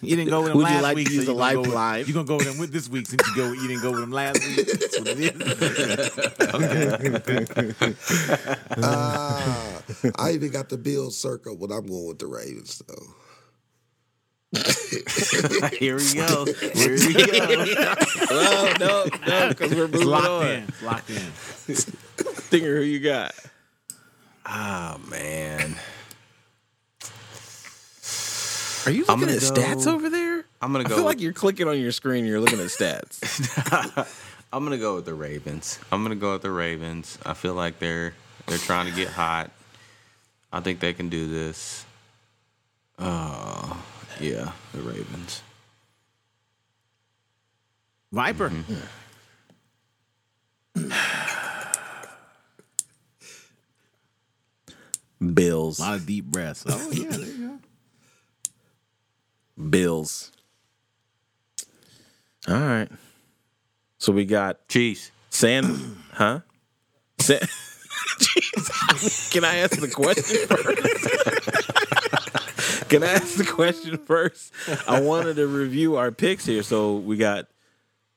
You 0.10 0.16
didn't 0.16 0.32
go 0.32 0.39
with 0.41 0.47
them 0.49 0.57
Would 0.57 0.68
you 0.70 0.74
last 0.76 0.84
like 0.84 0.95
week. 0.95 1.07
to 1.07 1.14
use 1.14 1.26
so 1.28 1.34
the 1.34 1.38
you 1.38 1.39
gonna 1.39 1.53
go 1.53 1.60
with- 1.62 1.70
lifeline? 1.70 2.05
You 2.07 2.14
gonna 2.14 2.26
go 2.28 2.38
with 2.38 2.47
them 2.47 2.57
with 2.57 2.72
this 2.72 2.89
week 2.89 3.05
since 3.07 3.22
you 3.28 3.36
go. 3.36 3.51
You 3.51 3.68
didn't 3.68 3.84
go 3.84 3.91
with 3.91 3.99
them 4.01 4.12
last 4.12 4.39
week. 4.43 4.66
That's 4.66 4.99
what 4.99 5.07
it 5.07 5.20
is. 5.20 5.30
Ah, 8.82 9.82
I 10.18 10.32
even 10.32 10.49
got 10.51 10.70
the 10.70 10.78
Bills 10.78 11.18
circle, 11.18 11.55
but 11.57 11.72
I'm 11.72 11.86
going 11.88 12.07
with 12.07 12.20
the 12.20 12.28
Ravens 12.28 12.82
though. 12.88 12.95
Here 15.78 15.97
we 15.97 16.14
go. 16.16 16.45
Here 16.74 16.93
we 16.93 17.14
go. 17.14 17.95
Oh 18.32 18.74
no, 18.80 19.05
no, 19.28 19.49
because 19.49 19.76
we're 19.76 19.88
moving 19.88 20.07
locked 20.07 20.28
on. 20.28 20.47
in. 20.47 20.68
Locked 20.84 21.10
in. 21.12 21.32
Stinger, 21.76 22.78
who 22.78 22.82
you 22.82 22.99
got? 22.99 23.34
Oh 24.47 24.97
man. 25.10 25.76
Are 28.86 28.91
you 28.91 29.05
I'm 29.09 29.19
looking 29.19 29.36
at 29.36 29.41
go- 29.41 29.51
stats 29.53 29.88
over 29.88 30.09
there? 30.09 30.45
I'm 30.61 30.71
gonna 30.71 30.86
I 30.86 30.89
go. 30.89 30.95
feel 30.95 31.05
with- 31.05 31.15
like 31.15 31.21
you're 31.21 31.34
clicking 31.34 31.67
on 31.67 31.80
your 31.80 31.91
screen. 31.91 32.19
and 32.19 32.27
You're 32.27 32.39
looking 32.39 32.59
at 32.59 32.67
stats. 32.67 33.19
I'm 34.53 34.63
gonna 34.63 34.77
go 34.77 34.95
with 34.95 35.05
the 35.05 35.13
Ravens. 35.13 35.80
I'm 35.91 36.03
gonna 36.03 36.15
go 36.15 36.34
with 36.34 36.41
the 36.41 36.51
Ravens. 36.51 37.17
I 37.25 37.34
feel 37.34 37.53
like 37.53 37.80
they're 37.80 38.13
they're 38.47 38.57
trying 38.57 38.88
to 38.88 38.91
get 38.95 39.09
hot. 39.09 39.51
I 40.51 40.61
think 40.61 40.80
they 40.80 40.93
can 40.93 41.09
do 41.09 41.30
this. 41.30 41.86
Oh, 42.97 43.84
yeah, 44.19 44.51
the 44.73 44.82
Ravens. 44.82 45.41
Viper. 48.11 48.49
Mm-hmm. 48.49 48.73
Bills. 55.34 55.80
A 55.80 55.82
lot 55.82 55.95
of 55.95 56.05
deep 56.05 56.25
breaths. 56.25 56.63
Oh 56.67 56.89
yeah, 56.91 57.09
there 57.09 57.19
you 57.25 57.47
go. 57.47 57.59
Bills. 59.70 60.32
All 62.47 62.55
right. 62.55 62.89
So 63.97 64.12
we 64.14 64.26
got 64.26 64.68
Chiefs. 64.68 65.12
San, 65.30 65.97
huh? 66.14 66.39
San, 67.20 67.39
Jeez. 68.20 69.32
Can 69.32 69.43
I 69.43 69.57
ask 69.57 69.80
the 69.80 69.88
question 69.88 70.47
first? 70.47 70.80
Can 72.89 73.03
I 73.03 73.07
ask 73.14 73.36
the 73.36 73.45
question 73.45 73.97
first? 73.99 74.51
I 74.88 75.01
wanted 75.01 75.36
to 75.36 75.45
review 75.47 75.95
our 75.97 76.12
picks 76.12 76.45
here. 76.45 76.64
So 76.64 76.95
we 76.95 77.18
got 77.18 77.45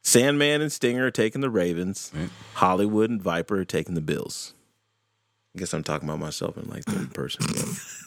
Sandman 0.02 0.62
and 0.62 0.72
Stinger 0.72 1.10
taking 1.10 1.42
the 1.42 1.50
Ravens, 1.50 2.10
Hollywood 2.54 3.10
and 3.10 3.20
Viper 3.22 3.64
taking 3.64 3.94
the 3.94 4.00
Bills. 4.00 4.54
I 5.54 5.58
guess 5.58 5.74
I'm 5.74 5.84
talking 5.84 6.08
about 6.08 6.20
myself 6.20 6.56
in 6.56 6.70
like 6.70 6.84
third 6.84 7.12
person. 7.12 7.44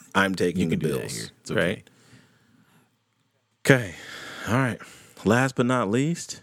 I'm 0.14 0.34
taking 0.34 0.70
the 0.70 0.76
Bills. 0.76 1.30
okay. 1.48 1.60
Right? 1.60 1.88
Okay. 3.68 3.96
All 4.46 4.54
right. 4.54 4.80
Last 5.24 5.56
but 5.56 5.66
not 5.66 5.90
least, 5.90 6.40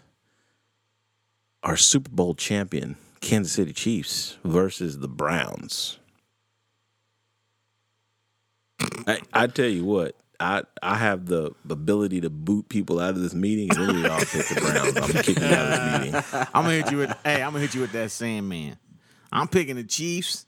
our 1.62 1.74
Super 1.74 2.10
Bowl 2.10 2.34
champion, 2.34 2.96
Kansas 3.22 3.54
City 3.54 3.72
Chiefs 3.72 4.36
versus 4.44 4.98
the 4.98 5.08
Browns. 5.08 5.98
I, 9.06 9.20
I 9.32 9.46
tell 9.46 9.70
you 9.70 9.86
what, 9.86 10.16
I 10.38 10.64
I 10.82 10.96
have 10.96 11.24
the 11.24 11.52
ability 11.70 12.20
to 12.20 12.28
boot 12.28 12.68
people 12.68 13.00
out 13.00 13.14
of 13.14 13.22
this 13.22 13.32
meeting, 13.32 13.70
and 13.74 13.88
then 13.88 14.02
we 14.02 14.06
all 14.06 14.18
pick 14.18 14.46
the 14.46 14.60
Browns. 14.60 14.94
I'm 14.98 15.22
kicking 15.22 15.42
you 15.42 15.48
out 15.48 15.72
of 15.72 16.02
this 16.02 16.04
meeting. 16.04 16.48
I'm 16.52 16.64
gonna 16.64 16.74
hit 16.74 16.90
you 16.90 16.98
with 16.98 17.16
hey, 17.24 17.42
I'm 17.42 17.52
gonna 17.52 17.60
hit 17.60 17.74
you 17.74 17.80
with 17.80 17.92
that 17.92 18.10
Sandman. 18.10 18.76
I'm 19.32 19.48
picking 19.48 19.76
the 19.76 19.84
Chiefs. 19.84 20.44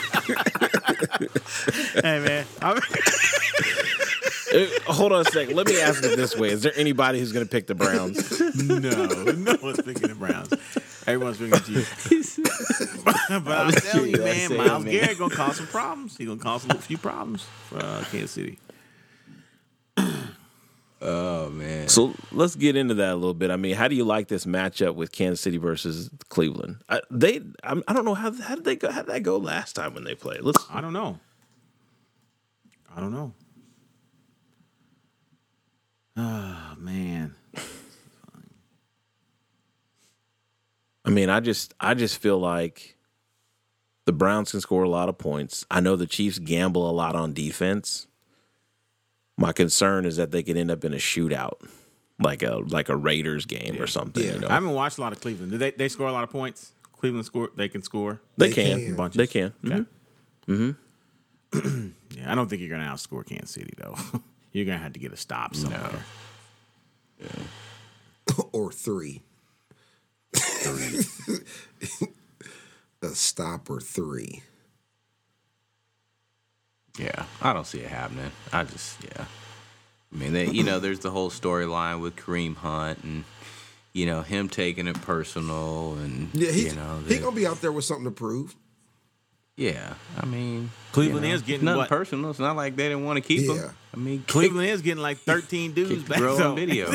hey 1.94 2.20
man, 2.20 2.46
I'm, 2.62 2.80
Hold 4.86 5.12
on 5.12 5.20
a 5.20 5.24
sec. 5.30 5.52
Let 5.52 5.68
me 5.68 5.80
ask 5.80 6.02
it 6.02 6.16
this 6.16 6.36
way: 6.36 6.50
Is 6.50 6.62
there 6.62 6.72
anybody 6.74 7.20
who's 7.20 7.32
going 7.32 7.46
to 7.46 7.50
pick 7.50 7.66
the 7.66 7.74
Browns? 7.74 8.40
no, 8.56 8.78
no 8.78 9.56
one's 9.62 9.80
picking 9.80 10.08
the 10.08 10.16
Browns. 10.18 10.52
Everyone's 11.06 11.38
picking 11.38 11.50
the 11.50 11.84
Chiefs. 12.08 13.04
but 13.04 13.58
I'm 13.58 13.72
telling 13.72 14.10
you, 14.10 14.18
man, 14.18 14.56
Myles 14.56 14.84
man. 14.84 14.92
Garrett 14.92 15.18
gonna 15.18 15.34
cause 15.34 15.56
some 15.56 15.66
problems. 15.68 16.16
He's 16.16 16.26
gonna 16.26 16.40
cause 16.40 16.66
a 16.66 16.74
few 16.74 16.98
problems 16.98 17.46
for 17.68 17.78
uh, 17.78 18.04
Kansas 18.10 18.32
City. 18.32 18.58
Oh 21.02 21.48
man. 21.48 21.88
So 21.88 22.14
let's 22.30 22.56
get 22.56 22.76
into 22.76 22.94
that 22.94 23.12
a 23.12 23.14
little 23.14 23.34
bit. 23.34 23.50
I 23.50 23.56
mean, 23.56 23.74
how 23.74 23.88
do 23.88 23.94
you 23.94 24.04
like 24.04 24.28
this 24.28 24.44
matchup 24.44 24.94
with 24.94 25.12
Kansas 25.12 25.40
City 25.40 25.56
versus 25.56 26.10
Cleveland? 26.28 26.82
I, 26.88 27.00
they, 27.10 27.40
I'm, 27.64 27.82
I 27.88 27.94
don't 27.94 28.04
know 28.04 28.14
how 28.14 28.32
how 28.32 28.54
did 28.54 28.64
they 28.64 28.76
go? 28.76 28.90
How 28.90 29.02
did 29.02 29.14
that 29.14 29.22
go 29.22 29.38
last 29.38 29.74
time 29.74 29.94
when 29.94 30.04
they 30.04 30.14
played? 30.14 30.42
Let's. 30.42 30.64
I 30.70 30.80
don't 30.80 30.92
know. 30.92 31.18
I 32.94 33.00
don't 33.00 33.12
know. 33.12 33.32
Oh 36.16 36.74
man. 36.76 37.34
I 41.04 41.10
mean, 41.10 41.30
I 41.30 41.40
just 41.40 41.72
I 41.80 41.94
just 41.94 42.20
feel 42.20 42.38
like 42.38 42.96
the 44.04 44.12
Browns 44.12 44.50
can 44.50 44.60
score 44.60 44.82
a 44.82 44.88
lot 44.88 45.08
of 45.08 45.16
points. 45.16 45.64
I 45.70 45.80
know 45.80 45.96
the 45.96 46.06
Chiefs 46.06 46.38
gamble 46.38 46.88
a 46.88 46.92
lot 46.92 47.16
on 47.16 47.32
defense. 47.32 48.06
My 49.40 49.52
concern 49.52 50.04
is 50.04 50.16
that 50.18 50.30
they 50.32 50.42
could 50.42 50.56
end 50.58 50.70
up 50.70 50.84
in 50.84 50.92
a 50.92 50.98
shootout, 50.98 51.66
like 52.20 52.42
a 52.42 52.56
like 52.56 52.90
a 52.90 52.94
Raiders 52.96 53.46
game 53.46 53.80
or 53.80 53.86
something. 53.86 54.22
Yeah. 54.22 54.34
You 54.34 54.40
know, 54.40 54.48
I 54.48 54.52
haven't 54.54 54.72
watched 54.74 54.98
a 54.98 55.00
lot 55.00 55.12
of 55.12 55.20
Cleveland. 55.20 55.50
Do 55.50 55.56
they 55.58 55.70
they 55.70 55.88
score 55.88 56.06
a 56.08 56.12
lot 56.12 56.24
of 56.24 56.30
points? 56.30 56.72
Cleveland 56.92 57.24
score 57.24 57.48
they 57.56 57.68
can 57.70 57.82
score. 57.82 58.20
they, 58.36 58.48
They 58.50 58.54
can, 58.54 58.78
can. 58.84 58.96
Bunches. 58.96 59.16
they 59.16 59.26
can. 59.26 59.54
Mhm. 60.46 60.76
Okay. 61.56 61.90
Yeah, 62.16 62.32
I 62.32 62.34
don't 62.34 62.48
think 62.50 62.60
you're 62.60 62.70
gonna 62.76 62.90
outscore 62.92 63.24
Kansas 63.24 63.50
City 63.52 63.72
though. 63.78 63.94
you're 64.52 64.66
gonna 64.66 64.78
have 64.78 64.92
to 64.94 64.98
get 65.00 65.12
a 65.12 65.16
stop 65.16 65.54
somewhere. 65.54 66.04
or 68.52 68.72
three. 68.72 69.22
a 73.02 73.06
stop 73.08 73.70
or 73.70 73.80
three. 73.80 74.42
Yeah, 76.98 77.24
I 77.40 77.52
don't 77.52 77.66
see 77.66 77.80
it 77.80 77.88
happening. 77.88 78.30
I 78.52 78.64
just 78.64 78.96
yeah. 79.04 79.24
I 80.12 80.16
mean, 80.16 80.32
they, 80.32 80.46
you 80.46 80.64
know, 80.64 80.80
there's 80.80 80.98
the 80.98 81.10
whole 81.10 81.30
storyline 81.30 82.00
with 82.00 82.16
Kareem 82.16 82.56
Hunt 82.56 83.04
and 83.04 83.24
you 83.92 84.06
know 84.06 84.22
him 84.22 84.48
taking 84.48 84.86
it 84.88 85.00
personal 85.02 85.94
and 85.94 86.28
Yeah, 86.34 86.50
he's, 86.50 86.64
you 86.72 86.76
know 86.76 87.00
he 87.06 87.18
gonna 87.18 87.34
be 87.36 87.46
out 87.46 87.60
there 87.60 87.72
with 87.72 87.84
something 87.84 88.04
to 88.06 88.10
prove. 88.10 88.54
yeah. 89.56 89.94
I 90.18 90.26
mean, 90.26 90.70
Cleveland 90.92 91.24
you 91.26 91.30
know, 91.30 91.34
is 91.36 91.42
getting 91.42 91.64
nothing 91.64 91.78
what- 91.78 91.88
personal. 91.88 92.30
It's 92.30 92.38
not 92.40 92.56
like 92.56 92.74
they 92.76 92.88
didn't 92.88 93.04
want 93.04 93.18
to 93.18 93.20
keep 93.20 93.46
Yeah. 93.46 93.54
him. 93.68 93.70
I 93.94 93.96
mean, 93.98 94.24
Cleveland 94.26 94.68
is 94.68 94.82
getting 94.82 95.02
like 95.02 95.18
13 95.26 95.72
dudes 95.72 95.90
kick 95.90 96.02
the 96.04 96.08
back. 96.10 96.18
grill 96.18 96.36
though. 96.36 96.50
on 96.50 96.56
video. 96.56 96.90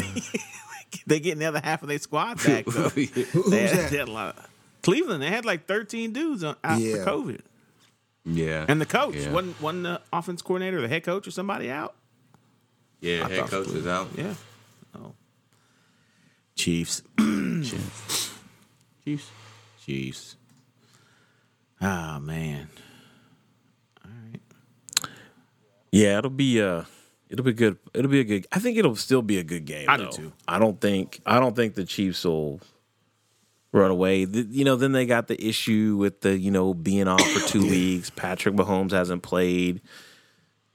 they 1.08 1.20
getting 1.20 1.40
the 1.40 1.46
other 1.46 1.62
half 1.64 1.82
of 1.84 1.88
their 1.90 2.00
squad 2.00 2.38
back 2.44 2.66
though. 2.68 2.90
Who- 2.90 3.50
they, 3.50 3.68
had, 3.68 3.78
that? 3.78 3.92
they 3.92 3.98
had 3.98 4.08
a 4.10 4.12
lot 4.12 4.38
of- 4.38 4.48
Cleveland, 4.84 5.22
they 5.24 5.30
had 5.30 5.46
like 5.46 5.66
13 5.68 6.12
dudes 6.14 6.44
on, 6.44 6.56
out 6.64 6.80
Yeah. 6.80 7.04
for 7.04 7.12
COVID. 7.12 7.42
Yeah, 8.26 8.66
And 8.68 8.82
the 8.82 8.86
coach, 8.86 9.16
Yeah. 9.16 9.32
wasn't, 9.32 9.62
wasn't 9.62 9.84
the 9.84 10.02
offense 10.12 10.42
coordinator, 10.42 10.82
the 10.82 10.88
head 10.88 11.04
coach, 11.04 11.28
or 11.28 11.32
somebody 11.32 11.70
out? 11.70 11.96
yeah, 13.02 13.26
I 13.26 13.30
head 13.30 13.40
thought 13.42 13.50
coach 13.50 13.68
was 13.68 13.86
out. 13.88 14.08
Yeah. 14.18 14.34
Oh. 14.96 15.14
Chiefs. 16.56 17.04
Chiefs. 17.20 18.32
Chiefs. 19.06 19.30
Chiefs. 19.86 20.36
Ah, 21.82 22.20
man. 22.22 22.70
All 24.04 24.12
right. 24.32 24.40
Yeah, 25.92 26.18
it'll 26.20 26.30
be 26.32 26.62
uh 26.62 26.84
it'll 27.30 27.46
be 27.46 27.54
good. 27.54 27.78
It'll 27.94 28.10
be 28.10 28.22
a 28.22 28.24
good. 28.24 28.48
I 28.52 28.60
think 28.60 28.78
it'll 28.78 28.96
still 28.96 29.22
be 29.22 29.38
a 29.38 29.44
good 29.44 29.66
game. 29.66 29.88
I 29.90 29.98
do 29.98 30.10
too. 30.10 30.34
I 30.48 30.58
don't 30.60 30.80
think 30.80 31.20
I 31.26 31.40
don't 31.40 31.56
think 31.56 31.76
the 31.76 31.86
Chiefs 31.86 32.24
will 32.26 32.62
run 33.76 33.92
away. 33.92 34.26
The- 34.26 34.48
you 34.50 34.64
know, 34.66 34.76
then 34.76 34.92
they 34.94 35.06
got 35.06 35.28
the 35.28 35.44
issue 35.46 35.98
with 36.00 36.22
the 36.22 36.38
you 36.38 36.52
know 36.52 36.74
being 36.74 37.08
off 37.08 37.22
for 37.22 37.48
two 37.48 37.62
weeks. 37.62 38.10
Patrick 38.10 38.56
Mahomes 38.56 38.92
hasn't 38.92 39.24
played 39.24 39.82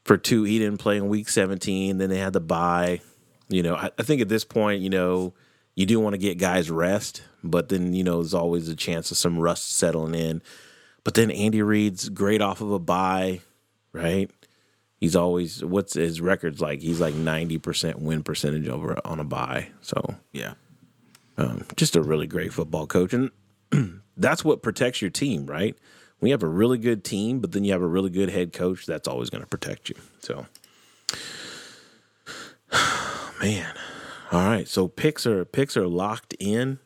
for 0.05 0.17
two. 0.17 0.45
He 0.45 0.59
didn't 0.59 0.79
play 0.79 0.97
in 0.97 1.09
week 1.09 1.29
seventeen. 1.29 1.99
Then 1.99 2.11
they 2.11 2.19
had 2.19 2.33
the 2.33 2.41
bye. 2.41 3.01
You 3.49 3.63
know, 3.63 3.75
I, 3.75 3.91
I 3.99 4.03
think 4.03 4.21
at 4.21 4.29
this 4.29 4.45
point, 4.45 4.81
you 4.83 4.91
know, 4.91 5.35
you 5.75 5.87
do 5.87 5.99
want 5.99 6.15
to 6.15 6.19
get 6.19 6.39
guys 6.39 6.71
rest, 6.71 7.23
but 7.43 7.69
then 7.69 7.95
you 7.95 8.05
know 8.05 8.17
there's 8.21 8.35
always 8.35 8.69
a 8.69 8.77
chance 8.77 9.11
of 9.11 9.17
some 9.17 9.39
rust 9.39 9.73
settling 9.77 10.15
in. 10.15 10.43
But 11.03 11.15
then 11.15 11.31
Andy 11.31 11.63
Reid's 11.63 12.09
great 12.11 12.43
off 12.43 12.61
of 12.61 12.71
a 12.71 12.79
bye, 12.79 13.41
right? 13.93 14.31
He's 14.99 15.17
always 15.17 15.65
what's 15.65 15.95
his 15.95 16.21
records 16.21 16.61
like? 16.61 16.83
He's 16.83 17.01
like 17.01 17.15
ninety 17.15 17.57
percent 17.57 17.99
win 18.01 18.23
percentage 18.23 18.69
over 18.69 18.99
on 19.05 19.19
a 19.19 19.25
bye. 19.25 19.69
So 19.81 20.17
Yeah. 20.33 20.55
Um, 21.41 21.65
just 21.77 21.97
a 21.97 22.03
really 22.03 22.27
great 22.27 22.53
football 22.53 22.87
coach, 22.87 23.15
and 23.15 23.31
that's 24.17 24.45
what 24.45 24.63
protects 24.63 25.01
your 25.01 25.11
team, 25.11 25.47
right? 25.47 25.75
When 26.19 26.29
you 26.29 26.35
have 26.35 26.43
a 26.43 26.49
really 26.49 26.77
good 26.77 27.03
team, 27.03 27.41
but 27.41 27.53
then 27.53 27.65
you 27.65 27.73
have 27.73 27.81
a 27.81 27.87
really 27.87 28.11
good 28.11 28.29
head 28.29 28.53
coach, 28.53 28.85
that's 28.85 29.09
always 29.09 29.31
going 29.31 29.43
to 29.43 29.49
protect 29.49 29.89
you. 29.89 29.95
So, 30.21 30.47
man, 33.41 33.75
all 34.31 34.45
right. 34.45 34.69
So 34.69 34.87
picks 34.87 35.27
are 35.27 35.47
picks 35.47 35.77
are 35.77 35.89
locked 35.89 36.35
in. 36.39 36.79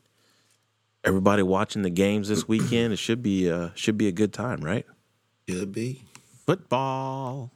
Everybody 1.03 1.43
watching 1.43 1.83
the 1.83 1.91
games 1.91 2.29
this 2.29 2.47
weekend, 2.47 2.93
it 2.93 2.97
should 2.97 3.23
be 3.23 3.51
uh 3.51 3.71
should 3.75 3.99
be 3.99 4.07
a 4.07 4.13
good 4.13 4.33
time, 4.33 4.61
right? 4.61 4.87
Should 5.49 5.73
be. 5.73 6.05
Football. 6.47 7.51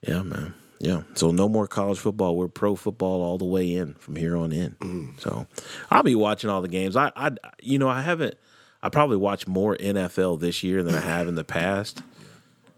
Yeah, 0.00 0.22
man. 0.22 0.54
Yeah. 0.82 1.02
So 1.14 1.30
no 1.30 1.48
more 1.48 1.66
college 1.68 1.98
football. 1.98 2.36
We're 2.36 2.48
pro 2.48 2.74
football 2.76 3.22
all 3.22 3.38
the 3.38 3.44
way 3.44 3.72
in 3.74 3.94
from 3.94 4.16
here 4.16 4.36
on 4.36 4.50
in. 4.52 5.14
So 5.18 5.46
I'll 5.90 6.02
be 6.02 6.16
watching 6.16 6.50
all 6.50 6.60
the 6.60 6.68
games. 6.68 6.96
I, 6.96 7.12
I, 7.16 7.30
you 7.62 7.78
know, 7.78 7.88
I 7.88 8.02
haven't. 8.02 8.34
I 8.82 8.88
probably 8.88 9.16
watched 9.16 9.46
more 9.46 9.76
NFL 9.76 10.40
this 10.40 10.64
year 10.64 10.82
than 10.82 10.94
I 10.96 11.00
have 11.00 11.28
in 11.28 11.36
the 11.36 11.44
past. 11.44 12.02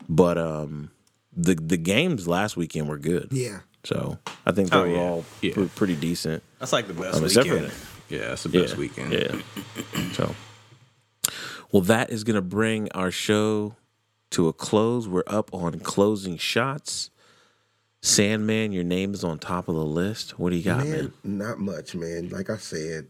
But 0.07 0.37
um, 0.37 0.91
the 1.35 1.55
the 1.55 1.79
games 1.79 2.29
last 2.29 2.59
weekend 2.59 2.89
were 2.91 2.99
good. 2.99 3.29
Yeah. 3.33 3.61
So 3.85 4.19
I 4.45 4.53
think 4.53 4.69
they 4.71 4.77
Oh, 4.77 4.83
were 4.83 4.89
yeah. 4.89 4.99
all 5.01 5.25
Yeah. 5.41 5.55
pre- 5.55 5.69
pretty 5.69 5.97
decent. 5.97 6.43
That's 6.59 6.75
like 6.75 6.87
the 6.89 6.95
best 6.95 7.17
Um, 7.17 7.25
except 7.25 7.49
for- 7.49 7.55
weekend. 7.55 7.73
Yeah, 8.11 8.29
that's 8.29 8.43
the 8.43 8.49
best 8.51 8.75
yeah, 8.75 8.79
weekend. 8.81 9.13
Yeah. 9.15 9.41
so, 10.13 10.35
well, 11.73 11.81
that 11.83 12.11
is 12.11 12.23
going 12.23 12.37
to 12.37 12.43
bring 12.43 12.91
our 12.93 13.11
show 13.11 13.77
to 14.33 14.47
a 14.49 14.53
close. 14.53 15.09
We're 15.09 15.23
up 15.27 15.53
on 15.55 15.81
closing 15.81 16.37
shots. 16.37 17.09
Sandman, 18.05 18.71
your 18.73 18.85
name 18.85 19.15
is 19.15 19.25
on 19.25 19.39
top 19.39 19.67
of 19.67 19.75
the 19.75 19.85
list. 19.85 20.39
What 20.39 20.51
do 20.51 20.57
you 20.57 20.63
got, 20.63 20.85
man? 20.85 20.91
Man, 20.91 21.39
not 21.39 21.59
much, 21.59 21.95
man. 21.95 22.29
Like 22.29 22.51
I 22.51 22.59
said, 22.59 23.07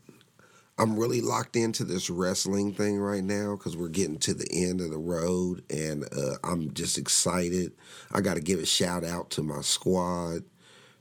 I'm 0.78 0.96
really 0.96 1.20
locked 1.20 1.56
into 1.56 1.82
this 1.82 2.08
wrestling 2.08 2.72
thing 2.72 2.98
right 2.98 3.24
now 3.24 3.56
because 3.56 3.76
we're 3.76 3.88
getting 3.88 4.18
to 4.18 4.32
the 4.34 4.46
end 4.52 4.80
of 4.80 4.92
the 4.92 4.98
road, 4.98 5.64
and 5.68 6.04
uh, 6.16 6.36
I'm 6.44 6.72
just 6.74 6.96
excited. 6.96 7.72
I 8.12 8.20
got 8.20 8.34
to 8.34 8.40
give 8.40 8.60
a 8.60 8.66
shout 8.66 9.02
out 9.02 9.30
to 9.30 9.42
my 9.42 9.62
squad. 9.62 10.44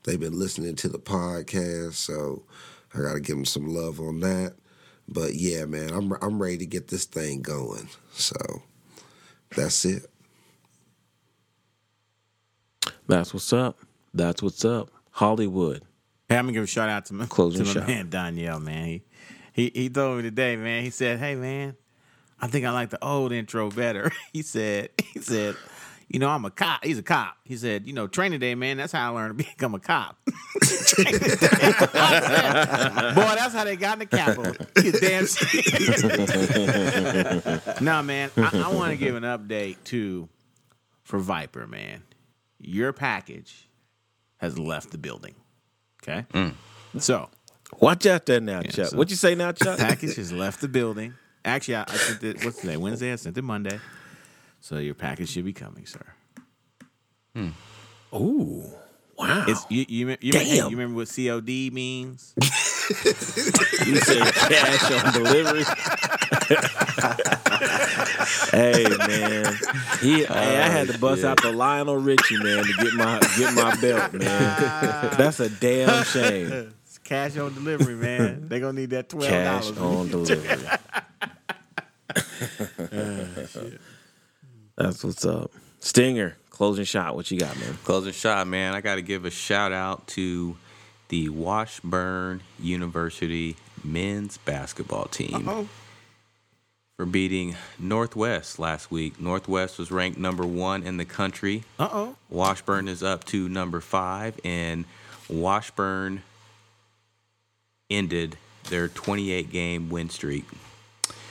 They've 0.06 0.20
been 0.20 0.40
listening 0.40 0.76
to 0.78 0.90
the 0.90 0.98
podcast, 0.98 1.94
so 1.94 2.46
I 2.96 3.02
got 3.02 3.14
to 3.14 3.20
give 3.20 3.36
them 3.36 3.46
some 3.46 3.68
love 3.68 4.00
on 4.00 4.22
that. 4.22 4.56
But 5.08 5.36
yeah, 5.36 5.66
man, 5.66 5.92
I'm 5.92 6.14
I'm 6.14 6.42
ready 6.42 6.58
to 6.58 6.66
get 6.66 6.88
this 6.88 7.06
thing 7.06 7.44
going. 7.44 7.90
So 8.14 8.64
that's 9.56 9.86
it. 9.86 10.08
That's 13.08 13.34
what's 13.34 13.52
up. 13.54 13.80
That's 14.14 14.42
what's 14.42 14.64
up. 14.64 14.90
Hollywood. 15.12 15.84
Hey, 16.30 16.38
I'm 16.38 16.46
gonna 16.46 16.54
give 16.54 16.64
a 16.64 16.68
shout 16.68 16.90
out 16.90 17.06
to 17.06 17.14
my, 17.14 17.26
Closing 17.26 17.66
to 17.66 17.82
my 17.82 17.88
man 17.88 18.10
Danielle, 18.10 18.60
man. 18.60 18.86
He, 18.86 19.04
he 19.54 19.72
he 19.74 19.90
told 19.90 20.18
me 20.18 20.24
today, 20.24 20.56
man. 20.56 20.84
He 20.84 20.90
said, 20.90 21.20
"Hey, 21.20 21.36
man, 21.36 21.76
I 22.42 22.48
think 22.48 22.66
I 22.66 22.72
like 22.72 22.90
the 22.90 23.04
old 23.04 23.32
intro 23.32 23.70
better." 23.70 24.12
he 24.34 24.42
said, 24.42 24.90
"He 25.14 25.20
said, 25.20 25.56
you 26.08 26.20
know, 26.20 26.30
I'm 26.30 26.46
a 26.46 26.50
cop. 26.50 26.84
He's 26.86 26.98
a 26.98 27.04
cop." 27.04 27.38
He 27.44 27.58
said, 27.58 27.86
"You 27.86 27.94
know, 27.94 28.08
training 28.08 28.40
day, 28.40 28.56
man. 28.56 28.78
That's 28.78 28.94
how 28.94 29.12
I 29.12 29.16
learned 29.16 29.38
to 29.38 29.44
become 29.50 29.76
a 29.76 29.80
cop." 29.80 30.18
Training 30.64 31.20
day. 31.20 31.28
Said, 31.28 31.50
Boy, 33.16 33.36
that's 33.36 33.54
how 33.54 33.64
they 33.66 33.76
got 33.76 33.94
in 33.94 34.00
the 34.00 34.06
Capitol. 34.06 34.56
You 34.82 34.92
damn 34.94 35.26
no, 37.84 38.02
man. 38.02 38.32
I, 38.38 38.64
I 38.66 38.74
want 38.74 38.92
to 38.92 38.98
give 38.98 39.16
an 39.16 39.24
update 39.24 39.78
too 39.84 40.30
for 41.04 41.20
Viper, 41.20 41.68
man. 41.68 42.02
Your 42.64 42.94
package 42.94 43.68
has 44.38 44.58
left 44.58 44.92
the 44.92 44.98
building. 44.98 45.36
Okay. 46.02 46.26
Mm. 46.34 46.54
So 47.00 47.30
Watch 47.80 48.06
out 48.06 48.26
there 48.26 48.40
now, 48.42 48.62
Chuck. 48.62 48.88
so- 48.88 48.98
what 48.98 49.10
you 49.10 49.16
say 49.16 49.36
now, 49.36 49.52
Chuck? 49.54 49.80
package 49.80 50.16
has 50.16 50.32
left 50.32 50.62
the 50.62 50.68
building. 50.68 51.14
Actually, 51.46 51.76
I, 51.76 51.84
I 51.88 51.96
sent 51.96 52.24
it. 52.24 52.46
What's 52.46 52.62
today? 52.62 52.78
Wednesday. 52.78 53.12
I 53.12 53.16
sent 53.18 53.38
it 53.38 53.42
Monday. 53.42 53.80
So 54.62 54.78
your 54.78 54.94
package 54.96 55.30
should 55.30 55.44
be 55.46 55.52
coming, 55.54 55.86
sir. 55.86 56.06
Hmm. 57.36 57.50
Ooh, 58.16 58.64
wow. 59.18 59.46
It's 59.48 59.66
you. 59.70 59.80
You, 59.80 59.86
you, 59.90 60.06
remember, 60.06 60.26
hey, 60.26 60.58
Damn. 60.58 60.70
you 60.70 60.78
remember 60.78 60.96
what 60.98 61.10
COD 61.10 61.72
means? 61.74 62.34
You 63.86 63.96
said 63.98 64.34
cash 64.34 64.92
on 64.92 65.14
delivery. 65.14 65.64
hey 68.52 68.86
man, 69.08 69.58
he, 70.02 70.24
hey, 70.24 70.28
I 70.28 70.68
oh, 70.68 70.72
had 70.72 70.88
to 70.88 70.98
bust 71.00 71.24
out 71.24 71.42
the 71.42 71.52
Lionel 71.52 71.98
Richie 71.98 72.38
man 72.38 72.64
to 72.64 72.74
get 72.74 72.94
my 72.94 73.20
get 73.38 73.54
my 73.54 73.76
belt, 73.82 74.14
man. 74.14 75.16
That's 75.18 75.40
a 75.40 75.50
damn 75.50 76.04
shame. 76.04 76.74
It's 76.86 76.98
cash 76.98 77.38
on 77.38 77.54
delivery, 77.54 77.96
man. 77.96 78.48
they 78.50 78.60
gonna 78.60 78.74
need 78.74 78.90
that 78.92 79.10
twelve 79.10 79.30
dollars. 79.30 79.72
Cash 79.72 79.78
on 79.80 80.10
delivery. 80.10 80.68
Oh, 84.76 84.86
That's 84.86 85.04
what's 85.04 85.26
up. 85.26 85.52
Stinger, 85.80 86.36
closing 86.54 86.86
shot. 86.86 87.16
What 87.16 87.30
you 87.30 87.38
got, 87.40 87.60
man? 87.60 87.78
Closing 87.84 88.14
shot, 88.14 88.48
man. 88.48 88.74
I 88.74 88.80
got 88.80 88.96
to 88.96 89.02
give 89.02 89.26
a 89.26 89.30
shout 89.30 89.74
out 89.74 90.08
to 90.10 90.56
the 91.10 91.28
Washburn 91.30 92.42
University 92.62 93.58
men's 93.84 94.38
basketball 94.38 95.06
team 95.06 95.46
Oh, 95.50 95.68
for 96.96 97.06
beating 97.06 97.56
Northwest 97.78 98.58
last 98.60 98.90
week. 98.90 99.20
Northwest 99.20 99.78
was 99.78 99.92
ranked 99.92 100.18
number 100.18 100.46
one 100.46 100.84
in 100.84 100.96
the 100.98 101.06
country. 101.06 101.64
uh 101.78 101.90
oh. 101.92 102.16
Washburn 102.30 102.88
is 102.88 103.04
up 103.04 103.26
to 103.26 103.50
number 103.50 103.82
five, 103.82 104.40
and 104.46 104.86
Washburn 105.30 106.22
ended 107.90 108.38
their 108.70 108.88
28 108.88 109.52
game 109.52 109.90
win 109.90 110.10
streak. 110.10 110.46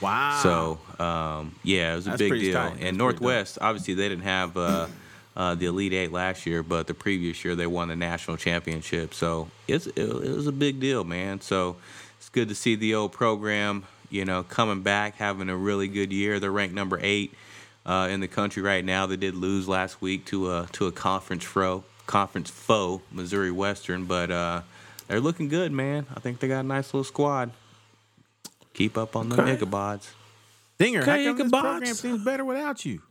Wow. 0.01 0.39
So, 0.43 1.03
um, 1.03 1.55
yeah, 1.63 1.93
it 1.93 1.95
was 1.95 2.07
a 2.07 2.09
That's 2.11 2.19
big 2.21 2.33
deal. 2.33 2.53
tight. 2.53 2.59
That's 2.63 2.71
pretty 2.75 2.87
And 2.89 2.97
Northwest, 2.97 3.57
obviously, 3.61 3.93
they 3.95 4.09
didn't 4.09 4.25
have 4.25 4.55
uh, 4.57 4.87
uh, 5.35 5.55
the 5.55 5.65
Elite 5.65 5.93
Eight 5.93 6.11
last 6.11 6.45
year, 6.45 6.61
but 6.63 6.87
the 6.87 6.93
previous 6.93 7.43
year 7.43 7.55
they 7.55 7.67
won 7.67 7.87
the 7.87 7.95
national 7.95 8.37
championship. 8.37 9.13
So 9.13 9.49
it's, 9.67 9.87
it, 9.87 9.97
it 9.97 10.35
was 10.35 10.47
a 10.47 10.51
big 10.51 10.79
deal, 10.79 11.03
man. 11.03 11.41
So 11.41 11.77
it's 12.17 12.29
good 12.29 12.49
to 12.49 12.55
see 12.55 12.75
the 12.75 12.95
old 12.95 13.11
program, 13.13 13.85
you 14.09 14.25
know, 14.25 14.43
coming 14.43 14.81
back, 14.81 15.15
having 15.15 15.49
a 15.49 15.57
really 15.57 15.87
good 15.87 16.11
year. 16.13 16.39
They're 16.39 16.51
ranked 16.51 16.75
number 16.75 16.99
eight 17.01 17.33
uh, 17.85 18.07
in 18.11 18.19
the 18.19 18.27
country 18.27 18.61
right 18.61 18.85
now. 18.85 19.05
They 19.07 19.17
did 19.17 19.35
lose 19.35 19.67
last 19.67 20.01
week 20.01 20.25
to 20.25 20.51
a 20.51 20.67
to 20.73 20.85
a 20.87 20.91
conference 20.91 21.43
foe, 21.43 21.83
conference 22.05 22.49
foe, 22.49 23.01
Missouri 23.11 23.51
Western, 23.51 24.05
but 24.05 24.29
uh, 24.31 24.61
they're 25.07 25.19
looking 25.19 25.49
good, 25.49 25.71
man. 25.71 26.05
I 26.15 26.19
think 26.19 26.39
they 26.39 26.47
got 26.47 26.59
a 26.61 26.67
nice 26.67 26.93
little 26.93 27.03
squad. 27.03 27.51
Keep 28.73 28.97
up 28.97 29.15
on 29.15 29.29
the 29.29 29.41
Okay. 29.41 29.57
Ichabods. 29.57 30.09
Stinger, 30.75 31.01
Okay, 31.01 31.25
how 31.25 31.33
come 31.35 31.49
this 31.49 31.61
program 31.61 31.93
seems 31.93 32.23
better 32.23 32.43
without 32.43 32.83
you? 32.85 33.01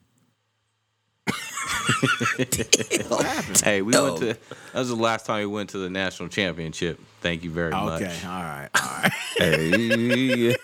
Hey, 3.65 3.83
we 3.83 3.93
went 3.93 4.19
to. 4.19 4.27
That 4.73 4.79
was 4.79 4.89
the 4.89 4.97
last 4.97 5.27
time 5.27 5.41
we 5.41 5.47
went 5.47 5.71
to 5.71 5.79
the 5.79 5.91
national 5.91 6.29
championship. 6.29 7.01
Thank 7.21 7.45
you 7.45 7.51
very 7.51 7.71
much. 7.71 8.03
Okay, 8.03 8.17
all 8.25 8.43
right, 8.43 8.69
all 8.75 9.03
right. 9.03 9.13
Hey, 9.39 10.57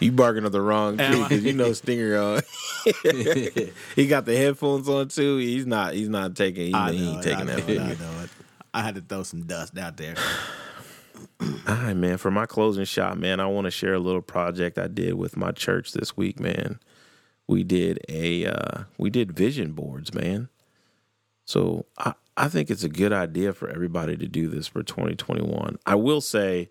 you 0.00 0.12
barking 0.12 0.44
at 0.44 0.52
the 0.52 0.60
wrong 0.60 0.96
tree 0.98 1.22
because 1.22 1.44
you 1.44 1.52
know 1.52 1.72
Stinger 1.72 2.18
on. 2.18 2.42
he 3.96 4.06
got 4.06 4.24
the 4.24 4.36
headphones 4.36 4.88
on 4.88 5.08
too. 5.08 5.38
He's 5.38 5.66
not. 5.66 5.94
He's 5.94 6.08
not 6.08 6.34
taking. 6.36 6.66
He, 6.66 6.74
I 6.74 6.92
he 6.92 7.00
know 7.00 7.10
ain't 7.12 7.20
it, 7.20 7.22
taking 7.22 7.50
I 7.50 7.54
that 7.54 7.68
know 7.68 7.74
it. 7.74 7.80
I 7.80 7.94
know 7.94 8.20
it. 8.22 8.30
I 8.74 8.82
had 8.82 8.94
to 8.96 9.00
throw 9.00 9.22
some 9.22 9.42
dust 9.44 9.76
out 9.78 9.96
there. 9.96 10.14
All 11.40 11.48
right, 11.66 11.94
man. 11.94 12.16
For 12.18 12.30
my 12.30 12.46
closing 12.46 12.84
shot, 12.84 13.18
man, 13.18 13.40
I 13.40 13.46
want 13.46 13.64
to 13.64 13.70
share 13.70 13.94
a 13.94 13.98
little 13.98 14.22
project 14.22 14.78
I 14.78 14.88
did 14.88 15.14
with 15.14 15.36
my 15.36 15.52
church 15.52 15.92
this 15.92 16.16
week, 16.16 16.38
man. 16.38 16.78
We 17.48 17.64
did 17.64 18.00
a 18.08 18.46
uh, 18.46 18.84
we 18.98 19.10
did 19.10 19.32
vision 19.32 19.72
boards, 19.72 20.14
man. 20.14 20.48
So 21.44 21.86
I 21.96 22.12
I 22.36 22.48
think 22.48 22.70
it's 22.70 22.84
a 22.84 22.88
good 22.88 23.12
idea 23.12 23.52
for 23.52 23.68
everybody 23.68 24.16
to 24.16 24.28
do 24.28 24.46
this 24.46 24.68
for 24.68 24.84
2021. 24.84 25.78
I 25.84 25.96
will 25.96 26.20
say, 26.20 26.70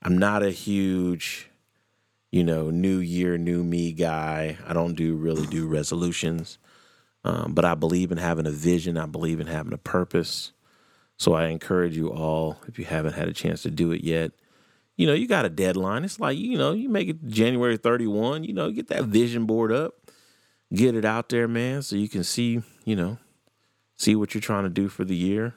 I'm 0.00 0.16
not 0.16 0.42
a 0.42 0.50
huge, 0.50 1.50
you 2.30 2.42
know, 2.42 2.70
new 2.70 2.98
year, 2.98 3.36
new 3.36 3.62
me 3.62 3.92
guy. 3.92 4.56
I 4.66 4.72
don't 4.72 4.94
do 4.94 5.16
really 5.16 5.46
do 5.46 5.66
resolutions, 5.66 6.58
um, 7.24 7.52
but 7.52 7.66
I 7.66 7.74
believe 7.74 8.10
in 8.10 8.18
having 8.18 8.46
a 8.46 8.50
vision. 8.50 8.96
I 8.96 9.04
believe 9.04 9.38
in 9.38 9.48
having 9.48 9.74
a 9.74 9.78
purpose. 9.78 10.52
So 11.18 11.34
I 11.34 11.48
encourage 11.48 11.96
you 11.96 12.10
all, 12.10 12.58
if 12.68 12.78
you 12.78 12.84
haven't 12.84 13.14
had 13.14 13.28
a 13.28 13.34
chance 13.34 13.62
to 13.62 13.70
do 13.70 13.90
it 13.90 14.02
yet, 14.02 14.32
you 14.96 15.06
know, 15.06 15.12
you 15.12 15.28
got 15.28 15.44
a 15.44 15.50
deadline. 15.50 16.04
It's 16.04 16.18
like, 16.18 16.38
you 16.38 16.56
know, 16.56 16.72
you 16.72 16.88
make 16.88 17.08
it 17.08 17.26
January 17.28 17.76
31, 17.76 18.44
you 18.44 18.52
know, 18.52 18.70
get 18.70 18.88
that 18.88 19.04
vision 19.04 19.44
board 19.44 19.72
up, 19.72 19.94
get 20.72 20.94
it 20.94 21.04
out 21.04 21.28
there, 21.28 21.46
man, 21.46 21.82
so 21.82 21.96
you 21.96 22.08
can 22.08 22.24
see, 22.24 22.62
you 22.84 22.96
know, 22.96 23.18
see 23.96 24.16
what 24.16 24.34
you're 24.34 24.40
trying 24.40 24.64
to 24.64 24.70
do 24.70 24.88
for 24.88 25.04
the 25.04 25.16
year, 25.16 25.54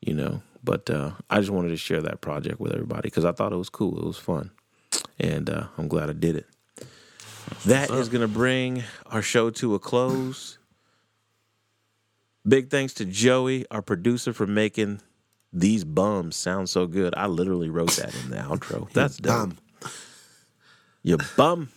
you 0.00 0.14
know. 0.14 0.42
But 0.64 0.88
uh, 0.90 1.12
I 1.28 1.40
just 1.40 1.50
wanted 1.50 1.70
to 1.70 1.76
share 1.76 2.00
that 2.02 2.20
project 2.20 2.60
with 2.60 2.72
everybody 2.72 3.02
because 3.02 3.24
I 3.24 3.32
thought 3.32 3.52
it 3.52 3.56
was 3.56 3.68
cool. 3.68 3.98
It 3.98 4.06
was 4.06 4.18
fun. 4.18 4.52
And 5.18 5.50
uh, 5.50 5.66
I'm 5.76 5.88
glad 5.88 6.08
I 6.08 6.12
did 6.12 6.36
it. 6.36 6.46
That 7.66 7.90
is 7.90 8.08
going 8.08 8.20
to 8.20 8.28
bring 8.28 8.84
our 9.06 9.22
show 9.22 9.50
to 9.50 9.74
a 9.74 9.78
close. 9.80 10.58
Big 12.46 12.70
thanks 12.70 12.94
to 12.94 13.04
Joey, 13.04 13.66
our 13.70 13.82
producer, 13.82 14.32
for 14.32 14.46
making 14.46 15.00
these 15.52 15.84
bums 15.84 16.36
sound 16.36 16.68
so 16.68 16.86
good. 16.86 17.14
I 17.16 17.26
literally 17.26 17.68
wrote 17.68 17.92
that 17.92 18.14
in 18.24 18.30
the 18.30 18.36
outro. 18.36 18.90
That's 18.92 19.16
dumb. 19.16 19.58
You 21.02 21.18
bum. 21.36 21.68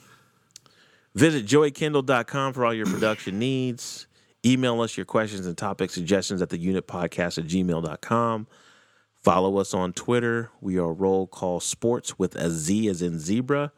Visit 1.16 1.46
joeykendall.com 1.46 2.54
for 2.54 2.66
all 2.66 2.74
your 2.74 2.86
production 2.86 3.40
needs. 3.40 4.08
Email 4.46 4.82
us 4.82 4.96
your 4.96 5.06
questions 5.06 5.48
and 5.48 5.58
topic 5.58 5.90
suggestions 5.90 6.42
at 6.42 6.50
the 6.50 6.58
unit 6.58 6.88
podcast 6.88 7.38
at 7.38 7.46
gmail.com. 7.46 8.48
Follow 9.24 9.58
us 9.58 9.74
on 9.74 9.92
Twitter. 9.92 10.52
We 10.62 10.78
are 10.78 10.94
Roll 10.94 11.26
Call 11.26 11.60
Sports 11.60 12.20
with 12.20 12.36
a 12.36 12.52
Z 12.52 12.88
as 12.90 13.02
in 13.02 13.18
zebra. 13.18 13.72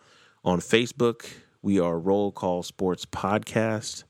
On 0.43 0.59
Facebook, 0.59 1.25
we 1.61 1.79
are 1.79 1.97
Roll 1.97 2.31
Call 2.33 2.63
Sports 2.63 3.05
Podcast, 3.05 4.03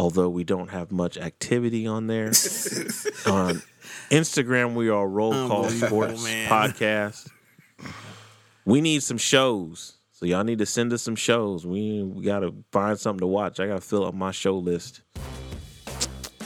although 0.00 0.30
we 0.30 0.44
don't 0.44 0.70
have 0.70 0.90
much 0.90 1.18
activity 1.18 1.86
on 1.86 2.06
there. 2.06 2.28
on 3.26 3.62
Instagram, 4.10 4.72
we 4.72 4.88
are 4.88 5.06
Roll 5.06 5.34
oh, 5.34 5.46
Call 5.46 5.64
Unbelievable, 5.66 5.88
Sports 5.88 6.22
oh, 6.22 6.24
man. 6.24 6.48
Podcast. 6.48 7.30
We 8.64 8.80
need 8.80 9.02
some 9.02 9.18
shows. 9.18 9.98
So 10.12 10.24
y'all 10.24 10.44
need 10.44 10.58
to 10.58 10.66
send 10.66 10.92
us 10.94 11.02
some 11.02 11.16
shows. 11.16 11.66
We 11.66 12.02
we 12.02 12.24
gotta 12.24 12.54
find 12.72 12.98
something 12.98 13.20
to 13.20 13.26
watch. 13.26 13.60
I 13.60 13.66
gotta 13.66 13.82
fill 13.82 14.06
up 14.06 14.14
my 14.14 14.30
show 14.30 14.56
list. 14.56 15.02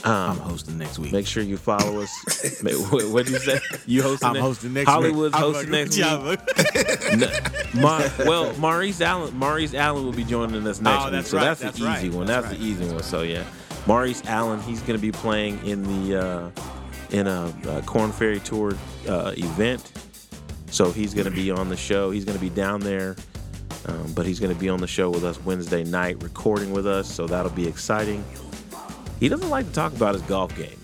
I'm 0.05 0.37
hosting 0.37 0.77
next 0.77 0.99
week. 0.99 1.11
Make 1.11 1.27
sure 1.27 1.41
you 1.43 1.57
follow 1.57 2.01
us. 2.01 2.61
What- 2.91 3.03
What'd 3.05 3.29
you 3.31 3.39
say? 3.39 3.59
You 3.85 4.03
hosting? 4.03 4.27
I'm 4.27 4.33
next- 4.33 4.43
hosting 4.45 4.73
next 4.73 4.89
Hollywood's 4.89 5.33
week. 5.35 5.43
I'm 5.43 5.53
hosting 5.53 5.71
next 5.71 5.95
week. 5.97 6.05
job. 6.05 7.75
Ma- 7.75 8.09
well, 8.25 8.53
Maurice 8.57 9.01
Allen. 9.01 9.35
Maurice 9.37 9.73
Allen 9.73 10.05
will 10.05 10.13
be 10.13 10.23
joining 10.23 10.65
us 10.67 10.79
next 10.81 11.05
Oh, 11.05 11.11
week, 11.11 11.25
so 11.25 11.37
right, 11.37 11.43
that's, 11.45 11.61
that's 11.61 11.79
the 11.79 11.91
easy 11.97 12.09
right, 12.09 12.17
one. 12.17 12.27
that's 12.27 12.47
That's, 12.47 12.57
the 12.59 12.63
right. 12.63 12.81
easy 12.81 12.93
one. 12.93 13.03
So 13.03 13.21
yeah, 13.23 13.43
Maurice 13.87 14.23
Allen. 14.25 14.61
He's 14.61 14.81
going 14.81 14.97
to 14.97 15.01
be 15.01 15.11
playing 15.11 15.65
in 15.65 15.83
the 16.09 16.21
uh, 16.21 16.49
in 17.11 17.27
a, 17.27 17.53
uh 17.67 17.81
Korn 17.81 18.11
Ferry 18.11 18.39
Tour 18.39 18.73
uh, 19.07 19.33
event. 19.37 19.91
So 20.71 20.91
he's 20.91 21.13
going 21.13 21.25
to 21.25 21.31
be 21.35 21.51
on 21.51 21.69
the 21.69 21.77
show. 21.77 22.11
He's 22.11 22.25
going 22.25 22.37
to 22.37 22.41
be 22.43 22.49
down 22.49 22.81
there, 22.81 23.15
um, 23.87 24.11
but 24.13 24.25
he's 24.25 24.39
going 24.39 24.53
to 24.53 24.59
be 24.59 24.67
on 24.69 24.79
the 24.81 24.87
show 24.87 25.09
with 25.09 25.23
us 25.23 25.39
Wednesday 25.45 25.83
night, 25.83 26.21
recording 26.21 26.71
with 26.71 26.85
us. 26.87 27.09
So 27.13 27.27
that'll 27.27 27.51
be 27.51 27.67
exciting. 27.67 28.23
He 29.25 29.29
doesn't 29.29 29.49
like 29.49 29.65
to 29.65 29.71
talk 29.71 29.91
about 29.91 30.13
his 30.13 30.21
golf 30.21 30.55
game. 30.55 30.79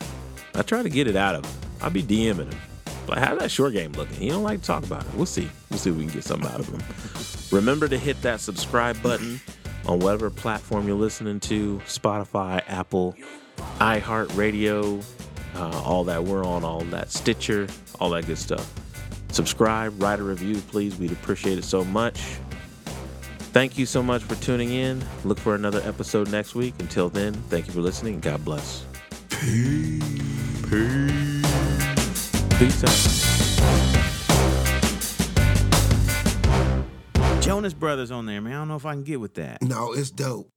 I 0.55 0.63
try 0.63 0.81
to 0.81 0.89
get 0.89 1.05
it 1.05 1.15
out 1.15 1.35
of 1.35 1.45
him. 1.45 1.69
I'll 1.79 1.91
be 1.91 2.01
DMing 2.01 2.51
him. 2.51 2.59
Like, 3.07 3.19
how's 3.19 3.37
that 3.37 3.51
short 3.51 3.73
game 3.73 3.91
looking? 3.91 4.15
He 4.15 4.29
don't 4.29 4.41
like 4.41 4.61
to 4.61 4.65
talk 4.65 4.83
about 4.83 5.05
it. 5.05 5.13
We'll 5.13 5.27
see. 5.27 5.47
We'll 5.69 5.77
see 5.77 5.91
if 5.91 5.95
we 5.95 6.05
can 6.05 6.13
get 6.13 6.23
something 6.23 6.49
out 6.49 6.59
of 6.59 6.67
him. 6.67 6.81
Remember 7.55 7.87
to 7.87 7.99
hit 7.99 8.19
that 8.23 8.39
subscribe 8.39 8.99
button 9.03 9.39
on 9.85 9.99
whatever 9.99 10.31
platform 10.31 10.87
you're 10.87 10.97
listening 10.97 11.39
to 11.41 11.77
Spotify, 11.85 12.63
Apple, 12.65 13.15
iHeartRadio, 13.77 15.05
uh, 15.53 15.83
all 15.83 16.03
that. 16.05 16.23
We're 16.23 16.43
on 16.43 16.63
all 16.63 16.81
that, 16.85 17.11
Stitcher, 17.11 17.67
all 17.99 18.09
that 18.09 18.25
good 18.25 18.39
stuff. 18.39 18.73
Subscribe, 19.29 20.01
write 20.01 20.19
a 20.19 20.23
review, 20.23 20.55
please. 20.69 20.97
We'd 20.97 21.11
appreciate 21.11 21.59
it 21.59 21.63
so 21.63 21.85
much. 21.85 22.39
Thank 23.53 23.77
you 23.77 23.85
so 23.85 24.01
much 24.01 24.23
for 24.23 24.35
tuning 24.35 24.71
in. 24.71 25.03
Look 25.25 25.37
for 25.37 25.55
another 25.55 25.81
episode 25.83 26.31
next 26.31 26.55
week. 26.55 26.73
Until 26.79 27.09
then, 27.09 27.33
thank 27.49 27.67
you 27.67 27.73
for 27.73 27.81
listening. 27.81 28.13
and 28.15 28.23
God 28.23 28.45
bless. 28.45 28.85
Peace. 32.57 32.83
out. 32.83 33.41
Jonas 37.41 37.73
Brothers 37.73 38.11
on 38.11 38.25
there, 38.25 38.39
man. 38.39 38.53
I 38.53 38.55
don't 38.57 38.69
know 38.69 38.77
if 38.77 38.85
I 38.85 38.93
can 38.93 39.03
get 39.03 39.19
with 39.19 39.33
that. 39.33 39.61
No, 39.61 39.91
it's 39.91 40.11
dope. 40.11 40.47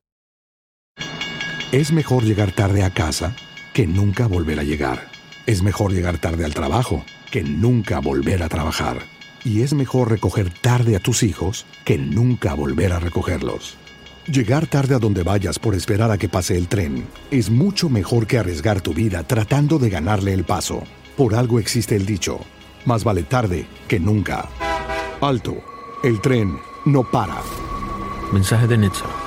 Es 1.73 1.91
mejor 1.91 2.23
llegar 2.23 2.53
tarde 2.53 2.85
a 2.85 2.91
casa 2.91 3.35
que 3.73 3.89
nunca 3.89 4.29
volver 4.29 4.61
a 4.61 4.63
llegar. 4.63 5.01
Es 5.47 5.63
mejor 5.63 5.91
llegar 5.91 6.19
tarde 6.19 6.45
al 6.45 6.55
trabajo 6.55 7.05
que 7.33 7.43
nunca 7.43 7.99
volver 8.01 8.45
a 8.45 8.49
trabajar. 8.49 9.14
Y 9.45 9.63
es 9.63 9.75
mejor 9.75 10.11
recoger 10.11 10.51
tarde 10.51 10.97
a 10.97 11.01
tus 11.01 11.23
hijos 11.23 11.67
que 11.85 11.99
nunca 11.99 12.55
volver 12.55 12.93
a 12.93 12.99
recogerlos. 12.99 13.77
Llegar 14.27 14.67
tarde 14.67 14.95
a 14.95 14.99
donde 14.99 15.23
vayas 15.23 15.59
por 15.59 15.75
esperar 15.75 16.11
a 16.11 16.17
que 16.17 16.31
pase 16.31 16.57
el 16.57 16.67
tren 16.67 17.07
es 17.31 17.51
mucho 17.51 17.91
mejor 17.91 18.27
que 18.27 18.39
arriesgar 18.39 18.81
tu 18.81 18.95
vida 18.95 19.23
tratando 19.23 19.79
de 19.79 19.91
ganarle 19.91 20.33
el 20.33 20.45
paso. 20.45 20.83
Por 21.15 21.35
algo 21.35 21.59
existe 21.59 21.95
el 21.95 22.07
dicho, 22.07 22.41
más 22.87 23.05
vale 23.05 23.25
tarde 23.25 23.67
que 23.87 24.01
nunca. 24.01 24.49
Alto, 25.21 25.57
el 26.03 26.21
tren 26.23 26.57
no 26.87 27.03
para. 27.11 27.43
Mensaje 28.33 28.67
de 28.67 28.79
Netza. 28.79 29.24